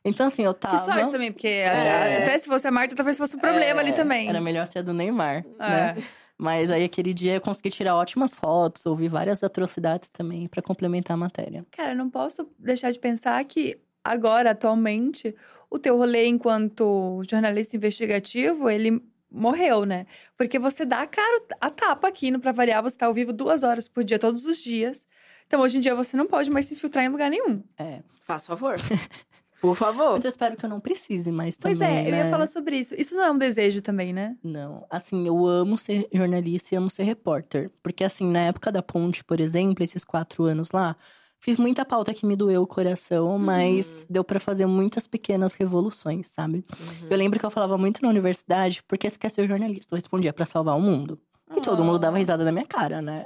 Então, 0.08 0.28
assim, 0.28 0.42
eu 0.44 0.54
tava. 0.54 0.78
Que 0.78 0.84
sorte 0.84 1.10
também, 1.10 1.32
porque 1.32 1.48
É. 1.48 2.22
até 2.22 2.38
se 2.38 2.46
fosse 2.46 2.66
a 2.66 2.70
Marta, 2.70 2.94
talvez 2.94 3.18
fosse 3.18 3.36
um 3.36 3.38
problema 3.40 3.80
ali 3.80 3.90
É, 3.90 3.92
também. 3.92 4.28
Era 4.28 4.40
melhor 4.40 4.66
ser 4.66 4.78
a 4.78 4.82
do 4.82 4.92
Neymar, 4.94 5.44
É. 5.58 5.68
né? 5.70 5.96
Mas 6.38 6.70
aí 6.70 6.84
aquele 6.84 7.14
dia 7.14 7.34
eu 7.34 7.40
consegui 7.40 7.70
tirar 7.70 7.96
ótimas 7.96 8.34
fotos, 8.34 8.84
ouvi 8.84 9.08
várias 9.08 9.42
atrocidades 9.42 10.10
também 10.10 10.46
pra 10.48 10.60
complementar 10.62 11.14
a 11.14 11.18
matéria. 11.18 11.64
Cara, 11.72 11.92
eu 11.92 11.96
não 11.96 12.10
posso 12.10 12.46
deixar 12.58 12.90
de 12.92 12.98
pensar 12.98 13.42
que 13.44 13.78
agora, 14.04 14.50
atualmente, 14.50 15.34
o 15.70 15.78
teu 15.78 15.96
rolê 15.96 16.26
enquanto 16.26 17.22
jornalista 17.28 17.74
investigativo, 17.76 18.68
ele 18.68 19.02
morreu, 19.30 19.84
né? 19.86 20.06
Porque 20.36 20.58
você 20.58 20.84
dá 20.84 21.00
a 21.02 21.06
cara, 21.06 21.42
a 21.60 21.70
tapa 21.70 22.06
aqui 22.06 22.30
no 22.30 22.38
Pra 22.38 22.52
Variar, 22.52 22.82
você 22.82 22.96
tá 22.96 23.06
ao 23.06 23.14
vivo 23.14 23.32
duas 23.32 23.62
horas 23.62 23.88
por 23.88 24.04
dia, 24.04 24.18
todos 24.18 24.44
os 24.44 24.58
dias. 24.62 25.06
Então, 25.46 25.60
hoje 25.62 25.78
em 25.78 25.80
dia, 25.80 25.94
você 25.94 26.16
não 26.16 26.26
pode 26.26 26.50
mais 26.50 26.66
se 26.66 26.74
infiltrar 26.74 27.04
em 27.04 27.08
lugar 27.08 27.30
nenhum. 27.30 27.62
É. 27.78 28.00
Faz 28.26 28.44
favor. 28.46 28.76
Por 29.60 29.74
favor. 29.74 30.12
Mas 30.12 30.24
eu 30.24 30.28
espero 30.28 30.56
que 30.56 30.64
eu 30.64 30.70
não 30.70 30.80
precise 30.80 31.32
mais 31.32 31.56
também, 31.56 31.78
Pois 31.78 31.90
é, 31.90 32.02
eu 32.02 32.14
ia 32.14 32.24
né? 32.24 32.30
falar 32.30 32.46
sobre 32.46 32.76
isso. 32.76 32.94
Isso 32.96 33.14
não 33.14 33.24
é 33.24 33.30
um 33.30 33.38
desejo 33.38 33.80
também, 33.80 34.12
né? 34.12 34.36
Não, 34.42 34.84
assim, 34.90 35.26
eu 35.26 35.46
amo 35.46 35.78
ser 35.78 36.06
jornalista 36.12 36.74
e 36.74 36.78
amo 36.78 36.90
ser 36.90 37.04
repórter. 37.04 37.70
Porque, 37.82 38.04
assim, 38.04 38.30
na 38.30 38.40
época 38.40 38.70
da 38.70 38.82
ponte, 38.82 39.24
por 39.24 39.40
exemplo, 39.40 39.82
esses 39.82 40.04
quatro 40.04 40.44
anos 40.44 40.72
lá, 40.72 40.94
fiz 41.40 41.56
muita 41.56 41.84
pauta 41.84 42.12
que 42.12 42.26
me 42.26 42.36
doeu 42.36 42.62
o 42.62 42.66
coração, 42.66 43.38
mas 43.38 44.06
deu 44.10 44.22
pra 44.22 44.38
fazer 44.38 44.66
muitas 44.66 45.06
pequenas 45.06 45.54
revoluções, 45.54 46.26
sabe? 46.26 46.64
Eu 47.08 47.16
lembro 47.16 47.38
que 47.38 47.46
eu 47.46 47.50
falava 47.50 47.78
muito 47.78 48.02
na 48.02 48.08
universidade, 48.08 48.82
porque 48.86 49.08
você 49.08 49.18
quer 49.18 49.30
ser 49.30 49.48
jornalista? 49.48 49.94
Eu 49.94 49.96
respondia 49.96 50.32
pra 50.32 50.44
salvar 50.44 50.76
o 50.76 50.80
mundo. 50.80 51.18
E 51.56 51.60
todo 51.60 51.82
mundo 51.84 51.98
dava 51.98 52.18
risada 52.18 52.44
da 52.44 52.52
minha 52.52 52.66
cara, 52.66 53.00
né? 53.00 53.24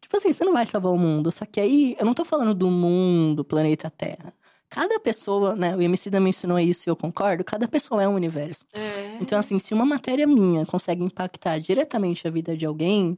Tipo 0.00 0.16
assim, 0.16 0.32
você 0.32 0.44
não 0.44 0.52
vai 0.52 0.66
salvar 0.66 0.92
o 0.92 0.98
mundo. 0.98 1.30
Só 1.30 1.46
que 1.46 1.60
aí, 1.60 1.96
eu 1.98 2.04
não 2.04 2.12
tô 2.12 2.24
falando 2.24 2.54
do 2.54 2.70
mundo, 2.70 3.44
planeta 3.44 3.88
Terra. 3.88 4.34
Cada 4.74 4.98
pessoa, 4.98 5.54
né? 5.54 5.76
O 5.76 5.80
MC 5.80 6.10
me 6.18 6.30
ensinou 6.30 6.58
isso 6.58 6.88
e 6.88 6.90
eu 6.90 6.96
concordo. 6.96 7.44
Cada 7.44 7.68
pessoa 7.68 8.02
é 8.02 8.08
um 8.08 8.14
universo. 8.16 8.66
É. 8.72 9.18
Então, 9.20 9.38
assim, 9.38 9.56
se 9.60 9.72
uma 9.72 9.86
matéria 9.86 10.26
minha 10.26 10.66
consegue 10.66 11.00
impactar 11.00 11.58
diretamente 11.58 12.26
a 12.26 12.30
vida 12.30 12.56
de 12.56 12.66
alguém, 12.66 13.16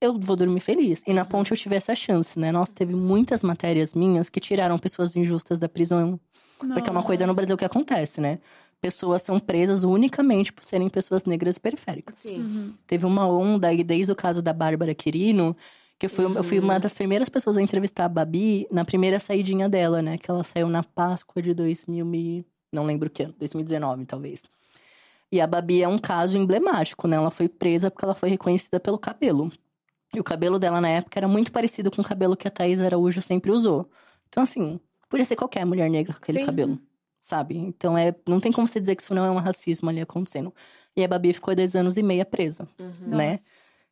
eu 0.00 0.18
vou 0.18 0.34
dormir 0.34 0.60
feliz. 0.60 1.02
E 1.06 1.12
na 1.12 1.22
ponte 1.26 1.50
eu 1.50 1.56
tive 1.56 1.76
essa 1.76 1.94
chance, 1.94 2.38
né? 2.38 2.50
Nossa, 2.50 2.72
teve 2.72 2.94
muitas 2.94 3.42
matérias 3.42 3.92
minhas 3.92 4.30
que 4.30 4.40
tiraram 4.40 4.78
pessoas 4.78 5.14
injustas 5.14 5.58
da 5.58 5.68
prisão. 5.68 6.18
Porque 6.58 6.88
é 6.88 6.92
uma 6.92 7.02
coisa 7.02 7.26
no 7.26 7.34
Brasil 7.34 7.58
que 7.58 7.64
acontece, 7.66 8.18
né? 8.18 8.38
Pessoas 8.80 9.20
são 9.20 9.38
presas 9.38 9.84
unicamente 9.84 10.50
por 10.50 10.64
serem 10.64 10.88
pessoas 10.88 11.24
negras 11.24 11.56
e 11.56 11.60
periféricas. 11.60 12.20
Sim. 12.20 12.38
Uhum. 12.38 12.74
Teve 12.86 13.04
uma 13.04 13.26
onda 13.26 13.68
aí, 13.68 13.84
desde 13.84 14.12
o 14.12 14.16
caso 14.16 14.40
da 14.40 14.54
Bárbara 14.54 14.94
Quirino, 14.94 15.54
que 15.98 16.06
eu 16.06 16.10
fui, 16.10 16.24
eu 16.24 16.42
fui 16.44 16.58
uma 16.58 16.78
das 16.78 16.92
primeiras 16.92 17.28
pessoas 17.28 17.56
a 17.56 17.62
entrevistar 17.62 18.04
a 18.04 18.08
Babi 18.08 18.66
na 18.70 18.84
primeira 18.84 19.20
saidinha 19.20 19.68
dela, 19.68 20.02
né? 20.02 20.18
Que 20.18 20.30
ela 20.30 20.42
saiu 20.42 20.68
na 20.68 20.82
Páscoa 20.82 21.40
de 21.42 21.54
2000 21.54 22.14
e... 22.14 22.44
Não 22.72 22.84
lembro 22.84 23.06
o 23.06 23.10
que 23.10 23.22
ano, 23.22 23.34
2019, 23.38 24.04
talvez. 24.04 24.42
E 25.30 25.40
a 25.40 25.46
Babi 25.46 25.82
é 25.82 25.88
um 25.88 25.98
caso 25.98 26.36
emblemático, 26.36 27.06
né? 27.06 27.16
Ela 27.16 27.30
foi 27.30 27.48
presa 27.48 27.90
porque 27.90 28.04
ela 28.04 28.14
foi 28.14 28.28
reconhecida 28.28 28.80
pelo 28.80 28.98
cabelo. 28.98 29.50
E 30.12 30.20
o 30.20 30.24
cabelo 30.24 30.58
dela 30.58 30.80
na 30.80 30.88
época 30.88 31.18
era 31.18 31.28
muito 31.28 31.50
parecido 31.52 31.90
com 31.90 32.02
o 32.02 32.04
cabelo 32.04 32.36
que 32.36 32.46
a 32.46 32.50
Thaís 32.50 32.80
Araújo 32.80 33.20
sempre 33.20 33.50
usou. 33.50 33.88
Então, 34.28 34.42
assim, 34.42 34.78
podia 35.08 35.24
ser 35.24 35.36
qualquer 35.36 35.64
mulher 35.64 35.88
negra 35.88 36.12
com 36.12 36.18
aquele 36.18 36.40
Sim. 36.40 36.46
cabelo, 36.46 36.78
sabe? 37.22 37.56
Então, 37.56 37.96
é, 37.96 38.14
não 38.28 38.40
tem 38.40 38.50
como 38.52 38.66
você 38.66 38.80
dizer 38.80 38.94
que 38.96 39.02
isso 39.02 39.14
não 39.14 39.24
é 39.24 39.30
um 39.30 39.36
racismo 39.38 39.88
ali 39.90 40.00
acontecendo. 40.00 40.52
E 40.96 41.02
a 41.04 41.08
Babi 41.08 41.32
ficou 41.32 41.54
dois 41.54 41.74
anos 41.76 41.96
e 41.96 42.02
meia 42.02 42.24
presa, 42.24 42.68
Uhum. 42.78 43.16
né? 43.16 43.36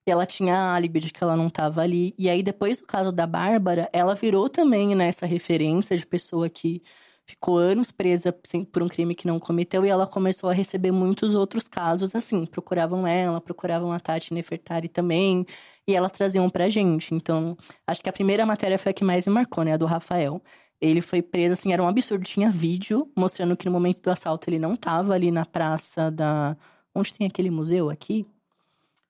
E 0.07 0.11
ela 0.11 0.27
tinha 0.27 0.75
álibi 0.75 1.01
de 1.01 1.13
que 1.13 1.23
ela 1.23 1.37
não 1.37 1.49
tava 1.49 1.81
ali. 1.81 2.15
E 2.19 2.29
aí, 2.29 2.43
depois 2.43 2.81
do 2.81 2.87
caso 2.87 3.13
da 3.13 3.27
Bárbara, 3.27 3.89
ela 3.93 4.15
virou 4.15 4.49
também 4.49 4.95
nessa 4.95 5.27
referência 5.27 5.97
de 5.97 6.05
pessoa 6.07 6.49
que 6.51 6.83
ficou 7.25 7.57
anos 7.57 7.93
presa 7.93 8.33
por 8.73 8.83
um 8.83 8.89
crime 8.89 9.15
que 9.15 9.27
não 9.27 9.39
cometeu. 9.39 9.87
E 9.87 9.89
ela 9.89 10.07
começou 10.07 10.51
a 10.51 10.53
receber 10.53 10.91
muitos 10.91 11.35
outros 11.35 11.69
casos, 11.69 12.15
assim. 12.15 12.45
Procuravam 12.45 13.07
ela, 13.07 13.41
procuravam 13.41 13.93
a 13.93 14.01
Tati 14.01 14.35
Nefertari 14.35 14.89
também. 14.89 15.47
E 15.87 15.95
elas 15.95 16.13
traziam 16.13 16.51
pra 16.51 16.69
gente. 16.69 17.15
Então, 17.15 17.57
acho 17.87 18.03
que 18.03 18.09
a 18.09 18.13
primeira 18.13 18.45
matéria 18.45 18.79
foi 18.79 18.91
a 18.91 18.95
que 18.95 19.05
mais 19.05 19.27
me 19.27 19.33
marcou, 19.33 19.65
né? 19.65 19.75
A 19.75 19.77
do 19.77 19.87
Rafael. 19.87 20.43
Ele 20.81 21.01
foi 21.01 21.23
preso, 21.23 21.53
assim, 21.53 21.73
era 21.73 21.83
um 21.83 21.87
absurdo. 21.89 22.25
Tinha 22.25 22.51
vídeo 22.51 23.09
mostrando 23.17 23.57
que 23.57 23.67
no 23.67 23.73
momento 23.73 24.03
do 24.03 24.11
assalto 24.11 24.51
ele 24.51 24.59
não 24.59 24.75
tava 24.77 25.15
ali 25.15 25.31
na 25.31 25.47
praça 25.47 26.11
da... 26.11 26.57
Onde 26.95 27.15
tem 27.15 27.27
aquele 27.27 27.51
museu 27.51 27.89
aqui? 27.89 28.27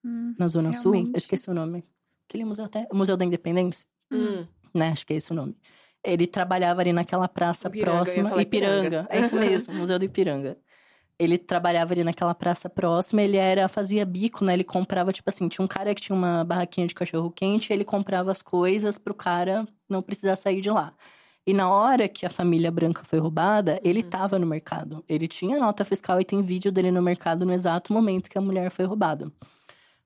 Hum, 0.05 0.35
na 0.39 0.49
Zona 0.49 0.73
Sul. 0.73 0.93
realmente. 0.93 1.15
Eu 1.15 1.19
esqueci 1.19 1.51
o 1.51 1.55
nome. 1.55 1.85
Aquele 2.29 2.45
museu 2.45 2.65
até. 2.65 2.87
Museu 2.93 3.17
da 3.17 3.25
Independência, 3.25 3.87
Hum. 4.11 4.47
né? 4.75 4.89
Acho 4.91 5.07
que 5.07 5.13
é 5.13 5.17
esse 5.17 5.31
o 5.33 5.35
nome. 5.35 5.57
Ele 6.05 6.27
trabalhava 6.27 6.81
ali 6.81 6.93
naquela 6.93 7.29
praça 7.29 7.69
Ipiranga, 7.69 7.97
próxima. 8.05 8.43
Ipiranga. 8.43 8.79
Ipiranga. 8.87 9.07
É 9.11 9.21
isso 9.21 9.37
mesmo, 9.37 9.75
Museu 9.75 9.99
do 9.99 10.05
Ipiranga. 10.05 10.57
Ele 11.19 11.39
trabalhava 11.39 11.93
ali 11.93 12.03
naquela 12.03 12.35
praça 12.35 12.69
próxima, 12.69 13.23
ele 13.23 13.37
era, 13.37 13.69
fazia 13.69 14.05
bico, 14.05 14.45
né? 14.45 14.55
Ele 14.55 14.65
comprava, 14.65 15.13
tipo 15.13 15.29
assim, 15.31 15.47
tinha 15.49 15.65
um 15.65 15.69
cara 15.69 15.95
que 15.95 16.01
tinha 16.01 16.17
uma 16.17 16.43
barraquinha 16.43 16.87
de 16.87 16.95
cachorro 16.95 17.31
quente, 17.31 17.73
ele 17.73 17.85
comprava 17.85 18.33
as 18.33 18.43
coisas 18.43 18.99
pro 18.99 19.15
cara 19.15 19.69
não 19.89 20.03
precisar 20.03 20.35
sair 20.35 20.61
de 20.61 20.71
lá. 20.71 20.93
E 21.47 21.53
na 21.53 21.69
hora 21.71 22.09
que 22.09 22.25
a 22.27 22.31
família 22.31 22.71
branca 22.73 23.05
foi 23.05 23.19
roubada, 23.21 23.79
ele 23.85 24.03
Uhum. 24.03 24.09
tava 24.11 24.39
no 24.39 24.47
mercado. 24.47 25.05
Ele 25.09 25.29
tinha 25.29 25.59
nota 25.61 25.85
fiscal 25.85 26.21
e 26.21 26.25
tem 26.25 26.41
vídeo 26.43 26.73
dele 26.73 26.91
no 26.91 27.03
mercado 27.03 27.45
no 27.45 27.53
exato 27.53 27.93
momento 27.93 28.29
que 28.31 28.39
a 28.39 28.41
mulher 28.41 28.71
foi 28.71 28.85
roubada. 28.87 29.31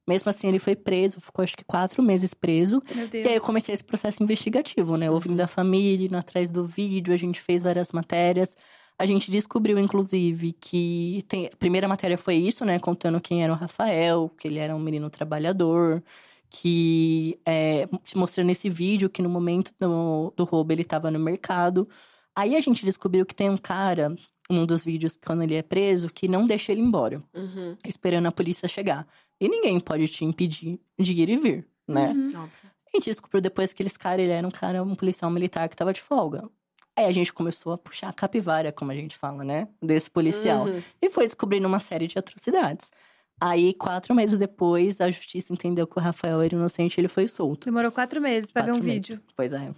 Mesmo 0.07 0.31
assim, 0.31 0.47
ele 0.49 0.59
foi 0.59 0.77
preso, 0.77 1.21
ficou 1.21 1.43
acho 1.43 1.57
que 1.57 1.65
quatro 1.65 2.03
meses 2.03 2.33
preso. 2.33 2.81
Meu 2.95 3.09
Deus. 3.09 3.25
E 3.27 3.29
aí 3.29 3.35
eu 3.37 3.41
comecei 3.41 3.75
esse 3.75 3.83
processo 3.83 4.23
investigativo, 4.23 4.97
né? 4.97 5.11
Ouvindo 5.11 5.41
a 5.41 5.49
família, 5.49 6.07
indo 6.07 6.17
atrás 6.17 6.51
do 6.51 6.65
vídeo, 6.65 7.13
a 7.13 7.17
gente 7.17 7.41
fez 7.41 7.63
várias 7.63 7.91
matérias. 7.93 8.57
A 8.99 9.05
gente 9.05 9.31
descobriu, 9.31 9.79
inclusive, 9.79 10.53
que 10.53 11.25
tem... 11.29 11.47
a 11.47 11.57
primeira 11.57 11.89
matéria 11.89 12.17
foi 12.17 12.37
isso, 12.37 12.65
né? 12.65 12.79
Contando 12.79 13.21
quem 13.21 13.43
era 13.43 13.53
o 13.53 13.57
Rafael, 13.57 14.31
que 14.39 14.47
ele 14.49 14.59
era 14.59 14.75
um 14.75 14.79
menino 14.79 15.11
trabalhador, 15.11 16.03
que 16.49 17.39
é, 17.45 17.89
mostrando 18.15 18.51
esse 18.51 18.71
vídeo 18.71 19.11
que 19.11 19.21
no 19.23 19.29
momento 19.29 19.73
do, 19.79 20.33
do 20.37 20.45
roubo 20.45 20.73
ele 20.73 20.83
estava 20.83 21.11
no 21.11 21.19
mercado. 21.19 21.89
Aí 22.35 22.55
a 22.55 22.61
gente 22.61 22.85
descobriu 22.85 23.27
que 23.27 23.35
tem 23.35 23.51
um 23.51 23.57
cara, 23.57 24.15
num 24.49 24.65
dos 24.65 24.85
vídeos, 24.85 25.19
quando 25.23 25.43
ele 25.43 25.55
é 25.57 25.63
preso, 25.63 26.09
que 26.09 26.29
não 26.29 26.47
deixa 26.47 26.73
ele 26.73 26.81
embora 26.81 27.23
Uhum. 27.35 27.77
esperando 27.85 28.27
a 28.27 28.33
polícia 28.33 28.69
chegar. 28.69 29.07
E 29.41 29.49
ninguém 29.49 29.79
pode 29.79 30.09
te 30.09 30.25
impedir 30.25 30.81
de 30.99 31.13
ir 31.13 31.29
e 31.29 31.37
vir, 31.37 31.67
né? 31.87 32.11
Uhum. 32.11 32.43
A 32.43 32.97
gente 32.97 33.11
descobriu 33.11 33.41
depois 33.41 33.73
que 33.73 33.83
esse 33.83 33.99
cara, 33.99 34.21
ele 34.23 34.33
era 34.33 34.47
um 34.47 34.51
cara, 34.51 34.83
um 34.83 34.95
policial 34.95 35.31
militar 35.31 35.69
que 35.69 35.77
tava 35.77 35.93
de 35.93 36.01
folga. 36.01 36.49
Aí 36.97 37.05
a 37.05 37.13
gente 37.13 37.33
começou 37.33 37.73
a 37.73 37.79
puxar 37.79 38.09
a 38.09 38.13
capivara, 38.13 38.73
como 38.73 38.91
a 38.91 38.95
gente 38.95 39.17
fala, 39.17 39.45
né? 39.45 39.69
Desse 39.83 40.11
policial. 40.11 40.67
Uhum. 40.67 40.83
E 41.03 41.11
foi 41.11 41.27
descobrindo 41.27 41.69
uma 41.69 41.81
série 41.81 42.07
de 42.07 42.19
atrocidades. 42.19 42.91
Aí, 43.39 43.75
quatro 43.75 44.15
meses 44.15 44.39
depois, 44.39 44.99
a 44.99 45.11
justiça 45.11 45.53
entendeu 45.53 45.87
que 45.87 45.99
o 45.99 46.01
Rafael 46.01 46.41
era 46.41 46.55
inocente 46.55 46.97
e 46.97 47.01
ele 47.03 47.09
foi 47.09 47.29
solto. 47.29 47.67
Demorou 47.67 47.93
quatro 47.93 48.19
meses 48.19 48.51
pra 48.51 48.63
ver 48.63 48.73
um 48.73 48.77
meses. 48.77 48.93
vídeo. 48.93 49.21
Pois 49.37 49.53
é. 49.53 49.75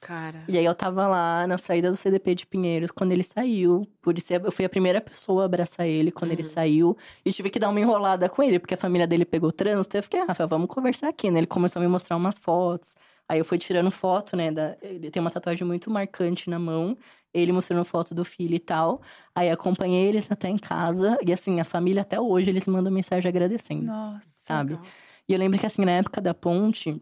Cara. 0.00 0.44
E 0.48 0.56
aí 0.56 0.64
eu 0.64 0.74
tava 0.74 1.06
lá 1.06 1.46
na 1.46 1.58
saída 1.58 1.90
do 1.90 1.96
CDP 1.96 2.34
de 2.34 2.46
Pinheiros 2.46 2.90
quando 2.90 3.12
ele 3.12 3.22
saiu. 3.22 3.86
Por 4.00 4.16
isso 4.16 4.32
eu 4.32 4.50
fui 4.50 4.64
a 4.64 4.68
primeira 4.68 4.98
pessoa 5.00 5.42
a 5.42 5.44
abraçar 5.44 5.86
ele 5.86 6.10
quando 6.10 6.32
ele 6.32 6.42
saiu. 6.42 6.96
E 7.22 7.30
tive 7.30 7.50
que 7.50 7.58
dar 7.58 7.68
uma 7.68 7.78
enrolada 7.78 8.28
com 8.28 8.42
ele, 8.42 8.58
porque 8.58 8.74
a 8.74 8.78
família 8.78 9.06
dele 9.06 9.26
pegou 9.26 9.52
trânsito. 9.52 9.98
Eu 9.98 10.02
fiquei, 10.02 10.20
ah, 10.20 10.24
Rafael, 10.28 10.48
vamos 10.48 10.68
conversar 10.68 11.08
aqui, 11.08 11.30
né? 11.30 11.40
Ele 11.40 11.46
começou 11.46 11.80
a 11.80 11.82
me 11.82 11.88
mostrar 11.88 12.16
umas 12.16 12.38
fotos. 12.38 12.96
Aí 13.28 13.38
eu 13.38 13.44
fui 13.44 13.58
tirando 13.58 13.90
foto, 13.90 14.36
né? 14.36 14.50
Da... 14.50 14.74
Ele 14.80 15.10
tem 15.10 15.20
uma 15.20 15.30
tatuagem 15.30 15.66
muito 15.66 15.90
marcante 15.90 16.48
na 16.48 16.58
mão. 16.58 16.96
Ele 17.32 17.52
mostrando 17.52 17.84
foto 17.84 18.14
do 18.14 18.24
filho 18.24 18.54
e 18.54 18.58
tal. 18.58 19.02
Aí 19.34 19.50
acompanhei 19.50 20.08
eles 20.08 20.26
até 20.30 20.48
em 20.48 20.56
casa. 20.56 21.18
E 21.24 21.32
assim, 21.32 21.60
a 21.60 21.64
família 21.64 22.02
até 22.02 22.18
hoje, 22.18 22.48
eles 22.48 22.66
mandam 22.66 22.90
mensagem 22.90 23.28
agradecendo 23.28 23.84
Nossa. 23.84 24.20
sabe? 24.24 24.70
Legal. 24.72 24.86
E 25.28 25.32
eu 25.32 25.38
lembro 25.38 25.58
que, 25.60 25.66
assim, 25.66 25.84
na 25.84 25.92
época 25.92 26.20
da 26.20 26.34
ponte, 26.34 27.00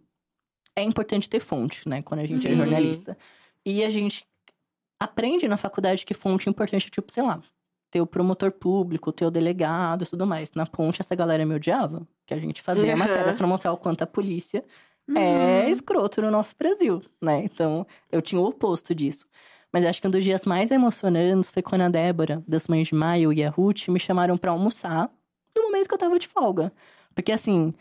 é 0.80 0.84
importante 0.84 1.28
ter 1.28 1.40
fonte, 1.40 1.88
né? 1.88 2.02
Quando 2.02 2.20
a 2.20 2.26
gente 2.26 2.46
é 2.46 2.50
Sim. 2.50 2.56
jornalista. 2.56 3.16
E 3.64 3.84
a 3.84 3.90
gente 3.90 4.26
aprende 5.00 5.46
na 5.48 5.56
faculdade 5.56 6.04
que 6.04 6.14
fonte 6.14 6.48
é 6.48 6.50
importante, 6.50 6.90
tipo, 6.90 7.10
sei 7.12 7.22
lá, 7.22 7.40
ter 7.90 8.00
o 8.00 8.06
promotor 8.06 8.50
público, 8.52 9.12
ter 9.12 9.24
o 9.24 9.30
delegado 9.30 10.04
e 10.04 10.06
tudo 10.06 10.26
mais. 10.26 10.50
Na 10.54 10.66
ponte, 10.66 11.00
essa 11.00 11.14
galera 11.14 11.44
me 11.46 11.54
odiava, 11.54 12.06
que 12.26 12.34
a 12.34 12.38
gente 12.38 12.60
fazia 12.60 12.92
Uhum. 12.92 12.98
matérias 12.98 13.36
pra 13.36 13.46
mostrar 13.46 13.72
o 13.72 13.76
quanto 13.76 14.02
a 14.02 14.06
polícia 14.06 14.64
Uhum. 15.08 15.16
é 15.16 15.70
escroto 15.70 16.20
no 16.20 16.30
nosso 16.30 16.54
Brasil, 16.58 17.02
né? 17.22 17.42
Então, 17.44 17.86
eu 18.12 18.20
tinha 18.20 18.40
o 18.40 18.44
oposto 18.44 18.94
disso. 18.94 19.26
Mas 19.72 19.84
acho 19.84 20.00
que 20.00 20.06
um 20.08 20.10
dos 20.10 20.24
dias 20.24 20.44
mais 20.46 20.70
emocionantes 20.70 21.50
foi 21.50 21.62
quando 21.62 21.82
a 21.82 21.88
Débora, 21.88 22.42
das 22.46 22.66
Mães 22.68 22.88
de 22.88 22.94
Maio 22.94 23.32
e 23.32 23.42
a 23.44 23.50
Ruth 23.50 23.88
me 23.88 23.98
chamaram 23.98 24.36
para 24.36 24.50
almoçar 24.50 25.10
no 25.56 25.62
momento 25.64 25.88
que 25.88 25.94
eu 25.94 25.98
tava 25.98 26.18
de 26.18 26.26
folga. 26.28 26.72
Porque 27.14 27.32
assim, 27.32 27.74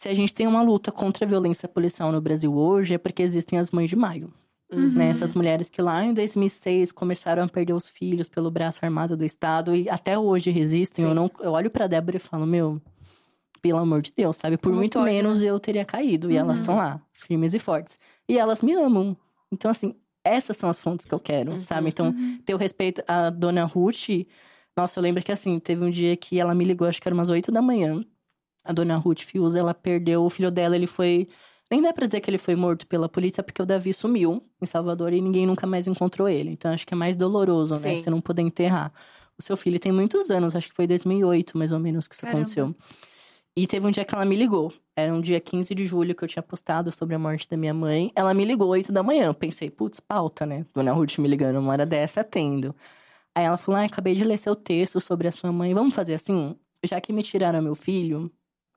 se 0.00 0.08
a 0.08 0.14
gente 0.14 0.32
tem 0.32 0.46
uma 0.46 0.62
luta 0.62 0.90
contra 0.90 1.26
a 1.26 1.28
violência 1.28 1.68
policial 1.68 2.10
no 2.10 2.22
Brasil 2.22 2.54
hoje, 2.56 2.94
é 2.94 2.98
porque 2.98 3.22
existem 3.22 3.58
as 3.58 3.70
Mães 3.70 3.90
de 3.90 3.96
Maio. 3.96 4.32
Uhum. 4.72 4.92
Né? 4.94 5.08
Essas 5.10 5.34
mulheres 5.34 5.68
que 5.68 5.82
lá 5.82 6.02
em 6.02 6.14
2006 6.14 6.90
começaram 6.90 7.42
a 7.42 7.46
perder 7.46 7.74
os 7.74 7.86
filhos 7.86 8.26
pelo 8.26 8.50
braço 8.50 8.78
armado 8.82 9.14
do 9.14 9.26
Estado 9.26 9.74
e 9.76 9.90
até 9.90 10.18
hoje 10.18 10.50
resistem. 10.50 11.04
Eu, 11.04 11.14
não, 11.14 11.30
eu 11.40 11.52
olho 11.52 11.70
pra 11.70 11.86
Débora 11.86 12.16
e 12.16 12.20
falo, 12.20 12.46
meu, 12.46 12.80
pelo 13.60 13.76
amor 13.78 14.00
de 14.00 14.10
Deus, 14.16 14.36
sabe? 14.36 14.56
Por 14.56 14.70
Como 14.70 14.76
muito 14.76 14.98
pode, 14.98 15.04
menos 15.12 15.42
eu 15.42 15.60
teria 15.60 15.84
caído. 15.84 16.30
E 16.30 16.36
elas 16.38 16.56
Uhum. 16.56 16.62
estão 16.62 16.76
lá, 16.76 16.98
firmes 17.12 17.52
e 17.52 17.58
fortes. 17.58 17.98
E 18.26 18.38
elas 18.38 18.62
me 18.62 18.72
amam. 18.72 19.14
Então, 19.52 19.70
assim, 19.70 19.94
essas 20.24 20.56
são 20.56 20.70
as 20.70 20.78
fontes 20.78 21.04
que 21.04 21.12
eu 21.12 21.20
quero, 21.20 21.52
Uhum. 21.52 21.60
sabe? 21.60 21.90
Então, 21.90 22.14
ter 22.46 22.54
o 22.54 22.56
respeito 22.56 23.02
à 23.06 23.28
dona 23.28 23.64
Ruth. 23.66 24.08
Nossa, 24.74 24.98
eu 24.98 25.02
lembro 25.02 25.22
que 25.22 25.30
assim, 25.30 25.58
teve 25.58 25.84
um 25.84 25.90
dia 25.90 26.16
que 26.16 26.40
ela 26.40 26.54
me 26.54 26.64
ligou, 26.64 26.88
acho 26.88 27.02
que 27.02 27.06
era 27.08 27.14
umas 27.14 27.28
8 27.28 27.52
da 27.52 27.60
manhã. 27.60 28.02
A 28.64 28.72
dona 28.72 28.96
Ruth 28.96 29.20
Fiuza, 29.20 29.58
ela 29.58 29.74
perdeu 29.74 30.24
o 30.24 30.30
filho 30.30 30.50
dela, 30.50 30.76
ele 30.76 30.86
foi. 30.86 31.28
Nem 31.70 31.80
dá 31.80 31.92
pra 31.92 32.06
dizer 32.06 32.20
que 32.20 32.28
ele 32.28 32.38
foi 32.38 32.56
morto 32.56 32.86
pela 32.86 33.08
polícia, 33.08 33.42
porque 33.42 33.62
o 33.62 33.66
Davi 33.66 33.94
sumiu 33.94 34.42
em 34.60 34.66
Salvador 34.66 35.12
e 35.12 35.20
ninguém 35.20 35.46
nunca 35.46 35.66
mais 35.66 35.86
encontrou 35.86 36.28
ele. 36.28 36.50
Então 36.50 36.72
acho 36.72 36.86
que 36.86 36.92
é 36.92 36.96
mais 36.96 37.14
doloroso, 37.14 37.74
né? 37.74 37.80
Sim. 37.80 37.96
Você 37.96 38.10
não 38.10 38.20
poder 38.20 38.42
enterrar. 38.42 38.92
O 39.38 39.42
seu 39.42 39.56
filho 39.56 39.78
tem 39.78 39.92
muitos 39.92 40.30
anos, 40.30 40.54
acho 40.56 40.68
que 40.68 40.74
foi 40.74 40.86
2008 40.86 41.56
mais 41.56 41.70
ou 41.72 41.78
menos 41.78 42.08
que 42.08 42.14
isso 42.14 42.22
Caramba. 42.22 42.40
aconteceu. 42.40 42.74
E 43.56 43.66
teve 43.66 43.86
um 43.86 43.90
dia 43.90 44.04
que 44.04 44.14
ela 44.14 44.24
me 44.24 44.36
ligou. 44.36 44.72
Era 44.96 45.14
um 45.14 45.20
dia 45.20 45.40
15 45.40 45.74
de 45.74 45.86
julho 45.86 46.14
que 46.14 46.22
eu 46.24 46.28
tinha 46.28 46.42
postado 46.42 46.92
sobre 46.92 47.14
a 47.14 47.18
morte 47.18 47.48
da 47.48 47.56
minha 47.56 47.72
mãe. 47.72 48.12
Ela 48.14 48.34
me 48.34 48.44
ligou 48.44 48.68
8 48.68 48.92
da 48.92 49.02
manhã. 49.02 49.26
Eu 49.26 49.34
pensei, 49.34 49.70
putz, 49.70 50.00
pauta, 50.00 50.44
né? 50.44 50.66
Dona 50.74 50.92
Ruth 50.92 51.18
me 51.18 51.28
ligando 51.28 51.58
uma 51.58 51.72
hora 51.72 51.86
dessa, 51.86 52.20
atendo. 52.20 52.74
Aí 53.34 53.44
ela 53.44 53.56
falou: 53.56 53.80
ah, 53.80 53.84
acabei 53.84 54.14
de 54.14 54.24
ler 54.24 54.36
seu 54.38 54.54
texto 54.54 55.00
sobre 55.00 55.28
a 55.28 55.32
sua 55.32 55.52
mãe. 55.52 55.72
Vamos 55.72 55.94
fazer 55.94 56.14
assim? 56.14 56.56
Já 56.84 57.00
que 57.00 57.12
me 57.12 57.22
tiraram 57.22 57.62
meu 57.62 57.74
filho 57.74 58.30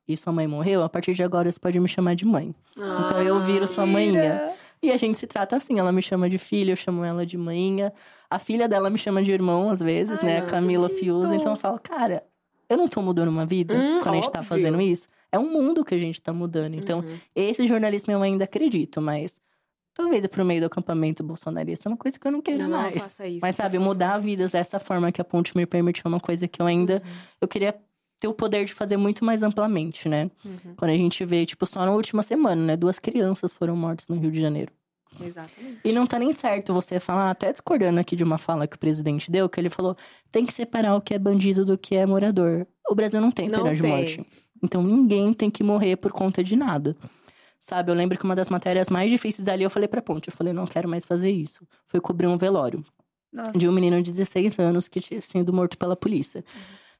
e 0.08 0.16
sua 0.18 0.34
mãe 0.34 0.47
morreu, 0.47 0.84
a 0.84 0.89
partir 0.89 1.14
de 1.14 1.24
agora 1.24 1.51
você 1.51 1.60
pode 1.60 1.80
me 1.80 1.88
chamar 1.88 2.16
de 2.16 2.26
mãe. 2.26 2.54
Então 2.76 3.22
eu 3.22 3.39
viro 3.41 3.68
sua 3.68 3.86
manhinha. 3.86 4.54
E 4.82 4.91
a 4.91 4.97
gente 4.97 5.18
se 5.18 5.26
trata 5.26 5.56
assim, 5.56 5.80
ela 5.80 5.91
me 5.93 6.01
chama 6.01 6.30
de 6.30 6.38
filha, 6.38 6.74
eu 6.74 6.76
chamo 6.76 7.04
ela 7.06 7.26
de 7.26 7.38
manhinha. 7.38 7.93
A 8.30 8.38
filha 8.38 8.68
dela 8.68 8.89
me 8.89 8.97
chama 8.97 9.24
de 9.24 9.32
irmão, 9.32 9.70
às 9.70 9.80
vezes, 9.80 10.20
Ai, 10.20 10.26
né? 10.26 10.39
não 10.41 10.47
A 10.47 10.49
Camila. 10.49 10.89
Fiuza. 10.89 11.36
Então 11.36 11.54
eu 11.54 11.56
falo, 11.56 11.80
cara, 11.80 12.24
eu 12.70 12.76
não 12.78 12.88
tô 12.89 13.01
mudando 13.01 13.30
uma 13.30 13.45
vida 13.45 13.74
Hum, 13.74 13.99
quando 14.01 14.16
a 14.16 14.18
gente 14.18 14.32
tá 14.32 14.39
óbvio. 14.39 14.49
fazendo 14.49 14.82
isso. 14.82 15.08
É 15.32 15.39
um 15.39 15.49
mundo 15.49 15.86
que 15.86 15.95
a 15.95 15.97
gente 15.97 16.22
tá 16.22 16.34
mudando. 16.34 16.74
Então, 16.76 16.99
Uhum. 16.99 17.18
esse 17.34 17.66
jornalismo 17.66 18.12
eu 18.12 18.22
ainda 18.22 18.43
acredito, 18.43 19.01
mas 19.01 19.39
talvez 19.93 20.28
pro 20.28 20.43
meio 20.43 20.60
do 20.60 20.66
acampamento 20.68 21.24
bolsonarista 21.24 21.88
é 21.88 21.89
uma 21.91 21.97
coisa 21.97 22.20
que 22.20 22.28
eu 22.28 22.32
não 22.32 22.41
queira 22.41 22.64
Não, 22.64 22.72
não 22.72 22.82
mais. 22.82 22.95
faça 23.01 23.26
isso. 23.26 23.39
Mas 23.41 23.56
por 23.56 23.62
sabe, 23.62 23.80
mudar 23.80 24.18
vidas 24.20 24.51
dessa 24.51 24.80
forma 24.80 25.12
que 25.14 25.22
a 25.22 25.24
ponte 25.24 25.56
me 25.56 25.66
permitiu 25.66 26.04
é 26.06 26.10
uma 26.10 26.20
coisa 26.20 26.45
que 26.47 26.62
eu 26.62 26.66
ainda. 26.66 26.95
Uhum. 27.06 27.12
Eu 27.41 27.47
queria 27.47 27.74
ter 28.24 28.28
o 28.30 28.34
poder 28.34 28.63
de 28.63 28.74
fazer 28.74 28.95
muito 28.95 29.26
mais 29.26 29.43
amplamente, 29.43 30.07
né? 30.07 30.32
Uhum. 30.45 30.76
Quando 30.78 30.91
a 30.91 30.95
gente 30.95 31.26
vê, 31.26 31.45
tipo, 31.45 31.65
só 31.65 31.86
na 31.86 31.91
última 31.91 32.24
semana, 32.24 32.65
né? 32.65 32.78
Duas 32.78 32.97
crianças 32.97 33.51
foram 33.51 33.76
mortas 33.76 34.07
no 34.07 34.15
Rio 34.15 34.32
de 34.32 34.39
Janeiro. 34.39 34.71
Exatamente. 35.21 35.80
E 35.84 35.91
não 35.91 36.07
tá 36.07 36.17
nem 36.17 36.34
certo 36.34 36.74
você 36.74 37.01
falar, 37.01 37.30
até 37.30 37.51
discordando 37.51 37.99
aqui 37.99 38.15
de 38.15 38.24
uma 38.24 38.38
fala 38.38 38.65
que 38.65 38.78
o 38.78 38.80
presidente 38.80 39.30
deu, 39.30 39.49
que 39.49 39.59
ele 39.59 39.69
falou: 39.69 39.95
tem 40.32 40.45
que 40.45 40.53
separar 40.53 40.95
o 40.95 41.01
que 41.01 41.13
é 41.13 41.19
bandido 41.19 41.65
do 41.65 41.78
que 41.78 41.95
é 41.97 42.05
morador. 42.05 42.65
O 42.89 42.95
Brasil 42.95 43.19
não 43.19 43.30
tem 43.30 43.49
Não 43.49 43.61
pena 43.63 43.76
de 43.76 43.82
tem. 43.82 43.91
morte. 43.91 44.26
Então 44.63 44.82
ninguém 44.82 45.34
tem 45.34 45.51
que 45.51 45.61
morrer 45.63 45.97
por 45.97 46.11
conta 46.13 46.41
de 46.41 46.55
nada. 46.55 46.95
Sabe, 47.59 47.91
eu 47.91 47.95
lembro 47.95 48.17
que 48.17 48.24
uma 48.24 48.36
das 48.36 48.47
matérias 48.49 48.88
mais 48.89 49.11
difíceis 49.11 49.47
ali, 49.49 49.63
eu 49.63 49.69
falei 49.69 49.88
pra 49.88 50.01
Ponte, 50.01 50.30
eu 50.30 50.34
falei, 50.34 50.51
não 50.53 50.65
quero 50.65 50.88
mais 50.89 51.05
fazer 51.05 51.30
isso. 51.30 51.65
Foi 51.88 51.99
cobrir 52.01 52.28
um 52.28 52.38
velório 52.38 52.84
Nossa. 53.32 53.57
de 53.57 53.67
um 53.69 53.71
menino 53.71 54.01
de 54.01 54.11
16 54.11 54.57
anos 54.59 54.88
que 54.88 54.99
tinha 54.99 55.21
sido 55.21 55.53
morto 55.53 55.78
pela 55.78 55.95
polícia. 55.95 56.43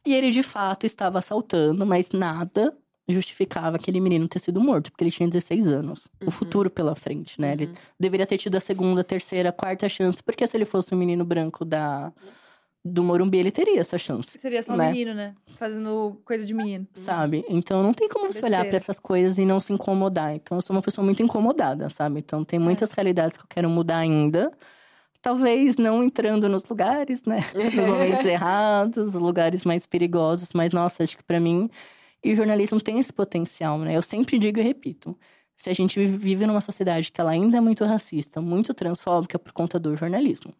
E 0.06 0.14
ele, 0.14 0.32
de 0.32 0.43
fato, 0.43 0.86
estava 0.86 1.20
assaltando, 1.20 1.86
mas 1.86 2.10
nada 2.12 2.76
justificava 3.08 3.76
aquele 3.76 3.99
menino 3.99 4.28
ter 4.28 4.39
sido 4.39 4.62
morto, 4.62 4.91
porque 4.91 5.04
ele 5.04 5.12
tinha 5.12 5.28
16 5.28 5.68
anos. 5.68 6.08
O 6.26 6.32
futuro 6.32 6.70
pela 6.70 6.95
frente, 6.95 7.39
né? 7.39 7.54
Ele 7.54 7.72
deveria 7.99 8.26
ter 8.26 8.38
tido 8.38 8.56
a 8.56 8.60
segunda, 8.60 9.04
terceira, 9.04 9.51
quarta 9.51 9.89
chance, 9.89 10.24
porque 10.24 10.47
se 10.47 10.56
ele 10.56 10.66
fosse 10.66 10.93
um 10.95 10.97
menino 10.97 11.26
branco 11.26 11.66
da 11.66 12.12
do 12.86 13.01
Morumbi, 13.01 13.38
ele 13.38 13.51
teria 13.51 13.80
essa 13.80 13.97
chance. 13.97 14.38
Seria 14.38 14.62
só 14.62 14.74
um 14.74 14.76
né? 14.76 14.91
menino, 14.91 15.14
né? 15.14 15.34
Fazendo 15.58 16.20
coisa 16.26 16.45
de 16.45 16.54
menino. 16.54 16.86
Sabe? 16.93 17.45
Então 17.47 17.82
não 17.82 17.93
tem 17.93 18.10
como 18.10 18.28
você 18.28 18.43
olhar 18.43 18.66
pra 18.66 18.76
essas 18.76 18.99
coisas 18.99 19.38
e 19.38 19.45
não 19.45 19.60
se 19.60 19.72
incomodar. 19.72 20.36
Então 20.36 20.58
eu 20.58 20.62
sou 20.62 20.76
uma 20.76 20.82
pessoa 20.82 21.06
muito 21.06 21.24
incomodada, 21.24 21.88
sabe? 21.88 22.20
Então 22.20 22.43
tem 22.43 22.60
muitas 22.60 22.91
realidades 22.91 23.38
que 23.38 23.43
eu 23.43 23.47
quero 23.47 23.70
mudar 23.70 23.99
ainda. 23.99 24.51
Talvez 25.24 25.78
não 25.78 26.03
entrando 26.03 26.47
nos 26.49 26.63
lugares, 26.69 27.24
né? 27.24 27.39
Nos 27.55 27.74
momentos 27.88 28.26
errados, 28.26 29.13
lugares 29.13 29.63
mais 29.63 29.86
perigosos. 29.86 30.49
Mas, 30.53 30.71
nossa, 30.74 31.01
acho 31.01 31.17
que 31.17 31.24
pra 31.24 31.39
mim. 31.39 31.69
E 32.24 32.34
o 32.34 32.36
jornalismo 32.36 32.80
tem 32.80 32.99
esse 32.99 33.11
potencial, 33.11 33.80
né? 33.80 33.95
Eu 33.95 34.01
sempre 34.01 34.38
digo 34.38 34.59
e 34.59 34.61
repito. 34.61 35.17
Se 35.55 35.69
a 35.69 35.74
gente 35.74 36.05
vive 36.05 36.45
numa 36.45 36.59
sociedade 36.61 37.09
que 37.11 37.21
ela 37.21 37.32
ainda 37.32 37.57
é 37.57 37.61
muito 37.61 37.86
racista, 37.86 38.41
muito 38.41 38.74
transfóbica 38.74 39.39
por 39.39 39.53
conta 39.53 39.80
do 39.80 39.95
jornalismo. 39.95 40.53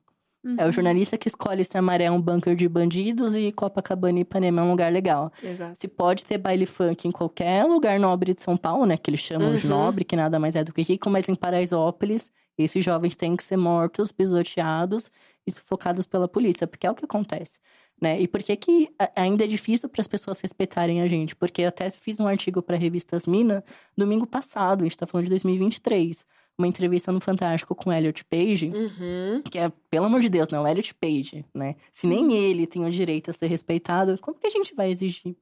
É 0.58 0.66
o 0.66 0.72
jornalista 0.72 1.18
que 1.18 1.28
escolhe 1.30 1.64
se 1.64 1.78
Amaré 1.78 2.04
é 2.06 2.12
um 2.12 2.22
bunker 2.22 2.54
de 2.54 2.68
bandidos 2.68 3.34
e 3.34 3.50
Copacabana 3.54 4.20
e 4.20 4.22
Ipanema 4.24 4.62
é 4.62 4.66
um 4.66 4.72
lugar 4.72 4.92
legal. 4.92 5.32
Exato. 5.42 5.80
Se 5.80 5.88
pode 5.88 6.26
ter 6.26 6.38
baile 6.38 6.66
funk 6.66 7.08
em 7.08 7.12
qualquer 7.12 7.64
lugar 7.66 7.98
nobre 8.00 8.34
de 8.34 8.42
São 8.42 8.58
Paulo, 8.58 8.86
né? 8.86 8.98
Que 8.98 9.10
eles 9.10 9.22
chamam 9.22 9.56
de 9.56 9.64
Uhum. 9.66 9.70
nobre, 9.70 10.04
que 10.04 10.18
nada 10.18 10.40
mais 10.40 10.56
é 10.58 10.64
do 10.64 10.74
que 10.74 10.82
rico, 10.82 11.10
mas 11.10 11.30
em 11.30 11.36
Paraisópolis, 11.36 12.30
esses 12.58 12.84
jovens 12.84 13.16
têm 13.16 13.36
que 13.36 13.44
ser 13.44 13.58
mortos, 13.58 14.12
pisoteados 14.12 15.10
e 15.46 15.52
sufocados 15.52 16.06
pela 16.06 16.28
polícia, 16.28 16.68
porque 16.68 16.86
é 16.86 16.92
o 16.92 16.96
que 16.96 17.06
acontece. 17.06 17.60
Né? 18.02 18.20
E 18.20 18.28
por 18.28 18.42
que, 18.44 18.56
que 18.56 18.90
ainda 19.16 19.44
é 19.46 19.48
difícil 19.48 19.88
para 19.88 20.02
as 20.02 20.08
pessoas 20.08 20.40
respeitarem 20.40 21.02
a 21.02 21.08
gente? 21.08 21.36
Porque 21.36 21.62
eu 21.62 21.70
até 21.70 21.90
fiz 21.90 22.20
um 22.20 22.28
artigo 22.28 22.62
para 22.62 22.76
a 22.76 22.80
revista 22.80 23.16
Asmina 23.16 23.64
domingo 23.96 24.28
passado, 24.28 24.82
a 24.82 24.84
gente 24.84 24.98
tá 24.98 25.08
falando 25.08 25.26
de 25.26 25.30
2023. 25.30 26.26
Uma 26.58 26.68
entrevista 26.68 27.12
no 27.12 27.20
Fantástico 27.20 27.74
com 27.74 27.92
Elliot 27.92 28.24
Page, 28.26 28.72
Uhum. 28.76 29.42
que 29.50 29.58
é, 29.58 29.72
pelo 29.90 30.06
amor 30.06 30.22
de 30.22 30.30
Deus, 30.30 30.50
não, 30.50 30.68
Elliot 30.68 30.94
Page, 30.96 31.44
né? 31.54 31.76
Se 31.92 32.06
nem 32.06 32.34
ele 32.34 32.68
tem 32.68 32.86
o 32.86 32.92
direito 32.92 33.32
a 33.32 33.34
ser 33.34 33.48
respeitado, 33.48 34.20
como 34.20 34.38
que 34.38 34.46
a 34.46 34.52
gente 34.52 34.76
vai 34.76 34.92
exigir 34.92 35.36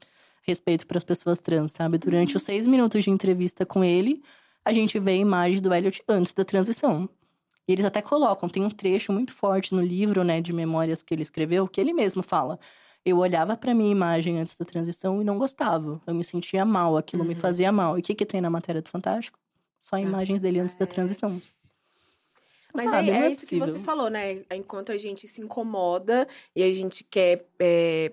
respeito 0.44 0.88
para 0.88 0.98
as 0.98 1.04
pessoas 1.04 1.40
trans, 1.40 1.74
sabe? 1.74 1.98
Durante 1.98 2.38
os 2.38 2.44
seis 2.44 2.66
minutos 2.66 3.04
de 3.04 3.10
entrevista 3.10 3.66
com 3.66 3.84
ele, 3.84 4.22
a 4.64 4.74
gente 4.74 5.00
vê 5.00 5.12
a 5.12 5.16
imagem 5.16 5.62
do 5.62 5.74
Elliot 5.74 6.04
antes 6.08 6.34
da 6.34 6.46
transição. 6.46 7.10
E 7.68 7.74
eles 7.74 7.86
até 7.86 8.02
colocam, 8.02 8.50
tem 8.50 8.64
um 8.64 8.70
trecho 8.70 9.14
muito 9.14 9.34
forte 9.34 9.74
no 9.74 9.82
livro, 9.82 10.24
né, 10.24 10.42
de 10.42 10.52
memórias 10.52 11.02
que 11.04 11.14
ele 11.14 11.22
escreveu, 11.22 11.68
que 11.68 11.80
ele 11.80 11.94
mesmo 11.94 12.22
fala. 12.22 12.60
Eu 13.04 13.18
olhava 13.18 13.58
para 13.58 13.74
minha 13.74 13.92
imagem 13.92 14.40
antes 14.40 14.56
da 14.56 14.66
transição 14.66 15.22
e 15.22 15.26
não 15.26 15.38
gostava. 15.38 16.00
Eu 16.06 16.14
me 16.14 16.24
sentia 16.24 16.64
mal, 16.64 16.98
aquilo 16.98 17.24
me 17.24 17.34
fazia 17.34 17.72
mal. 17.72 17.98
E 17.98 18.02
o 18.02 18.04
que, 18.04 18.14
que 18.14 18.26
tem 18.26 18.42
na 18.42 18.50
matéria 18.50 18.82
do 18.82 18.90
Fantástico? 18.90 19.40
Só 19.80 19.98
imagens 19.98 20.40
dele 20.40 20.60
antes 20.60 20.76
da 20.76 20.86
transição. 20.86 21.42
Mas 22.74 22.90
Sabe, 22.90 23.10
é, 23.10 23.14
é 23.14 23.26
é 23.26 23.32
isso 23.32 23.48
que 23.48 23.60
você 23.60 23.80
falou, 23.80 24.10
né? 24.10 24.44
Enquanto 24.52 24.92
a 24.92 24.98
gente 24.98 25.28
se 25.28 25.42
incomoda 25.42 26.28
e 26.56 26.64
a 26.64 26.72
gente 26.72 27.04
quer, 27.04 27.46
é, 27.60 28.12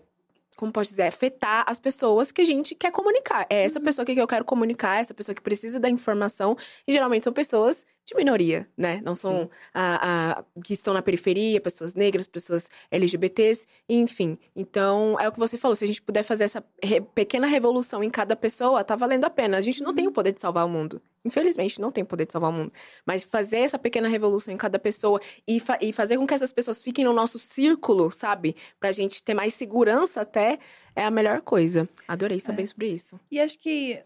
como 0.59 0.73
pode 0.73 0.89
dizer, 0.91 1.05
afetar 1.05 1.65
as 1.69 1.79
pessoas 1.79 2.33
que 2.33 2.41
a 2.43 2.45
gente 2.45 2.75
quer 2.75 2.91
comunicar. 2.91 3.47
É 3.49 3.61
Uhum. 3.61 3.65
essa 3.65 3.81
pessoa 3.81 4.05
que 4.05 4.13
eu 4.13 4.27
quero 4.27 4.45
comunicar, 4.45 5.01
essa 5.01 5.15
pessoa 5.15 5.33
que 5.35 5.41
precisa 5.41 5.79
da 5.79 5.89
informação. 5.89 6.57
E 6.87 6.93
geralmente 6.93 7.23
são 7.23 7.33
pessoas 7.33 7.87
de 8.09 8.15
minoria, 8.15 8.67
né? 8.75 9.03
Não 9.05 9.15
são 9.15 9.51
a, 9.75 10.39
a- 10.41 10.45
que 10.65 10.73
estão 10.73 10.95
na 10.95 11.03
periferia, 11.03 11.61
pessoas 11.61 11.93
negras, 11.95 12.27
pessoas 12.27 12.71
LGBTs, 12.91 13.67
enfim. 13.87 14.39
Então, 14.57 15.21
é 15.21 15.29
o 15.29 15.33
que 15.33 15.39
você 15.39 15.59
falou. 15.59 15.75
Se 15.75 15.85
a 15.85 15.87
gente 15.87 16.01
puder 16.01 16.23
fazer 16.23 16.45
essa 16.45 16.65
re- 16.83 17.03
pequena 17.03 17.47
revolução 17.47 18.03
em 18.03 18.09
cada 18.09 18.35
pessoa, 18.35 18.83
tá 18.83 18.97
valendo 18.97 19.25
a 19.27 19.31
pena. 19.31 19.59
A 19.59 19.61
gente 19.61 19.83
não 19.83 19.95
tem 19.95 20.07
Uhum. 20.07 20.11
o 20.11 20.15
poder 20.15 20.33
de 20.33 20.41
salvar 20.41 20.65
o 20.65 20.69
mundo. 20.71 21.03
Infelizmente, 21.23 21.79
não 21.79 21.93
tem 21.93 22.03
o 22.03 22.07
poder 22.07 22.25
de 22.25 22.33
salvar 22.33 22.51
o 22.51 22.53
mundo. 22.55 22.73
Mas 23.05 23.25
fazer 23.25 23.59
essa 23.59 23.79
pequena 23.79 24.09
revolução 24.09 24.55
em 24.55 24.57
cada 24.57 24.79
pessoa 24.79 25.21
e, 25.47 25.61
fa- 25.61 25.79
e 25.83 25.93
fazer 25.93 26.17
com 26.17 26.27
que 26.27 26.33
essas 26.33 26.53
pessoas 26.53 26.83
fiquem 26.83 27.05
no 27.05 27.13
nosso 27.13 27.39
círculo, 27.39 28.11
sabe? 28.11 28.57
Pra 28.81 28.91
gente 28.91 29.23
ter 29.23 29.35
mais 29.35 29.53
segurança 29.53 30.23
até, 30.23 30.59
é 30.97 31.05
a 31.05 31.11
melhor 31.11 31.43
coisa. 31.43 31.87
Adorei 32.07 32.41
saber 32.41 32.63
É. 32.63 32.67
sobre 32.67 32.89
isso. 32.89 33.21
E 33.31 33.39
acho 33.39 33.59
que, 33.59 34.01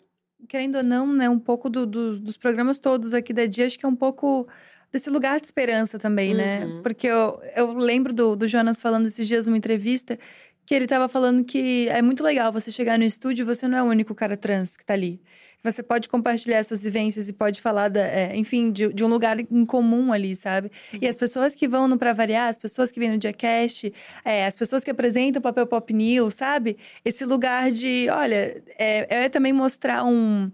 querendo 0.48 0.76
ou 0.76 0.82
não, 0.82 1.06
né, 1.12 1.28
um 1.28 1.38
pouco 1.38 1.68
do- 1.70 1.86
do- 1.86 2.18
dos 2.18 2.36
programas 2.36 2.78
todos 2.78 3.12
aqui 3.14 3.32
da 3.32 3.46
Dia, 3.46 3.66
acho 3.66 3.78
que 3.78 3.84
é 3.86 3.88
um 3.88 3.96
pouco 3.96 4.46
desse 4.92 5.08
lugar 5.08 5.40
de 5.40 5.46
esperança 5.46 5.98
também, 5.98 6.34
né? 6.34 6.64
Uhum. 6.64 6.82
Porque 6.82 7.06
eu, 7.06 7.40
eu 7.56 7.72
lembro 7.72 8.12
do, 8.12 8.36
do 8.36 8.46
Jonas 8.46 8.78
falando 8.80 9.06
esses 9.06 9.26
dias 9.26 9.46
numa 9.46 9.56
entrevista 9.56 10.18
que 10.66 10.74
ele 10.74 10.86
tava 10.86 11.08
falando 11.08 11.44
que 11.44 11.88
é 11.88 12.00
muito 12.02 12.22
legal 12.22 12.52
você 12.52 12.70
chegar 12.70 12.98
no 12.98 13.04
estúdio 13.04 13.42
e 13.42 13.46
você 13.46 13.66
não 13.66 13.76
é 13.78 13.82
o 13.82 13.86
único 13.86 14.14
cara 14.14 14.36
trans 14.36 14.76
que 14.76 14.84
tá 14.84 14.92
ali. 14.94 15.20
Você 15.62 15.82
pode 15.82 16.08
compartilhar 16.08 16.64
suas 16.64 16.82
vivências 16.82 17.28
e 17.28 17.32
pode 17.32 17.60
falar, 17.60 17.88
da, 17.88 18.00
é, 18.00 18.36
enfim, 18.36 18.72
de, 18.72 18.92
de 18.92 19.04
um 19.04 19.08
lugar 19.08 19.38
em 19.38 19.64
comum 19.64 20.12
ali, 20.12 20.34
sabe? 20.34 20.72
E 21.00 21.06
as 21.06 21.16
pessoas 21.16 21.54
que 21.54 21.68
vão 21.68 21.86
no 21.86 21.96
Pra 21.96 22.12
Variar, 22.12 22.48
as 22.48 22.58
pessoas 22.58 22.90
que 22.90 22.98
vêm 22.98 23.12
no 23.12 23.18
Diacast, 23.18 23.92
é, 24.24 24.44
as 24.46 24.56
pessoas 24.56 24.82
que 24.82 24.90
apresentam 24.90 25.38
o 25.38 25.42
papel 25.42 25.66
Pop 25.66 25.92
News, 25.92 26.34
sabe? 26.34 26.76
Esse 27.04 27.24
lugar 27.24 27.70
de, 27.70 28.08
olha, 28.10 28.62
é, 28.78 29.24
é 29.24 29.28
também 29.28 29.52
mostrar 29.52 30.04
um 30.04 30.50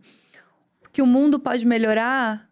que 0.93 1.01
o 1.01 1.07
mundo 1.07 1.39
pode 1.39 1.65
melhorar 1.67 2.49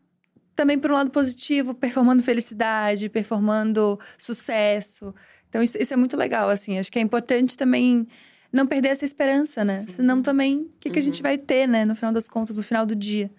também 0.54 0.78
por 0.78 0.90
um 0.90 0.94
lado 0.94 1.10
positivo, 1.10 1.74
performando 1.74 2.22
felicidade, 2.22 3.10
performando 3.10 4.00
sucesso. 4.16 5.14
Então, 5.48 5.62
isso, 5.62 5.76
isso 5.78 5.92
é 5.92 5.96
muito 5.96 6.16
legal, 6.16 6.48
assim. 6.48 6.78
Acho 6.78 6.90
que 6.90 6.98
é 6.98 7.02
importante 7.02 7.56
também 7.56 8.06
não 8.52 8.66
perder 8.66 8.88
essa 8.88 9.04
esperança, 9.04 9.64
né? 9.64 9.84
Senão 9.88 10.22
também, 10.22 10.58
o 10.62 10.70
que, 10.80 10.90
que 10.90 10.98
a 10.98 11.02
gente 11.02 11.22
vai 11.22 11.36
ter, 11.38 11.66
né? 11.66 11.84
No 11.84 11.94
final 11.94 12.12
das 12.12 12.28
contas, 12.28 12.56
no 12.56 12.62
final 12.62 12.86
do 12.86 12.94
dia. 12.96 13.30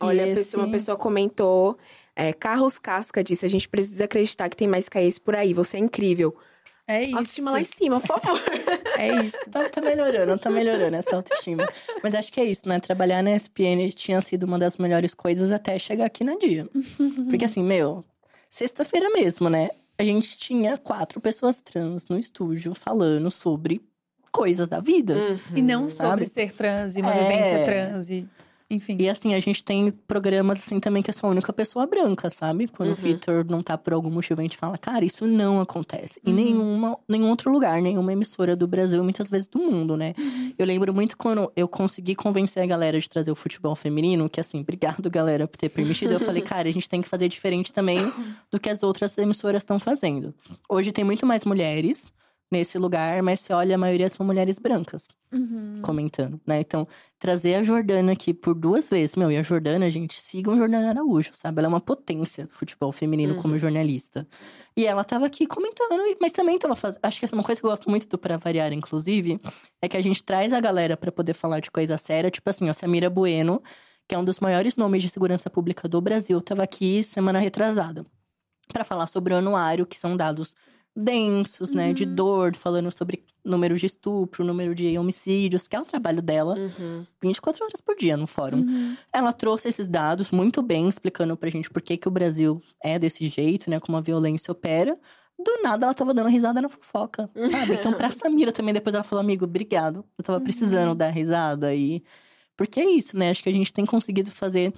Olha, 0.00 0.26
E 0.28 0.34
pessoa- 0.34 0.64
uma 0.64 0.72
pessoa 0.72 0.96
comentou. 0.96 1.78
É, 2.16 2.32
Carlos 2.32 2.78
Casca 2.78 3.22
disse: 3.22 3.46
a 3.46 3.48
gente 3.48 3.68
precisa 3.68 4.04
acreditar 4.04 4.48
que 4.48 4.56
tem 4.56 4.66
mais 4.68 4.88
caís 4.88 5.18
por 5.18 5.36
aí. 5.36 5.54
Você 5.54 5.76
é 5.76 5.80
incrível. 5.80 6.36
É 6.86 7.04
isso. 7.04 7.16
Autoestima 7.16 7.50
lá 7.50 7.60
em 7.60 7.64
cima, 7.66 8.00
por 8.00 8.06
favor. 8.20 8.40
É 8.98 9.22
isso. 9.22 9.48
Tá, 9.48 9.68
tá 9.68 9.80
melhorando, 9.80 10.36
tá 10.38 10.50
melhorando 10.50 10.96
essa 10.96 11.14
autoestima. 11.14 11.68
Mas 12.02 12.16
acho 12.16 12.32
que 12.32 12.40
é 12.40 12.44
isso, 12.44 12.68
né? 12.68 12.80
Trabalhar 12.80 13.22
na 13.22 13.30
SPN 13.36 13.88
tinha 13.92 14.20
sido 14.20 14.42
uma 14.42 14.58
das 14.58 14.76
melhores 14.76 15.14
coisas 15.14 15.52
até 15.52 15.78
chegar 15.78 16.06
aqui 16.06 16.24
na 16.24 16.34
dia. 16.36 16.68
Porque 17.30 17.44
assim, 17.44 17.62
meu, 17.62 18.04
sexta-feira 18.50 19.08
mesmo, 19.10 19.48
né? 19.48 19.68
A 19.98 20.02
gente 20.02 20.36
tinha 20.36 20.76
quatro 20.78 21.20
pessoas 21.20 21.60
trans 21.60 22.08
no 22.08 22.18
estúdio 22.18 22.74
falando 22.74 23.30
sobre 23.30 23.80
coisas 24.32 24.68
da 24.68 24.80
vida. 24.80 25.38
E 25.54 25.62
não 25.62 25.88
sobre 25.88 26.06
Sabe? 26.06 26.26
ser 26.26 26.52
trans 26.52 26.96
e 26.96 27.00
uma 27.00 27.14
É. 27.14 27.22
vivência 27.28 27.64
trans 27.64 28.10
e... 28.10 28.28
Enfim. 28.70 28.98
E 29.00 29.08
assim, 29.08 29.32
a 29.34 29.40
gente 29.40 29.64
tem 29.64 29.90
programas 30.06 30.58
assim 30.58 30.78
também 30.78 31.02
que 31.02 31.08
eu 31.08 31.14
sou 31.14 31.28
a 31.28 31.30
única 31.30 31.50
pessoa 31.54 31.86
branca, 31.86 32.28
sabe? 32.28 32.68
Quando 32.68 32.92
o 32.92 32.94
Vitor 32.94 33.42
não 33.48 33.62
tá 33.62 33.78
por 33.78 33.94
algum 33.94 34.10
motivo, 34.10 34.40
a 34.40 34.42
gente 34.42 34.58
fala, 34.58 34.76
cara, 34.76 35.06
isso 35.06 35.26
não 35.26 35.58
acontece. 35.58 36.20
Em 36.22 36.34
nenhuma, 36.34 36.98
nenhum 37.08 37.30
outro 37.30 37.50
lugar, 37.50 37.80
nenhuma 37.80 38.12
emissora 38.12 38.54
do 38.54 38.68
Brasil, 38.68 39.02
muitas 39.02 39.30
vezes 39.30 39.48
do 39.48 39.58
mundo, 39.58 39.96
né? 39.96 40.12
Eu 40.58 40.66
lembro 40.66 40.92
muito 40.92 41.16
quando 41.16 41.50
eu 41.56 41.66
consegui 41.66 42.14
convencer 42.14 42.62
a 42.62 42.66
galera 42.66 43.00
de 43.00 43.08
trazer 43.08 43.30
o 43.30 43.34
futebol 43.34 43.74
feminino, 43.74 44.28
que 44.28 44.38
assim, 44.38 44.60
obrigado, 44.60 45.08
galera, 45.08 45.48
por 45.48 45.56
ter 45.56 45.70
permitido. 45.70 46.12
Eu 46.12 46.20
falei, 46.20 46.42
cara, 46.44 46.68
a 46.68 46.72
gente 46.72 46.90
tem 46.90 47.00
que 47.00 47.08
fazer 47.08 47.26
diferente 47.28 47.72
também 47.72 48.12
do 48.50 48.60
que 48.60 48.68
as 48.68 48.82
outras 48.82 49.16
emissoras 49.16 49.62
estão 49.62 49.80
fazendo. 49.80 50.34
Hoje 50.68 50.92
tem 50.92 51.04
muito 51.04 51.24
mais 51.24 51.42
mulheres 51.46 52.12
nesse 52.50 52.78
lugar, 52.78 53.22
mas 53.22 53.40
se 53.40 53.52
olha, 53.52 53.74
a 53.74 53.78
maioria 53.78 54.08
são 54.08 54.24
mulheres 54.24 54.58
brancas 54.58 55.06
Uhum. 55.30 55.80
comentando, 55.82 56.40
né? 56.46 56.58
Então, 56.60 56.88
trazer 57.18 57.56
a 57.56 57.62
Jordana 57.62 58.12
aqui 58.12 58.32
por 58.32 58.54
duas 58.54 58.88
vezes. 58.88 59.14
Meu, 59.14 59.30
e 59.30 59.36
a 59.36 59.42
Jordana, 59.42 59.90
gente, 59.90 60.18
sigam 60.18 60.54
a 60.54 60.56
Jordana 60.56 60.88
Araújo, 60.88 61.30
sabe? 61.34 61.58
Ela 61.58 61.66
é 61.66 61.68
uma 61.68 61.80
potência 61.82 62.46
do 62.46 62.54
futebol 62.54 62.90
feminino 62.90 63.34
como 63.34 63.58
jornalista. 63.58 64.26
E 64.74 64.86
ela 64.86 65.04
tava 65.04 65.26
aqui 65.26 65.46
comentando, 65.46 65.90
mas 66.18 66.32
também 66.32 66.58
tava 66.58 66.74
fazendo. 66.74 67.00
Acho 67.02 67.18
que 67.18 67.26
essa 67.26 67.34
é 67.34 67.38
uma 67.38 67.44
coisa 67.44 67.60
que 67.60 67.66
eu 67.66 67.70
gosto 67.70 67.90
muito 67.90 68.08
do 68.08 68.16
Pra 68.16 68.38
Variar, 68.38 68.72
inclusive, 68.72 69.38
é 69.82 69.88
que 69.88 69.96
a 69.98 70.02
gente 70.02 70.24
traz 70.24 70.50
a 70.54 70.60
galera 70.60 70.96
pra 70.96 71.12
poder 71.12 71.34
falar 71.34 71.60
de 71.60 71.70
coisa 71.70 71.98
séria. 71.98 72.30
Tipo 72.30 72.48
assim, 72.48 72.68
a 72.70 72.72
Samira 72.72 73.10
Bueno, 73.10 73.62
que 74.08 74.14
é 74.14 74.18
um 74.18 74.24
dos 74.24 74.40
maiores 74.40 74.76
nomes 74.76 75.02
de 75.02 75.10
segurança 75.10 75.50
pública 75.50 75.86
do 75.86 76.00
Brasil, 76.00 76.40
tava 76.40 76.62
aqui 76.62 77.02
semana 77.02 77.38
retrasada. 77.38 78.06
Pra 78.72 78.82
falar 78.84 79.06
sobre 79.08 79.34
o 79.34 79.36
anuário, 79.36 79.84
que 79.84 79.98
são 79.98 80.16
dados 80.16 80.54
densos, 80.98 81.70
né? 81.70 81.92
De 81.92 82.04
dor, 82.04 82.56
falando 82.56 82.90
sobre 82.90 83.24
número 83.44 83.76
de 83.76 83.86
estupro, 83.86 84.44
número 84.44 84.74
de 84.74 84.98
homicídios, 84.98 85.68
que 85.68 85.76
é 85.76 85.80
o 85.80 85.84
trabalho 85.84 86.20
dela. 86.20 86.56
Uhum. 86.56 87.06
24 87.22 87.64
horas 87.64 87.80
por 87.80 87.96
dia 87.96 88.16
no 88.16 88.26
fórum. 88.26 88.66
Ela 89.12 89.32
trouxe 89.32 89.68
esses 89.68 89.86
dados 89.86 90.30
muito 90.30 90.60
bem, 90.60 90.88
explicando 90.88 91.36
pra 91.36 91.48
gente 91.48 91.70
por 91.70 91.80
que, 91.80 91.96
que 91.96 92.08
o 92.08 92.10
Brasil 92.10 92.60
é 92.82 92.98
desse 92.98 93.28
jeito, 93.28 93.70
né? 93.70 93.78
Como 93.78 93.96
a 93.96 94.00
violência 94.00 94.52
opera. 94.52 94.98
Do 95.38 95.62
nada, 95.62 95.86
ela 95.86 95.94
tava 95.94 96.12
dando 96.12 96.28
risada 96.28 96.60
na 96.60 96.68
fofoca, 96.68 97.30
sabe? 97.48 97.74
Então, 97.74 97.92
pra 97.92 98.10
Samira 98.12 98.50
também, 98.50 98.74
depois 98.74 98.92
ela 98.92 99.04
falou, 99.04 99.22
amigo, 99.22 99.44
obrigado. 99.44 100.04
Eu 100.18 100.24
tava 100.24 100.40
precisando 100.40 100.96
dar 100.96 101.10
risada 101.10 101.68
aí. 101.68 102.02
Porque 102.56 102.80
é 102.80 102.90
isso, 102.90 103.16
né? 103.16 103.30
Acho 103.30 103.44
que 103.44 103.48
a 103.48 103.52
gente 103.52 103.72
tem 103.72 103.86
conseguido 103.86 104.32
fazer 104.32 104.74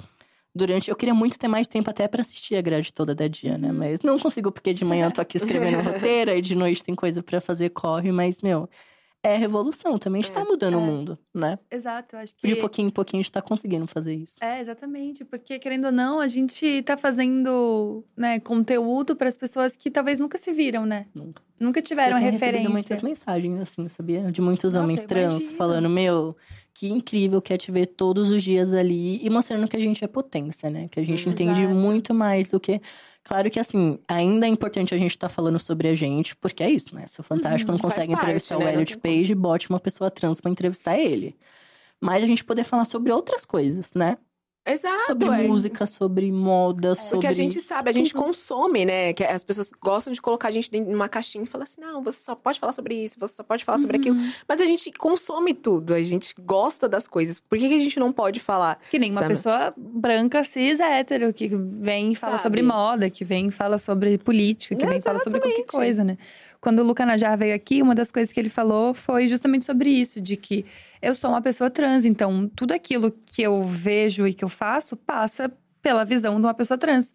durante. 0.55 0.90
Eu 0.90 0.96
queria 0.96 1.14
muito 1.14 1.38
ter 1.38 1.48
mais 1.48 1.66
tempo 1.68 1.88
até 1.90 2.07
pra 2.09 2.20
assistir 2.20 2.57
a 2.57 2.61
grade 2.61 2.92
toda 2.92 3.14
da 3.14 3.26
dia, 3.28 3.57
né? 3.59 3.72
Mas 3.72 4.01
não 4.03 4.18
consigo, 4.18 4.51
porque 4.51 4.72
de 4.72 4.84
manhã 4.84 5.07
eu 5.07 5.12
tô 5.12 5.20
aqui 5.20 5.36
escrevendo 5.36 5.80
roteiro, 5.82 6.30
e 6.30 6.40
de 6.40 6.55
noite 6.55 6.82
tem 6.84 6.94
coisa 6.94 7.22
pra 7.22 7.40
fazer, 7.40 7.70
corre, 7.70 8.11
mas, 8.12 8.42
meu. 8.42 8.68
É 9.22 9.36
revolução 9.36 9.98
também. 9.98 10.20
A 10.20 10.22
gente 10.22 10.32
tá 10.32 10.42
mudando 10.46 10.78
o 10.78 10.80
É. 10.80 10.82
mundo, 10.82 11.18
né? 11.34 11.59
Exato, 11.70 12.16
eu 12.16 12.20
acho 12.20 12.34
que... 12.34 12.48
De 12.48 12.57
pouquinho 12.57 12.88
em 12.88 12.90
pouquinho 12.90 13.20
a 13.20 13.22
gente 13.22 13.30
tá 13.30 13.42
conseguindo 13.42 13.86
fazer 13.86 14.14
isso. 14.14 14.36
É, 14.40 14.59
exatamente. 14.61 15.26
Porque, 15.26 15.59
querendo 15.59 15.84
ou 15.84 15.92
não, 15.92 16.20
a 16.20 16.26
gente 16.26 16.80
tá 16.84 16.96
fazendo 16.96 18.03
né, 18.16 18.40
conteúdo 18.40 19.14
para 19.14 19.28
as 19.28 19.36
pessoas 19.36 19.76
que 19.76 19.90
talvez 19.90 20.18
nunca 20.18 20.38
se 20.38 20.51
viram, 20.55 20.86
né? 20.86 21.05
Nunca. 21.14 21.42
Nunca 21.61 21.82
tiveram 21.82 22.16
eu 22.16 22.20
tenho 22.20 22.32
referência. 22.32 22.70
muitas 22.70 23.03
mensagens, 23.03 23.61
assim, 23.61 23.86
sabia? 23.88 24.32
De 24.32 24.40
muitos 24.40 24.72
Nossa, 24.72 24.84
homens 24.84 25.05
trans 25.05 25.32
imagino. 25.34 25.55
falando, 25.59 25.90
meu, 25.90 26.34
que 26.74 26.88
incrível 26.88 27.40
que 27.42 27.52
é 27.52 27.56
te 27.56 27.70
ver 27.70 27.86
todos 27.86 28.30
os 28.30 28.42
dias 28.42 28.72
ali 28.72 29.24
e 29.24 29.30
mostrando 29.30 29.68
que 29.68 29.76
a 29.76 29.80
gente 29.80 30.04
é 30.04 30.06
potência, 30.06 30.70
né? 30.70 30.88
Que 30.88 31.00
a 31.00 31.04
gente 31.04 31.28
entende 31.28 31.62
Exato. 31.62 31.74
muito 31.74 32.14
mais 32.14 32.48
do 32.48 32.60
que. 32.60 32.80
Claro 33.22 33.50
que, 33.50 33.60
assim, 33.60 33.98
ainda 34.08 34.46
é 34.46 34.48
importante 34.48 34.94
a 34.94 34.96
gente 34.96 35.10
estar 35.10 35.28
falando 35.28 35.58
sobre 35.58 35.88
a 35.88 35.94
gente, 35.94 36.34
porque 36.36 36.62
é 36.62 36.70
isso, 36.70 36.94
né? 36.94 37.06
Se 37.06 37.20
o 37.20 37.22
Fantástico 37.22 37.70
não 37.70 37.78
Faz 37.78 37.94
consegue 37.94 38.12
parte, 38.12 38.24
entrevistar 38.24 38.58
né? 38.58 38.64
o 38.64 38.64
Não 38.64 38.72
Elliot 38.72 38.98
Page, 38.98 39.34
bote 39.34 39.68
uma 39.68 39.80
pessoa 39.80 40.10
trans 40.10 40.40
pra 40.40 40.50
entrevistar 40.50 40.98
ele. 40.98 41.36
Mas 42.00 42.22
a 42.22 42.26
gente 42.26 42.44
poder 42.44 42.64
falar 42.64 42.86
sobre 42.86 43.12
outras 43.12 43.44
coisas, 43.44 43.92
né? 43.94 44.16
Exato. 44.72 45.06
sobre 45.06 45.28
é. 45.28 45.46
música, 45.46 45.86
sobre 45.86 46.32
moda, 46.32 46.94
sobre. 46.94 47.10
Porque 47.10 47.26
a 47.26 47.32
gente 47.32 47.60
sabe, 47.60 47.90
a 47.90 47.92
gente 47.92 48.12
tudo. 48.12 48.22
consome, 48.22 48.84
né? 48.84 49.12
Que 49.12 49.24
as 49.24 49.44
pessoas 49.44 49.70
gostam 49.80 50.12
de 50.12 50.20
colocar 50.20 50.48
a 50.48 50.50
gente 50.50 50.70
dentro 50.70 50.88
de 50.88 50.94
uma 50.94 51.08
caixinha 51.08 51.44
e 51.44 51.46
falar 51.46 51.64
assim: 51.64 51.80
não, 51.80 52.02
você 52.02 52.20
só 52.20 52.34
pode 52.34 52.58
falar 52.58 52.72
sobre 52.72 52.94
isso, 52.94 53.16
você 53.18 53.34
só 53.34 53.42
pode 53.42 53.64
falar 53.64 53.78
sobre 53.78 53.96
aquilo. 53.96 54.16
Uhum. 54.16 54.32
Mas 54.48 54.60
a 54.60 54.64
gente 54.64 54.90
consome 54.92 55.54
tudo, 55.54 55.94
a 55.94 56.02
gente 56.02 56.34
gosta 56.40 56.88
das 56.88 57.06
coisas. 57.08 57.40
Por 57.40 57.58
que, 57.58 57.68
que 57.68 57.74
a 57.74 57.78
gente 57.78 57.98
não 57.98 58.12
pode 58.12 58.40
falar? 58.40 58.78
Que 58.90 58.98
nem 58.98 59.10
uma 59.10 59.20
Sabe? 59.20 59.34
pessoa 59.34 59.74
branca, 59.76 60.44
cis, 60.44 60.80
hétero, 60.80 61.32
que 61.32 61.48
vem 61.48 62.12
e 62.12 62.14
fala 62.14 62.32
Sabe? 62.32 62.42
sobre 62.42 62.62
moda, 62.62 63.10
que 63.10 63.24
vem 63.24 63.48
e 63.48 63.50
fala 63.50 63.78
sobre 63.78 64.18
política, 64.18 64.74
que 64.74 64.86
vem 64.86 64.98
e 64.98 65.02
fala 65.02 65.18
sobre 65.18 65.40
qualquer 65.40 65.64
coisa, 65.64 66.04
né? 66.04 66.16
Quando 66.61 66.80
o 66.80 66.84
Luca 66.84 67.06
Najar 67.06 67.38
veio 67.38 67.54
aqui, 67.54 67.80
uma 67.80 67.94
das 67.94 68.12
coisas 68.12 68.32
que 68.32 68.38
ele 68.38 68.50
falou 68.50 68.92
foi 68.92 69.26
justamente 69.26 69.64
sobre 69.64 69.88
isso, 69.88 70.20
de 70.20 70.36
que 70.36 70.66
eu 71.00 71.14
sou 71.14 71.30
uma 71.30 71.40
pessoa 71.40 71.70
trans, 71.70 72.04
então 72.04 72.50
tudo 72.54 72.72
aquilo 72.72 73.11
que 73.26 73.42
eu 73.42 73.64
vejo 73.64 74.26
e 74.26 74.34
que 74.34 74.44
eu 74.44 74.48
faço 74.48 74.96
passa 74.96 75.50
pela 75.80 76.04
visão 76.04 76.34
de 76.34 76.46
uma 76.46 76.52
pessoa 76.52 76.76
trans. 76.76 77.14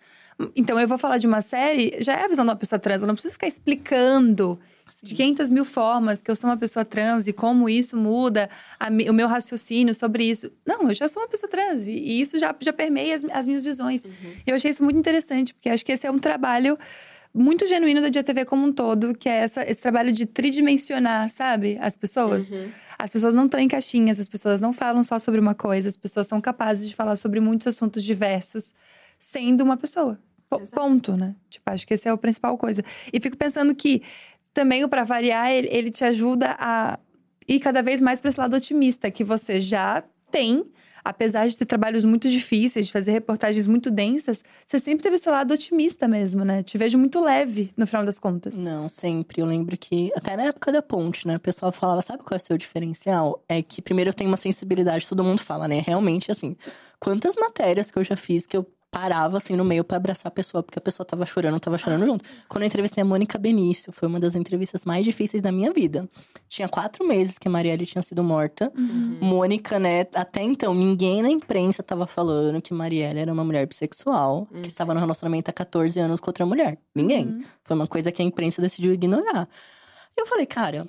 Então 0.55 0.79
eu 0.79 0.87
vou 0.87 0.97
falar 0.97 1.19
de 1.19 1.27
uma 1.27 1.41
série, 1.41 1.95
já 1.99 2.13
é 2.13 2.25
a 2.25 2.27
visão 2.27 2.43
de 2.43 2.49
uma 2.49 2.55
pessoa 2.55 2.79
trans, 2.79 3.01
eu 3.01 3.07
não 3.07 3.13
preciso 3.13 3.33
ficar 3.33 3.47
explicando 3.47 4.59
de 5.01 5.15
500 5.15 5.51
mil 5.51 5.65
formas 5.65 6.21
que 6.21 6.29
eu 6.29 6.35
sou 6.35 6.49
uma 6.49 6.57
pessoa 6.57 6.85
trans 6.85 7.27
e 7.27 7.33
como 7.33 7.69
isso 7.69 7.97
muda 7.97 8.49
a 8.79 8.87
o 8.87 9.13
meu 9.13 9.27
raciocínio 9.27 9.93
sobre 9.93 10.23
isso. 10.25 10.51
Não, 10.65 10.87
eu 10.87 10.93
já 10.93 11.07
sou 11.07 11.21
uma 11.21 11.27
pessoa 11.27 11.49
trans 11.49 11.87
e, 11.87 11.91
e 11.91 12.21
isso 12.21 12.39
já, 12.39 12.55
já 12.59 12.73
permeia 12.73 13.15
as, 13.15 13.25
as 13.25 13.47
minhas 13.47 13.63
visões. 13.63 14.03
Eu 14.45 14.55
achei 14.55 14.71
isso 14.71 14.83
muito 14.83 14.97
interessante, 14.97 15.53
porque 15.53 15.69
acho 15.69 15.85
que 15.85 15.91
esse 15.91 16.05
é 16.05 16.11
um 16.11 16.19
trabalho 16.19 16.77
muito 17.37 17.67
genuíno 17.67 18.01
da 18.01 18.07
Dia 18.09 18.23
TV 18.23 18.45
como 18.45 18.65
um 18.65 18.71
todo, 18.71 19.13
que 19.13 19.27
é 19.27 19.35
essa, 19.41 19.61
esse 19.69 19.81
trabalho 19.81 20.11
de 20.11 20.25
tridimensionar, 20.25 21.29
sabe? 21.29 21.77
As 21.81 21.95
pessoas. 21.95 22.49
As 22.97 23.11
pessoas 23.11 23.35
não 23.35 23.43
estão 23.45 23.59
em 23.59 23.67
caixinhas, 23.67 24.19
as 24.21 24.27
pessoas 24.29 24.61
não 24.61 24.71
falam 24.71 25.03
só 25.03 25.19
sobre 25.19 25.39
uma 25.41 25.53
coisa, 25.53 25.89
as 25.89 25.97
pessoas 25.97 26.27
são 26.27 26.39
capazes 26.39 26.87
de 26.87 26.95
falar 26.95 27.17
sobre 27.17 27.41
muitos 27.41 27.67
assuntos 27.67 28.01
diversos, 28.03 28.73
sendo 29.19 29.65
uma 29.65 29.75
pessoa. 29.75 30.17
Po- 30.49 30.61
Exato. 30.61 30.75
Ponto, 30.81 31.17
né? 31.17 31.35
Tipo, 31.49 31.69
acho 31.71 31.85
que 31.85 31.93
essa 31.93 32.07
é 32.07 32.11
a 32.13 32.17
principal 32.17 32.57
coisa. 32.57 32.83
E 33.11 33.19
fico 33.19 33.35
pensando 33.35 33.75
que 33.75 34.01
também 34.53 34.83
o 34.85 34.87
Pra 34.89 35.03
Variar, 35.03 35.51
ele, 35.51 35.67
ele 35.69 35.91
te 35.91 36.05
ajuda 36.05 36.55
a 36.57 36.97
ir 37.47 37.59
cada 37.59 37.81
vez 37.83 38.01
mais 38.01 38.21
para 38.21 38.29
esse 38.29 38.39
lado 38.39 38.55
otimista, 38.55 39.11
que 39.11 39.23
você 39.25 39.59
já 39.59 40.01
tem. 40.35 40.65
Apesar 41.03 41.47
de 41.47 41.55
ter 41.55 41.65
trabalhos 41.65 42.03
muito 42.03 42.27
difíceis, 42.27 42.87
de 42.87 42.91
fazer 42.91 43.11
reportagens 43.11 43.67
muito 43.67 43.91
densas, 43.91 44.43
você 44.65 44.79
sempre 44.79 45.03
teve 45.03 45.17
esse 45.17 45.29
lado 45.29 45.53
otimista 45.53 46.07
mesmo, 46.07 46.43
né? 46.43 46.63
Te 46.63 46.79
vejo 46.79 46.97
muito 46.97 47.19
leve, 47.19 47.71
no 47.77 47.85
final 47.85 48.03
das 48.03 48.17
contas. 48.17 48.57
Não, 48.57 48.89
sempre. 48.89 49.39
Eu 49.39 49.45
lembro 49.45 49.77
que, 49.77 50.11
até 50.15 50.35
na 50.35 50.45
época 50.45 50.71
da 50.71 50.81
ponte, 50.81 51.27
né? 51.27 51.35
O 51.35 51.39
pessoal 51.39 51.71
falava, 51.71 52.01
sabe 52.01 52.23
qual 52.23 52.35
é 52.35 52.41
o 52.41 52.43
seu 52.43 52.57
diferencial? 52.57 53.43
É 53.47 53.61
que, 53.61 53.83
primeiro, 53.83 54.09
eu 54.09 54.13
tenho 54.15 54.31
uma 54.31 54.35
sensibilidade, 54.35 55.07
todo 55.07 55.23
mundo 55.23 55.41
fala, 55.41 55.67
né? 55.67 55.83
Realmente, 55.85 56.31
assim, 56.31 56.57
quantas 56.99 57.35
matérias 57.35 57.91
que 57.91 57.99
eu 57.99 58.03
já 58.03 58.15
fiz 58.15 58.47
que 58.47 58.57
eu 58.57 58.65
parava, 58.95 59.35
assim, 59.35 59.57
no 59.57 59.65
meio 59.65 59.83
pra 59.83 59.97
abraçar 59.97 60.27
a 60.27 60.31
pessoa, 60.31 60.63
porque 60.63 60.79
a 60.79 60.81
pessoa 60.81 61.05
tava 61.05 61.25
chorando, 61.25 61.59
tava 61.59 61.77
chorando 61.77 62.05
junto. 62.05 62.23
Quando 62.47 62.61
eu 62.61 62.67
entrevistei 62.67 63.01
a 63.01 63.05
Mônica 63.05 63.37
Benício, 63.37 63.91
foi 63.91 64.07
uma 64.07 64.21
das 64.21 64.35
entrevistas 64.35 64.85
mais 64.85 65.03
difíceis 65.03 65.43
da 65.43 65.51
minha 65.51 65.73
vida. 65.73 66.09
Tinha 66.47 66.69
quatro 66.69 67.05
meses 67.05 67.37
que 67.37 67.45
a 67.45 67.51
Marielle 67.51 67.85
tinha 67.85 68.01
sido 68.01 68.23
morta. 68.23 68.71
Mônica, 69.19 69.77
né? 69.77 70.07
Até 70.15 70.41
então, 70.43 70.73
ninguém 70.73 71.21
na 71.21 71.29
imprensa 71.29 71.83
tava 71.83 72.07
falando 72.07 72.61
que 72.61 72.73
Marielle 72.73 73.19
era 73.19 73.33
uma 73.33 73.43
mulher 73.43 73.67
bissexual, 73.67 74.47
que 74.61 74.69
estava 74.69 74.93
no 74.93 75.01
relacionamento 75.01 75.49
há 75.49 75.53
14 75.53 75.99
anos 75.99 76.21
com 76.21 76.29
outra 76.29 76.45
mulher. 76.45 76.77
Ninguém. 76.95 77.43
Foi 77.65 77.75
uma 77.75 77.87
coisa 77.87 78.13
que 78.13 78.21
a 78.21 78.25
imprensa 78.25 78.61
decidiu 78.61 78.93
ignorar. 78.93 79.49
E 80.15 80.21
eu 80.21 80.25
falei, 80.25 80.45
cara, 80.45 80.87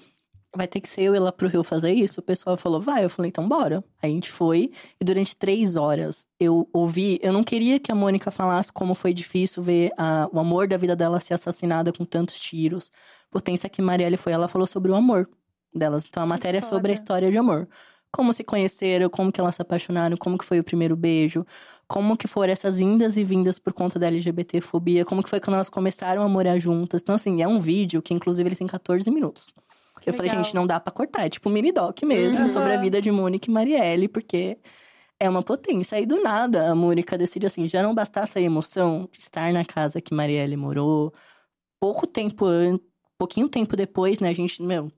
vai 0.56 0.66
ter 0.66 0.80
que 0.80 0.88
ser 0.88 1.02
eu 1.02 1.14
ir 1.14 1.18
lá 1.18 1.30
pro 1.30 1.48
Rio 1.48 1.62
fazer 1.62 1.92
isso? 1.92 2.20
O 2.20 2.22
pessoal 2.22 2.56
falou, 2.56 2.80
vai. 2.80 3.04
Eu 3.04 3.10
falei, 3.10 3.28
então 3.28 3.46
bora. 3.48 3.84
Aí 4.02 4.10
a 4.10 4.14
gente 4.14 4.30
foi. 4.32 4.70
E 5.00 5.04
durante 5.04 5.36
três 5.36 5.76
horas 5.76 6.26
eu 6.40 6.68
ouvi. 6.72 7.18
Eu 7.22 7.32
não 7.32 7.44
queria 7.44 7.78
que 7.78 7.92
a 7.92 7.94
Mônica 7.94 8.30
falasse 8.30 8.72
como 8.72 8.94
foi 8.94 9.12
difícil 9.14 9.62
ver 9.62 9.92
a- 9.96 10.28
o 10.32 10.38
amor 10.40 10.66
da 10.68 10.76
vida 10.76 10.96
dela 10.96 11.20
ser 11.20 11.34
assassinada 11.34 11.92
com 11.92 12.04
tantos 12.04 12.38
tiros. 12.40 12.90
Potência 13.30 13.68
que 13.68 13.82
Marielle 13.82 14.16
foi, 14.16 14.32
ela 14.32 14.48
falou 14.48 14.66
sobre 14.66 14.90
o 14.90 14.94
amor 14.94 15.28
delas. 15.74 16.04
Então 16.08 16.22
a 16.22 16.26
matéria 16.26 16.58
é 16.58 16.62
sobre 16.62 16.90
a 16.92 16.94
história 16.94 17.30
de 17.30 17.36
amor. 17.36 17.68
Como 18.12 18.32
se 18.32 18.42
conheceram, 18.44 19.10
como 19.10 19.30
que 19.30 19.38
elas 19.40 19.56
se 19.56 19.62
apaixonaram, 19.62 20.16
como 20.16 20.38
que 20.38 20.44
foi 20.44 20.58
o 20.58 20.64
primeiro 20.64 20.96
beijo, 20.96 21.44
como 21.86 22.16
que 22.16 22.26
foram 22.26 22.50
essas 22.52 22.80
indas 22.80 23.16
e 23.18 23.24
vindas 23.24 23.58
por 23.58 23.72
conta 23.74 23.98
da 23.98 24.06
LGBTfobia, 24.06 25.04
como 25.04 25.22
que 25.22 25.28
foi 25.28 25.38
quando 25.38 25.54
elas 25.56 25.68
começaram 25.68 26.22
a 26.22 26.28
morar 26.28 26.58
juntas. 26.58 27.02
Então, 27.02 27.14
assim, 27.14 27.42
é 27.42 27.48
um 27.48 27.60
vídeo 27.60 28.00
que, 28.00 28.14
inclusive, 28.14 28.48
ele 28.48 28.56
tem 28.56 28.66
14 28.66 29.10
minutos. 29.10 29.48
Eu 30.06 30.14
falei, 30.14 30.30
gente, 30.30 30.54
não 30.54 30.66
dá 30.66 30.78
pra 30.80 30.92
cortar. 30.92 31.26
É 31.26 31.28
tipo 31.28 31.48
um 31.48 31.52
mini 31.52 31.72
doc 31.72 32.02
mesmo, 32.04 32.42
Uhum. 32.42 32.48
sobre 32.48 32.72
a 32.72 32.76
vida 32.76 33.00
de 33.02 33.10
Mônica 33.10 33.50
e 33.50 33.52
Marielle, 33.52 34.08
porque 34.08 34.56
é 35.20 35.28
uma 35.28 35.42
potência. 35.42 35.98
Aí, 35.98 36.06
do 36.06 36.22
nada, 36.22 36.70
a 36.70 36.74
Mônica 36.74 37.18
decide 37.18 37.46
assim, 37.46 37.68
já 37.68 37.82
não 37.82 37.94
bastasse 37.94 38.38
a 38.38 38.42
emoção 38.42 39.08
de 39.12 39.18
estar 39.20 39.52
na 39.52 39.64
casa 39.64 40.00
que 40.00 40.14
Marielle 40.14 40.56
morou. 40.56 41.12
Pouco 41.80 42.06
tempo 42.06 42.44
antes, 42.46 42.86
pouquinho 43.18 43.48
tempo 43.48 43.76
depois, 43.76 44.20
né, 44.20 44.28
a 44.30 44.32
gente, 44.34 44.62
meu, 44.62 44.90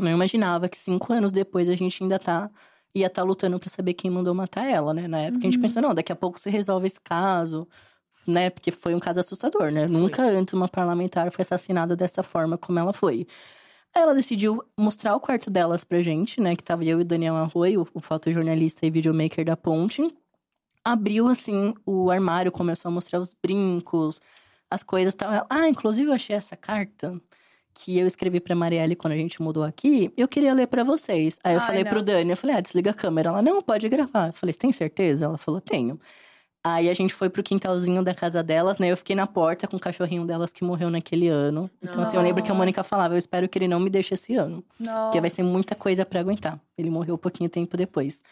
não 0.00 0.10
imaginava 0.10 0.68
que 0.68 0.76
cinco 0.76 1.12
anos 1.12 1.32
depois 1.32 1.68
a 1.68 1.76
gente 1.76 2.02
ainda 2.02 2.18
tá 2.18 2.50
ia 2.94 3.06
estar 3.06 3.22
lutando 3.22 3.58
pra 3.58 3.70
saber 3.70 3.94
quem 3.94 4.10
mandou 4.10 4.34
matar 4.34 4.66
ela, 4.70 4.92
né? 4.92 5.08
Na 5.08 5.18
época 5.18 5.38
a 5.40 5.44
gente 5.44 5.56
Uhum. 5.56 5.62
pensou, 5.62 5.80
não, 5.80 5.94
daqui 5.94 6.12
a 6.12 6.16
pouco 6.16 6.38
se 6.38 6.50
resolve 6.50 6.86
esse 6.86 7.00
caso, 7.00 7.66
né? 8.26 8.50
Porque 8.50 8.70
foi 8.70 8.94
um 8.94 9.00
caso 9.00 9.18
assustador, 9.20 9.70
né? 9.72 9.86
Nunca 9.86 10.22
antes 10.22 10.52
uma 10.52 10.68
parlamentar 10.68 11.30
foi 11.32 11.42
assassinada 11.42 11.96
dessa 11.96 12.22
forma 12.22 12.58
como 12.58 12.78
ela 12.78 12.92
foi. 12.92 13.26
Ela 13.94 14.14
decidiu 14.14 14.64
mostrar 14.76 15.14
o 15.14 15.20
quarto 15.20 15.50
delas 15.50 15.84
pra 15.84 16.02
gente, 16.02 16.40
né? 16.40 16.56
Que 16.56 16.64
tava 16.64 16.84
eu 16.84 16.98
e 16.98 17.02
o 17.02 17.04
Daniel 17.04 17.36
Arroio, 17.36 17.86
o 17.92 18.00
fotojornalista 18.00 18.86
e 18.86 18.90
videomaker 18.90 19.44
da 19.44 19.56
Ponte. 19.56 20.02
Abriu, 20.84 21.28
assim, 21.28 21.74
o 21.84 22.10
armário, 22.10 22.50
começou 22.50 22.88
a 22.88 22.92
mostrar 22.92 23.20
os 23.20 23.34
brincos, 23.34 24.20
as 24.70 24.82
coisas. 24.82 25.14
Tava... 25.14 25.46
Ah, 25.48 25.68
inclusive 25.68 26.08
eu 26.08 26.14
achei 26.14 26.34
essa 26.34 26.56
carta 26.56 27.20
que 27.74 27.98
eu 27.98 28.06
escrevi 28.06 28.40
pra 28.40 28.54
Marielle 28.54 28.96
quando 28.96 29.12
a 29.12 29.16
gente 29.16 29.40
mudou 29.40 29.62
aqui. 29.62 30.12
Eu 30.16 30.26
queria 30.26 30.54
ler 30.54 30.66
pra 30.66 30.84
vocês. 30.84 31.38
Aí 31.44 31.54
eu 31.54 31.60
Ai, 31.60 31.66
falei 31.66 31.84
não. 31.84 31.90
pro 31.90 32.02
Dani, 32.02 32.30
eu 32.30 32.36
falei, 32.36 32.56
ah, 32.56 32.60
desliga 32.60 32.90
a 32.90 32.94
câmera. 32.94 33.28
Ela, 33.28 33.42
não, 33.42 33.62
pode 33.62 33.88
gravar. 33.88 34.28
Eu 34.28 34.32
falei, 34.32 34.52
você 34.52 34.58
tem 34.58 34.72
certeza? 34.72 35.26
Ela 35.26 35.38
falou, 35.38 35.60
tenho. 35.60 36.00
Aí 36.64 36.88
a 36.88 36.94
gente 36.94 37.12
foi 37.12 37.28
pro 37.28 37.42
quintalzinho 37.42 38.04
da 38.04 38.14
casa 38.14 38.40
delas, 38.40 38.78
né? 38.78 38.88
Eu 38.88 38.96
fiquei 38.96 39.16
na 39.16 39.26
porta 39.26 39.66
com 39.66 39.76
o 39.76 39.80
cachorrinho 39.80 40.24
delas 40.24 40.52
que 40.52 40.62
morreu 40.62 40.90
naquele 40.90 41.26
ano. 41.26 41.68
Então, 41.82 42.00
assim, 42.02 42.16
eu 42.16 42.22
lembro 42.22 42.40
que 42.42 42.52
a 42.52 42.54
Mônica 42.54 42.84
falava, 42.84 43.14
eu 43.14 43.18
espero 43.18 43.48
que 43.48 43.58
ele 43.58 43.66
não 43.66 43.80
me 43.80 43.90
deixe 43.90 44.14
esse 44.14 44.36
ano. 44.36 44.64
Porque 44.78 45.20
vai 45.20 45.28
ser 45.28 45.42
muita 45.42 45.74
coisa 45.74 46.06
pra 46.06 46.20
aguentar. 46.20 46.60
Ele 46.78 46.88
morreu 46.88 47.16
um 47.16 47.18
pouquinho 47.18 47.50
tempo 47.50 47.76
depois 47.76 48.22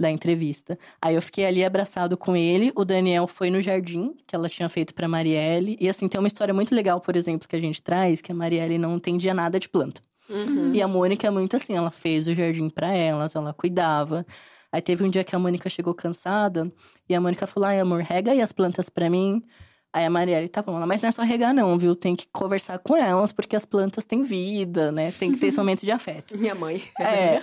da 0.00 0.10
entrevista. 0.10 0.78
Aí 1.00 1.14
eu 1.14 1.22
fiquei 1.22 1.44
ali 1.44 1.62
abraçado 1.62 2.16
com 2.16 2.34
ele. 2.34 2.72
O 2.74 2.86
Daniel 2.86 3.26
foi 3.26 3.50
no 3.50 3.60
jardim 3.60 4.14
que 4.26 4.34
ela 4.34 4.48
tinha 4.48 4.68
feito 4.68 4.94
pra 4.94 5.06
Marielle. 5.06 5.76
E 5.78 5.86
assim, 5.86 6.08
tem 6.08 6.18
uma 6.18 6.26
história 6.26 6.54
muito 6.54 6.74
legal, 6.74 7.00
por 7.00 7.16
exemplo, 7.16 7.46
que 7.46 7.54
a 7.54 7.60
gente 7.60 7.82
traz, 7.82 8.22
que 8.22 8.32
a 8.32 8.34
Marielle 8.34 8.78
não 8.78 8.96
entendia 8.96 9.34
nada 9.34 9.60
de 9.60 9.68
planta. 9.68 10.00
Uhum. 10.28 10.72
E 10.72 10.80
a 10.80 10.88
Mônica 10.88 11.26
é 11.26 11.30
muito 11.30 11.54
assim, 11.54 11.76
ela 11.76 11.90
fez 11.90 12.26
o 12.26 12.34
jardim 12.34 12.70
pra 12.70 12.94
elas, 12.94 13.36
ela 13.36 13.52
cuidava. 13.52 14.26
Aí 14.74 14.82
teve 14.82 15.04
um 15.04 15.08
dia 15.08 15.22
que 15.22 15.36
a 15.36 15.38
Mônica 15.38 15.70
chegou 15.70 15.94
cansada 15.94 16.68
e 17.08 17.14
a 17.14 17.20
Mônica 17.20 17.46
falou: 17.46 17.68
"Ai, 17.68 17.78
amor, 17.78 18.02
rega 18.02 18.32
aí 18.32 18.40
as 18.40 18.50
plantas 18.50 18.88
pra 18.88 19.08
mim". 19.08 19.40
Aí 19.92 20.04
a 20.04 20.10
Marielle, 20.10 20.48
tá 20.48 20.60
bom, 20.60 20.74
ela, 20.74 20.84
mas 20.84 21.00
não 21.00 21.08
é 21.08 21.12
só 21.12 21.22
regar 21.22 21.54
não, 21.54 21.78
viu? 21.78 21.94
Tem 21.94 22.16
que 22.16 22.26
conversar 22.32 22.80
com 22.80 22.96
elas, 22.96 23.30
porque 23.30 23.54
as 23.54 23.64
plantas 23.64 24.04
têm 24.04 24.24
vida, 24.24 24.90
né? 24.90 25.12
Tem 25.12 25.30
que 25.30 25.38
ter 25.38 25.46
esse 25.46 25.58
momento 25.58 25.82
de 25.82 25.92
afeto. 25.92 26.34
Minha 26.36 26.56
mãe. 26.56 26.82
É. 26.98 27.40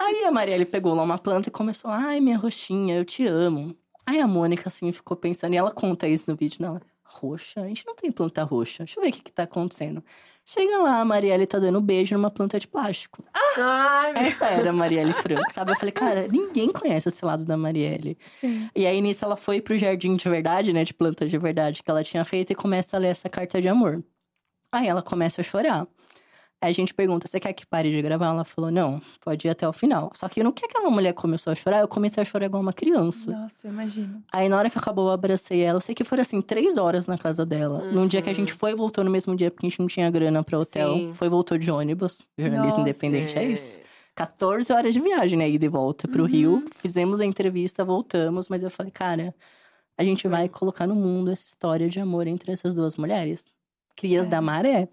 Aí 0.00 0.24
a 0.24 0.30
Marielle 0.30 0.64
pegou 0.64 0.94
lá 0.94 1.02
uma 1.02 1.18
planta 1.18 1.50
e 1.50 1.52
começou, 1.52 1.90
ai, 1.90 2.20
minha 2.20 2.38
roxinha, 2.38 2.96
eu 2.96 3.04
te 3.04 3.26
amo. 3.26 3.76
Aí 4.06 4.18
a 4.18 4.26
Mônica, 4.26 4.70
assim, 4.70 4.90
ficou 4.92 5.14
pensando, 5.14 5.52
e 5.52 5.58
ela 5.58 5.70
conta 5.70 6.08
isso 6.08 6.24
no 6.26 6.34
vídeo 6.34 6.60
dela. 6.60 6.80
Roxa? 7.04 7.60
A 7.60 7.68
gente 7.68 7.84
não 7.86 7.94
tem 7.94 8.10
planta 8.10 8.42
roxa. 8.44 8.84
Deixa 8.84 8.98
eu 8.98 9.04
ver 9.04 9.10
o 9.10 9.12
que, 9.12 9.20
que 9.20 9.32
tá 9.32 9.42
acontecendo. 9.42 10.02
Chega 10.48 10.78
lá, 10.78 11.00
a 11.00 11.04
Marielle 11.04 11.44
tá 11.44 11.58
dando 11.58 11.80
beijo 11.80 12.14
numa 12.14 12.30
planta 12.30 12.60
de 12.60 12.68
plástico. 12.68 13.20
Meu 13.56 13.68
Essa 14.14 14.46
era 14.46 14.70
a 14.70 14.72
Marielle 14.72 15.12
Franco, 15.12 15.52
sabe? 15.52 15.72
Eu 15.72 15.76
falei, 15.76 15.90
cara, 15.90 16.28
ninguém 16.28 16.70
conhece 16.70 17.08
esse 17.08 17.24
lado 17.24 17.44
da 17.44 17.56
Marielle. 17.56 18.16
Sim. 18.40 18.70
E 18.72 18.86
aí, 18.86 19.00
nisso, 19.00 19.24
ela 19.24 19.36
foi 19.36 19.60
pro 19.60 19.76
jardim 19.76 20.14
de 20.14 20.28
verdade, 20.28 20.72
né? 20.72 20.84
De 20.84 20.94
planta 20.94 21.26
de 21.26 21.36
verdade 21.36 21.82
que 21.82 21.90
ela 21.90 22.04
tinha 22.04 22.24
feito 22.24 22.52
e 22.52 22.54
começa 22.54 22.96
a 22.96 23.00
ler 23.00 23.08
essa 23.08 23.28
carta 23.28 23.60
de 23.60 23.68
amor. 23.68 24.04
Aí 24.72 24.86
ela 24.86 25.02
começa 25.02 25.40
a 25.40 25.44
chorar. 25.44 25.84
Aí 26.66 26.70
a 26.72 26.74
gente 26.74 26.92
pergunta, 26.92 27.28
você 27.28 27.38
quer 27.38 27.52
que 27.52 27.64
pare 27.64 27.90
de 27.90 28.02
gravar? 28.02 28.26
Ela 28.26 28.44
falou, 28.44 28.70
não, 28.70 29.00
pode 29.20 29.46
ir 29.46 29.50
até 29.50 29.68
o 29.68 29.72
final. 29.72 30.10
Só 30.14 30.28
que 30.28 30.42
no 30.42 30.52
que 30.52 30.64
aquela 30.66 30.90
mulher 30.90 31.12
começou 31.12 31.52
a 31.52 31.56
chorar, 31.56 31.80
eu 31.80 31.86
comecei 31.88 32.20
a 32.20 32.24
chorar 32.24 32.46
igual 32.46 32.60
uma 32.60 32.72
criança. 32.72 33.30
Nossa, 33.30 33.68
eu 33.68 33.72
imagino. 33.72 34.22
Aí 34.32 34.48
na 34.48 34.58
hora 34.58 34.68
que 34.68 34.76
acabou, 34.78 35.06
eu 35.06 35.12
abracei 35.12 35.60
ela. 35.62 35.76
Eu 35.76 35.80
sei 35.80 35.94
que 35.94 36.02
foram 36.02 36.22
assim, 36.22 36.42
três 36.42 36.76
horas 36.76 37.06
na 37.06 37.16
casa 37.16 37.46
dela. 37.46 37.84
Num 37.92 38.06
dia 38.08 38.20
que 38.20 38.28
a 38.28 38.34
gente 38.34 38.52
foi 38.52 38.72
e 38.72 38.74
voltou 38.74 39.04
no 39.04 39.10
mesmo 39.10 39.36
dia, 39.36 39.50
porque 39.50 39.64
a 39.66 39.70
gente 39.70 39.78
não 39.78 39.86
tinha 39.86 40.10
grana 40.10 40.42
pra 40.42 40.58
hotel. 40.58 40.94
Sim. 40.94 41.12
Foi 41.14 41.28
e 41.28 41.30
voltou 41.30 41.56
de 41.56 41.70
ônibus. 41.70 42.20
Jornalista 42.36 42.78
Nossa. 42.78 42.80
independente 42.80 43.38
é 43.38 43.44
isso. 43.44 43.78
14 44.16 44.72
horas 44.72 44.92
de 44.94 45.00
viagem, 45.00 45.38
né? 45.38 45.48
Ida 45.48 45.66
e 45.66 45.68
volta 45.68 46.08
pro 46.08 46.24
Rio. 46.24 46.64
Fizemos 46.74 47.20
a 47.20 47.24
entrevista, 47.24 47.84
voltamos. 47.84 48.48
Mas 48.48 48.62
eu 48.62 48.70
falei, 48.70 48.90
cara, 48.90 49.34
a 49.96 50.02
gente 50.02 50.26
vai 50.26 50.48
colocar 50.48 50.86
no 50.86 50.94
mundo 50.94 51.30
essa 51.30 51.46
história 51.46 51.88
de 51.88 52.00
amor 52.00 52.26
entre 52.26 52.50
essas 52.50 52.74
duas 52.74 52.96
mulheres. 52.96 53.44
Crias 53.94 54.26
É. 54.26 54.28
da 54.30 54.40
Maré, 54.40 54.88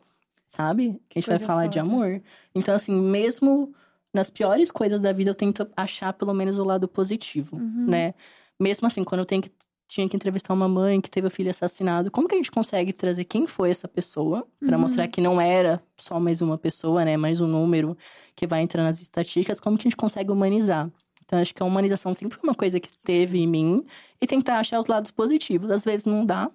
sabe? 0.56 1.00
Que 1.10 1.18
a 1.18 1.22
gente 1.22 1.30
vai 1.30 1.38
Coisa 1.38 1.46
falar 1.48 1.68
de 1.68 1.80
foda. 1.80 1.92
amor. 1.92 2.22
Então, 2.54 2.74
assim, 2.76 2.94
mesmo 2.94 3.74
nas 4.14 4.30
piores 4.30 4.72
coisas 4.72 5.02
da 5.02 5.12
vida, 5.12 5.32
eu 5.32 5.36
tento 5.36 5.68
achar 5.76 6.14
pelo 6.14 6.34
menos 6.34 6.60
o 6.60 6.64
lado 6.64 6.88
positivo, 6.88 7.56
Uhum. 7.58 7.86
né? 7.88 8.14
Mesmo 8.60 8.86
assim, 8.88 9.04
quando 9.04 9.20
eu 9.20 9.26
tenho 9.26 9.42
que, 9.42 9.52
tinha 9.88 10.08
que 10.08 10.16
entrevistar 10.16 10.54
uma 10.54 10.68
mãe 10.68 11.02
que 11.02 11.10
teve 11.10 11.28
o 11.28 11.30
filho 11.32 11.50
assassinado, 11.50 12.10
como 12.12 12.28
que 12.28 12.36
a 12.36 12.38
gente 12.38 12.52
consegue 12.52 12.94
trazer 12.94 13.26
quem 13.26 13.46
foi 13.48 13.70
essa 13.72 13.88
pessoa 13.88 14.46
Pra 14.60 14.76
Uhum. 14.78 14.82
mostrar 14.82 15.08
que 15.08 15.20
não 15.20 15.42
era 15.42 15.82
só 15.98 16.20
mais 16.20 16.42
uma 16.42 16.58
pessoa, 16.58 17.04
né? 17.04 17.18
Mais 17.18 17.42
um 17.42 17.48
número 17.48 17.98
que 18.36 18.48
vai 18.48 18.62
entrar 18.62 18.82
nas 18.84 19.02
estatísticas, 19.02 19.60
como 19.60 19.78
que 19.78 19.82
a 19.88 19.90
gente 19.90 19.98
consegue 19.98 20.32
humanizar? 20.32 20.90
Então, 21.26 21.40
acho 21.40 21.54
que 21.54 21.62
a 21.64 21.66
humanização 21.66 22.14
sempre 22.14 22.38
foi 22.38 22.48
uma 22.50 22.56
coisa 22.56 22.80
que 22.80 22.90
teve 23.04 23.40
em 23.40 23.48
mim 23.48 23.84
e 24.22 24.28
tentar 24.28 24.60
achar 24.60 24.80
os 24.80 24.88
lados 24.88 25.10
positivos. 25.12 25.70
Às 25.72 25.84
vezes 25.84 26.06
não 26.06 26.26
dá, 26.26 26.50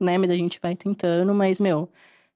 né? 0.00 0.16
Mas 0.18 0.30
a 0.30 0.34
gente 0.36 0.58
vai 0.60 0.74
tentando, 0.74 1.32
mas, 1.34 1.60
meu, 1.60 1.88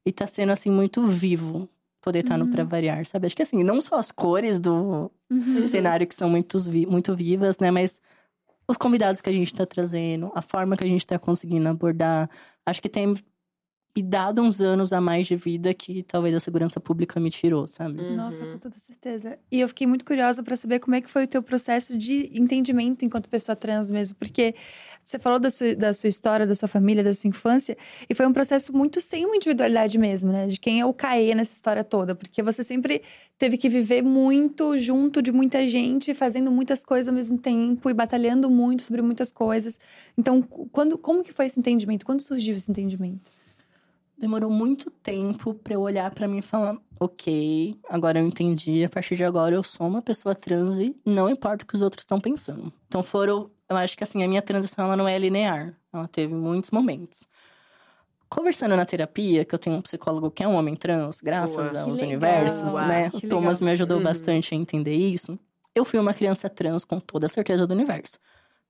e 0.06 0.12
tá 0.12 0.26
sendo 0.26 0.52
assim 0.52 0.70
muito 0.70 1.02
vivo 1.06 1.68
poder 2.00 2.20
estar 2.20 2.38
no 2.38 2.46
Pra 2.46 2.62
Variar, 2.62 3.04
sabe? 3.04 3.26
Acho 3.26 3.34
que 3.34 3.42
assim, 3.42 3.64
não 3.64 3.80
só 3.80 3.96
as 3.96 4.12
cores 4.12 4.60
do 4.60 5.10
Uhum. 5.28 5.66
cenário 5.66 6.06
que 6.06 6.14
são 6.14 6.30
muito, 6.30 6.56
muito 6.88 7.16
vivas, 7.16 7.58
né? 7.58 7.72
Mas 7.72 8.00
os 8.68 8.76
convidados 8.76 9.20
que 9.20 9.28
a 9.28 9.32
gente 9.32 9.52
tá 9.52 9.66
trazendo, 9.66 10.30
a 10.34 10.40
forma 10.40 10.76
que 10.76 10.84
a 10.84 10.86
gente 10.86 11.04
tá 11.04 11.18
conseguindo 11.18 11.68
abordar. 11.68 12.30
Acho 12.64 12.80
que 12.80 12.88
tem 12.88 13.14
me 13.96 14.02
dado 14.02 14.42
uns 14.42 14.60
anos 14.60 14.92
a 14.92 15.00
mais 15.00 15.26
de 15.26 15.34
vida 15.36 15.72
que 15.72 16.02
talvez 16.02 16.34
a 16.34 16.40
segurança 16.40 16.78
pública 16.78 17.18
me 17.18 17.30
tirou, 17.30 17.66
sabe? 17.66 18.02
Nossa, 18.10 18.44
Uhum. 18.44 18.52
com 18.52 18.58
toda 18.58 18.78
certeza. 18.78 19.38
E 19.50 19.58
eu 19.60 19.68
fiquei 19.68 19.86
muito 19.86 20.04
curiosa 20.04 20.42
pra 20.42 20.54
saber 20.54 20.80
como 20.80 20.94
é 20.94 21.00
que 21.00 21.08
foi 21.08 21.24
o 21.24 21.26
teu 21.26 21.42
processo 21.42 21.96
de 21.96 22.30
entendimento 22.38 23.06
enquanto 23.06 23.26
pessoa 23.30 23.56
trans 23.56 23.90
mesmo, 23.90 24.14
porque 24.16 24.54
você 25.02 25.18
falou 25.18 25.38
da 25.38 25.48
sua, 25.48 25.74
da 25.74 25.94
sua 25.94 26.08
história, 26.08 26.46
da 26.46 26.54
sua 26.54 26.68
família, 26.68 27.02
da 27.02 27.14
sua 27.14 27.28
infância, 27.28 27.74
e 28.10 28.14
foi 28.14 28.26
um 28.26 28.32
processo 28.34 28.70
muito 28.76 29.00
sem 29.00 29.24
uma 29.24 29.36
individualidade 29.36 29.96
mesmo, 29.96 30.30
né? 30.30 30.46
De 30.46 30.60
quem 30.60 30.78
é 30.80 30.84
o 30.84 30.92
Caê 30.92 31.34
nessa 31.34 31.52
história 31.52 31.82
toda, 31.82 32.14
porque 32.14 32.42
você 32.42 32.62
sempre 32.62 33.00
teve 33.38 33.56
que 33.56 33.68
viver 33.68 34.02
muito 34.02 34.76
junto 34.76 35.22
de 35.22 35.32
muita 35.32 35.66
gente, 35.66 36.12
fazendo 36.12 36.50
muitas 36.50 36.84
coisas 36.84 37.08
ao 37.08 37.14
mesmo 37.14 37.38
tempo 37.38 37.88
e 37.88 37.94
batalhando 37.94 38.50
muito 38.50 38.82
sobre 38.82 39.00
muitas 39.00 39.32
coisas. 39.32 39.80
Então, 40.18 40.42
quando, 40.42 40.98
como 40.98 41.22
que 41.24 41.32
foi 41.32 41.46
esse 41.46 41.58
entendimento? 41.58 42.04
Quando 42.04 42.20
surgiu 42.20 42.54
esse 42.56 42.70
entendimento? 42.70 43.30
Demorou 44.18 44.50
muito 44.50 44.90
tempo 44.90 45.52
pra 45.54 45.74
eu 45.74 45.80
olhar 45.82 46.10
pra 46.14 46.26
mim 46.26 46.38
e 46.38 46.42
falar: 46.42 46.76
ok, 46.98 47.78
agora 47.88 48.18
eu 48.18 48.26
entendi, 48.26 48.82
a 48.84 48.88
partir 48.88 49.14
de 49.16 49.24
agora 49.24 49.54
eu 49.54 49.62
sou 49.62 49.86
uma 49.86 50.00
pessoa 50.00 50.34
trans 50.34 50.80
e 50.80 50.96
não 51.04 51.28
importa 51.28 51.64
o 51.64 51.66
que 51.66 51.74
os 51.76 51.82
outros 51.82 52.02
estão 52.02 52.18
pensando. 52.20 52.72
Então 52.88 53.02
foram. 53.02 53.50
Eu 53.68 53.76
acho 53.76 53.96
que 53.96 54.04
assim, 54.04 54.22
a 54.22 54.28
minha 54.28 54.40
transição 54.40 54.84
ela 54.86 54.96
não 54.96 55.06
é 55.08 55.18
linear. 55.18 55.74
Ela 55.92 56.06
teve 56.08 56.32
muitos 56.34 56.70
momentos. 56.70 57.26
Conversando 58.28 58.76
na 58.76 58.84
terapia, 58.86 59.44
que 59.44 59.54
eu 59.54 59.58
tenho 59.58 59.76
um 59.76 59.82
psicólogo 59.82 60.30
que 60.30 60.42
é 60.42 60.48
um 60.48 60.54
homem 60.54 60.74
trans, 60.74 61.20
graças 61.20 61.72
Boa. 61.72 61.82
Aos 61.82 62.00
universos, 62.00 62.72
né? 62.74 63.10
Que 63.10 63.26
O 63.26 63.28
Thomas 63.28 63.60
legal. 63.60 63.66
me 63.66 63.70
ajudou 63.72 63.98
Uhum. 63.98 64.02
bastante 64.04 64.54
a 64.54 64.56
entender 64.56 64.94
isso. 64.94 65.38
Eu 65.74 65.84
fui 65.84 65.98
uma 66.00 66.14
criança 66.14 66.48
trans 66.48 66.84
com 66.84 66.98
toda 66.98 67.26
a 67.26 67.28
certeza 67.28 67.66
do 67.66 67.74
universo. 67.74 68.18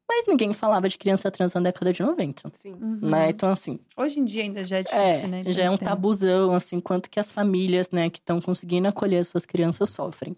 Mas 0.09 0.25
ninguém 0.27 0.53
falava 0.53 0.89
de 0.89 0.97
criança 0.97 1.31
trans 1.31 1.53
na 1.55 1.61
década 1.61 1.93
de 1.93 2.03
90, 2.03 2.51
Sim. 2.55 2.75
Uhum. 2.75 2.99
né? 3.03 3.31
Então, 3.31 3.51
assim, 3.51 3.79
Hoje 3.97 4.21
em 4.21 4.25
dia 4.25 4.43
ainda 4.45 4.63
já 4.63 4.79
é 4.79 4.83
difícil, 4.83 5.25
é, 5.25 5.27
né? 5.29 5.45
já 5.47 5.65
é 5.65 5.71
um 5.71 5.77
tabuzão, 5.77 6.55
assim, 6.55 6.81
quanto 6.81 7.11
que 7.11 7.19
as 7.19 7.33
famílias, 7.33 7.91
né, 7.91 8.09
que 8.09 8.19
estão 8.19 8.41
conseguindo 8.41 8.87
acolher 8.87 9.19
as 9.19 9.29
suas 9.29 9.45
crianças 9.45 9.91
sofrem. 9.91 10.37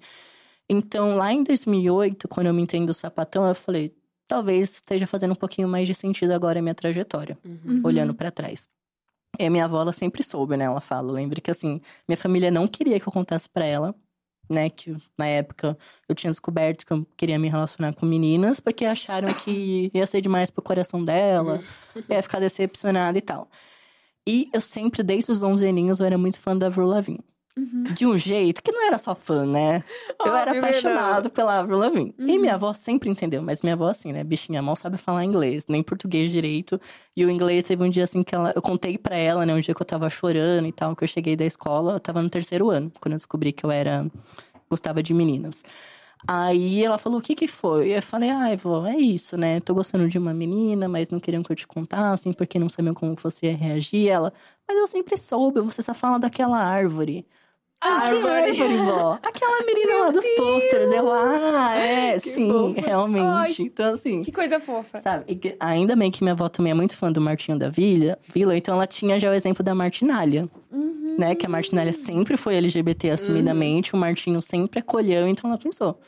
Então, 0.68 1.16
lá 1.16 1.32
em 1.32 1.42
2008, 1.42 2.28
quando 2.28 2.46
eu 2.46 2.54
me 2.54 2.62
entendo 2.62 2.92
sapatão, 2.94 3.46
eu 3.46 3.54
falei, 3.54 3.94
talvez 4.26 4.70
esteja 4.72 5.06
fazendo 5.06 5.32
um 5.32 5.36
pouquinho 5.36 5.68
mais 5.68 5.86
de 5.86 5.94
sentido 5.94 6.32
agora 6.32 6.58
a 6.58 6.62
minha 6.62 6.74
trajetória, 6.74 7.38
Uhum. 7.44 7.80
olhando 7.84 8.14
pra 8.14 8.30
trás. 8.30 8.68
E 9.38 9.44
a 9.46 9.50
minha 9.50 9.66
avó, 9.66 9.80
ela 9.82 9.92
sempre 9.92 10.22
soube, 10.22 10.56
né, 10.56 10.64
ela 10.64 10.80
fala, 10.80 11.12
lembra 11.12 11.40
que, 11.40 11.50
assim, 11.50 11.80
minha 12.08 12.16
família 12.16 12.50
não 12.50 12.66
queria 12.66 12.98
que 12.98 13.06
eu 13.08 13.12
contasse 13.12 13.48
pra 13.48 13.64
ela, 13.64 13.94
né, 14.48 14.70
que 14.70 14.96
na 15.16 15.26
época 15.26 15.76
eu 16.08 16.14
tinha 16.14 16.30
descoberto 16.30 16.86
que 16.86 16.92
eu 16.92 17.06
queria 17.16 17.38
me 17.38 17.48
relacionar 17.48 17.94
com 17.94 18.06
meninas, 18.06 18.60
porque 18.60 18.84
acharam 18.84 19.32
que 19.34 19.90
ia 19.94 20.06
ser 20.06 20.20
demais 20.20 20.50
pro 20.50 20.62
coração 20.62 21.04
dela, 21.04 21.62
ia 22.08 22.22
ficar 22.22 22.40
decepcionada 22.40 23.18
e 23.18 23.20
tal. 23.20 23.48
E 24.26 24.48
eu 24.52 24.60
sempre, 24.60 25.02
desde 25.02 25.30
os 25.32 25.42
11 25.42 25.66
aninhos, 25.66 26.00
eu 26.00 26.06
era 26.06 26.18
muito 26.18 26.40
fã 26.40 26.56
da 26.56 26.66
Avril 26.66 26.86
Lavigne. 26.86 27.24
De 27.94 28.06
um 28.06 28.16
jeito 28.16 28.62
que 28.62 28.70
não 28.70 28.86
era 28.86 28.98
só 28.98 29.14
fã, 29.14 29.44
né? 29.44 29.82
Eu 30.24 30.36
era 30.36 30.58
apaixonado 30.58 31.30
pela 31.30 31.58
Avril 31.58 31.78
Lavigne. 31.78 32.14
E 32.18 32.38
minha 32.38 32.54
avó 32.54 32.72
sempre 32.72 33.10
entendeu, 33.10 33.42
mas 33.42 33.62
minha 33.62 33.74
avó 33.74 33.88
assim, 33.88 34.12
né? 34.12 34.22
Bichinha 34.22 34.62
mal 34.62 34.76
sabe 34.76 34.96
falar 34.96 35.24
inglês, 35.24 35.66
nem 35.68 35.82
português 35.82 36.30
direito. 36.30 36.80
E 37.16 37.24
o 37.24 37.30
inglês 37.30 37.64
teve 37.64 37.82
um 37.82 37.90
dia 37.90 38.04
assim 38.04 38.22
que 38.22 38.34
ela, 38.34 38.52
eu 38.54 38.62
contei 38.62 38.96
pra 38.96 39.16
ela, 39.16 39.44
né? 39.44 39.54
Um 39.54 39.60
dia 39.60 39.74
que 39.74 39.82
eu 39.82 39.86
tava 39.86 40.08
chorando 40.08 40.66
e 40.66 40.72
tal, 40.72 40.94
que 40.94 41.04
eu 41.04 41.08
cheguei 41.08 41.36
da 41.36 41.44
escola, 41.44 41.94
eu 41.94 42.00
tava 42.00 42.22
no 42.22 42.30
terceiro 42.30 42.70
ano, 42.70 42.92
quando 43.00 43.12
eu 43.12 43.18
descobri 43.18 43.52
que 43.52 43.64
eu 43.64 43.70
era 43.70 44.06
gostava 44.68 45.02
de 45.02 45.14
meninas. 45.14 45.62
Aí 46.26 46.82
ela 46.82 46.98
falou: 46.98 47.20
o 47.20 47.22
que 47.22 47.34
que 47.34 47.46
foi? 47.46 47.90
Eu 47.96 48.02
falei: 48.02 48.30
ai, 48.30 48.56
vó, 48.56 48.86
é 48.86 48.96
isso, 48.96 49.36
né? 49.36 49.60
Tô 49.60 49.74
gostando 49.74 50.08
de 50.08 50.18
uma 50.18 50.34
menina, 50.34 50.88
mas 50.88 51.10
não 51.10 51.20
queriam 51.20 51.42
que 51.42 51.52
eu 51.52 51.56
te 51.56 51.66
contasse, 51.66 52.32
porque 52.32 52.58
não 52.58 52.68
sabiam 52.68 52.94
como 52.94 53.14
você 53.14 53.46
ia 53.46 53.56
reagir. 53.56 54.08
Ela, 54.08 54.32
mas 54.66 54.76
eu 54.76 54.86
sempre 54.86 55.16
soube, 55.16 55.60
você 55.60 55.82
só 55.82 55.94
fala 55.94 56.18
daquela 56.18 56.58
árvore. 56.58 57.26
Ah, 57.80 58.00
que 58.08 58.14
Árvore. 58.16 58.32
árvore, 58.32 58.76
vó? 58.78 59.18
Aquela 59.22 59.62
menina 59.64 59.96
lá 59.98 60.10
dos 60.10 60.26
posters. 60.36 60.90
Eu, 60.90 61.08
ah, 61.12 61.74
é, 61.76 62.18
sim, 62.18 62.50
fofa. 62.50 62.80
realmente. 62.80 63.62
Então, 63.62 63.92
assim. 63.94 64.22
Que 64.22 64.32
coisa 64.32 64.58
fofa. 64.58 64.98
Sabe, 64.98 65.34
que- 65.36 65.56
ainda 65.60 65.94
bem 65.94 66.10
que 66.10 66.22
minha 66.24 66.32
avó 66.32 66.48
também 66.48 66.72
é 66.72 66.74
muito 66.74 66.96
fã 66.96 67.12
do 67.12 67.20
Martinho 67.20 67.56
da 67.56 67.68
Vila, 67.70 68.18
Vila 68.34 68.56
então 68.56 68.74
ela 68.74 68.86
tinha 68.86 69.20
já 69.20 69.30
o 69.30 69.34
exemplo 69.34 69.62
da 69.62 69.74
Martinalha. 69.76 70.48
Né? 71.16 71.34
Que 71.36 71.46
a 71.46 71.48
Martinalha 71.48 71.92
sempre 71.92 72.36
foi 72.36 72.56
LGBT 72.56 73.10
assumidamente, 73.10 73.94
o 73.94 73.96
Martinho 73.96 74.40
sempre 74.42 74.80
acolheu, 74.80 75.26
então 75.28 75.48
ela 75.50 75.58
pensou. 75.58 76.00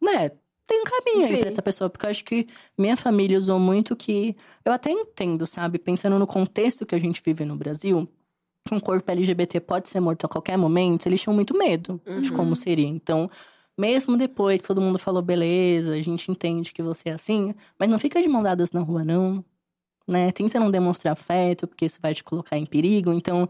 Né? 0.00 0.30
Tem 0.66 0.80
um 0.80 0.84
caminho 0.84 1.26
aí 1.26 1.34
Sim. 1.36 1.40
pra 1.40 1.50
essa 1.50 1.62
pessoa, 1.62 1.88
porque 1.88 2.06
eu 2.06 2.10
acho 2.10 2.24
que 2.24 2.46
minha 2.76 2.96
família 2.96 3.38
usou 3.38 3.58
muito 3.58 3.94
que. 3.94 4.34
Eu 4.64 4.72
até 4.72 4.90
entendo, 4.90 5.46
sabe? 5.46 5.78
Pensando 5.78 6.18
no 6.18 6.26
contexto 6.26 6.84
que 6.84 6.94
a 6.94 6.98
gente 6.98 7.22
vive 7.24 7.44
no 7.44 7.56
Brasil, 7.56 8.08
que 8.66 8.74
um 8.74 8.80
corpo 8.80 9.10
LGBT 9.10 9.60
pode 9.60 9.88
ser 9.88 10.00
morto 10.00 10.26
a 10.26 10.28
qualquer 10.28 10.58
momento, 10.58 11.06
eles 11.06 11.20
tinham 11.22 11.34
muito 11.34 11.56
medo 11.56 12.00
de 12.20 12.30
como 12.32 12.54
seria. 12.54 12.86
Então, 12.86 13.30
mesmo 13.78 14.16
depois 14.16 14.60
que 14.60 14.66
todo 14.68 14.80
mundo 14.80 14.98
falou, 14.98 15.22
beleza, 15.22 15.94
a 15.94 16.02
gente 16.02 16.30
entende 16.30 16.72
que 16.72 16.82
você 16.82 17.08
é 17.10 17.12
assim, 17.12 17.54
mas 17.78 17.88
não 17.88 17.98
fica 17.98 18.20
de 18.20 18.28
mão 18.28 18.42
dadas 18.42 18.72
na 18.72 18.80
rua, 18.80 19.04
não. 19.04 19.44
Né? 20.06 20.30
Tenta 20.32 20.60
não 20.60 20.70
demonstrar 20.70 21.12
afeto, 21.12 21.66
porque 21.66 21.84
isso 21.84 21.98
vai 22.00 22.14
te 22.14 22.22
colocar 22.22 22.56
em 22.56 22.64
perigo. 22.64 23.12
Então, 23.12 23.48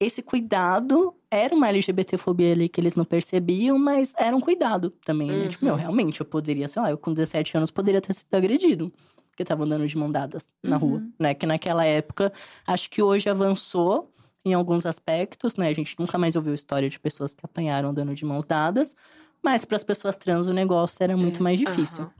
esse 0.00 0.22
cuidado 0.22 1.14
era 1.30 1.54
uma 1.54 1.68
LGBTfobia 1.68 2.52
ali 2.52 2.68
que 2.68 2.80
eles 2.80 2.94
não 2.96 3.04
percebiam, 3.04 3.78
mas 3.78 4.14
era 4.18 4.34
um 4.34 4.40
cuidado 4.40 4.90
também. 5.04 5.30
né? 5.30 5.48
Tipo, 5.48 5.64
meu, 5.64 5.76
realmente, 5.76 6.20
eu 6.20 6.26
poderia, 6.26 6.66
sei 6.66 6.82
lá, 6.82 6.90
eu 6.90 6.98
com 6.98 7.12
17 7.12 7.56
anos 7.56 7.70
poderia 7.70 8.00
ter 8.00 8.12
sido 8.14 8.34
agredido. 8.34 8.92
Porque 9.30 9.44
tava 9.44 9.64
andando 9.64 9.86
de 9.86 9.96
mão 9.96 10.10
dadas 10.10 10.46
na 10.62 10.76
rua, 10.76 11.02
né? 11.18 11.32
Que 11.32 11.46
naquela 11.46 11.86
época, 11.86 12.30
acho 12.66 12.90
que 12.90 13.00
hoje 13.02 13.30
avançou 13.30 14.11
em 14.44 14.54
alguns 14.54 14.86
aspectos, 14.86 15.56
né? 15.56 15.68
A 15.68 15.74
gente 15.74 15.98
nunca 15.98 16.18
mais 16.18 16.36
ouviu 16.36 16.54
história 16.54 16.88
de 16.88 16.98
pessoas 16.98 17.32
que 17.32 17.44
apanharam 17.44 17.90
andando 17.90 18.14
de 18.14 18.24
mãos 18.24 18.44
dadas. 18.44 18.94
Mas 19.42 19.64
para 19.64 19.76
as 19.76 19.84
pessoas 19.84 20.16
trans 20.16 20.46
o 20.46 20.52
negócio 20.52 21.02
era 21.02 21.16
muito 21.16 21.42
mais 21.42 21.58
difícil. 21.58 22.10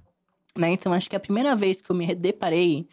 Né? 0.57 0.73
Então, 0.73 0.93
acho 0.93 1.09
que 1.09 1.17
a 1.17 1.21
primeira 1.21 1.55
vez 1.57 1.81
que 1.81 1.91
eu 1.91 1.97
me 1.97 2.15
deparei 2.15 2.89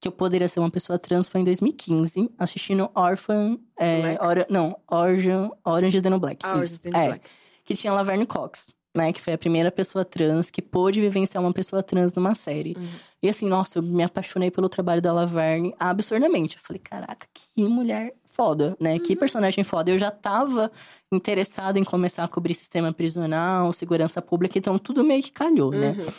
que 0.00 0.08
eu 0.08 0.12
poderia 0.12 0.48
ser 0.48 0.60
uma 0.60 0.70
pessoa 0.70 0.98
trans 0.98 1.28
foi 1.28 1.42
em 1.42 1.44
2015, 1.44 2.30
assistindo 2.38 2.90
Orphan. 2.94 3.58
É? 3.78 4.16
Ora- 4.20 4.46
não, 4.48 4.80
Orange, 4.90 5.28
Orange 5.62 5.98
is 5.98 6.02
the 6.02 6.08
New 6.08 6.18
Black. 6.18 6.44
Ah, 6.44 6.54
Orange 6.54 6.72
is 6.72 6.80
the 6.80 6.90
New 6.90 6.98
é, 6.98 7.06
Black. 7.08 7.30
Que 7.64 7.74
tinha 7.74 7.92
Laverne 7.92 8.24
Cox, 8.24 8.70
né? 8.94 9.12
Que 9.12 9.20
foi 9.20 9.32
a 9.32 9.38
primeira 9.38 9.70
pessoa 9.70 10.04
trans 10.04 10.50
que 10.50 10.60
pôde 10.60 11.00
vivenciar 11.00 11.42
uma 11.42 11.52
pessoa 11.52 11.82
trans 11.82 12.14
numa 12.14 12.34
série. 12.34 12.74
Uhum. 12.76 12.88
E 13.22 13.28
assim, 13.28 13.48
nossa, 13.48 13.78
eu 13.78 13.82
me 13.82 14.02
apaixonei 14.02 14.50
pelo 14.50 14.68
trabalho 14.68 15.00
da 15.02 15.12
Laverne 15.12 15.74
absurdamente. 15.78 16.56
Eu 16.56 16.62
falei, 16.62 16.80
caraca, 16.80 17.26
que 17.32 17.62
mulher 17.64 18.14
foda, 18.30 18.76
né? 18.80 18.98
Que 18.98 19.14
personagem 19.14 19.64
foda. 19.64 19.90
Eu 19.90 19.98
já 19.98 20.10
tava 20.10 20.70
interessada 21.12 21.78
em 21.78 21.84
começar 21.84 22.24
a 22.24 22.28
cobrir 22.28 22.54
sistema 22.54 22.92
prisional, 22.92 23.72
segurança 23.72 24.22
pública, 24.22 24.58
então 24.58 24.78
tudo 24.78 25.04
meio 25.04 25.22
que 25.22 25.32
calhou, 25.32 25.72
né? 25.72 25.96
Uhum. 25.98 26.12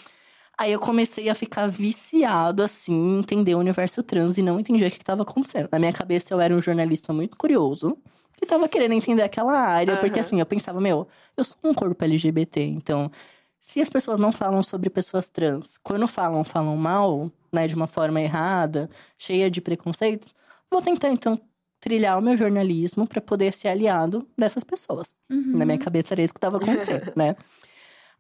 Aí 0.58 0.74
eu 0.74 0.80
comecei 0.80 1.28
a 1.28 1.34
ficar 1.34 1.68
viciado, 1.68 2.62
assim, 2.62 2.94
em 2.94 3.20
entender 3.20 3.56
o 3.56 3.60
universo 3.60 4.04
trans 4.04 4.38
e 4.38 4.44
não 4.44 4.60
entendia 4.60 4.88
o 4.88 4.92
que 4.92 4.98
estava 4.98 5.24
acontecendo. 5.24 5.68
Na 5.72 5.80
minha 5.80 5.94
cabeça, 5.94 6.34
eu 6.34 6.40
era 6.40 6.54
um 6.54 6.62
jornalista 6.62 7.12
muito 7.12 7.36
curioso, 7.36 7.98
que 8.42 8.48
tava 8.48 8.68
querendo 8.68 8.94
entender 8.94 9.22
aquela 9.22 9.54
área, 9.54 9.98
porque 9.98 10.20
Aham. 10.20 10.28
assim, 10.28 10.40
eu 10.40 10.46
pensava, 10.46 10.82
meu, 10.82 11.08
eu 11.38 11.44
sou 11.44 11.58
um 11.64 11.74
corpo 11.74 12.04
LGBT, 12.04 12.62
então, 12.64 13.12
se 13.60 13.80
as 13.80 13.88
pessoas 13.90 14.18
não 14.18 14.32
falam 14.32 14.64
sobre 14.64 14.90
pessoas 14.90 15.30
trans, 15.30 15.78
quando 15.84 16.08
falam, 16.08 16.44
falam 16.44 16.76
mal, 16.76 17.32
né, 17.54 17.68
de 17.68 17.76
uma 17.76 17.86
forma 17.88 18.20
errada, 18.20 18.90
cheia 19.18 19.50
de 19.50 19.62
preconceitos, 19.62 20.34
vou 20.72 20.82
tentar 20.82 21.10
então 21.12 21.40
trilhar 21.80 22.18
o 22.18 22.22
meu 22.22 22.36
jornalismo 22.36 23.08
para 23.08 23.22
poder 23.22 23.54
ser 23.54 23.68
aliado 23.68 24.28
dessas 24.38 24.64
pessoas. 24.64 25.16
Na 25.30 25.66
minha 25.66 25.78
cabeça 25.78 26.14
era 26.14 26.22
isso 26.24 26.34
que 26.34 26.38
estava 26.40 26.58
acontecendo, 26.58 27.12
né? 27.16 27.36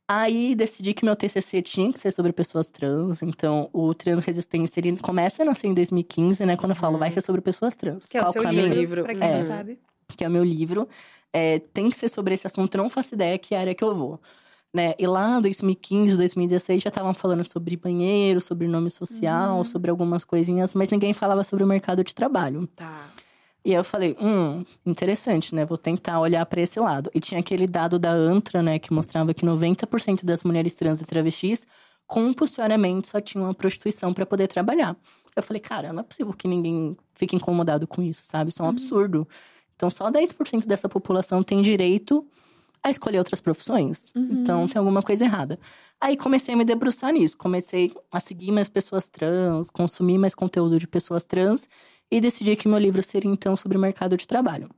Aí 0.07 0.55
decidi 0.55 0.93
que 0.93 1.05
meu 1.05 1.15
TCC 1.15 1.61
tinha 1.61 1.91
que 1.93 1.99
ser 1.99 2.11
sobre 2.11 2.33
pessoas 2.33 2.67
trans, 2.67 3.21
então 3.23 3.69
o 3.71 3.93
Trans 3.93 4.23
Resistência 4.25 4.79
ele 4.79 4.97
começa 4.97 5.41
a 5.41 5.45
nascer 5.45 5.67
em 5.67 5.73
2015, 5.73 6.45
né? 6.45 6.57
Quando 6.57 6.71
eu 6.71 6.75
falo 6.75 6.97
vai 6.97 7.11
ser 7.11 7.21
sobre 7.21 7.39
pessoas 7.39 7.75
trans. 7.75 8.05
Que 8.07 8.17
é 8.17 8.21
o 8.21 8.25
Qual 8.25 8.33
seu 8.33 8.43
caminho? 8.43 8.73
livro, 8.73 9.03
pra 9.03 9.13
quem 9.15 9.23
É. 9.23 9.35
não 9.35 9.41
sabe. 9.43 9.79
Que 10.15 10.23
é 10.23 10.27
o 10.27 10.31
meu 10.31 10.43
livro, 10.43 10.87
é, 11.33 11.59
tem 11.59 11.89
que 11.89 11.95
ser 11.95 12.09
sobre 12.09 12.33
esse 12.33 12.47
assunto, 12.47 12.75
eu 12.75 12.83
não 12.83 12.89
faço 12.89 13.15
ideia 13.15 13.37
que 13.37 13.55
área 13.55 13.73
que 13.73 13.83
eu 13.83 13.95
vou. 13.95 14.19
Né? 14.73 14.93
E 14.97 15.05
lá 15.05 15.37
em 15.37 15.41
2015, 15.41 16.15
2016, 16.15 16.81
já 16.81 16.89
estavam 16.89 17.13
falando 17.13 17.43
sobre 17.43 17.75
banheiro, 17.75 18.39
sobre 18.39 18.67
nome 18.67 18.89
social, 18.89 19.63
sobre 19.65 19.91
algumas 19.91 20.23
coisinhas, 20.23 20.73
mas 20.73 20.89
ninguém 20.89 21.13
falava 21.13 21.43
sobre 21.43 21.63
o 21.63 21.67
mercado 21.67 22.03
de 22.03 22.15
trabalho. 22.15 22.67
Tá. 22.67 23.11
E 23.63 23.71
aí 23.71 23.75
eu 23.75 23.83
falei, 23.83 24.17
hum, 24.19 24.65
interessante, 24.85 25.53
né? 25.53 25.65
Vou 25.65 25.77
tentar 25.77 26.19
olhar 26.19 26.43
para 26.47 26.61
esse 26.61 26.79
lado. 26.79 27.11
E 27.13 27.19
tinha 27.19 27.39
aquele 27.39 27.67
dado 27.67 27.99
da 27.99 28.09
ANTRA, 28.11 28.63
né, 28.63 28.79
que 28.79 28.91
mostrava 28.91 29.33
que 29.33 29.45
90% 29.45 30.25
das 30.25 30.43
mulheres 30.43 30.73
trans 30.73 30.99
e 30.99 31.05
travestis 31.05 31.67
compulsoriamente 32.07 33.07
só 33.07 33.21
tinham 33.21 33.47
a 33.47 33.53
prostituição 33.53 34.13
para 34.13 34.25
poder 34.25 34.47
trabalhar. 34.47 34.97
Eu 35.35 35.43
falei, 35.43 35.61
cara, 35.61 35.93
não 35.93 36.01
é 36.01 36.03
possível 36.03 36.33
que 36.33 36.47
ninguém 36.47 36.97
fique 37.13 37.35
incomodado 37.35 37.87
com 37.87 38.01
isso, 38.01 38.25
sabe? 38.25 38.49
Isso 38.49 38.61
é 38.61 38.65
um 38.65 38.69
absurdo. 38.69 39.27
Então, 39.81 39.89
só 39.89 40.11
10% 40.11 40.67
dessa 40.67 40.87
população 40.87 41.41
tem 41.41 41.59
direito 41.59 42.23
a 42.83 42.91
escolher 42.91 43.17
outras 43.17 43.41
profissões. 43.41 44.11
Então, 44.15 44.67
tem 44.67 44.77
alguma 44.77 45.01
coisa 45.01 45.25
errada. 45.25 45.59
Aí 45.99 46.15
comecei 46.15 46.53
a 46.53 46.57
me 46.57 46.63
debruçar 46.63 47.11
nisso. 47.11 47.35
Comecei 47.35 47.91
a 48.11 48.19
seguir 48.19 48.51
mais 48.51 48.69
pessoas 48.69 49.09
trans, 49.09 49.71
consumir 49.71 50.19
mais 50.19 50.35
conteúdo 50.35 50.77
de 50.77 50.87
pessoas 50.87 51.25
trans 51.25 51.67
e 52.11 52.21
decidi 52.21 52.55
que 52.55 52.67
meu 52.67 52.77
livro 52.77 53.01
seria 53.01 53.31
então 53.31 53.57
sobre 53.57 53.75
o 53.75 53.81
mercado 53.81 54.15
de 54.15 54.27
trabalho. 54.27 54.69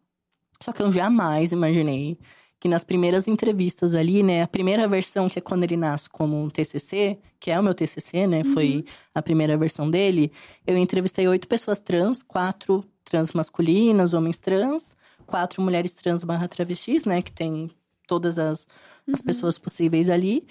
Só 0.62 0.72
que 0.72 0.82
eu 0.82 0.90
jamais 0.90 1.52
imaginei 1.52 2.18
que 2.58 2.70
nas 2.70 2.86
primeiras 2.86 3.28
entrevistas 3.28 3.94
ali, 3.94 4.24
né, 4.24 4.42
a 4.42 4.48
primeira 4.48 4.88
versão, 4.88 5.28
que 5.28 5.38
é 5.38 5.42
quando 5.42 5.66
ele 5.66 5.76
nasce 5.76 6.10
como 6.10 6.42
um 6.42 6.50
TCC, 6.50 7.20
que 7.38 7.52
é 7.52 7.60
o 7.60 7.64
meu 7.64 7.74
TCC, 7.74 8.26
né, 8.26 8.46
foi 8.46 8.86
a 9.14 9.22
primeira 9.22 9.58
versão 9.58 9.92
dele, 9.92 10.32
eu 10.66 10.78
entrevistei 10.78 11.28
oito 11.28 11.46
pessoas 11.46 11.82
trans, 11.82 12.24
quatro 12.24 12.86
trans 13.14 13.31
masculinas, 13.31 14.14
homens 14.15 14.40
trans, 14.40 14.95
quatro 15.27 15.61
mulheres 15.61 15.91
trans 15.94 16.23
barra 16.23 16.48
travestis, 16.48 17.06
né, 17.06 17.22
que 17.22 17.31
tem 17.31 17.69
todas 18.07 18.40
as, 18.40 18.68
as 19.14 19.22
pessoas 19.22 19.60
possíveis 19.60 20.10
ali. 20.10 20.45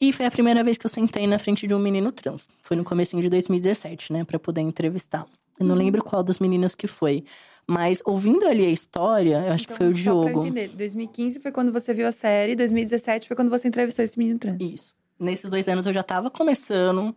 E 0.00 0.10
foi 0.12 0.24
a 0.24 0.30
primeira 0.30 0.64
vez 0.64 0.78
que 0.78 0.86
eu 0.86 0.90
sentei 0.90 1.26
na 1.26 1.38
frente 1.38 1.66
de 1.66 1.74
um 1.74 1.78
menino 1.78 2.10
trans. 2.10 2.48
Foi 2.62 2.76
no 2.76 2.84
comecinho 2.84 3.20
de 3.20 3.28
2017, 3.28 4.12
né, 4.12 4.24
para 4.24 4.38
poder 4.38 4.62
entrevistar. 4.62 5.26
Eu 5.60 5.66
não 5.66 5.74
lembro 5.74 6.02
qual 6.02 6.22
dos 6.22 6.38
meninos 6.38 6.74
que 6.74 6.86
foi. 6.86 7.24
Mas 7.66 8.00
ouvindo 8.06 8.46
ali 8.46 8.64
a 8.64 8.70
história, 8.70 9.44
eu 9.46 9.52
acho 9.52 9.66
que 9.68 9.74
foi 9.74 9.88
o 9.88 9.90
Então, 9.90 10.24
Diogo. 10.24 10.46
entender, 10.46 10.68
2015 10.68 11.40
foi 11.40 11.52
quando 11.52 11.70
você 11.72 11.92
viu 11.92 12.06
a 12.08 12.12
série, 12.12 12.56
2017 12.56 13.28
foi 13.28 13.36
quando 13.36 13.50
você 13.50 13.68
entrevistou 13.68 14.02
esse 14.04 14.18
menino 14.18 14.38
trans. 14.38 14.56
Isso. 14.62 14.94
Nesses 15.20 15.50
dois 15.50 15.68
anos 15.68 15.84
eu 15.84 15.92
já 15.92 16.02
tava 16.02 16.30
começando 16.30 17.14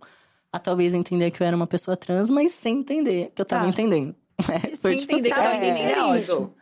a 0.51 0.59
talvez 0.59 0.93
entender 0.93 1.31
que 1.31 1.41
eu 1.41 1.47
era 1.47 1.55
uma 1.55 1.67
pessoa 1.67 1.95
trans, 1.95 2.29
mas 2.29 2.51
sem 2.51 2.79
entender 2.79 3.31
que 3.33 3.41
eu 3.41 3.45
tava 3.45 3.63
Tá. 3.63 3.69
entendendo. 3.69 4.13
É, 4.49 4.75
Sem 4.75 4.93
entender 4.93 5.29
que 5.29 5.33
assim, 5.33 5.41
tava 5.43 5.55
é, 5.55 5.59
seguindo, 5.71 5.89
é 5.89 5.91
é 5.93 6.03
ótimo. 6.03 6.35
ótimo. 6.37 6.55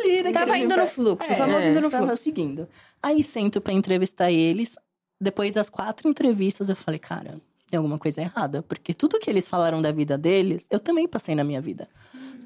ali, 0.00 0.22
né, 0.22 0.32
Tava 0.32 0.58
indo 0.58 0.76
no 0.76 0.86
fluxo, 0.86 1.28
o 1.28 1.32
É, 1.32 1.36
famoso 1.36 1.66
indo 1.68 1.80
no 1.80 1.90
tava 1.90 2.06
fluxo. 2.06 2.22
seguindo. 2.22 2.68
Aí 3.02 3.22
sento 3.22 3.60
pra 3.60 3.72
entrevistar 3.72 4.30
eles. 4.30 4.76
Depois 5.20 5.52
das 5.54 5.70
quatro 5.70 6.08
entrevistas, 6.08 6.68
eu 6.68 6.76
falei, 6.76 6.98
cara, 6.98 7.40
tem 7.70 7.78
alguma 7.78 7.98
coisa 7.98 8.20
errada. 8.20 8.62
Porque 8.62 8.92
tudo 8.92 9.18
que 9.18 9.30
eles 9.30 9.48
falaram 9.48 9.80
da 9.80 9.90
vida 9.92 10.16
deles, 10.18 10.66
eu 10.70 10.78
também 10.78 11.08
passei 11.08 11.34
na 11.34 11.42
minha 11.44 11.60
vida. 11.60 11.88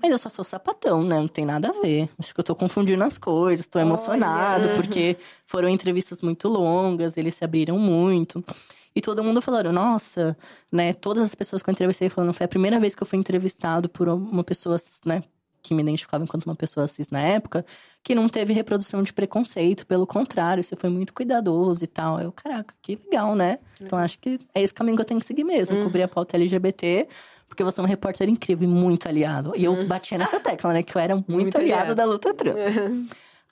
Mas 0.02 0.10
eu 0.12 0.18
só 0.18 0.30
sou 0.30 0.44
sapatão, 0.44 1.02
né? 1.04 1.18
Não 1.20 1.28
tem 1.28 1.44
nada 1.44 1.68
a 1.68 1.72
ver. 1.82 2.08
Acho 2.18 2.32
que 2.34 2.40
eu 2.40 2.44
tô 2.44 2.54
confundindo 2.54 3.04
as 3.04 3.18
coisas, 3.18 3.66
tô 3.66 3.78
emocionado, 3.78 4.68
porque 4.76 5.16
foram 5.46 5.68
entrevistas 5.68 6.22
muito 6.22 6.48
longas, 6.48 7.18
eles 7.18 7.34
se 7.34 7.44
abriram 7.44 7.78
muito. 7.78 8.42
E 8.94 9.00
todo 9.00 9.22
mundo 9.22 9.40
falando, 9.40 9.72
nossa, 9.72 10.36
né? 10.70 10.92
Todas 10.92 11.22
as 11.24 11.34
pessoas 11.34 11.62
que 11.62 11.70
eu 11.70 11.72
entrevistei 11.72 12.08
falando, 12.08 12.34
foi 12.34 12.44
a 12.44 12.48
primeira 12.48 12.78
vez 12.80 12.94
que 12.94 13.02
eu 13.02 13.06
fui 13.06 13.18
entrevistado 13.18 13.88
por 13.88 14.08
uma 14.08 14.42
pessoa, 14.42 14.76
né? 15.04 15.22
Que 15.62 15.74
me 15.74 15.82
identificava 15.82 16.24
enquanto 16.24 16.46
uma 16.46 16.56
pessoa 16.56 16.88
cis 16.88 17.10
na 17.10 17.20
época, 17.20 17.64
que 18.02 18.14
não 18.14 18.28
teve 18.28 18.52
reprodução 18.52 19.02
de 19.02 19.12
preconceito, 19.12 19.86
pelo 19.86 20.06
contrário, 20.06 20.64
você 20.64 20.74
foi 20.74 20.88
muito 20.90 21.12
cuidadoso 21.12 21.84
e 21.84 21.86
tal. 21.86 22.18
Eu, 22.18 22.32
caraca, 22.32 22.74
que 22.82 22.98
legal, 23.04 23.36
né? 23.36 23.58
Então 23.80 23.98
acho 23.98 24.18
que 24.18 24.38
é 24.54 24.62
esse 24.62 24.72
caminho 24.74 24.96
que 24.96 25.02
eu 25.02 25.06
tenho 25.06 25.20
que 25.20 25.26
seguir 25.26 25.44
mesmo, 25.44 25.84
cobrir 25.84 26.02
a 26.02 26.08
pauta 26.08 26.36
LGBT, 26.36 27.06
porque 27.46 27.62
você 27.62 27.78
é 27.80 27.82
um 27.82 27.86
repórter 27.86 28.28
incrível 28.28 28.66
e 28.68 28.72
muito 28.72 29.06
aliado. 29.08 29.52
E 29.54 29.64
eu 29.64 29.86
batia 29.86 30.16
nessa 30.16 30.40
tecla, 30.40 30.72
né? 30.72 30.82
Que 30.82 30.96
eu 30.96 31.00
era 31.00 31.14
muito, 31.14 31.30
Muito 31.30 31.58
aliado, 31.58 31.82
aliado. 31.82 31.94
da 31.94 32.04
luta 32.06 32.32
trans. 32.34 32.56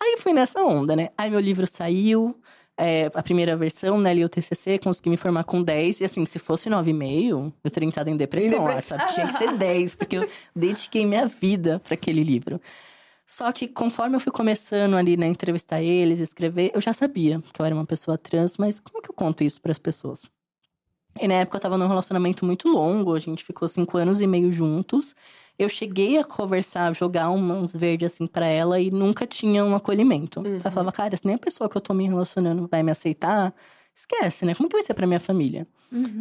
Aí 0.01 0.17
fui 0.21 0.33
nessa 0.33 0.63
onda, 0.63 0.95
né? 0.97 1.11
Aí 1.19 1.29
meu 1.31 1.41
livro 1.41 1.67
saiu, 1.67 2.41
é, 2.79 3.11
a 3.13 3.23
primeira 3.23 3.57
versão, 3.57 3.99
né, 3.99 4.15
li 4.15 4.25
o 4.25 4.29
TCC, 4.29 4.79
consegui 4.79 5.11
me 5.11 5.17
formar 5.17 5.45
com 5.45 5.63
10. 5.63 6.01
E 6.01 6.05
assim, 6.05 6.25
se 6.25 6.39
fosse 6.39 6.71
9,5, 6.71 7.53
eu 7.65 7.71
teria 7.71 7.89
entrado 7.89 8.09
em 8.09 8.17
depressão, 8.17 8.63
Em 8.63 8.67
depressão. 8.67 8.99
sabe? 8.99 9.15
Tinha 9.15 9.27
que 9.27 9.33
ser 9.37 9.57
10, 9.57 9.95
porque 9.97 10.17
eu 10.17 10.29
dediquei 10.55 11.05
minha 11.05 11.27
vida 11.27 11.81
para 11.81 11.95
aquele 11.95 12.23
livro. 12.23 12.61
Só 13.27 13.51
que 13.53 13.69
conforme 13.69 14.17
eu 14.17 14.21
fui 14.21 14.33
começando 14.33 14.95
ali, 14.97 15.17
né, 15.17 15.27
entrevistar 15.27 15.83
eles, 15.83 16.19
escrever, 16.21 16.71
eu 16.75 16.81
já 16.81 16.93
sabia 16.95 17.43
que 17.53 17.61
eu 17.61 17.67
era 17.67 17.75
uma 17.75 17.85
pessoa 17.85 18.17
trans, 18.17 18.57
mas 18.57 18.81
como 18.81 19.03
que 19.03 19.11
eu 19.11 19.15
conto 19.15 19.45
isso 19.45 19.61
para 19.61 19.73
as 19.73 19.79
pessoas? 19.79 20.23
E 21.21 21.27
na 21.29 21.35
época 21.35 21.57
eu 21.59 21.61
tava 21.61 21.77
num 21.77 21.89
relacionamento 21.89 22.47
muito 22.47 22.69
longo, 22.69 23.15
a 23.15 23.19
gente 23.19 23.45
ficou 23.45 23.67
cinco 23.69 23.99
anos 23.99 24.21
e 24.21 24.27
meio 24.27 24.51
juntos. 24.53 25.15
Eu 25.59 25.69
cheguei 25.69 26.19
a 26.19 26.25
conversar, 26.25 26.95
jogar 26.95 27.31
uns 27.31 27.75
verdes 27.75 28.13
assim 28.13 28.27
pra 28.27 28.47
ela 28.47 28.79
e 28.81 28.91
nunca 28.91 29.27
tinha 29.27 29.65
um 29.65 29.75
acolhimento. 29.75 30.41
Ela 30.47 30.71
falava, 30.71 30.93
cara, 30.93 31.17
se 31.17 31.27
nem 31.27 31.35
a 31.35 31.39
pessoa 31.39 31.69
que 31.69 31.77
eu 31.77 31.81
tô 31.81 31.93
me 31.93 32.07
relacionando 32.07 32.69
vai 32.71 32.83
me 32.83 32.93
aceitar, 32.93 33.53
esquece, 33.95 34.45
né? 34.45 34.55
Como 34.55 34.69
que 34.69 34.77
vai 34.77 34.85
ser 34.85 34.95
pra 34.95 35.07
minha 35.07 35.19
família? 35.19 35.67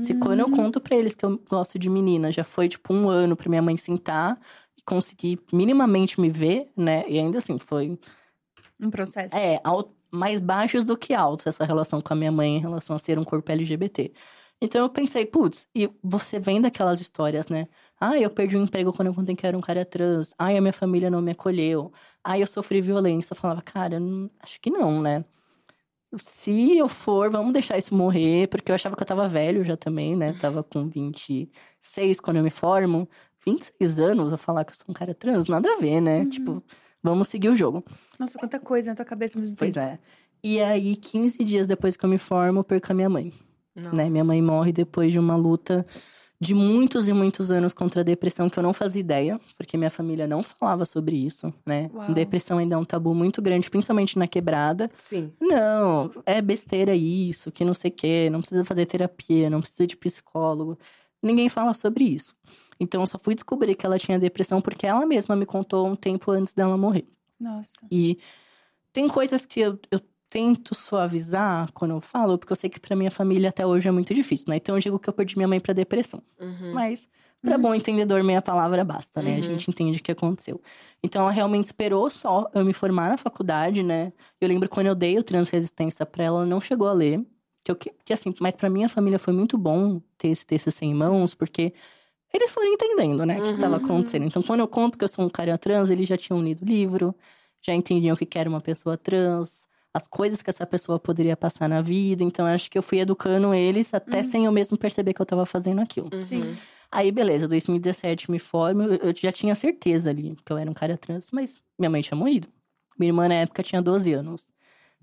Se 0.01 0.15
quando 0.15 0.39
eu 0.39 0.49
conto 0.49 0.79
pra 0.79 0.95
eles 0.95 1.13
que 1.13 1.25
eu 1.25 1.37
gosto 1.49 1.77
de 1.77 1.89
menina, 1.89 2.31
já 2.31 2.43
foi 2.43 2.67
tipo 2.67 2.93
um 2.93 3.09
ano 3.09 3.35
pra 3.35 3.49
minha 3.49 3.61
mãe 3.61 3.77
sentar 3.77 4.39
e 4.77 4.81
conseguir 4.81 5.39
minimamente 5.53 6.19
me 6.19 6.29
ver, 6.29 6.71
né? 6.75 7.03
E 7.07 7.19
ainda 7.19 7.37
assim, 7.37 7.59
foi 7.59 7.99
Um 8.81 8.89
processo. 8.89 9.35
é, 9.35 9.61
mais 10.11 10.39
baixos 10.39 10.85
do 10.85 10.97
que 10.97 11.13
altos 11.13 11.47
essa 11.47 11.65
relação 11.65 12.01
com 12.01 12.13
a 12.13 12.15
minha 12.15 12.31
mãe 12.31 12.55
em 12.57 12.59
relação 12.59 12.95
a 12.95 12.99
ser 12.99 13.19
um 13.19 13.23
corpo 13.23 13.51
LGBT. 13.51 14.11
Então 14.61 14.81
eu 14.81 14.89
pensei, 14.89 15.25
putz, 15.25 15.67
e 15.75 15.89
você 16.03 16.39
vem 16.39 16.59
daquelas 16.59 16.99
histórias, 16.99 17.47
né? 17.47 17.67
Ah, 17.99 18.19
eu 18.19 18.29
perdi 18.29 18.57
o 18.57 18.61
emprego 18.61 18.91
quando 18.91 19.07
eu 19.09 19.13
contei 19.13 19.35
que 19.35 19.45
era 19.45 19.57
um 19.57 19.61
cara 19.61 19.85
trans. 19.85 20.33
Ai, 20.37 20.57
a 20.57 20.61
minha 20.61 20.73
família 20.73 21.09
não 21.11 21.21
me 21.21 21.31
acolheu. 21.31 21.91
Ai, 22.23 22.41
eu 22.41 22.47
sofri 22.47 22.81
violência. 22.81 23.33
Eu 23.33 23.37
falava, 23.37 23.61
cara, 23.61 23.99
não- 23.99 24.29
acho 24.41 24.59
que 24.59 24.69
não, 24.71 24.99
né? 25.01 25.23
Se 26.23 26.77
eu 26.77 26.87
for, 26.87 27.29
vamos 27.29 27.51
deixar 27.53 27.77
isso 27.77 27.93
morrer, 27.93 28.47
porque 28.47 28.71
eu 28.71 28.75
achava 28.75 28.95
que 28.95 29.03
eu 29.03 29.07
tava 29.07 29.27
velho 29.27 29.63
já 29.63 29.75
também, 29.75 30.15
né? 30.15 30.33
Tava 30.39 30.63
com 30.63 30.87
26 30.87 32.19
quando 32.19 32.37
eu 32.37 32.43
me 32.43 32.49
formo. 32.49 33.07
26 33.45 33.99
anos 33.99 34.31
eu 34.31 34.37
falar 34.37 34.63
que 34.65 34.71
eu 34.71 34.75
sou 34.75 34.85
um 34.89 34.93
cara 34.93 35.13
trans, 35.13 35.47
nada 35.47 35.69
a 35.73 35.77
ver, 35.77 36.01
né? 36.01 36.25
Tipo, 36.25 36.63
vamos 37.03 37.27
seguir 37.27 37.49
o 37.49 37.55
jogo. 37.55 37.83
Nossa, 38.17 38.39
quanta 38.39 38.59
coisa 38.59 38.89
na 38.89 38.95
tua 38.95 39.05
cabeça 39.05 39.37
mesmo 39.37 39.55
Pois 39.57 39.73
tempo. 39.75 39.85
é. 39.85 39.99
E 40.43 40.61
aí, 40.61 40.95
15 40.95 41.43
dias 41.43 41.67
depois 41.67 41.97
que 41.97 42.05
eu 42.05 42.09
me 42.09 42.17
formo, 42.17 42.59
eu 42.59 42.63
perco 42.63 42.91
a 42.91 42.95
minha 42.95 43.09
mãe. 43.09 43.33
Né? 43.77 44.09
Minha 44.09 44.23
mãe 44.23 44.41
morre 44.41 44.71
depois 44.71 45.11
de 45.11 45.19
uma 45.19 45.35
luta 45.35 45.85
de 46.39 46.53
muitos 46.53 47.07
e 47.07 47.13
muitos 47.13 47.49
anos 47.49 47.73
contra 47.73 48.01
a 48.01 48.03
depressão 48.03 48.49
que 48.49 48.59
eu 48.59 48.63
não 48.63 48.71
fazia 48.71 48.99
ideia, 48.99 49.39
porque 49.57 49.75
minha 49.75 49.89
família 49.89 50.27
não 50.27 50.43
falava 50.43 50.85
sobre 50.85 51.15
isso, 51.15 51.51
né? 51.65 51.89
Uau. 51.93 52.13
Depressão 52.13 52.59
ainda 52.59 52.75
é 52.75 52.77
um 52.77 52.85
tabu 52.85 53.15
muito 53.15 53.41
grande, 53.41 53.69
principalmente 53.69 54.19
na 54.19 54.27
quebrada. 54.27 54.89
Sim. 54.97 55.31
Não, 55.39 56.11
é 56.25 56.41
besteira 56.41 56.95
isso, 56.95 57.51
que 57.51 57.65
não 57.65 57.73
sei 57.73 57.89
o 57.89 57.93
quê, 57.93 58.29
não 58.31 58.39
precisa 58.39 58.63
fazer 58.63 58.85
terapia, 58.85 59.49
não 59.49 59.61
precisa 59.61 59.87
de 59.87 59.97
psicólogo. 59.97 60.77
Ninguém 61.23 61.49
fala 61.49 61.73
sobre 61.73 62.03
isso. 62.03 62.35
Então, 62.79 63.01
eu 63.01 63.07
só 63.07 63.17
fui 63.17 63.33
descobrir 63.33 63.73
que 63.73 63.85
ela 63.85 63.97
tinha 63.97 64.19
depressão 64.19 64.61
porque 64.61 64.85
ela 64.85 65.05
mesma 65.07 65.35
me 65.35 65.45
contou 65.45 65.87
um 65.87 65.95
tempo 65.95 66.29
antes 66.29 66.53
dela 66.53 66.77
morrer. 66.77 67.07
Nossa. 67.39 67.81
E 67.91 68.19
tem 68.93 69.07
coisas 69.07 69.45
que 69.45 69.59
eu, 69.59 69.79
eu 69.89 69.99
tento 70.29 70.75
suavizar 70.75 71.71
quando 71.73 71.91
eu 71.91 72.01
falo, 72.01 72.37
porque 72.37 72.51
eu 72.51 72.55
sei 72.55 72.69
que 72.69 72.79
pra 72.79 72.95
minha 72.95 73.11
família 73.11 73.49
até 73.49 73.65
hoje 73.65 73.87
é 73.87 73.91
muito 73.91 74.13
difícil, 74.13 74.45
né? 74.49 74.57
Então 74.57 74.75
eu 74.75 74.79
digo 74.79 74.99
que 74.99 75.09
eu 75.09 75.13
perdi 75.13 75.37
minha 75.37 75.47
mãe 75.47 75.59
pra 75.59 75.73
depressão. 75.73 76.21
Uhum. 76.39 76.73
Mas, 76.73 77.07
pra 77.41 77.57
bom 77.57 77.73
entendedor, 77.73 78.23
meia 78.23 78.41
palavra 78.41 78.83
basta, 78.83 79.21
né? 79.21 79.37
A 79.37 79.41
gente 79.41 79.69
entende 79.69 79.99
o 79.99 80.03
que 80.03 80.11
aconteceu. 80.11 80.61
Então 81.01 81.21
ela 81.21 81.31
realmente 81.31 81.65
esperou 81.65 82.09
só 82.09 82.49
eu 82.53 82.65
me 82.65 82.73
formar 82.73 83.09
na 83.09 83.17
faculdade, 83.17 83.83
né? 83.83 84.11
Eu 84.39 84.47
lembro 84.47 84.67
quando 84.67 84.87
eu 84.87 84.95
dei 84.95 85.17
o 85.17 85.23
Transresistência 85.23 86.05
pra 86.05 86.23
ela, 86.25 86.39
ela 86.39 86.45
não 86.45 86.59
chegou 86.59 86.87
a 86.87 86.93
ler. 86.93 87.25
Que, 87.63 87.71
eu, 87.71 87.75
que, 87.75 87.91
que 88.05 88.13
assim, 88.13 88.33
mas 88.39 88.55
pra 88.55 88.69
minha 88.69 88.87
família 88.87 89.19
foi 89.19 89.33
muito 89.33 89.57
bom 89.57 90.01
ter 90.17 90.29
esse 90.29 90.45
TCC 90.45 90.85
em 90.85 90.93
mãos, 90.93 91.33
porque 91.33 91.73
eles 92.33 92.51
foram 92.51 92.67
entendendo, 92.73 93.25
né, 93.25 93.39
o 93.39 93.43
que 93.43 93.53
que 93.53 93.59
tava 93.59 93.77
acontecendo. 93.77 94.25
Então, 94.25 94.41
quando 94.43 94.59
eu 94.59 94.67
conto 94.67 94.97
que 94.97 95.03
eu 95.03 95.07
sou 95.07 95.25
um 95.25 95.29
cara 95.29 95.57
trans, 95.57 95.89
eles 95.89 96.07
já 96.07 96.17
tinham 96.17 96.41
lido 96.41 96.63
o 96.63 96.65
livro, 96.65 97.15
já 97.61 97.73
entendiam 97.73 98.13
o 98.13 98.17
que 98.17 98.37
era 98.37 98.49
uma 98.49 98.61
pessoa 98.61 98.97
trans, 98.97 99.67
as 99.97 100.07
coisas 100.07 100.41
que 100.41 100.49
essa 100.49 100.65
pessoa 100.65 100.99
poderia 100.99 101.35
passar 101.35 101.67
na 101.67 101.81
vida. 101.81 102.23
Então, 102.23 102.45
acho 102.45 102.69
que 102.69 102.77
eu 102.77 102.83
fui 102.83 102.99
educando 102.99 103.53
eles 103.53 103.93
até 103.93 104.21
sem 104.23 104.45
eu 104.45 104.51
mesmo 104.51 104.77
perceber 104.77 105.13
que 105.13 105.21
eu 105.21 105.25
tava 105.25 105.45
fazendo 105.45 105.81
aquilo. 105.81 106.09
Sim. 106.21 106.55
Aí, 106.91 107.11
beleza, 107.11 107.47
2017 107.47 108.31
me 108.31 108.39
formo, 108.39 108.83
eu 108.83 109.07
eu 109.07 109.13
já 109.15 109.31
tinha 109.31 109.55
certeza 109.55 110.09
ali 110.09 110.37
que 110.45 110.53
eu 110.53 110.57
era 110.57 110.69
um 110.69 110.73
cara 110.73 110.97
trans, 110.97 111.29
mas 111.31 111.55
minha 111.77 111.89
mãe 111.89 112.01
tinha 112.01 112.17
morrido. 112.17 112.47
Minha 112.97 113.09
irmã, 113.09 113.27
na 113.27 113.35
época, 113.35 113.61
tinha 113.63 113.81
12 113.81 114.13
anos. 114.13 114.51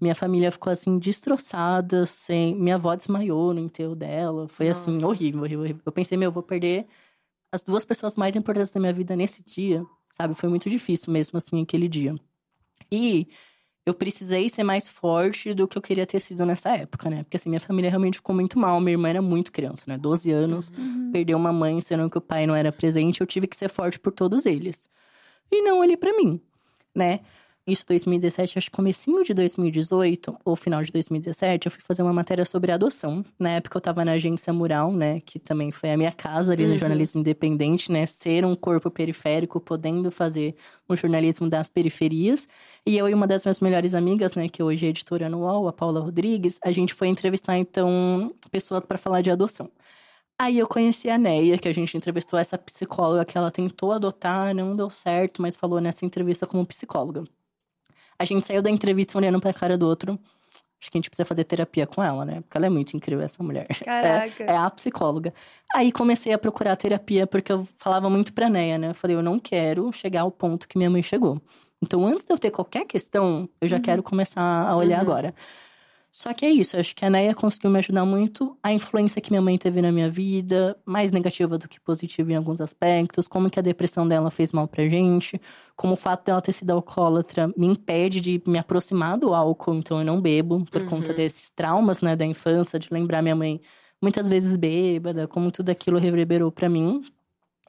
Minha 0.00 0.14
família 0.14 0.50
ficou 0.50 0.72
assim, 0.72 0.98
destroçada, 0.98 2.06
sem. 2.06 2.54
Minha 2.54 2.76
avó 2.76 2.94
desmaiou 2.94 3.52
no 3.52 3.60
enterro 3.60 3.94
dela. 3.94 4.48
Foi 4.48 4.68
assim, 4.68 4.92
Nossa. 4.94 5.06
horrível, 5.08 5.42
horrível, 5.42 5.60
horrível. 5.60 5.82
Eu 5.84 5.92
pensei, 5.92 6.16
meu, 6.16 6.28
eu 6.28 6.32
vou 6.32 6.42
perder 6.42 6.86
as 7.52 7.62
duas 7.62 7.84
pessoas 7.84 8.16
mais 8.16 8.34
importantes 8.34 8.70
da 8.70 8.80
minha 8.80 8.92
vida 8.92 9.14
nesse 9.14 9.44
dia, 9.44 9.84
sabe? 10.16 10.34
Foi 10.34 10.48
muito 10.48 10.68
difícil 10.68 11.12
mesmo, 11.12 11.36
assim, 11.36 11.62
aquele 11.62 11.88
dia. 11.88 12.14
E 12.90 13.28
eu 13.86 13.93
precisei 13.93 14.48
ser 14.48 14.65
mais 14.65 14.89
forte 14.89 15.52
do 15.52 15.69
que 15.69 15.77
eu 15.77 15.82
queria 15.82 16.06
ter 16.06 16.19
sido 16.19 16.47
nessa 16.47 16.70
época, 16.70 17.11
né? 17.11 17.23
Porque 17.23 17.36
assim, 17.36 17.51
minha 17.51 17.61
família 17.61 17.90
realmente 17.90 18.16
ficou 18.16 18.35
muito 18.35 18.59
mal. 18.59 18.81
Minha 18.81 18.93
irmã 18.93 19.09
era 19.09 19.23
muito 19.23 19.52
criança, 19.52 19.85
né? 19.86 19.98
12 19.98 20.31
anos, 20.31 20.73
perdeu 21.12 21.36
uma 21.36 21.52
mãe, 21.52 21.78
sendo 21.81 22.09
que 22.09 22.16
o 22.16 22.20
pai 22.20 22.47
não 22.47 22.55
era 22.55 22.73
presente. 22.73 23.20
Eu 23.20 23.27
tive 23.27 23.47
que 23.47 23.56
ser 23.56 23.69
forte 23.69 23.98
por 23.98 24.12
todos 24.12 24.47
eles. 24.47 24.89
E 25.52 25.61
não 25.62 25.82
ali 25.82 25.97
pra 25.97 26.16
mim, 26.16 26.40
né? 26.94 27.20
Isso 27.66 27.86
2017, 27.86 28.58
acho 28.58 28.70
que 28.70 28.76
comecinho 28.76 29.24
de 29.24 29.32
2018, 29.32 30.36
ou 30.44 30.54
final 30.54 30.82
de 30.82 30.92
2017, 30.92 31.66
eu 31.66 31.70
fui 31.72 31.80
fazer 31.80 32.02
uma 32.02 32.12
matéria 32.12 32.44
sobre 32.44 32.70
adoção. 32.70 33.24
Na 33.38 33.52
época 33.52 33.78
eu 33.78 33.80
tava 33.80 34.04
na 34.04 34.12
agência 34.12 34.52
Mural, 34.52 34.92
né? 34.92 35.20
Que 35.20 35.38
também 35.38 35.72
foi 35.72 35.90
a 35.90 35.96
minha 35.96 36.12
casa 36.12 36.52
ali 36.52 36.66
no 36.66 36.76
jornalismo 36.76 37.20
independente, 37.22 37.90
né? 37.90 38.04
Ser 38.04 38.44
um 38.44 38.54
corpo 38.54 38.90
periférico, 38.90 39.58
podendo 39.60 40.10
fazer 40.10 40.54
um 40.90 40.94
jornalismo 40.94 41.48
das 41.48 41.70
periferias. 41.70 42.46
E 42.86 42.98
eu 42.98 43.08
e 43.08 43.14
uma 43.14 43.26
das 43.26 43.46
minhas 43.46 43.60
melhores 43.60 43.94
amigas, 43.94 44.34
né, 44.34 44.46
que 44.46 44.62
hoje 44.62 44.84
é 44.84 44.90
editora 44.90 45.26
anual, 45.26 45.66
a 45.66 45.72
Paula 45.72 46.00
Rodrigues, 46.00 46.58
a 46.62 46.70
gente 46.70 46.92
foi 46.92 47.08
entrevistar, 47.08 47.56
então, 47.56 48.34
pessoas 48.50 48.84
para 48.84 48.98
falar 48.98 49.22
de 49.22 49.30
adoção. 49.30 49.70
Aí 50.38 50.58
eu 50.58 50.68
conheci 50.68 51.10
a 51.10 51.18
Neia, 51.18 51.58
que 51.58 51.68
a 51.68 51.74
gente 51.74 51.96
entrevistou 51.96 52.38
essa 52.38 52.58
psicóloga 52.58 53.24
que 53.24 53.38
ela 53.38 53.50
tentou 53.50 53.92
adotar, 53.92 54.54
não 54.54 54.76
deu 54.76 54.90
certo, 54.90 55.42
mas 55.42 55.56
falou 55.56 55.80
nessa 55.80 56.04
entrevista 56.06 56.46
como 56.46 56.66
psicóloga. 56.66 57.24
A 58.18 58.24
gente 58.24 58.46
saiu 58.46 58.62
da 58.62 58.70
entrevista 58.70 59.18
olhando 59.18 59.40
pra 59.40 59.52
cara 59.52 59.76
do 59.76 59.86
outro. 59.86 60.18
Acho 60.80 60.90
que 60.90 60.98
a 60.98 61.00
gente 61.00 61.08
precisa 61.08 61.24
fazer 61.24 61.44
terapia 61.44 61.86
com 61.86 62.02
ela, 62.02 62.26
né? 62.26 62.40
Porque 62.42 62.58
ela 62.58 62.66
é 62.66 62.68
muito 62.68 62.94
incrível, 62.94 63.24
essa 63.24 63.42
mulher. 63.42 63.66
Caraca. 63.84 64.44
É, 64.44 64.48
é 64.48 64.56
a 64.56 64.68
psicóloga. 64.70 65.32
Aí 65.74 65.90
comecei 65.90 66.32
a 66.32 66.38
procurar 66.38 66.76
terapia, 66.76 67.26
porque 67.26 67.50
eu 67.50 67.66
falava 67.76 68.10
muito 68.10 68.34
pra 68.34 68.50
Neia, 68.50 68.76
né? 68.76 68.90
Eu 68.90 68.94
falei, 68.94 69.16
eu 69.16 69.22
não 69.22 69.38
quero 69.38 69.90
chegar 69.92 70.22
ao 70.22 70.30
ponto 70.30 70.68
que 70.68 70.76
minha 70.76 70.90
mãe 70.90 71.02
chegou. 71.02 71.40
Então, 71.82 72.06
antes 72.06 72.24
de 72.24 72.32
eu 72.32 72.38
ter 72.38 72.50
qualquer 72.50 72.84
questão, 72.86 73.48
eu 73.60 73.68
já 73.68 73.78
quero 73.80 74.02
começar 74.02 74.42
a 74.68 74.76
olhar 74.76 75.00
agora. 75.00 75.34
Só 76.16 76.32
que 76.32 76.46
é 76.46 76.48
isso, 76.48 76.76
acho 76.76 76.94
que 76.94 77.04
a 77.04 77.10
Neia 77.10 77.34
conseguiu 77.34 77.68
me 77.68 77.80
ajudar 77.80 78.04
muito. 78.04 78.56
A 78.62 78.72
influência 78.72 79.20
que 79.20 79.32
minha 79.32 79.42
mãe 79.42 79.58
teve 79.58 79.82
na 79.82 79.90
minha 79.90 80.08
vida, 80.08 80.80
mais 80.86 81.10
negativa 81.10 81.58
do 81.58 81.68
que 81.68 81.80
positiva 81.80 82.30
em 82.30 82.36
alguns 82.36 82.60
aspectos, 82.60 83.26
como 83.26 83.50
que 83.50 83.58
a 83.58 83.62
depressão 83.62 84.06
dela 84.06 84.30
fez 84.30 84.52
mal 84.52 84.68
pra 84.68 84.88
gente, 84.88 85.40
como 85.74 85.94
o 85.94 85.96
fato 85.96 86.24
dela 86.24 86.40
ter 86.40 86.52
sido 86.52 86.70
alcoólatra 86.70 87.52
me 87.56 87.66
impede 87.66 88.20
de 88.20 88.40
me 88.46 88.60
aproximar 88.60 89.18
do 89.18 89.34
álcool, 89.34 89.74
então 89.74 89.98
eu 89.98 90.04
não 90.04 90.20
bebo, 90.20 90.64
por 90.66 90.84
conta 90.84 91.12
desses 91.12 91.50
traumas, 91.50 92.00
né, 92.00 92.14
da 92.14 92.24
infância, 92.24 92.78
de 92.78 92.86
lembrar 92.92 93.20
minha 93.20 93.34
mãe 93.34 93.60
muitas 94.00 94.28
vezes 94.28 94.56
bêbada, 94.56 95.26
como 95.26 95.50
tudo 95.50 95.70
aquilo 95.70 95.98
reverberou 95.98 96.52
pra 96.52 96.68
mim. 96.68 97.02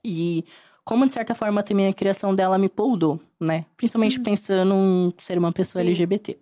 E 0.04 0.46
como, 0.84 1.08
de 1.08 1.14
certa 1.14 1.34
forma, 1.34 1.64
também 1.64 1.88
a 1.88 1.94
criação 1.94 2.36
dela 2.36 2.60
me 2.60 2.70
poldou, 2.70 3.20
né? 3.40 3.66
Principalmente 3.76 4.20
pensando 4.20 4.76
em 4.76 5.14
ser 5.18 5.40
uma 5.40 5.52
pessoa 5.52 5.82
Sim. 5.82 5.88
LGBT. 5.88 6.38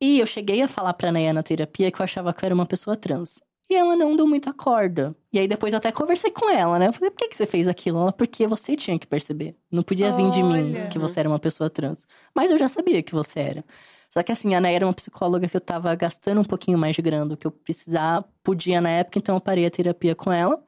E 0.00 0.18
eu 0.18 0.26
cheguei 0.26 0.62
a 0.62 0.68
falar 0.68 0.94
pra 0.94 1.12
Neia 1.12 1.32
na 1.32 1.42
terapia 1.42 1.90
que 1.90 2.00
eu 2.00 2.04
achava 2.04 2.32
que 2.32 2.44
eu 2.44 2.46
era 2.46 2.54
uma 2.54 2.66
pessoa 2.66 2.96
trans. 2.96 3.40
E 3.70 3.74
ela 3.74 3.96
não 3.96 4.14
deu 4.14 4.26
muita 4.26 4.52
corda. 4.52 5.16
E 5.32 5.38
aí 5.38 5.48
depois 5.48 5.72
eu 5.72 5.78
até 5.78 5.90
conversei 5.90 6.30
com 6.30 6.50
ela, 6.50 6.78
né? 6.78 6.88
Eu 6.88 6.92
falei, 6.92 7.10
por 7.10 7.18
que, 7.18 7.28
que 7.28 7.36
você 7.36 7.46
fez 7.46 7.66
aquilo? 7.66 7.98
Ela, 7.98 8.12
porque 8.12 8.46
você 8.46 8.76
tinha 8.76 8.98
que 8.98 9.06
perceber. 9.06 9.56
Não 9.70 9.82
podia 9.82 10.12
vir 10.12 10.30
de 10.30 10.42
mim 10.42 10.74
Olha. 10.74 10.88
que 10.88 10.98
você 10.98 11.20
era 11.20 11.28
uma 11.28 11.38
pessoa 11.38 11.70
trans. 11.70 12.06
Mas 12.34 12.50
eu 12.50 12.58
já 12.58 12.68
sabia 12.68 13.02
que 13.02 13.14
você 13.14 13.40
era. 13.40 13.64
Só 14.10 14.22
que 14.22 14.30
assim, 14.30 14.54
a 14.54 14.60
Neia 14.60 14.76
era 14.76 14.86
uma 14.86 14.92
psicóloga 14.92 15.48
que 15.48 15.56
eu 15.56 15.60
tava 15.60 15.94
gastando 15.94 16.40
um 16.40 16.44
pouquinho 16.44 16.78
mais 16.78 16.94
de 16.94 17.02
grana 17.02 17.26
do 17.26 17.36
que 17.36 17.46
eu 17.46 17.50
precisava, 17.50 18.24
podia 18.44 18.80
na 18.80 18.90
época, 18.90 19.18
então 19.18 19.34
eu 19.34 19.40
parei 19.40 19.66
a 19.66 19.70
terapia 19.70 20.14
com 20.14 20.30
ela. 20.30 20.62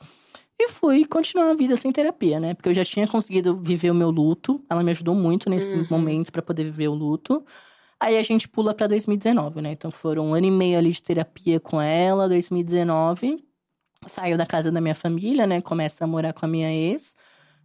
E 0.59 0.69
fui 0.69 1.05
continuar 1.05 1.51
a 1.51 1.55
vida 1.55 1.77
sem 1.77 1.93
terapia, 1.93 2.41
né? 2.41 2.55
Porque 2.55 2.71
eu 2.71 2.75
já 2.75 2.85
tinha 2.85 3.07
conseguido 3.07 3.57
viver 3.63 3.91
o 3.91 3.95
meu 3.95 4.11
luto. 4.11 4.65
Ela 4.71 4.83
me 4.83 4.91
ajudou 4.91 5.15
muito 5.15 5.51
nesse 5.51 5.77
momento 5.91 6.33
pra 6.33 6.41
poder 6.41 6.65
viver 6.65 6.89
o 6.89 6.95
luto. 6.95 7.45
Aí 8.01 8.17
a 8.17 8.23
gente 8.23 8.49
pula 8.49 8.75
pra 8.75 8.87
2019, 8.87 9.61
né? 9.63 9.73
Então 9.73 9.91
foram 9.91 10.27
um 10.27 10.35
ano 10.35 10.47
e 10.47 10.51
meio 10.51 10.79
ali 10.79 10.91
de 10.91 11.03
terapia 11.03 11.59
com 11.59 11.81
ela, 11.81 12.29
2019. 12.29 13.43
Saiu 14.07 14.37
da 14.37 14.47
casa 14.47 14.71
da 14.71 14.81
minha 14.81 14.95
família, 14.95 15.47
né? 15.47 15.61
Começa 15.61 16.05
a 16.05 16.07
morar 16.07 16.33
com 16.33 16.45
a 16.45 16.49
minha 16.49 16.73
ex. 16.73 17.17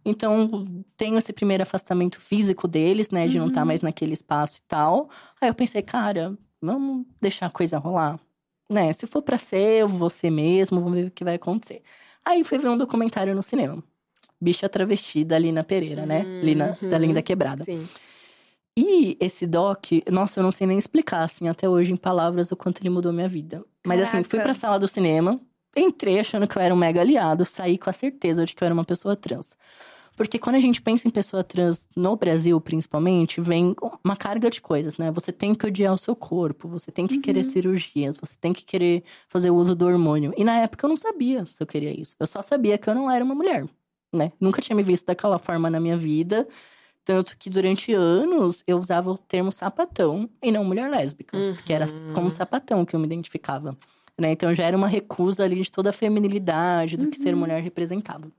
Então, 0.04 0.64
tenho 0.96 1.16
esse 1.16 1.32
primeiro 1.32 1.62
afastamento 1.62 2.20
físico 2.20 2.66
deles, 2.66 3.10
né? 3.10 3.28
De 3.28 3.38
não 3.38 3.48
estar 3.48 3.64
mais 3.64 3.82
naquele 3.82 4.14
espaço 4.14 4.58
e 4.58 4.62
tal. 4.62 5.08
Aí 5.40 5.48
eu 5.48 5.54
pensei, 5.54 5.82
cara, 5.82 6.36
vamos 6.60 7.06
deixar 7.20 7.46
a 7.46 7.50
coisa 7.50 7.78
rolar. 7.78 8.18
Né? 8.68 8.92
Se 8.92 9.06
for 9.06 9.22
pra 9.22 9.36
ser, 9.36 9.82
eu 9.82 9.88
vou 9.88 10.08
ser 10.08 10.30
mesmo, 10.30 10.80
vamos 10.80 10.98
ver 10.98 11.06
o 11.08 11.10
que 11.10 11.22
vai 11.22 11.34
acontecer. 11.34 11.82
Aí 12.24 12.42
fui 12.42 12.58
ver 12.58 12.68
um 12.68 12.78
documentário 12.78 13.34
no 13.34 13.42
cinema. 13.42 13.82
Bicha 14.40 14.68
Travesti 14.68 15.24
da 15.24 15.38
Lina 15.38 15.62
Pereira, 15.62 16.04
né? 16.06 16.24
Lina, 16.42 16.76
da 16.80 16.98
Linda 16.98 17.22
Quebrada. 17.22 17.64
Sim. 17.64 17.86
E 18.76 19.16
esse 19.20 19.46
doc, 19.46 19.86
nossa, 20.10 20.40
eu 20.40 20.44
não 20.44 20.50
sei 20.50 20.66
nem 20.66 20.78
explicar, 20.78 21.22
assim, 21.22 21.48
até 21.48 21.68
hoje 21.68 21.92
em 21.92 21.96
palavras 21.96 22.50
o 22.50 22.56
quanto 22.56 22.80
ele 22.80 22.88
mudou 22.90 23.12
minha 23.12 23.28
vida. 23.28 23.62
Mas 23.84 24.00
assim, 24.00 24.22
fui 24.22 24.38
Caraca. 24.38 24.44
pra 24.44 24.54
sala 24.54 24.78
do 24.78 24.88
cinema, 24.88 25.40
entrei 25.76 26.18
achando 26.18 26.46
que 26.46 26.56
eu 26.56 26.62
era 26.62 26.74
um 26.74 26.76
mega 26.76 27.00
aliado, 27.00 27.44
saí 27.44 27.76
com 27.76 27.90
a 27.90 27.92
certeza 27.92 28.46
de 28.46 28.54
que 28.54 28.62
eu 28.62 28.66
era 28.66 28.74
uma 28.74 28.84
pessoa 28.84 29.14
trans. 29.14 29.54
Porque 30.16 30.38
quando 30.38 30.56
a 30.56 30.60
gente 30.60 30.80
pensa 30.80 31.08
em 31.08 31.10
pessoa 31.10 31.42
trans 31.42 31.88
no 31.96 32.14
Brasil, 32.16 32.60
principalmente, 32.60 33.40
vem 33.40 33.74
uma 34.04 34.16
carga 34.16 34.50
de 34.50 34.60
coisas, 34.60 34.98
né? 34.98 35.10
Você 35.10 35.32
tem 35.32 35.54
que 35.54 35.66
odiar 35.66 35.92
o 35.92 35.98
seu 35.98 36.14
corpo, 36.14 36.68
você 36.68 36.90
tem 36.92 37.06
que 37.06 37.18
querer 37.18 37.44
cirurgias, 37.44 38.18
você 38.18 38.34
tem 38.38 38.52
que 38.52 38.64
querer 38.64 39.02
fazer 39.28 39.50
uso 39.50 39.74
do 39.74 39.86
hormônio. 39.86 40.32
E 40.36 40.44
na 40.44 40.58
época 40.58 40.84
eu 40.84 40.88
não 40.88 40.96
sabia 40.96 41.46
se 41.46 41.56
eu 41.58 41.66
queria 41.66 41.98
isso. 41.98 42.14
Eu 42.20 42.26
só 42.26 42.42
sabia 42.42 42.76
que 42.76 42.88
eu 42.88 42.94
não 42.94 43.10
era 43.10 43.24
uma 43.24 43.34
mulher, 43.34 43.66
né? 44.12 44.32
Nunca 44.38 44.60
tinha 44.60 44.76
me 44.76 44.82
visto 44.82 45.06
daquela 45.06 45.38
forma 45.38 45.70
na 45.70 45.80
minha 45.80 45.96
vida. 45.96 46.46
Tanto 47.04 47.36
que 47.36 47.50
durante 47.50 47.92
anos 47.92 48.62
eu 48.66 48.78
usava 48.78 49.10
o 49.10 49.18
termo 49.18 49.50
sapatão 49.50 50.30
e 50.42 50.52
não 50.52 50.64
mulher 50.64 50.88
lésbica. 50.90 51.36
Que 51.64 51.72
era 51.72 51.86
como 52.14 52.30
sapatão 52.30 52.84
que 52.84 52.94
eu 52.94 53.00
me 53.00 53.06
identificava. 53.06 53.76
Né? 54.18 54.30
Então 54.32 54.54
já 54.54 54.64
era 54.64 54.76
uma 54.76 54.86
recusa 54.86 55.44
ali 55.44 55.60
de 55.60 55.70
toda 55.70 55.90
a 55.90 55.92
feminilidade, 55.92 56.96
do 56.96 57.08
que 57.08 57.16
ser 57.16 57.34
mulher 57.34 57.62
representava. 57.62 58.30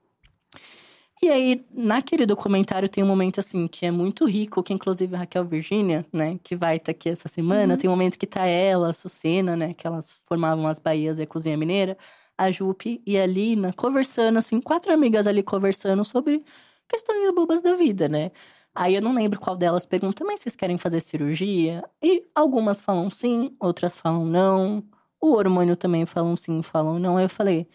E 1.22 1.28
aí, 1.30 1.64
naquele 1.72 2.26
documentário 2.26 2.88
tem 2.88 3.02
um 3.02 3.06
momento 3.06 3.40
assim 3.40 3.66
que 3.66 3.86
é 3.86 3.90
muito 3.90 4.26
rico, 4.26 4.62
que 4.62 4.74
inclusive 4.74 5.14
a 5.14 5.20
Raquel 5.20 5.44
Virgínia, 5.44 6.04
né, 6.12 6.38
que 6.42 6.54
vai 6.54 6.76
estar 6.76 6.90
aqui 6.90 7.08
essa 7.08 7.28
semana, 7.28 7.78
tem 7.78 7.88
um 7.88 7.92
momento 7.92 8.18
que 8.18 8.26
tá 8.26 8.44
ela, 8.44 8.90
a 8.90 8.92
Sucena, 8.92 9.56
né, 9.56 9.72
que 9.72 9.86
elas 9.86 10.20
formavam 10.26 10.66
as 10.66 10.78
Bahias 10.78 11.18
e 11.18 11.22
a 11.22 11.26
Cozinha 11.26 11.56
Mineira, 11.56 11.96
a 12.36 12.50
Jupe 12.50 13.00
e 13.06 13.16
a 13.16 13.24
Lina 13.24 13.72
conversando, 13.72 14.38
assim, 14.38 14.60
quatro 14.60 14.92
amigas 14.92 15.26
ali 15.26 15.42
conversando 15.42 16.04
sobre 16.04 16.44
questões 16.88 17.30
bobas 17.34 17.62
da 17.62 17.74
vida, 17.74 18.08
né? 18.08 18.30
Aí 18.74 18.94
eu 18.94 19.02
não 19.02 19.14
lembro 19.14 19.38
qual 19.38 19.56
delas 19.56 19.86
pergunta, 19.86 20.24
mas 20.24 20.40
vocês 20.40 20.56
querem 20.56 20.78
fazer 20.78 21.00
cirurgia? 21.00 21.84
E 22.02 22.26
algumas 22.34 22.80
falam 22.80 23.08
sim, 23.10 23.56
outras 23.60 23.96
falam 23.96 24.24
não. 24.24 24.82
O 25.20 25.32
hormônio 25.34 25.76
também 25.76 26.04
falam 26.06 26.34
sim, 26.34 26.62
falam 26.62 26.98
não. 26.98 27.16
Aí 27.16 27.24
eu 27.24 27.28
falei, 27.28 27.68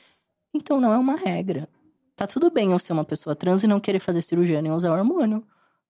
então 0.54 0.82
não 0.82 0.94
é 0.94 0.98
uma 0.98 1.16
regra. 1.16 1.70
Tá 2.16 2.28
tudo 2.28 2.52
bem 2.52 2.72
eu 2.72 2.80
ser 2.80 2.92
uma 2.92 3.06
pessoa 3.06 3.36
trans 3.36 3.64
e 3.64 3.68
não 3.68 3.80
querer 3.80 4.00
fazer 4.00 4.22
cirurgia 4.22 4.62
nem 4.62 4.72
usar 4.72 4.92
hormônio. 4.92 5.42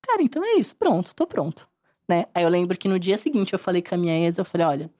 Cara, 0.01 0.21
então 0.21 0.43
é 0.45 0.53
isso, 0.53 0.75
pronto, 0.75 1.15
tô 1.15 1.25
pronto. 1.25 1.67
Né? 2.07 2.25
Aí 2.33 2.43
eu 2.43 2.49
lembro 2.49 2.77
que 2.77 2.87
no 2.87 2.99
dia 2.99 3.17
seguinte 3.17 3.53
eu 3.53 3.59
falei 3.59 3.81
com 3.81 3.95
a 3.95 3.97
minha 3.97 4.17
ex, 4.19 4.37
eu 4.37 4.45
falei, 4.45 4.67
olha, 4.67 4.91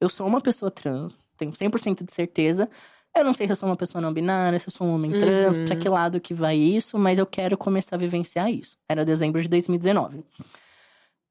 eu 0.00 0.08
sou 0.08 0.26
uma 0.26 0.40
pessoa 0.40 0.70
trans, 0.70 1.18
tenho 1.36 1.52
100% 1.52 2.04
de 2.04 2.12
certeza. 2.12 2.68
Eu 3.16 3.24
não 3.24 3.32
sei 3.32 3.46
se 3.46 3.52
eu 3.52 3.56
sou 3.56 3.68
uma 3.68 3.76
pessoa 3.76 4.02
não 4.02 4.12
binária, 4.12 4.58
se 4.58 4.68
eu 4.68 4.72
sou 4.72 4.86
um 4.86 4.94
homem 4.94 5.10
trans, 5.10 5.56
pra 5.56 5.74
que 5.74 5.88
lado 5.88 6.20
que 6.20 6.34
vai 6.34 6.56
isso, 6.56 6.98
mas 6.98 7.18
eu 7.18 7.24
quero 7.24 7.56
começar 7.56 7.96
a 7.96 7.98
vivenciar 7.98 8.50
isso. 8.50 8.76
Era 8.86 9.06
dezembro 9.06 9.40
de 9.40 9.48
2019. 9.48 10.22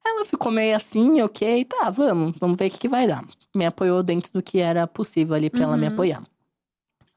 Ela 0.04 0.24
ficou 0.24 0.50
meio 0.50 0.76
assim, 0.76 1.20
ok, 1.22 1.64
tá, 1.64 1.90
vamos, 1.90 2.36
vamos 2.38 2.56
ver 2.56 2.66
o 2.66 2.70
que, 2.70 2.78
que 2.78 2.88
vai 2.88 3.06
dar. 3.06 3.24
Me 3.54 3.66
apoiou 3.66 4.02
dentro 4.02 4.32
do 4.32 4.42
que 4.42 4.58
era 4.58 4.86
possível 4.86 5.34
ali 5.34 5.48
pra 5.48 5.62
ela 5.62 5.76
me 5.76 5.86
apoiar. 5.86 6.22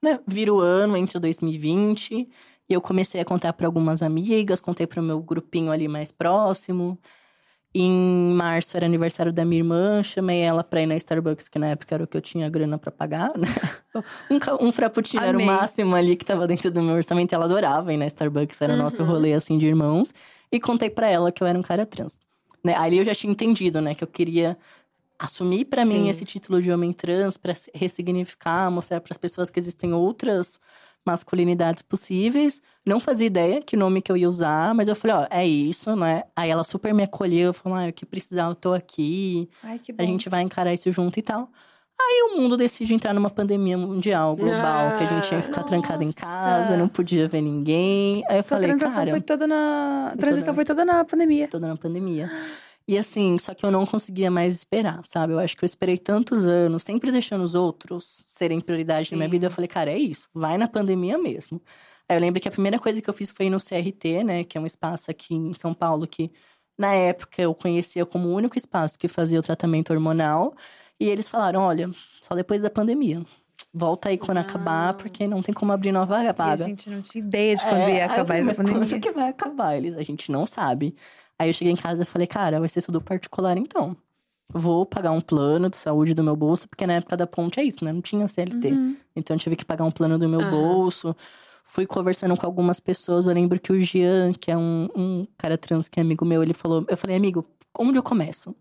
Né? 0.01 0.19
Vira 0.27 0.53
o 0.53 0.59
ano, 0.59 0.95
entra 0.95 1.19
2020, 1.19 2.29
e 2.69 2.73
eu 2.73 2.79
comecei 2.79 3.19
a 3.19 3.25
contar 3.25 3.53
pra 3.53 3.65
algumas 3.65 4.03
amigas, 4.03 4.61
contei 4.61 4.85
pro 4.85 5.01
meu 5.01 5.19
grupinho 5.19 5.71
ali 5.71 5.87
mais 5.87 6.11
próximo. 6.11 6.97
Em 7.73 8.33
março 8.33 8.75
era 8.75 8.85
aniversário 8.87 9.31
da 9.31 9.45
minha 9.45 9.59
irmã, 9.61 10.01
chamei 10.01 10.39
ela 10.41 10.63
pra 10.63 10.81
ir 10.81 10.87
na 10.87 10.95
Starbucks, 10.95 11.47
que 11.47 11.59
na 11.59 11.67
época 11.67 11.93
era 11.93 12.03
o 12.03 12.07
que 12.07 12.17
eu 12.17 12.21
tinha 12.21 12.49
grana 12.49 12.77
pra 12.79 12.91
pagar, 12.91 13.31
né? 13.37 13.47
Um, 14.61 14.67
um 14.67 14.71
frappuccino 14.71 15.23
era 15.23 15.35
o 15.37 15.41
Amei. 15.41 15.45
máximo 15.47 15.95
ali 15.95 16.15
que 16.15 16.23
tava 16.23 16.45
dentro 16.47 16.69
do 16.71 16.81
meu 16.81 16.95
orçamento. 16.95 17.33
Ela 17.33 17.45
adorava 17.45 17.91
ir 17.93 17.97
na 17.97 18.05
Starbucks, 18.05 18.61
era 18.61 18.73
o 18.73 18.77
nosso 18.77 19.03
rolê 19.03 19.33
assim 19.33 19.57
de 19.57 19.65
irmãos. 19.67 20.13
E 20.51 20.59
contei 20.59 20.89
pra 20.91 21.07
ela 21.09 21.31
que 21.31 21.41
eu 21.43 21.47
era 21.47 21.57
um 21.57 21.61
cara 21.63 21.85
trans. 21.87 22.19
Né? 22.63 22.75
Ali 22.75 22.99
eu 22.99 23.03
já 23.05 23.15
tinha 23.15 23.31
entendido, 23.31 23.81
né? 23.81 23.95
Que 23.95 24.03
eu 24.03 24.07
queria 24.07 24.55
assumir 25.17 25.65
pra 25.65 25.83
mim 25.85 26.07
esse 26.07 26.23
título 26.23 26.61
de 26.61 26.71
homem 26.71 26.93
trans, 26.93 27.37
se- 27.55 27.71
ressignificar, 27.73 28.69
mostrar 28.71 29.01
pras 29.01 29.17
pessoas 29.17 29.49
que 29.49 29.59
existem 29.59 29.91
outras 29.93 30.59
masculinidades 31.05 31.81
possíveis. 31.81 32.61
Não 32.85 32.99
fazia 32.99 33.27
ideia 33.27 33.61
que 33.61 33.77
nome 33.77 34.01
que 34.01 34.11
eu 34.11 34.17
ia 34.17 34.27
usar, 34.27 34.73
mas 34.73 34.87
eu 34.87 34.95
falei, 34.95 35.17
ó, 35.17 35.27
é 35.29 35.45
isso, 35.45 35.95
né? 35.95 36.23
Aí 36.35 36.49
ela 36.49 36.63
super 36.63 36.93
me 36.93 37.03
acolheu, 37.03 37.53
falou, 37.53 37.77
ah, 37.77 37.87
o 37.87 37.93
que 37.93 38.05
precisar, 38.05 38.45
eu 38.45 38.55
tô 38.55 38.73
aqui. 38.73 39.49
Ai, 39.63 39.79
que 39.79 39.91
bom. 39.93 40.03
A 40.03 40.05
gente 40.05 40.29
vai 40.29 40.41
encarar 40.41 40.73
isso 40.73 40.91
junto 40.91 41.19
e 41.19 41.21
tal. 41.21 41.49
Aí 42.01 42.29
o 42.31 42.37
mundo 42.37 42.55
decide 42.55 42.93
entrar 42.93 43.13
numa 43.13 43.29
pandemia 43.29 43.77
mundial, 43.77 44.33
global, 44.35 44.97
que 44.97 45.03
a 45.03 45.07
gente 45.07 45.31
ia 45.33 45.43
ficar 45.43 45.63
trancado 45.63 46.01
em 46.01 46.07
nossa. 46.07 46.21
casa, 46.21 46.77
não 46.77 46.87
podia 46.87 47.27
ver 47.27 47.41
ninguém. 47.41 48.23
Aí 48.29 48.37
eu 48.37 48.39
a 48.39 48.43
falei, 48.43 48.69
transação 48.69 48.95
cara, 48.95 49.11
foi 49.11 49.21
toda 49.21 49.45
na. 49.45 50.11
A 50.13 50.17
transição 50.17 50.53
foi 50.53 50.63
toda 50.63 50.85
na 50.85 51.03
pandemia. 51.03 51.47
toda 51.49 51.67
na 51.67 51.75
pandemia. 51.75 52.31
E 52.89 52.97
assim, 52.97 53.37
só 53.37 53.53
que 53.53 53.63
eu 53.63 53.69
não 53.69 53.85
conseguia 53.85 54.31
mais 54.31 54.55
esperar, 54.55 55.05
sabe? 55.05 55.33
Eu 55.33 55.37
acho 55.39 55.55
que 55.55 55.63
eu 55.63 55.67
esperei 55.67 55.95
tantos 55.95 56.43
anos, 56.43 56.81
sempre 56.81 57.11
deixando 57.11 57.43
os 57.43 57.53
outros 57.53 58.23
serem 58.25 58.59
prioridade 58.59 59.11
na 59.11 59.17
minha 59.17 59.27
Sim. 59.27 59.31
vida. 59.31 59.45
Eu 59.45 59.51
falei, 59.51 59.67
cara, 59.67 59.91
é 59.91 59.97
isso, 59.99 60.27
vai 60.33 60.57
na 60.57 60.67
pandemia 60.67 61.15
mesmo. 61.15 61.61
Aí 62.09 62.17
eu 62.17 62.19
lembro 62.19 62.41
que 62.41 62.47
a 62.47 62.51
primeira 62.51 62.79
coisa 62.79 62.99
que 62.99 63.07
eu 63.07 63.13
fiz 63.13 63.29
foi 63.29 63.45
ir 63.45 63.51
no 63.51 63.59
CRT, 63.59 64.23
né? 64.23 64.43
Que 64.43 64.57
é 64.57 64.61
um 64.61 64.65
espaço 64.65 65.11
aqui 65.11 65.35
em 65.35 65.53
São 65.53 65.71
Paulo 65.71 66.07
que, 66.07 66.31
na 66.75 66.91
época, 66.95 67.39
eu 67.39 67.53
conhecia 67.53 68.07
como 68.07 68.27
o 68.29 68.33
único 68.33 68.57
espaço 68.57 68.97
que 68.97 69.07
fazia 69.07 69.39
o 69.39 69.43
tratamento 69.43 69.93
hormonal. 69.93 70.55
E 70.99 71.07
eles 71.07 71.29
falaram: 71.29 71.61
olha, 71.61 71.91
só 72.23 72.33
depois 72.33 72.59
da 72.59 72.71
pandemia. 72.71 73.23
Volta 73.71 74.09
aí 74.09 74.17
quando 74.17 74.39
acabar, 74.39 74.95
porque 74.95 75.27
não 75.27 75.43
tem 75.43 75.53
como 75.53 75.71
abrir 75.71 75.91
nova 75.91 76.23
E 76.23 76.27
a 76.27 76.31
vaga. 76.31 76.65
gente 76.65 76.89
não 76.89 77.03
tinha 77.03 77.23
ideia 77.23 77.55
de 77.55 77.61
quando 77.61 77.81
É, 77.81 77.95
ia 77.97 78.05
acabar 78.05 78.35
essa 78.37 78.45
mas 78.45 78.57
pandemia. 78.57 78.79
Quando 78.89 79.01
que 79.01 79.11
vai 79.11 79.29
acabar? 79.29 79.77
Eles, 79.77 79.95
a 79.95 80.01
gente 80.01 80.31
não 80.31 80.47
sabe. 80.47 80.95
Aí 81.39 81.49
eu 81.49 81.53
cheguei 81.53 81.71
em 81.73 81.75
casa 81.77 82.03
e 82.03 82.05
falei, 82.05 82.27
cara, 82.27 82.59
vai 82.59 82.67
ser 82.69 82.81
tudo 82.81 83.01
particular 83.01 83.57
então. 83.57 83.95
Vou 84.51 84.85
pagar 84.85 85.11
um 85.11 85.21
plano 85.21 85.69
de 85.69 85.77
saúde 85.77 86.13
do 86.13 86.23
meu 86.23 86.35
bolso, 86.35 86.67
porque 86.67 86.85
na 86.85 86.93
época 86.93 87.15
da 87.15 87.25
ponte 87.27 87.59
é 87.59 87.63
isso, 87.63 87.85
né? 87.85 87.93
Não 87.93 88.01
tinha 88.01 88.27
CLT. 88.27 88.77
Então 89.15 89.35
eu 89.35 89.39
tive 89.39 89.55
que 89.55 89.63
pagar 89.63 89.85
um 89.85 89.91
plano 89.91 90.17
do 90.17 90.27
meu 90.27 90.41
Aham. 90.41 90.49
bolso. 90.49 91.15
Fui 91.63 91.85
conversando 91.85 92.35
com 92.35 92.45
algumas 92.47 92.79
pessoas. 92.79 93.27
Eu 93.27 93.33
lembro 93.33 93.59
que 93.59 93.71
o 93.71 93.79
Jean, 93.79 94.33
que 94.33 94.51
é 94.51 94.57
um, 94.57 94.89
um 94.95 95.27
cara 95.37 95.55
trans 95.57 95.87
que 95.87 95.99
é 95.99 96.01
amigo 96.03 96.25
meu, 96.25 96.41
ele 96.41 96.53
falou: 96.55 96.83
Eu 96.89 96.97
falei, 96.97 97.15
amigo, 97.15 97.45
onde 97.77 97.97
eu 97.99 98.03
começo? 98.03 98.55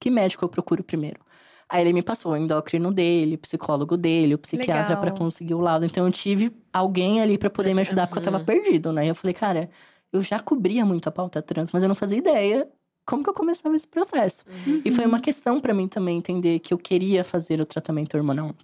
Que 0.00 0.08
médico 0.08 0.44
eu 0.44 0.48
procuro 0.48 0.84
primeiro? 0.84 1.20
Aí 1.68 1.80
ele 1.80 1.92
me 1.92 2.02
passou 2.02 2.32
o 2.32 2.36
endócrino 2.36 2.92
dele, 2.92 3.34
o 3.34 3.38
psicólogo 3.38 3.96
dele, 3.96 4.34
o 4.34 4.38
psiquiatra 4.38 4.96
pra 4.96 5.10
conseguir 5.10 5.54
o 5.54 5.60
laudo. 5.60 5.84
Então 5.84 6.06
eu 6.06 6.12
tive 6.12 6.52
alguém 6.72 7.20
ali 7.20 7.36
pra 7.38 7.50
poder 7.50 7.74
me 7.74 7.80
ajudar, 7.80 8.06
porque 8.06 8.20
eu 8.20 8.22
tava 8.24 8.38
Uhum. 8.38 8.44
perdido, 8.44 8.92
né? 8.92 9.06
E 9.06 9.08
eu 9.08 9.14
falei, 9.16 9.34
cara, 9.34 9.68
eu 10.14 10.20
já 10.20 10.38
cobria 10.38 10.86
muito 10.86 11.08
a 11.08 11.12
pauta 11.12 11.42
trans, 11.42 11.70
mas 11.72 11.82
eu 11.82 11.88
não 11.88 11.94
fazia 11.96 12.16
ideia 12.16 12.68
como 13.04 13.22
que 13.22 13.28
eu 13.28 13.34
começava 13.34 13.74
esse 13.74 13.86
processo. 13.86 14.44
E 14.84 14.90
foi 14.90 15.04
uma 15.04 15.20
questão 15.20 15.60
pra 15.60 15.74
mim 15.74 15.88
também 15.88 16.16
entender 16.16 16.60
que 16.60 16.72
eu 16.72 16.78
queria 16.78 17.24
fazer 17.24 17.60
o 17.60 17.66
tratamento 17.66 18.16
hormonal. 18.16 18.54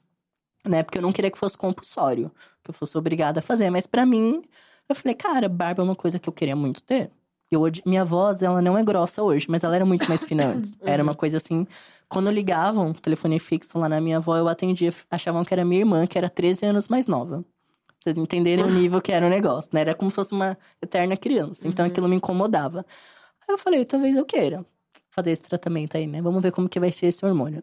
Né? 0.64 0.82
Porque 0.84 0.98
eu 0.98 1.02
não 1.02 1.12
queria 1.12 1.30
que 1.30 1.36
fosse 1.36 1.58
compulsório, 1.58 2.30
que 2.62 2.70
eu 2.70 2.74
fosse 2.74 2.96
obrigada 2.96 3.40
a 3.40 3.42
fazer. 3.42 3.68
Mas 3.68 3.86
pra 3.86 4.06
mim, 4.06 4.42
eu 4.88 4.94
falei, 4.94 5.14
cara, 5.14 5.48
barba 5.48 5.82
é 5.82 5.84
uma 5.84 5.96
coisa 5.96 6.20
que 6.20 6.28
eu 6.28 6.32
queria 6.32 6.54
muito 6.54 6.82
ter. 6.82 7.10
Eu, 7.50 7.62
minha 7.84 8.04
voz, 8.04 8.42
ela 8.42 8.62
não 8.62 8.78
é 8.78 8.84
grossa 8.84 9.24
hoje, 9.24 9.46
mas 9.48 9.64
ela 9.64 9.74
era 9.74 9.84
muito 9.84 10.08
mais 10.08 10.22
fina 10.22 10.46
antes. 10.46 10.76
Era 10.80 11.02
uma 11.02 11.16
coisa 11.16 11.38
assim. 11.38 11.66
Quando 12.08 12.30
ligavam, 12.30 12.92
telefone 12.92 13.40
fixo 13.40 13.76
lá 13.76 13.88
na 13.88 14.00
minha 14.00 14.18
avó, 14.18 14.36
eu 14.36 14.46
atendia, 14.46 14.94
achavam 15.10 15.44
que 15.44 15.52
era 15.52 15.64
minha 15.64 15.80
irmã, 15.80 16.06
que 16.06 16.16
era 16.16 16.28
13 16.28 16.66
anos 16.66 16.88
mais 16.88 17.06
nova. 17.08 17.44
Pra 18.02 18.12
vocês 18.12 18.16
entenderem 18.16 18.64
o 18.64 18.68
nível 18.70 19.00
que 19.00 19.12
era 19.12 19.26
o 19.26 19.30
negócio, 19.30 19.70
né? 19.72 19.82
Era 19.82 19.94
como 19.94 20.10
se 20.10 20.16
fosse 20.16 20.32
uma 20.32 20.56
eterna 20.80 21.16
criança. 21.16 21.68
Então 21.68 21.84
aquilo 21.84 22.08
me 22.08 22.16
incomodava. 22.16 22.84
Aí 23.46 23.54
eu 23.54 23.58
falei, 23.58 23.84
talvez 23.84 24.16
eu 24.16 24.24
queira 24.24 24.64
fazer 25.10 25.32
esse 25.32 25.42
tratamento 25.42 25.96
aí, 25.96 26.06
né? 26.06 26.22
Vamos 26.22 26.42
ver 26.42 26.52
como 26.52 26.68
que 26.68 26.80
vai 26.80 26.92
ser 26.92 27.06
esse 27.06 27.24
hormônio. 27.24 27.62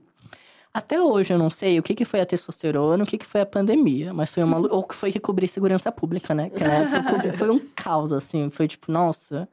Até 0.73 1.01
hoje 1.01 1.33
eu 1.33 1.39
não 1.39 1.49
sei 1.49 1.79
o 1.79 1.83
que, 1.83 1.95
que 1.95 2.05
foi 2.05 2.21
a 2.21 2.25
testosterona, 2.25 3.03
o 3.03 3.07
que, 3.07 3.17
que 3.17 3.25
foi 3.25 3.41
a 3.41 3.45
pandemia, 3.45 4.13
mas 4.13 4.29
foi 4.29 4.43
uma. 4.43 4.59
ou 4.59 4.83
que 4.83 4.93
foi 4.93 5.11
que 5.11 5.19
cobrir 5.19 5.47
segurança 5.47 5.91
pública, 5.91 6.35
né? 6.35 6.49
Que 6.49 6.63
época 6.63 7.33
foi 7.33 7.49
um 7.49 7.59
caos, 7.75 8.13
assim. 8.13 8.49
Foi 8.51 8.67
tipo, 8.67 8.91
nossa. 8.91 9.49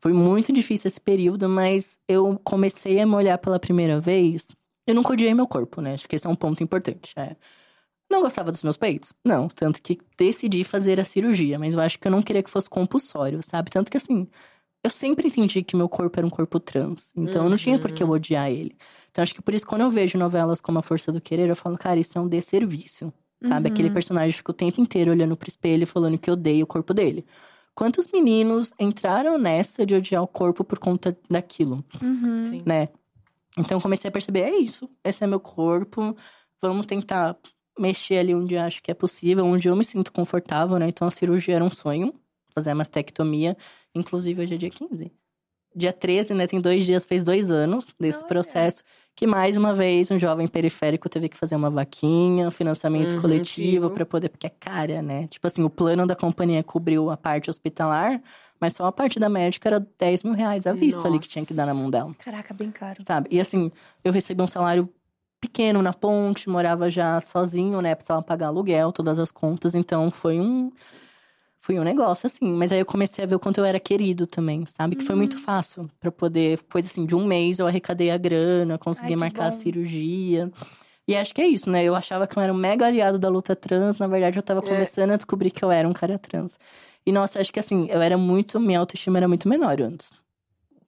Foi 0.00 0.12
muito 0.12 0.52
difícil 0.52 0.88
esse 0.88 1.00
período, 1.00 1.48
mas 1.48 1.98
eu 2.06 2.38
comecei 2.44 3.00
a 3.00 3.06
me 3.06 3.14
olhar 3.14 3.38
pela 3.38 3.58
primeira 3.58 3.98
vez. 4.00 4.46
Eu 4.86 4.94
nunca 4.94 5.12
odiei 5.12 5.32
meu 5.34 5.46
corpo, 5.46 5.80
né? 5.80 5.94
Acho 5.94 6.08
que 6.08 6.16
esse 6.16 6.26
é 6.26 6.30
um 6.30 6.36
ponto 6.36 6.62
importante. 6.62 7.12
É. 7.16 7.34
Não 8.10 8.22
gostava 8.22 8.50
dos 8.50 8.62
meus 8.62 8.76
peitos? 8.76 9.12
Não. 9.24 9.48
Tanto 9.48 9.82
que 9.82 9.98
decidi 10.16 10.64
fazer 10.64 10.98
a 10.98 11.04
cirurgia, 11.04 11.58
mas 11.58 11.74
eu 11.74 11.80
acho 11.80 11.98
que 11.98 12.06
eu 12.08 12.12
não 12.12 12.22
queria 12.22 12.42
que 12.42 12.50
fosse 12.50 12.68
compulsório, 12.68 13.42
sabe? 13.42 13.70
Tanto 13.70 13.90
que 13.90 13.96
assim, 13.96 14.26
eu 14.82 14.90
sempre 14.90 15.28
entendi 15.28 15.62
que 15.62 15.76
meu 15.76 15.88
corpo 15.88 16.18
era 16.18 16.26
um 16.26 16.30
corpo 16.30 16.58
trans. 16.58 17.12
Então 17.16 17.44
eu 17.44 17.50
não 17.50 17.56
tinha 17.56 17.78
por 17.78 17.92
que 17.92 18.02
eu 18.02 18.08
odiar 18.10 18.50
ele. 18.50 18.76
Então 19.10 19.22
acho 19.22 19.34
que 19.34 19.42
por 19.42 19.52
isso, 19.52 19.66
quando 19.66 19.82
eu 19.82 19.90
vejo 19.90 20.16
novelas 20.16 20.60
como 20.60 20.78
A 20.78 20.82
Força 20.82 21.12
do 21.12 21.20
Querer, 21.20 21.48
eu 21.48 21.56
falo, 21.56 21.76
cara, 21.76 21.98
isso 22.00 22.16
é 22.16 22.20
um 22.20 22.28
desserviço. 22.28 23.12
Sabe? 23.44 23.68
Aquele 23.68 23.88
personagem 23.90 24.32
fica 24.32 24.50
o 24.50 24.54
tempo 24.54 24.80
inteiro 24.80 25.12
olhando 25.12 25.36
pro 25.36 25.48
espelho 25.48 25.84
e 25.84 25.86
falando 25.86 26.18
que 26.18 26.28
odeia 26.30 26.64
o 26.64 26.66
corpo 26.66 26.92
dele. 26.92 27.24
quantos 27.72 28.08
meninos 28.12 28.72
entraram 28.80 29.38
nessa 29.38 29.86
de 29.86 29.94
odiar 29.94 30.20
o 30.20 30.26
corpo 30.26 30.64
por 30.64 30.80
conta 30.80 31.16
daquilo, 31.30 31.84
Uhum. 32.02 32.42
Sim. 32.42 32.62
né? 32.66 32.88
Então 33.56 33.76
eu 33.78 33.80
comecei 33.80 34.08
a 34.08 34.10
perceber, 34.10 34.40
é 34.40 34.56
isso, 34.56 34.90
esse 35.04 35.22
é 35.22 35.26
meu 35.28 35.38
corpo, 35.38 36.16
vamos 36.60 36.86
tentar 36.86 37.36
mexer 37.78 38.18
ali 38.18 38.34
onde 38.34 38.56
acho 38.56 38.82
que 38.82 38.90
é 38.90 38.94
possível, 38.94 39.44
onde 39.46 39.68
eu 39.68 39.76
me 39.76 39.84
sinto 39.84 40.12
confortável, 40.12 40.78
né? 40.78 40.88
Então 40.88 41.06
a 41.08 41.10
cirurgia 41.10 41.54
era 41.56 41.64
um 41.64 41.70
sonho, 41.70 42.12
fazer 42.54 42.70
a 42.70 42.74
mastectomia, 42.74 43.56
inclusive 43.94 44.42
hoje 44.42 44.54
é 44.54 44.56
dia 44.58 44.70
15. 44.70 45.12
Dia 45.76 45.92
13, 45.92 46.34
né? 46.34 46.46
Tem 46.46 46.60
dois 46.60 46.84
dias, 46.84 47.04
fez 47.04 47.22
dois 47.22 47.50
anos 47.50 47.86
desse 48.00 48.18
Olha. 48.20 48.26
processo. 48.28 48.82
Que 49.14 49.26
mais 49.26 49.56
uma 49.56 49.74
vez 49.74 50.10
um 50.10 50.18
jovem 50.18 50.48
periférico 50.48 51.08
teve 51.08 51.28
que 51.28 51.36
fazer 51.36 51.54
uma 51.56 51.70
vaquinha, 51.70 52.48
um 52.48 52.50
financiamento 52.50 53.14
Uhum, 53.14 53.20
coletivo 53.20 53.90
para 53.90 54.06
poder. 54.06 54.28
Porque 54.28 54.46
é 54.46 54.50
cara, 54.50 55.02
né? 55.02 55.26
Tipo 55.28 55.46
assim, 55.46 55.62
o 55.62 55.70
plano 55.70 56.06
da 56.06 56.16
companhia 56.16 56.62
cobriu 56.64 57.10
a 57.10 57.16
parte 57.16 57.50
hospitalar, 57.50 58.20
mas 58.60 58.72
só 58.74 58.86
a 58.86 58.92
parte 58.92 59.20
da 59.20 59.28
médica 59.28 59.68
era 59.68 59.86
10 59.98 60.24
mil 60.24 60.32
reais 60.32 60.66
à 60.66 60.72
vista 60.72 61.06
ali 61.06 61.18
que 61.18 61.28
tinha 61.28 61.44
que 61.44 61.54
dar 61.54 61.66
na 61.66 61.74
mão 61.74 61.90
dela 61.90 62.12
Caraca, 62.18 62.54
bem 62.54 62.70
caro. 62.72 63.02
sabe? 63.04 63.28
E 63.30 63.38
assim, 63.40 63.70
eu 64.02 64.12
recebi 64.12 64.42
um 64.42 64.48
salário 64.48 64.88
pequeno 65.40 65.82
na 65.82 65.92
ponte, 65.92 66.48
morava 66.48 66.90
já 66.90 67.20
sozinho, 67.20 67.80
né? 67.80 67.94
Precisava 67.94 68.22
pagar 68.22 68.48
aluguel, 68.48 68.92
todas 68.92 69.18
as 69.18 69.30
contas, 69.30 69.74
então 69.74 70.10
foi 70.10 70.40
um 70.40 70.70
foi 71.60 71.78
um 71.78 71.82
negócio 71.84 72.26
assim, 72.26 72.50
mas 72.52 72.72
aí 72.72 72.78
eu 72.78 72.86
comecei 72.86 73.24
a 73.24 73.26
ver 73.26 73.34
o 73.34 73.38
quanto 73.38 73.58
eu 73.58 73.64
era 73.64 73.78
querido 73.80 74.26
também, 74.26 74.64
sabe? 74.66 74.96
Que 74.96 75.04
foi 75.04 75.14
muito 75.14 75.34
Uhum. 75.36 75.42
fácil 75.42 75.90
pra 76.00 76.10
poder, 76.10 76.60
coisa 76.72 76.88
assim, 76.88 77.04
de 77.04 77.14
um 77.14 77.26
mês 77.26 77.58
eu 77.58 77.66
arrecadei 77.66 78.10
a 78.10 78.16
grana, 78.16 78.78
consegui 78.78 79.12
Ai, 79.12 79.16
marcar 79.16 79.48
a 79.48 79.50
bom. 79.50 79.58
cirurgia. 79.60 80.50
E 81.06 81.16
acho 81.16 81.34
que 81.34 81.42
é 81.42 81.46
isso, 81.46 81.68
né? 81.68 81.82
Eu 81.84 81.94
achava 81.94 82.26
que 82.26 82.38
eu 82.38 82.42
era 82.42 82.52
um 82.52 82.56
mega 82.56 82.86
aliado 82.86 83.18
da 83.18 83.28
luta 83.28 83.54
trans, 83.56 83.98
na 83.98 84.06
verdade 84.06 84.38
eu 84.38 84.42
tava 84.42 84.60
É. 84.60 84.68
começando 84.68 85.10
a 85.10 85.16
descobrir 85.16 85.50
que 85.50 85.62
eu 85.64 85.70
era 85.70 85.86
um 85.88 85.92
cara 85.92 86.18
trans. 86.18 86.58
E 87.04 87.12
nossa, 87.12 87.40
acho 87.40 87.52
que 87.52 87.58
assim, 87.60 87.86
eu 87.90 88.00
era 88.00 88.16
muito, 88.16 88.58
minha 88.60 88.78
autoestima 88.78 89.18
era 89.18 89.28
muito 89.28 89.48
menor 89.48 89.80
antes. 89.82 90.10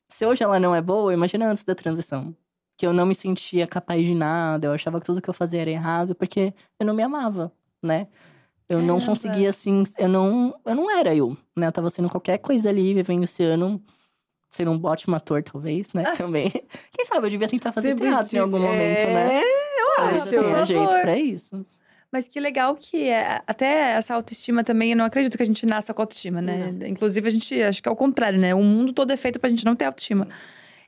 Se 0.09 0.25
hoje 0.25 0.43
ela 0.43 0.59
não 0.61 0.75
é 0.75 0.81
boa, 0.81 1.13
imagina 1.13 1.51
antes 1.51 1.65
da 1.65 1.75
transição. 1.75 2.35
Que 2.81 2.87
eu 2.87 2.95
não 2.95 3.05
me 3.05 3.15
sentia 3.15 3.67
capaz 3.67 4.07
de 4.07 4.15
nada, 4.15 4.69
eu 4.69 4.73
achava 4.73 4.99
que 4.99 5.05
tudo 5.05 5.21
que 5.21 5.29
eu 5.29 5.35
fazia 5.35 5.61
era 5.61 5.69
errado, 5.71 6.15
porque 6.15 6.55
eu 6.79 6.87
não 6.87 6.95
me 6.95 7.03
amava, 7.03 7.53
né? 7.83 8.07
Eu 8.67 8.79
não 8.79 8.95
Caramba. 8.95 9.07
conseguia, 9.07 9.51
assim, 9.51 9.85
eu 9.99 10.09
não, 10.09 10.59
eu 10.65 10.75
não 10.75 10.91
era 10.91 11.15
eu, 11.15 11.37
né? 11.55 11.67
Eu 11.67 11.73
tava 11.73 11.91
sendo 11.91 12.09
qualquer 12.09 12.39
coisa 12.39 12.71
ali, 12.71 12.95
vivenciando, 12.95 13.83
ser 14.49 14.67
um 14.67 14.81
ótimo 14.83 15.15
ator, 15.15 15.43
talvez, 15.43 15.93
né? 15.93 16.05
Também. 16.17 16.51
Quem 16.91 17.05
sabe, 17.05 17.27
eu 17.27 17.31
devia 17.31 17.49
tentar 17.49 17.71
fazer 17.71 17.93
Devia- 17.95 18.13
teatro 18.13 18.35
em 18.35 18.41
algum 18.41 18.59
momento, 18.59 19.07
né? 19.09 19.43
É, 19.43 19.43
eu 19.43 19.97
Talvez 19.97 20.23
acho. 20.23 20.35
eu 20.35 20.43
tenha 20.43 20.57
Por 20.57 20.67
jeito 20.67 21.01
pra 21.03 21.19
isso. 21.19 21.67
Mas 22.11 22.29
que 22.29 22.41
legal 22.41 22.75
que 22.77 23.11
é, 23.11 23.43
até 23.47 23.91
essa 23.91 24.15
autoestima 24.15 24.65
também, 24.65 24.93
eu 24.93 24.97
não 24.97 25.05
acredito 25.05 25.37
que 25.37 25.43
a 25.43 25.47
gente 25.47 25.67
nasça 25.67 25.93
com 25.93 26.01
autoestima, 26.01 26.41
né? 26.41 26.75
Inclusive, 26.89 27.29
a 27.29 27.31
gente 27.31 27.63
acho 27.63 27.83
que 27.83 27.89
é 27.91 27.93
o 27.93 27.97
contrário, 27.97 28.39
né? 28.41 28.55
O 28.55 28.63
mundo 28.63 28.95
todo 28.95 29.11
é 29.13 29.19
feito 29.19 29.39
pra 29.39 29.51
gente 29.51 29.67
não 29.67 29.77
ter 29.77 29.85
autoestima. 29.85 30.27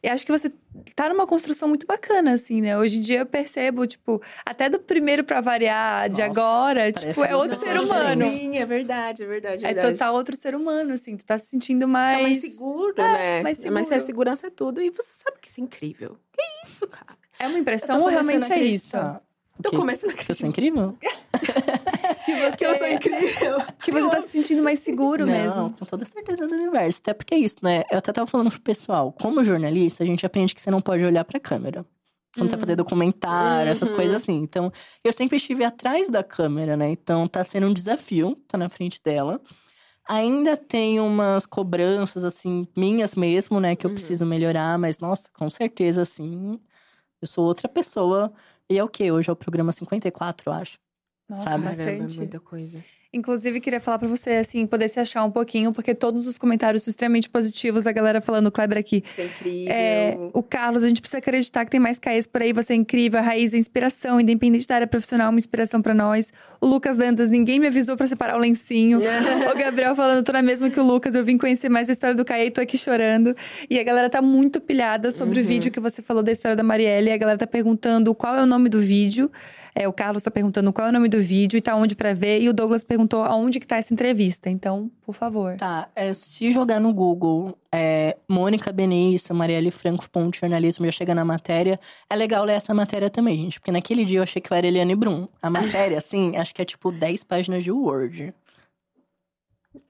E 0.03 0.09
acho 0.09 0.27
que 0.27 0.33
você 0.33 0.53
tá 0.97 1.09
numa 1.09 1.29
construção 1.29 1.69
muito 1.69 1.87
bacana, 1.87 2.33
assim, 2.33 2.61
né? 2.61 2.77
Hoje 2.77 2.99
em 2.99 3.01
dia 3.01 3.21
eu 3.21 3.27
percebo, 3.27 3.87
tipo, 3.87 4.21
até 4.45 4.69
do 4.69 4.81
primeiro 4.81 5.23
pra 5.23 5.41
variar, 5.41 6.09
de 6.09 6.21
Nossa, 6.21 6.25
agora, 6.41 6.91
tipo, 6.93 7.25
é 7.25 7.37
outro 7.37 7.57
ser 7.57 7.79
humano. 7.79 8.27
Sim, 8.27 8.57
é 8.59 8.67
verdade, 8.67 9.23
é 9.23 9.27
verdade. 9.27 9.65
É, 9.65 9.71
É 9.71 9.75
verdade. 9.75 9.93
total 9.99 10.15
outro 10.17 10.35
ser 10.35 10.57
humano, 10.57 10.93
assim. 10.95 11.17
Tu 11.17 11.25
tá 11.25 11.39
se 11.39 11.47
sentindo 11.47 11.85
É 11.85 11.87
mais. 11.87 12.23
mais 12.23 12.41
seguro, 12.41 12.95
né? 12.97 13.43
mais 13.45 13.59
É 13.59 13.63
seguro. 13.63 13.95
a 13.95 14.01
segurança 14.01 14.47
é 14.49 14.51
tudo. 14.51 14.83
E 14.83 14.91
você 14.91 15.09
sabe 15.25 15.37
que 15.41 15.47
isso 15.47 15.61
é 15.61 15.65
incrível. 15.65 16.17
Que 16.33 16.43
isso, 16.67 16.85
cara? 16.89 17.17
É 17.39 17.47
uma 17.47 17.59
impressão 17.59 18.01
ou 18.01 18.09
realmente 18.09 18.51
é 18.53 18.59
isso? 18.65 18.97
acreditar. 18.97 19.23
Tô 19.63 19.71
começando 19.71 20.11
a 20.11 20.15
Que 20.15 20.29
eu 20.31 20.35
sou 20.35 20.49
incrível? 20.49 20.99
Que 22.35 22.41
você, 22.51 22.57
que 22.57 22.65
eu 22.67 22.75
sou 22.75 22.87
incrível. 22.89 23.57
que 23.83 23.93
você 23.93 24.09
tá 24.11 24.21
se 24.21 24.29
sentindo 24.29 24.63
mais 24.63 24.79
seguro 24.81 25.27
Não, 25.27 25.33
mesmo. 25.33 25.71
com 25.79 25.85
toda 25.85 26.05
certeza 26.05 26.47
do 26.47 26.55
universo. 26.55 27.01
Até 27.01 27.13
porque 27.15 27.35
é 27.35 27.39
isso, 27.39 27.57
né? 27.63 27.83
Eu 27.91 27.99
até 27.99 28.13
tava 28.13 28.27
falando 28.27 28.51
pro 28.51 28.61
pessoal. 28.61 29.13
Como 29.13 29.43
jornalista, 29.45 30.03
a 30.03 30.07
gente 30.07 30.25
aprende 30.25 30.55
que 30.55 30.61
você 30.63 30.71
não 30.71 30.81
pode 30.81 31.05
olhar 31.05 31.25
pra 31.25 31.39
câmera. 31.41 31.85
Quando 32.37 32.49
você 32.49 32.57
vai 32.57 32.61
fazer 32.63 32.77
documentário, 32.77 33.71
essas 33.71 33.91
Uhum. 33.91 33.97
coisas 33.97 34.23
assim. 34.23 34.39
Então, 34.39 34.73
eu 35.05 35.13
sempre 35.13 35.37
estive 35.37 35.65
atrás 35.65 36.09
da 36.09 36.25
câmera, 36.25 36.77
né? 36.77 36.89
Então, 36.89 37.27
tá 37.29 37.45
sendo 37.45 37.67
um 37.67 37.73
desafio, 37.75 38.35
tá 38.49 38.57
na 38.57 38.71
frente 38.71 38.99
dela. 39.05 39.39
Ainda 40.09 40.57
tem 40.57 40.99
umas 40.99 41.47
cobranças, 41.47 42.25
assim, 42.25 42.67
minhas 42.77 43.15
mesmo, 43.15 43.61
né? 43.61 43.77
Que 43.77 43.87
eu 43.87 43.91
Uhum. 43.91 43.95
preciso 43.95 44.27
melhorar. 44.27 44.79
Mas, 44.79 44.99
nossa, 44.99 45.29
com 45.33 45.49
certeza, 45.51 46.03
assim, 46.03 46.59
eu 47.21 47.29
sou 47.29 47.45
outra 47.45 47.69
pessoa. 47.69 48.33
E 48.69 48.79
é 48.79 48.83
o 48.83 48.89
quê? 48.89 49.13
Hoje 49.13 49.29
é 49.29 49.33
o 49.33 49.37
programa 49.37 49.71
54, 49.71 50.49
eu 50.49 50.53
acho. 50.55 50.79
Nossa, 51.37 51.51
Sabe? 51.51 51.65
Caramba, 51.65 51.83
é 51.83 51.93
bastante. 51.97 52.17
muita 52.19 52.41
coisa. 52.41 52.79
Inclusive, 53.15 53.61
queria 53.61 53.79
falar 53.79 53.99
pra 53.99 54.09
você, 54.09 54.31
assim, 54.31 54.67
poder 54.67 54.89
se 54.89 54.99
achar 54.99 55.23
um 55.23 55.31
pouquinho, 55.31 55.71
porque 55.71 55.95
todos 55.95 56.27
os 56.27 56.39
comentários 56.39 56.83
são 56.83 56.91
extremamente 56.91 57.29
positivos, 57.29 57.87
a 57.87 57.93
galera 57.93 58.23
falando, 58.23 58.51
Kleber 58.51 58.79
aqui. 58.79 59.05
Isso 59.07 59.21
é 59.21 59.25
incrível. 59.27 59.71
É, 59.71 60.19
o 60.33 60.43
Carlos, 60.43 60.83
a 60.83 60.89
gente 60.89 61.03
precisa 61.03 61.19
acreditar 61.19 61.67
que 61.67 61.71
tem 61.71 61.79
mais 61.79 61.99
Caês 61.99 62.27
por 62.27 62.41
aí, 62.41 62.55
você 62.55 62.73
é 62.73 62.77
incrível, 62.77 63.19
a 63.21 63.23
Raiz 63.23 63.53
é 63.53 63.59
inspiração, 63.59 64.19
independente 64.19 64.67
da 64.67 64.77
área 64.77 64.87
profissional, 64.87 65.29
uma 65.29 65.39
inspiração 65.39 65.83
pra 65.83 65.93
nós. 65.93 66.33
O 66.59 66.67
Lucas 66.67 66.97
Dantas, 66.97 67.29
ninguém 67.29 67.61
me 67.61 67.67
avisou 67.67 67.99
pra 67.99 68.07
separar 68.07 68.35
o 68.35 68.41
lencinho. 68.41 69.01
o 69.53 69.59
Gabriel 69.59 69.95
falando, 69.95 70.25
tô 70.25 70.33
na 70.33 70.41
mesma 70.41 70.71
que 70.71 70.81
o 70.81 70.83
Lucas, 70.83 71.15
eu 71.15 71.23
vim 71.23 71.37
conhecer 71.37 71.69
mais 71.69 71.91
a 71.91 71.93
história 71.93 72.17
do 72.17 72.25
Caê 72.25 72.47
e 72.47 72.51
tô 72.51 72.63
aqui 72.63 72.79
chorando. 72.79 73.37
E 73.69 73.79
a 73.79 73.83
galera 73.85 74.09
tá 74.09 74.23
muito 74.23 74.59
pilhada 74.59 75.13
sobre 75.13 75.39
o 75.39 75.43
Uhum. 75.43 75.49
vídeo 75.49 75.71
que 75.71 75.81
você 75.81 76.01
falou 76.01 76.23
da 76.23 76.33
história 76.33 76.57
da 76.57 76.63
Marielle, 76.63 77.11
e 77.11 77.13
a 77.13 77.17
galera 77.19 77.37
tá 77.37 77.47
perguntando 77.47 78.15
qual 78.15 78.37
é 78.37 78.43
o 78.43 78.47
nome 78.47 78.71
do 78.71 78.81
vídeo. 78.81 79.31
É, 79.75 79.89
o 79.89 79.93
Carlos 79.93 80.23
tá 80.23 80.31
perguntando 80.31 80.73
qual 80.73 80.87
é 80.87 80.91
o 80.91 80.93
nome 80.93 81.09
do 81.09 81.21
vídeo 81.21 81.57
e 81.57 81.63
tá 81.63 81.75
onde 81.75 81.97
pra 81.97 82.13
ver, 82.13 82.43
e 82.43 82.49
o 82.49 82.53
Douglas 82.53 82.85
perguntou 82.85 83.25
aonde 83.25 83.59
que 83.59 83.67
tá 83.67 83.77
essa 83.77 83.93
entrevista. 83.93 84.51
Então, 84.51 84.91
por 85.01 85.15
favor. 85.15 85.57
Tá, 85.57 85.89
é, 85.97 86.13
se 86.13 86.51
jogar 86.51 86.79
no 86.79 86.93
Google 86.93 87.57
é, 87.73 88.17
Mônica 88.29 88.71
Benício, 88.71 89.35
Marielle 89.35 89.71
Franco, 89.71 90.09
Ponte 90.11 90.41
Jornalismo, 90.41 90.85
já 90.85 90.93
chega 90.93 91.15
na 91.15 91.25
matéria. 91.25 91.81
É 92.11 92.15
legal 92.15 92.45
ler 92.45 92.55
essa 92.55 92.75
matéria 92.75 93.09
também, 93.09 93.37
gente, 93.43 93.61
porque 93.61 93.73
naquele 93.73 94.05
dia 94.05 94.19
eu 94.19 94.23
achei 94.23 94.43
que 94.43 94.53
era 94.53 94.67
Eliane 94.67 94.95
Brum. 94.95 95.27
A 95.41 95.49
matéria, 95.49 95.97
assim, 95.97 96.37
acho 96.37 96.55
que 96.55 96.61
é 96.61 96.65
tipo 96.65 96.93
10 96.93 97.25
páginas 97.25 97.65
de 97.65 97.73
Word. 97.73 98.35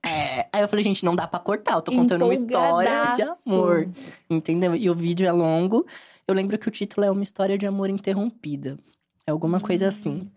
É, 0.05 0.47
aí 0.53 0.61
eu 0.61 0.67
falei, 0.69 0.83
gente, 0.83 1.03
não 1.03 1.13
dá 1.13 1.27
pra 1.27 1.39
cortar, 1.39 1.75
eu 1.75 1.81
tô 1.81 1.91
contando 1.91 2.23
uma 2.23 2.33
história 2.33 3.13
de 3.15 3.21
amor. 3.21 3.89
Entendeu? 4.29 4.75
E 4.75 4.89
o 4.89 4.95
vídeo 4.95 5.27
é 5.27 5.31
longo. 5.31 5.85
Eu 6.25 6.33
lembro 6.33 6.57
que 6.57 6.69
o 6.69 6.71
título 6.71 7.05
é 7.05 7.11
Uma 7.11 7.23
História 7.23 7.57
de 7.57 7.65
Amor 7.65 7.89
Interrompida. 7.89 8.77
É 9.27 9.31
alguma 9.31 9.59
coisa 9.59 9.87
assim. 9.87 10.29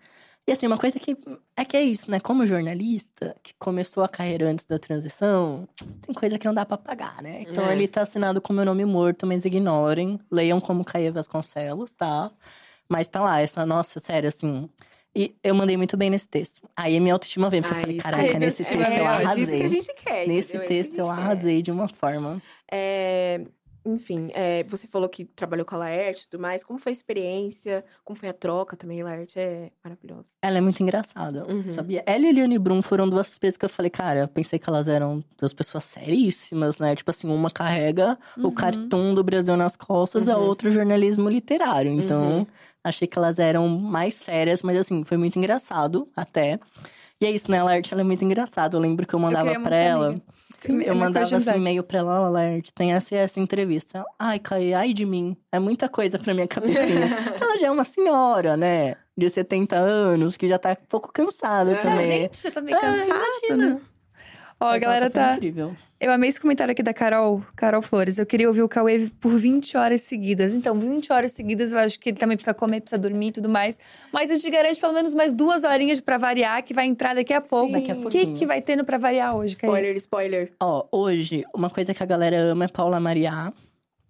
E 0.48 0.52
assim, 0.52 0.66
uma 0.68 0.78
coisa 0.78 0.96
que 1.00 1.16
é 1.56 1.64
que 1.64 1.76
é 1.76 1.82
isso, 1.82 2.08
né? 2.08 2.20
Como 2.20 2.46
jornalista, 2.46 3.34
que 3.42 3.52
começou 3.58 4.04
a 4.04 4.08
carreira 4.08 4.48
antes 4.48 4.64
da 4.64 4.78
transição, 4.78 5.68
tem 6.02 6.14
coisa 6.14 6.38
que 6.38 6.46
não 6.46 6.54
dá 6.54 6.64
pra 6.64 6.78
pagar, 6.78 7.20
né? 7.20 7.42
Então 7.48 7.68
É. 7.68 7.72
ele 7.72 7.88
tá 7.88 8.02
assinado 8.02 8.40
com 8.40 8.52
meu 8.52 8.64
nome 8.64 8.84
morto, 8.84 9.26
mas 9.26 9.44
ignorem. 9.44 10.20
Leiam 10.30 10.60
como 10.60 10.84
Caia 10.84 11.10
Vasconcelos, 11.10 11.92
tá? 11.94 12.30
Mas 12.88 13.08
tá 13.08 13.20
lá, 13.22 13.40
essa, 13.40 13.66
nossa, 13.66 13.98
sério, 13.98 14.28
assim. 14.28 14.70
E 15.16 15.34
eu 15.42 15.52
mandei 15.54 15.76
muito 15.76 15.96
bem 15.96 16.10
nesse 16.10 16.28
texto. 16.28 16.60
Aí 16.76 16.96
a 16.96 17.00
minha 17.00 17.14
autoestima 17.14 17.50
veio, 17.50 17.62
porque 17.64 17.74
eu 17.76 17.80
falei, 17.80 17.96
isso 17.96 18.04
caraca, 18.04 18.38
nesse 18.38 18.62
é, 18.62 18.66
texto 18.66 18.80
eu 18.80 18.84
é 18.84 18.90
disso 18.90 19.02
arrasei. 19.08 19.58
que 19.58 19.64
a 19.64 19.68
gente 19.68 19.94
quer. 19.94 20.28
Nesse 20.28 20.56
entendeu? 20.56 20.60
É 20.60 20.64
isso 20.64 20.68
texto 20.68 20.98
eu 20.98 21.04
gente 21.06 21.16
quer. 21.16 21.22
arrasei 21.22 21.62
de 21.62 21.70
uma 21.72 21.88
forma. 21.88 22.40
É, 22.70 23.40
enfim, 23.86 24.30
é, 24.34 24.64
você 24.64 24.86
falou 24.86 25.08
que 25.08 25.24
trabalhou 25.24 25.64
com 25.64 25.74
a 25.74 25.78
Laerte 25.78 26.24
e 26.24 26.28
tudo 26.28 26.40
mais. 26.40 26.64
Como 26.64 26.78
foi 26.78 26.90
a 26.90 26.92
experiência? 26.92 27.84
Como 28.04 28.18
foi 28.18 28.28
a 28.28 28.32
troca 28.32 28.76
também? 28.76 29.00
A 29.00 29.04
Laerte 29.04 29.38
é 29.38 29.70
maravilhosa. 29.84 30.28
Ela 30.42 30.58
é 30.58 30.60
muito 30.60 30.82
engraçada, 30.82 31.46
Uhum. 31.46 31.72
sabia? 31.74 32.02
Ela 32.06 32.26
e 32.26 32.28
Eliane 32.28 32.58
Brum 32.58 32.82
foram 32.82 33.08
duas 33.08 33.38
pessoas 33.38 33.56
que 33.56 33.64
eu 33.64 33.68
falei, 33.68 33.90
cara, 33.90 34.20
eu 34.20 34.28
pensei 34.28 34.58
que 34.58 34.68
elas 34.68 34.88
eram 34.88 35.22
duas 35.38 35.52
pessoas 35.52 35.84
seríssimas, 35.84 36.78
né? 36.78 36.94
Tipo 36.96 37.10
assim, 37.10 37.28
uma 37.32 37.50
carrega 37.50 38.18
o 38.38 38.48
Uhum. 38.48 38.50
cartoon 38.54 39.14
do 39.14 39.22
Brasil 39.22 39.56
nas 39.56 39.76
costas, 39.76 40.28
a 40.28 40.36
Uhum. 40.36 40.44
outra 40.46 40.68
o 40.68 40.72
jornalismo 40.72 41.28
literário. 41.28 41.92
Então, 41.92 42.38
Uhum. 42.38 42.46
achei 42.82 43.06
que 43.06 43.18
elas 43.18 43.38
eram 43.38 43.68
mais 43.68 44.14
sérias, 44.14 44.62
mas 44.62 44.76
assim, 44.78 45.04
foi 45.04 45.16
muito 45.16 45.38
engraçado 45.38 46.06
até. 46.16 46.58
E 47.20 47.24
é 47.26 47.30
isso, 47.30 47.50
né? 47.50 47.58
A 47.58 47.64
Laerte, 47.64 47.92
ela 47.94 48.02
é 48.02 48.04
muito 48.04 48.24
engraçada. 48.24 48.76
Eu 48.76 48.80
lembro 48.80 49.06
que 49.06 49.14
eu 49.14 49.18
mandava 49.18 49.46
muito 49.50 49.62
pra 49.62 49.78
ela. 49.78 50.08
amiga. 50.08 50.22
Sim, 50.58 50.72
é 50.82 50.88
Eu 50.90 50.94
minha 50.94 50.94
mandava 50.94 51.36
assim, 51.36 51.50
e-mail 51.56 51.82
pra 51.82 51.98
ela, 51.98 52.20
ó, 52.22 52.28
Laerte, 52.28 52.72
tem 52.72 52.92
essa 52.92 53.14
e 53.14 53.18
essa 53.18 53.38
entrevista. 53.40 54.04
Ai, 54.18 54.38
Caí, 54.38 54.72
ai 54.74 54.92
de 54.92 55.04
mim. 55.04 55.36
É 55.52 55.58
muita 55.58 55.88
coisa 55.88 56.18
pra 56.18 56.32
minha 56.34 56.46
cabecinha. 56.48 57.06
ela 57.40 57.58
já 57.58 57.66
é 57.66 57.70
uma 57.70 57.84
senhora, 57.84 58.56
né? 58.56 58.96
De 59.16 59.28
70 59.30 59.76
anos, 59.76 60.36
que 60.36 60.48
já 60.48 60.58
tá 60.58 60.70
um 60.72 60.86
pouco 60.88 61.12
cansada 61.12 61.72
É. 61.72 61.74
também. 61.76 62.20
gente 62.22 62.42
já 62.42 62.50
tá 62.50 62.60
meio 62.60 62.76
Ah, 62.76 62.80
cansada, 62.80 63.56
né? 63.56 63.80
Ó, 64.60 64.66
a 64.68 64.78
galera 64.78 65.10
tá. 65.10 65.34
incrível. 65.34 65.76
Eu 65.98 66.12
amei 66.12 66.28
esse 66.28 66.38
comentário 66.38 66.72
aqui 66.72 66.82
da 66.82 66.92
Carol, 66.92 67.42
Carol 67.56 67.80
Flores. 67.80 68.18
Eu 68.18 68.26
queria 68.26 68.46
ouvir 68.48 68.62
o 68.62 68.68
Cauê 68.68 69.08
por 69.18 69.30
20 69.38 69.78
horas 69.78 70.02
seguidas. 70.02 70.54
Então, 70.54 70.78
20 70.78 71.10
horas 71.10 71.32
seguidas, 71.32 71.72
eu 71.72 71.78
acho 71.78 71.98
que 71.98 72.10
ele 72.10 72.18
também 72.18 72.36
precisa 72.36 72.52
comer, 72.52 72.82
precisa 72.82 72.98
dormir 72.98 73.28
e 73.28 73.32
tudo 73.32 73.48
mais. 73.48 73.78
Mas 74.12 74.30
a 74.30 74.34
gente 74.34 74.50
garante 74.50 74.78
pelo 74.78 74.92
menos 74.92 75.14
mais 75.14 75.32
duas 75.32 75.64
horinhas 75.64 75.98
pra 75.98 76.18
variar, 76.18 76.62
que 76.62 76.74
vai 76.74 76.84
entrar 76.86 77.14
daqui 77.14 77.32
a 77.32 77.40
pouco. 77.40 77.68
Sim. 77.68 77.72
Daqui 77.72 77.90
a 77.90 77.94
O 77.94 77.96
que, 77.96 78.02
pouquinho. 78.02 78.36
que 78.36 78.44
vai 78.46 78.60
ter 78.60 78.76
no 78.76 78.84
pra 78.84 78.98
variar 78.98 79.34
hoje, 79.34 79.56
Cauê? 79.56 79.70
Spoiler, 79.72 79.96
spoiler. 79.96 80.52
Ó, 80.62 80.84
hoje, 80.92 81.44
uma 81.54 81.70
coisa 81.70 81.94
que 81.94 82.02
a 82.02 82.06
galera 82.06 82.36
ama 82.36 82.66
é 82.66 82.68
Paula 82.68 83.00
Mariá. 83.00 83.50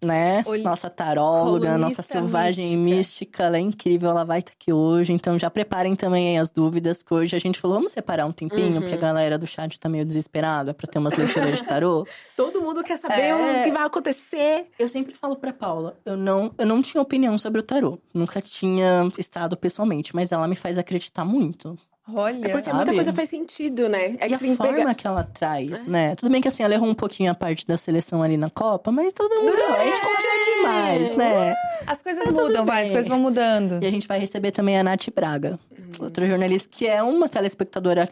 Né? 0.07 0.43
Oli- 0.47 0.62
Nossa 0.62 0.89
taróloga, 0.89 1.77
nossa 1.77 2.03
selvagem 2.03 2.77
mística. 2.77 2.97
mística. 2.97 3.45
ela 3.45 3.57
é 3.57 3.61
incrível, 3.61 4.11
ela 4.11 4.24
vai 4.24 4.39
estar 4.39 4.53
aqui 4.53 4.73
hoje. 4.73 5.12
Então 5.12 5.39
já 5.39 5.51
preparem 5.51 5.95
também 5.95 6.39
as 6.39 6.49
dúvidas, 6.51 7.03
que 7.03 7.12
hoje 7.12 7.35
a 7.37 7.39
gente 7.39 7.59
falou, 7.61 7.77
vamos 7.77 7.93
separar 7.93 8.24
um 8.27 8.33
tempinho, 8.33 8.81
porque 8.81 8.95
a 8.95 8.99
galera 8.99 9.37
do 9.39 9.47
chat 9.47 9.78
tá 9.78 9.89
meio 9.89 10.05
desesperada 10.05 10.73
pra 10.73 10.87
ter 10.87 10.99
umas 10.99 11.15
leituras 11.15 11.59
de 11.59 11.65
tarô. 11.65 12.07
Todo 12.37 12.62
mundo 12.62 12.83
quer 12.85 12.97
saber 12.97 13.20
É. 13.20 13.35
o 13.61 13.65
que 13.65 13.70
vai 13.73 13.85
acontecer. 13.85 14.66
Eu 14.78 14.89
sempre 14.89 15.15
falo 15.15 15.37
pra 15.37 15.53
Paula, 15.53 15.97
eu 16.05 16.16
não, 16.16 16.53
eu 16.57 16.66
não 16.66 16.81
tinha 16.81 17.03
opinião 17.03 17.37
sobre 17.37 17.61
o 17.61 17.62
tarô. 17.65 17.99
Nunca 18.15 18.41
tinha 18.41 19.09
estado 19.19 19.57
pessoalmente, 19.57 20.15
mas 20.15 20.31
ela 20.33 20.47
me 20.47 20.57
faz 20.57 20.78
acreditar 20.78 21.24
muito. 21.24 21.78
Olha. 22.15 22.37
É 22.47 22.49
porque 22.51 22.62
Sabe? 22.65 22.77
muita 22.77 22.95
coisa 22.95 23.12
faz 23.12 23.28
sentido, 23.28 23.89
né? 23.89 24.16
É 24.19 24.27
e 24.27 24.28
que 24.28 24.35
a 24.35 24.39
forma 24.57 24.74
pegar. 24.74 24.95
que 24.95 25.07
ela 25.07 25.24
traz, 25.24 25.85
né? 25.87 26.15
Tudo 26.15 26.31
bem 26.31 26.41
que 26.41 26.49
assim, 26.49 26.62
ela 26.62 26.74
errou 26.74 26.89
um 26.89 26.95
pouquinho 26.95 27.31
a 27.31 27.35
parte 27.35 27.66
da 27.66 27.77
seleção 27.77 28.23
ali 28.23 28.37
na 28.37 28.49
Copa, 28.49 28.93
mas 28.93 29.12
todo 29.12 29.35
mundo. 29.43 29.53
A 29.53 29.85
gente 29.85 30.01
confia 30.01 30.55
demais, 30.57 31.16
né? 31.16 31.55
As 31.87 32.03
coisas 32.03 32.24
Tá 32.24 32.33
mudam, 32.33 32.65
vai, 32.65 32.85
as 32.85 32.91
coisas 32.91 33.09
vão 33.09 33.19
mudando. 33.19 33.83
E 33.83 33.87
a 33.87 33.91
gente 33.91 34.07
vai 34.07 34.19
receber 34.19 34.53
também 34.53 34.78
a 34.78 34.85
Nath 34.85 35.09
Braga, 35.15 35.59
outra 35.99 36.27
jornalista 36.27 36.69
que 36.70 36.87
é 36.87 37.03
uma 37.03 37.28
telespectadora 37.28 38.09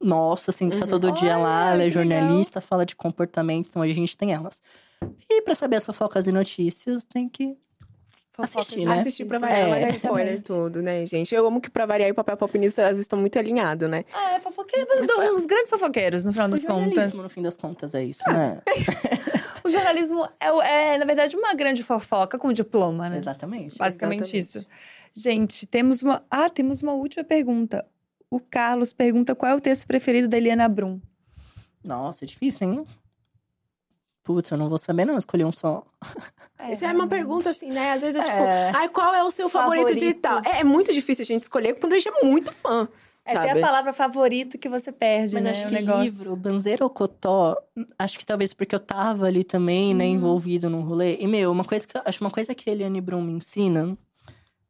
nossa, 0.00 0.50
assim, 0.50 0.68
que 0.68 0.78
tá 0.78 0.86
todo 0.86 1.12
dia 1.12 1.36
lá, 1.36 1.66
Olha, 1.66 1.74
ela 1.74 1.82
é 1.84 1.90
que 1.90 1.96
legal. 1.98 2.20
jornalista, 2.20 2.60
fala 2.60 2.84
de 2.84 2.96
comportamento, 2.96 3.68
então 3.68 3.82
hoje 3.82 3.92
a 3.92 3.94
gente 3.94 4.16
tem 4.16 4.32
elas. 4.32 4.60
E 5.30 5.42
pra 5.42 5.54
saber 5.54 5.76
as 5.76 5.86
fofocas 5.86 6.26
e 6.26 6.32
notícias, 6.32 7.04
tem 7.04 7.28
que 7.28 7.56
assistir, 8.38 8.84
né? 8.86 9.00
Assistir 9.00 9.24
pra 9.24 9.38
variar, 9.38 9.60
É, 9.60 9.66
mas 9.70 9.84
é 9.84 9.90
spoiler 9.92 10.20
exatamente. 10.34 10.42
tudo, 10.44 10.82
né, 10.82 11.04
gente? 11.06 11.34
Eu 11.34 11.46
amo 11.46 11.60
que 11.60 11.68
pra 11.70 11.84
variar 11.86 12.08
e 12.08 12.12
o 12.12 12.14
Papel 12.14 12.36
Pop 12.36 12.58
News 12.58 12.76
elas 12.78 12.98
estão 12.98 13.18
muito 13.18 13.38
alinhados, 13.38 13.88
né? 13.90 14.04
Ah, 14.12 14.34
é 14.36 14.40
fofoqueiro, 14.40 14.88
os 15.36 15.46
grandes 15.46 15.70
fofoqueiros, 15.70 16.24
no 16.24 16.32
final 16.32 16.48
O 16.48 16.50
das 16.50 16.64
contas. 16.64 16.84
jornalismo, 16.84 17.22
no 17.22 17.28
fim 17.28 17.42
das 17.42 17.56
contas, 17.56 17.94
é 17.94 18.04
isso, 18.04 18.22
né? 18.28 18.60
O 19.64 19.70
jornalismo 19.70 20.28
é, 20.40 20.48
é, 20.94 20.98
na 20.98 21.04
verdade, 21.04 21.36
uma 21.36 21.54
grande 21.54 21.84
fofoca 21.84 22.36
com 22.36 22.52
diploma, 22.52 23.08
né? 23.08 23.16
Exatamente. 23.18 23.78
Basicamente 23.78 24.36
Exatamente. 24.36 24.38
isso. 24.38 24.66
Gente, 25.14 25.66
temos 25.66 26.02
uma. 26.02 26.24
Ah, 26.28 26.50
temos 26.50 26.82
uma 26.82 26.94
última 26.94 27.22
pergunta. 27.22 27.86
O 28.28 28.40
Carlos 28.40 28.92
pergunta 28.92 29.36
qual 29.36 29.52
é 29.52 29.54
o 29.54 29.60
texto 29.60 29.86
preferido 29.86 30.26
da 30.26 30.36
Eliana 30.36 30.68
Brum. 30.68 31.00
Nossa, 31.84 32.24
é 32.24 32.26
difícil, 32.26 32.66
hein? 32.72 32.84
Putz, 34.24 34.50
eu 34.50 34.58
não 34.58 34.68
vou 34.68 34.78
saber, 34.78 35.04
não. 35.04 35.18
Escolhi 35.18 35.44
um 35.44 35.50
só. 35.52 35.84
Essa 36.58 36.86
é 36.86 36.92
uma 36.92 37.08
pergunta 37.08 37.50
assim, 37.50 37.70
né? 37.70 37.92
Às 37.92 38.02
vezes 38.02 38.20
é 38.20 38.24
tipo, 38.24 38.36
É. 38.36 38.72
ai, 38.74 38.88
qual 38.88 39.12
é 39.14 39.22
o 39.24 39.30
seu 39.30 39.48
favorito, 39.48 39.88
de 39.94 40.14
Favorito. 40.14 40.20
tal? 40.20 40.42
É, 40.44 40.60
é 40.60 40.64
muito 40.64 40.92
difícil 40.92 41.22
a 41.22 41.26
gente 41.26 41.42
escolher 41.42 41.74
quando 41.74 41.92
a 41.94 41.98
gente 41.98 42.08
é 42.08 42.24
muito 42.24 42.52
fã. 42.52 42.88
É 43.24 43.34
sabe? 43.34 43.50
até 43.50 43.60
a 43.60 43.64
palavra 43.64 43.92
favorito 43.92 44.58
que 44.58 44.68
você 44.68 44.90
perde, 44.90 45.34
Mas 45.34 45.42
né? 45.44 45.50
acho 45.52 45.64
o 45.64 45.68
que 45.68 45.74
negócio. 45.74 46.02
livro, 46.02 46.36
Banzeiro 46.36 46.82
ou 46.84 46.90
Cotó, 46.90 47.56
acho 47.96 48.18
que 48.18 48.26
talvez 48.26 48.52
porque 48.52 48.74
eu 48.74 48.80
tava 48.80 49.26
ali 49.26 49.44
também, 49.44 49.94
né, 49.94 50.04
envolvido 50.06 50.68
no 50.68 50.80
rolê. 50.80 51.16
E, 51.20 51.26
meu, 51.28 51.52
uma 51.52 51.64
coisa 51.64 51.86
que 51.86 51.96
eu- 51.96 52.02
acho 52.04 52.20
uma 52.22 52.32
coisa 52.32 52.52
que 52.52 52.68
a 52.68 52.72
Eliane 52.72 53.00
Brum 53.00 53.22
me 53.22 53.32
ensina, 53.32 53.96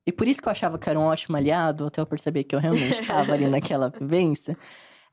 e 0.06 0.12
por 0.12 0.28
isso 0.28 0.42
que 0.42 0.48
eu 0.48 0.52
achava 0.52 0.78
que 0.78 0.86
era 0.88 0.98
um 1.00 1.04
ótimo 1.04 1.34
aliado, 1.34 1.86
até 1.86 2.02
eu 2.02 2.06
perceber 2.06 2.44
que 2.44 2.54
eu 2.54 2.58
realmente 2.60 3.00
tava 3.30 3.32
ali 3.32 3.46
naquela 3.46 3.88
vivência, 3.88 4.54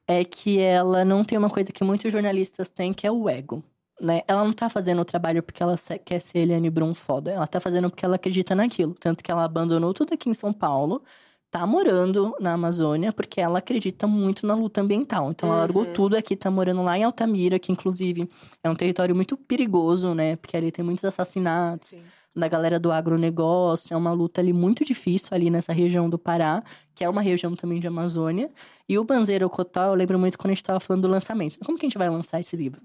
é 0.05 0.25
que 0.25 0.59
ela 0.59 1.05
não 1.05 1.23
tem 1.23 1.37
uma 1.37 1.49
coisa 1.49 1.71
que 1.71 1.81
muitos 1.83 2.11
jornalistas 2.11 2.67
têm, 2.67 2.91
que 2.93 3.07
é 3.07 3.11
o 3.11 3.29
ego. 3.29 3.63
Né? 3.99 4.21
Ela 4.27 4.45
não 4.45 4.53
tá 4.53 4.69
fazendo 4.69 5.01
o 5.01 5.05
trabalho 5.05 5.43
porque 5.43 5.61
ela 5.61 5.75
quer 6.05 6.19
ser 6.19 6.39
Eliane 6.39 6.69
Brum 6.69 6.95
foda. 6.95 7.31
Ela 7.31 7.47
tá 7.47 7.59
fazendo 7.59 7.89
porque 7.89 8.05
ela 8.05 8.15
acredita 8.15 8.55
naquilo. 8.55 8.93
Tanto 8.93 9.23
que 9.23 9.31
ela 9.31 9.43
abandonou 9.43 9.93
tudo 9.93 10.13
aqui 10.13 10.29
em 10.29 10.33
São 10.33 10.53
Paulo, 10.53 11.03
tá 11.51 11.65
morando 11.65 12.35
na 12.39 12.53
Amazônia 12.53 13.11
porque 13.11 13.41
ela 13.41 13.59
acredita 13.59 14.07
muito 14.07 14.45
na 14.45 14.53
luta 14.55 14.81
ambiental. 14.81 15.31
Então 15.31 15.49
ela 15.49 15.59
largou 15.59 15.85
tudo 15.85 16.15
aqui, 16.15 16.35
tá 16.35 16.49
morando 16.49 16.81
lá 16.83 16.97
em 16.97 17.03
Altamira, 17.03 17.59
que 17.59 17.71
inclusive 17.71 18.29
é 18.63 18.69
um 18.69 18.75
território 18.75 19.15
muito 19.15 19.35
perigoso, 19.35 20.13
né? 20.13 20.35
Porque 20.35 20.55
ali 20.55 20.71
tem 20.71 20.85
muitos 20.85 21.03
assassinatos 21.03 21.89
Sim. 21.89 22.01
da 22.35 22.47
galera 22.47 22.79
do 22.79 22.91
agronegócio, 22.91 23.93
é 23.93 23.97
uma 23.97 24.11
luta 24.11 24.39
ali 24.41 24.53
muito 24.53 24.85
difícil 24.85 25.29
ali 25.33 25.49
nessa 25.49 25.73
região 25.73 26.09
do 26.09 26.19
Pará, 26.19 26.63
que 26.93 27.03
é 27.03 27.09
uma 27.09 27.21
região 27.21 27.55
também 27.55 27.79
de 27.79 27.87
Amazônia. 27.87 28.51
E 28.87 28.97
o 28.97 29.03
Banzeiro 29.03 29.49
Cotó, 29.49 29.87
eu 29.87 29.93
lembro 29.95 30.19
muito 30.19 30.37
quando 30.37 30.51
a 30.51 30.53
gente 30.53 30.63
tava 30.63 30.79
falando 30.79 31.03
do 31.03 31.07
lançamento. 31.09 31.57
Como 31.65 31.77
que 31.77 31.85
a 31.85 31.89
gente 31.89 31.97
vai 31.97 32.09
lançar 32.09 32.39
esse 32.39 32.55
livro? 32.55 32.81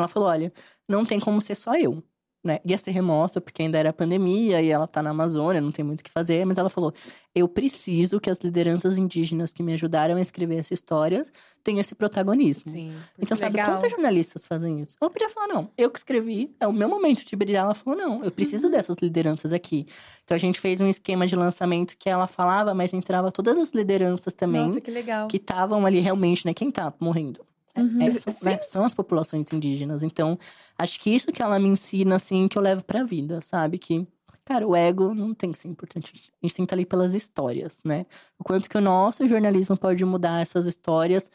Ela 0.00 0.08
falou, 0.08 0.28
olha, 0.28 0.52
não 0.88 1.04
tem 1.04 1.20
como 1.20 1.40
ser 1.40 1.54
só 1.54 1.74
eu. 1.76 2.02
Né? 2.42 2.58
Ia 2.64 2.78
ser 2.78 2.92
remoto, 2.92 3.38
porque 3.38 3.60
ainda 3.60 3.76
era 3.76 3.92
pandemia 3.92 4.62
e 4.62 4.70
ela 4.70 4.86
tá 4.86 5.02
na 5.02 5.10
Amazônia, 5.10 5.60
não 5.60 5.70
tem 5.70 5.84
muito 5.84 6.00
o 6.00 6.04
que 6.04 6.10
fazer. 6.10 6.46
Mas 6.46 6.56
ela 6.56 6.70
falou: 6.70 6.90
eu 7.34 7.46
preciso 7.46 8.18
que 8.18 8.30
as 8.30 8.38
lideranças 8.38 8.96
indígenas 8.96 9.52
que 9.52 9.62
me 9.62 9.74
ajudaram 9.74 10.16
a 10.16 10.20
escrever 10.22 10.56
essa 10.56 10.72
história 10.72 11.22
tenham 11.62 11.80
esse 11.80 11.94
protagonismo. 11.94 12.72
Sim. 12.72 12.94
Então, 13.18 13.36
sabe 13.36 13.58
legal. 13.58 13.72
quantos 13.76 13.90
jornalistas 13.90 14.42
fazem 14.42 14.80
isso? 14.80 14.96
Ela 14.98 15.10
podia 15.10 15.28
falar, 15.28 15.48
não, 15.48 15.70
eu 15.76 15.90
que 15.90 15.98
escrevi, 15.98 16.50
é 16.58 16.66
o 16.66 16.72
meu 16.72 16.88
momento 16.88 17.26
de 17.26 17.36
brilhar. 17.36 17.66
Ela 17.66 17.74
falou, 17.74 17.98
não, 17.98 18.24
eu 18.24 18.30
preciso 18.32 18.68
Uhum. 18.68 18.72
dessas 18.72 18.96
lideranças 19.02 19.52
aqui. 19.52 19.86
Então, 20.24 20.34
a 20.34 20.38
gente 20.40 20.58
fez 20.58 20.80
um 20.80 20.86
esquema 20.86 21.26
de 21.26 21.36
lançamento 21.36 21.94
que 21.98 22.08
ela 22.08 22.26
falava, 22.26 22.72
mas 22.72 22.94
entrava 22.94 23.30
todas 23.30 23.58
as 23.58 23.70
lideranças 23.72 24.32
também 24.32 24.62
Nossa, 24.62 24.80
que 24.80 24.90
legal. 24.90 25.28
que 25.28 25.36
estavam 25.36 25.84
ali 25.84 25.98
realmente, 25.98 26.46
né? 26.46 26.54
Quem 26.54 26.70
tá 26.70 26.90
morrendo? 26.98 27.44
É- 27.74 27.80
Uhum. 27.82 28.02
é- 28.02 28.10
são, 28.10 28.34
né, 28.42 28.58
são 28.62 28.84
as 28.84 28.94
populações 28.94 29.52
indígenas. 29.52 30.02
Então, 30.02 30.38
acho 30.78 30.98
que 31.00 31.10
isso 31.10 31.28
que 31.32 31.42
ela 31.42 31.58
me 31.58 31.68
ensina, 31.68 32.16
assim, 32.16 32.48
que 32.48 32.58
eu 32.58 32.62
levo 32.62 32.82
pra 32.84 33.04
vida, 33.04 33.40
sabe? 33.40 33.78
Que, 33.78 34.06
cara, 34.44 34.66
o 34.66 34.74
ego 34.74 35.14
não 35.14 35.32
tem 35.34 35.52
que 35.52 35.58
ser 35.58 35.68
importante. 35.68 36.12
A 36.14 36.46
gente 36.46 36.54
tem 36.56 36.64
que 36.64 36.66
estar 36.66 36.74
ali 36.76 36.84
pelas 36.86 37.14
histórias, 37.14 37.80
né? 37.84 38.06
O 38.38 38.44
quanto 38.44 38.68
que 38.68 38.76
o 38.76 38.80
nosso 38.80 39.26
jornalismo 39.26 39.76
pode 39.76 40.04
mudar 40.04 40.40
essas 40.42 40.66
histórias, 40.66 41.30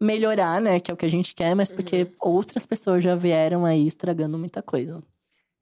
melhorar, 0.00 0.60
né? 0.60 0.78
Que 0.78 0.90
é 0.90 0.94
o 0.94 0.96
que 0.96 1.06
a 1.06 1.10
gente 1.10 1.34
quer, 1.34 1.54
mas 1.56 1.70
porque 1.72 2.02
Uhum. 2.04 2.10
outras 2.34 2.66
pessoas 2.66 3.02
já 3.02 3.14
vieram 3.16 3.64
aí 3.64 3.86
estragando 3.86 4.38
muita 4.38 4.62
coisa. 4.62 5.02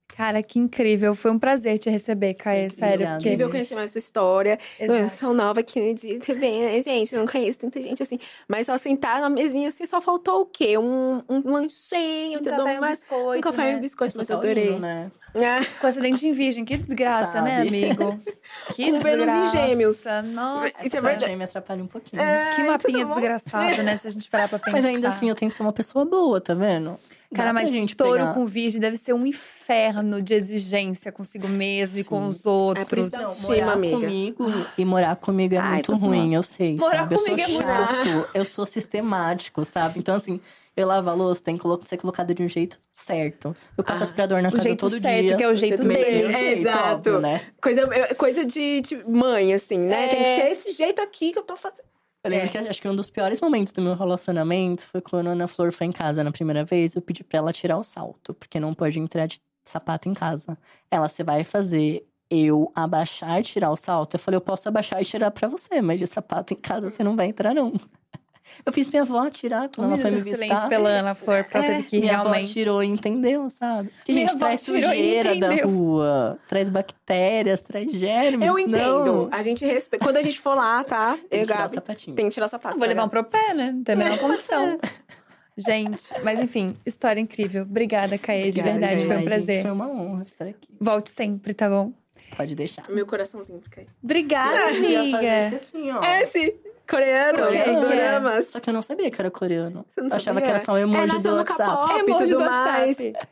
Cara, 0.09 0.43
que 0.43 0.59
incrível. 0.59 1.15
Foi 1.15 1.31
um 1.31 1.39
prazer 1.39 1.79
te 1.79 1.91
receber, 1.91 2.35
Caê. 2.35 2.71
Sério. 2.71 2.95
obrigada. 2.95 3.15
Porque... 3.17 3.29
Incrível 3.29 3.51
conhecer 3.51 3.75
mais 3.75 3.91
sua 3.91 3.99
história. 3.99 4.59
Eu 4.79 4.95
Exato. 4.95 5.11
sou 5.11 5.35
nova 5.35 5.61
aqui 5.61 5.79
no 5.81 5.95
dia 5.95 6.19
TV, 6.21 6.41
né, 6.51 6.81
gente? 6.81 7.15
Eu 7.15 7.21
não 7.21 7.27
conheço 7.27 7.59
tanta 7.59 7.83
gente 7.83 8.03
assim. 8.03 8.19
Mas 8.49 8.67
só 8.67 8.79
sentar 8.79 9.21
na 9.21 9.29
mesinha 9.29 9.69
assim, 9.69 9.85
só 9.85 10.01
faltou 10.01 10.43
o 10.43 10.47
quê? 10.47 10.79
Um, 10.79 11.23
um 11.29 11.53
lanchinho, 11.53 12.41
Um 12.41 12.45
café 12.45 12.75
e 12.75 12.79
um 12.79 12.81
Mas- 12.81 12.99
biscoito, 13.01 13.39
um 13.39 13.41
café 13.43 13.63
e 13.69 13.73
né? 13.73 13.77
um 13.77 13.81
biscoito, 13.81 14.15
mas 14.17 14.31
eu 14.31 14.39
adorei. 14.39 14.79
né? 14.79 15.11
Ah, 15.35 15.61
Com 15.83 15.87
acidente 15.87 16.27
em 16.27 16.33
virgem. 16.33 16.65
Que 16.65 16.79
desgraça, 16.79 17.43
né, 17.43 17.57
Sabe? 17.59 17.69
amigo? 17.85 18.19
Que 18.75 18.91
Com 18.91 19.01
Vênus 19.01 19.29
em 19.29 19.43
desgraça. 19.43 19.67
Gêmeos. 19.69 20.05
Nossa. 20.33 20.69
Isso 20.87 20.97
é 20.97 21.01
verdade. 21.01 21.37
me 21.37 21.45
atrapalha 21.45 21.83
um 21.83 21.87
pouquinho. 21.87 22.23
Que 22.23 22.63
Ai, 22.63 22.67
mapinha 22.67 23.05
desgraçado, 23.05 23.83
né? 23.83 23.97
Se 23.99 24.07
a 24.07 24.11
gente 24.11 24.31
parar 24.31 24.49
pra 24.49 24.59
pensar. 24.59 24.73
Mas 24.79 24.85
ainda 24.87 25.09
assim, 25.11 25.29
eu 25.29 25.35
tenho 25.35 25.51
que 25.51 25.57
ser 25.57 25.63
uma 25.63 25.75
pessoa 25.75 26.07
boa, 26.07 26.41
tá 26.41 26.55
vendo? 26.55 26.99
Cara, 27.35 27.53
mas 27.53 27.71
gente 27.71 27.97
touro 27.97 28.19
pegar- 28.19 28.35
com 28.35 28.47
virgem 28.47 28.81
deve 28.81 28.97
ser 28.97 29.13
um 29.13 29.27
inferno 29.27 30.23
de 30.23 30.33
exigência 30.35 31.11
consigo 31.11 31.49
mesmo 31.49 31.99
e 31.99 32.05
com 32.05 32.23
Sim. 32.23 32.29
os 32.29 32.47
outros. 32.47 32.83
É 32.83 32.89
por 32.89 32.99
isso 32.99 33.11
que 33.11 33.17
Não, 33.17 33.33
Sim, 33.33 33.43
morar 33.61 33.73
amiga. 33.73 33.97
comigo 34.01 34.47
e 34.79 34.85
morar 34.85 35.17
comigo 35.17 35.55
é 35.55 35.59
Ai, 35.59 35.73
muito 35.75 35.95
ruim, 35.95 36.35
eu 36.35 36.43
sei, 36.43 36.77
Morar 36.77 36.99
sabe? 36.99 37.15
Eu 37.15 37.19
sou 37.19 37.29
comigo 37.31 37.49
é 37.49 37.53
muito 37.53 37.67
chato, 37.69 38.29
eu 38.35 38.45
sou 38.47 38.65
sistemático, 38.67 39.65
sabe? 39.65 39.99
Então, 39.99 40.15
assim, 40.15 40.41
eu 40.77 40.87
lavo 40.87 41.09
a 41.11 41.15
louça, 41.15 41.43
tem 41.43 41.57
que 41.57 41.65
ser 41.85 41.97
colocada 41.97 42.35
de 42.35 42.43
um 42.43 42.49
jeito 42.49 42.79
certo. 42.93 43.57
Eu 43.77 43.83
passo 43.83 44.01
Ah, 44.03 44.07
aspirador 44.07 44.43
na 44.43 44.51
casa 44.51 44.63
jeito 44.63 44.81
todo 44.81 45.01
certo, 45.01 45.27
dia. 45.27 45.37
que 45.37 45.43
é 45.43 45.49
o 45.49 45.55
jeito 45.55 45.85
Meu 45.87 45.97
dele. 45.97 46.35
jeito, 46.35 46.61
Exato. 46.61 46.95
óbvio, 46.95 47.21
né? 47.21 47.41
Coisa, 47.61 47.81
é, 47.93 48.15
coisa 48.15 48.45
de, 48.45 48.81
de 48.83 49.05
mãe, 49.09 49.53
assim, 49.55 49.79
né? 49.79 50.09
Tem 50.09 50.19
que 50.19 50.25
É. 50.25 50.37
ser 50.41 50.53
esse 50.53 50.73
jeito 50.77 51.01
aqui 51.03 51.33
que 51.33 51.39
eu 51.39 51.43
tô 51.43 51.57
fazendo. 51.57 51.87
Eu 52.27 52.31
lembro 52.31 52.47
É. 52.47 52.49
que 52.51 52.59
acho 52.59 52.83
que 52.83 52.89
um 52.89 52.97
dos 52.97 53.09
piores 53.11 53.41
momentos 53.41 53.73
do 53.73 53.81
meu 53.83 53.95
relacionamento 53.95 54.87
foi 54.87 55.01
quando 55.01 55.29
a 55.29 55.31
Ana 55.31 55.47
Flor 55.49 55.73
foi 55.73 55.87
em 55.87 55.93
casa 55.93 56.23
na 56.25 56.33
primeira 56.33 56.65
vez. 56.65 56.95
Eu 56.95 57.03
pedi 57.03 57.23
pra 57.23 57.39
ela 57.39 57.53
tirar 57.53 57.79
o 57.79 57.83
salto, 57.83 58.35
porque 58.35 58.59
não 58.61 58.75
pode 58.75 58.99
entrar 58.99 59.27
de 59.27 59.41
sapato 59.65 60.09
em 60.09 60.15
casa. 60.15 60.59
Ela, 60.91 61.09
você 61.09 61.23
vai 61.25 61.45
fazer 61.45 62.07
eu 62.31 62.71
abaixar 62.75 63.39
e 63.39 63.43
tirar 63.43 63.71
o 63.71 63.77
salto? 63.77 64.15
Eu 64.15 64.19
falei, 64.21 64.37
eu 64.37 64.41
posso 64.41 64.69
abaixar 64.69 65.01
e 65.01 65.05
tirar 65.05 65.31
pra 65.31 65.49
você, 65.49 65.81
mas 65.81 66.01
de 66.01 66.07
sapato 66.07 66.53
em 66.53 66.57
casa 66.57 66.91
você 66.91 67.05
não 67.05 67.15
vai 67.17 67.27
entrar, 67.27 67.55
não. 67.55 67.73
Eu 68.65 68.73
fiz 68.73 68.89
minha 68.89 69.03
avó 69.03 69.29
tirar 69.31 69.69
quando 69.69 69.89
Um 69.89 69.93
ela 69.95 70.03
foi 70.03 70.11
me 70.11 70.17
de 70.19 70.23
silêncio 70.23 70.49
visitar. 70.49 70.69
pela 70.69 70.89
Ana 70.89 71.15
Flor, 71.15 71.45
porque 71.45 71.57
ela 71.57 71.67
É, 71.67 71.71
teve 71.77 71.83
que 71.85 71.99
minha 72.01 72.13
realmente... 72.13 72.45
avó 72.45 72.53
tirou 72.53 72.83
e 72.83 72.87
entendeu, 72.87 73.49
sabe? 73.51 73.91
Que, 74.05 74.13
Minha 74.13 74.27
gente, 74.27 74.37
avó 74.37 74.47
traz 74.47 74.61
sujeira 74.61 75.37
da 75.37 75.55
rua, 75.65 76.39
traz 76.49 76.69
bactérias, 76.69 77.61
traz 77.61 77.93
germes. 77.93 78.47
Eu 78.49 78.59
entendo. 78.59 79.05
Não. 79.05 79.29
A 79.31 79.43
gente 79.43 79.65
respeita. 79.65 80.05
Quando 80.05 80.17
a 80.17 80.23
gente 80.23 80.41
for 80.41 80.55
lá, 80.55 80.83
tá? 80.85 81.19
Tem 81.29 81.41
Eu, 81.41 81.47
que 81.47 81.53
tirar 81.53 81.67
o 81.67 81.71
sapatinho. 81.75 82.17
tem 82.17 82.29
que 82.29 82.35
tirar 82.35 82.47
o 82.47 82.49
sapato. 82.49 82.75
Não 82.75 82.79
vou 82.79 82.87
tá, 82.87 82.93
levar 82.93 83.05
um 83.05 83.09
pro 83.09 83.25
pé, 83.25 83.53
né? 83.55 83.73
Não 83.73 83.83
tem 83.85 83.95
a 83.95 83.99
menor 83.99 84.19
condição. 84.19 84.79
Gente, 85.59 86.13
mas 86.23 86.39
enfim, 86.41 86.77
história 86.85 87.19
incrível. 87.19 87.63
Obrigada, 87.63 88.19
Caê, 88.19 88.51
de 88.51 88.61
verdade, 88.61 89.07
foi 89.07 89.09
um 89.09 89.11
Ai, 89.13 89.19
gente, 89.21 89.27
prazer. 89.29 89.63
Foi 89.63 89.71
uma 89.71 89.89
honra 89.89 90.23
estar 90.23 90.45
aqui. 90.45 90.69
Volte 90.79 91.11
sempre, 91.11 91.55
tá 91.55 91.67
bom? 91.69 91.93
Pode 92.37 92.55
deixar. 92.55 92.85
Meu 92.91 93.07
coraçãozinho 93.07 93.63
aí. 93.75 93.87
Obrigada, 94.03 94.71
Eu 94.73 94.77
podia 94.83 95.01
amiga. 95.01 95.17
fazer 95.17 95.47
esse 95.47 95.55
assim, 95.55 95.91
ó. 95.93 96.01
Esse 96.21 96.57
coreano, 96.89 97.39
quê? 97.49 97.63
os 97.71 97.77
é? 97.77 97.81
doramas. 97.81 98.47
Só 98.47 98.61
que 98.61 98.71
eu 98.71 98.75
não 98.75 98.83
sabia 98.83 99.11
que 99.11 99.21
era 99.21 99.31
coreano. 99.31 99.85
Você 99.89 100.01
não 100.01 100.09
eu 100.09 100.17
achava 100.17 100.41
sabia? 100.41 100.43
que 100.43 100.49
era 100.51 100.59
só 100.59 100.73
um 100.73 100.79
emoji 100.79 101.17
É, 101.17 101.21
do 101.21 101.35
WhatsApp. 101.37 101.93
E 101.95 101.99
Emoji 102.01 102.25
tudo 102.25 102.39
do 102.39 102.45
mais. 102.45 102.97
WhatsApp. 102.99 103.29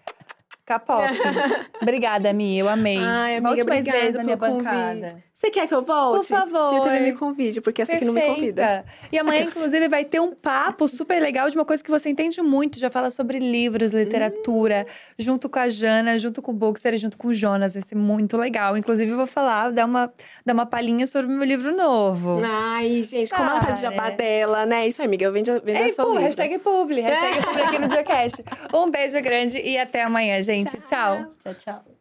K-pop. 0.66 1.02
Obrigada, 1.82 2.32
Mi, 2.32 2.58
eu 2.58 2.68
amei. 2.68 2.98
Ai, 2.98 3.36
amiga, 3.36 3.54
Volte 3.54 3.68
mais 3.68 3.84
vezes 3.84 4.14
na 4.14 4.24
minha 4.24 4.36
pelo 4.36 4.56
bancada. 4.56 5.22
Você 5.34 5.50
quer 5.50 5.66
que 5.66 5.74
eu 5.74 5.82
volte? 5.82 6.28
Por 6.28 6.38
favor. 6.38 6.68
Dia 6.68 6.80
também 6.80 7.02
me 7.02 7.12
convide, 7.12 7.60
porque 7.60 7.82
essa 7.82 7.96
aqui 7.96 8.04
não 8.04 8.14
me 8.14 8.20
convida. 8.22 8.84
Perfeita. 8.84 8.84
E 9.12 9.18
amanhã, 9.18 9.42
inclusive, 9.42 9.88
vai 9.88 10.04
ter 10.04 10.20
um 10.20 10.32
papo 10.32 10.86
super 10.86 11.20
legal 11.20 11.50
de 11.50 11.56
uma 11.56 11.64
coisa 11.64 11.82
que 11.82 11.90
você 11.90 12.08
entende 12.08 12.40
muito. 12.40 12.78
Já 12.78 12.88
fala 12.88 13.10
sobre 13.10 13.40
livros, 13.40 13.92
literatura, 13.92 14.86
junto 15.18 15.48
com 15.48 15.58
a 15.58 15.68
Jana, 15.68 16.18
junto 16.20 16.40
com 16.40 16.52
o 16.52 16.54
Bookster 16.54 16.94
e 16.94 16.98
junto 16.98 17.18
com 17.18 17.28
o 17.28 17.34
Jonas. 17.34 17.74
Vai 17.74 17.82
ser 17.82 17.96
muito 17.96 18.36
legal. 18.36 18.76
Inclusive, 18.76 19.10
eu 19.10 19.16
vou 19.16 19.26
falar, 19.26 19.72
dar 19.72 19.86
uma, 19.86 20.12
dar 20.46 20.54
uma 20.54 20.66
palhinha 20.66 21.06
sobre 21.06 21.26
o 21.26 21.36
meu 21.36 21.44
livro 21.44 21.74
novo. 21.76 22.38
Ai, 22.42 23.02
gente, 23.02 23.34
como 23.34 23.50
ela 23.50 23.60
faz 23.60 23.78
o 23.80 23.82
jabá 23.82 24.04
Cara. 24.04 24.14
dela, 24.14 24.64
né? 24.66 24.86
Isso 24.86 25.02
aí, 25.02 25.08
amiga, 25.08 25.32
vende, 25.32 25.50
vende 25.64 25.80
Ei, 25.80 25.88
a 25.88 25.92
sua 25.92 26.04
pô, 26.04 26.10
livro. 26.12 26.26
hashtag 26.26 26.58
publi, 26.60 27.00
hashtag 27.00 27.42
publi 27.44 27.62
aqui 27.62 27.78
no 27.80 27.88
Diacast. 27.88 28.44
Um 28.72 28.88
beijo 28.88 29.20
grande 29.20 29.58
e 29.58 29.76
até 29.76 30.04
amanhã, 30.04 30.40
gente. 30.44 30.78
Tchau. 30.82 31.26
Tchau, 31.42 31.54
tchau. 31.54 31.93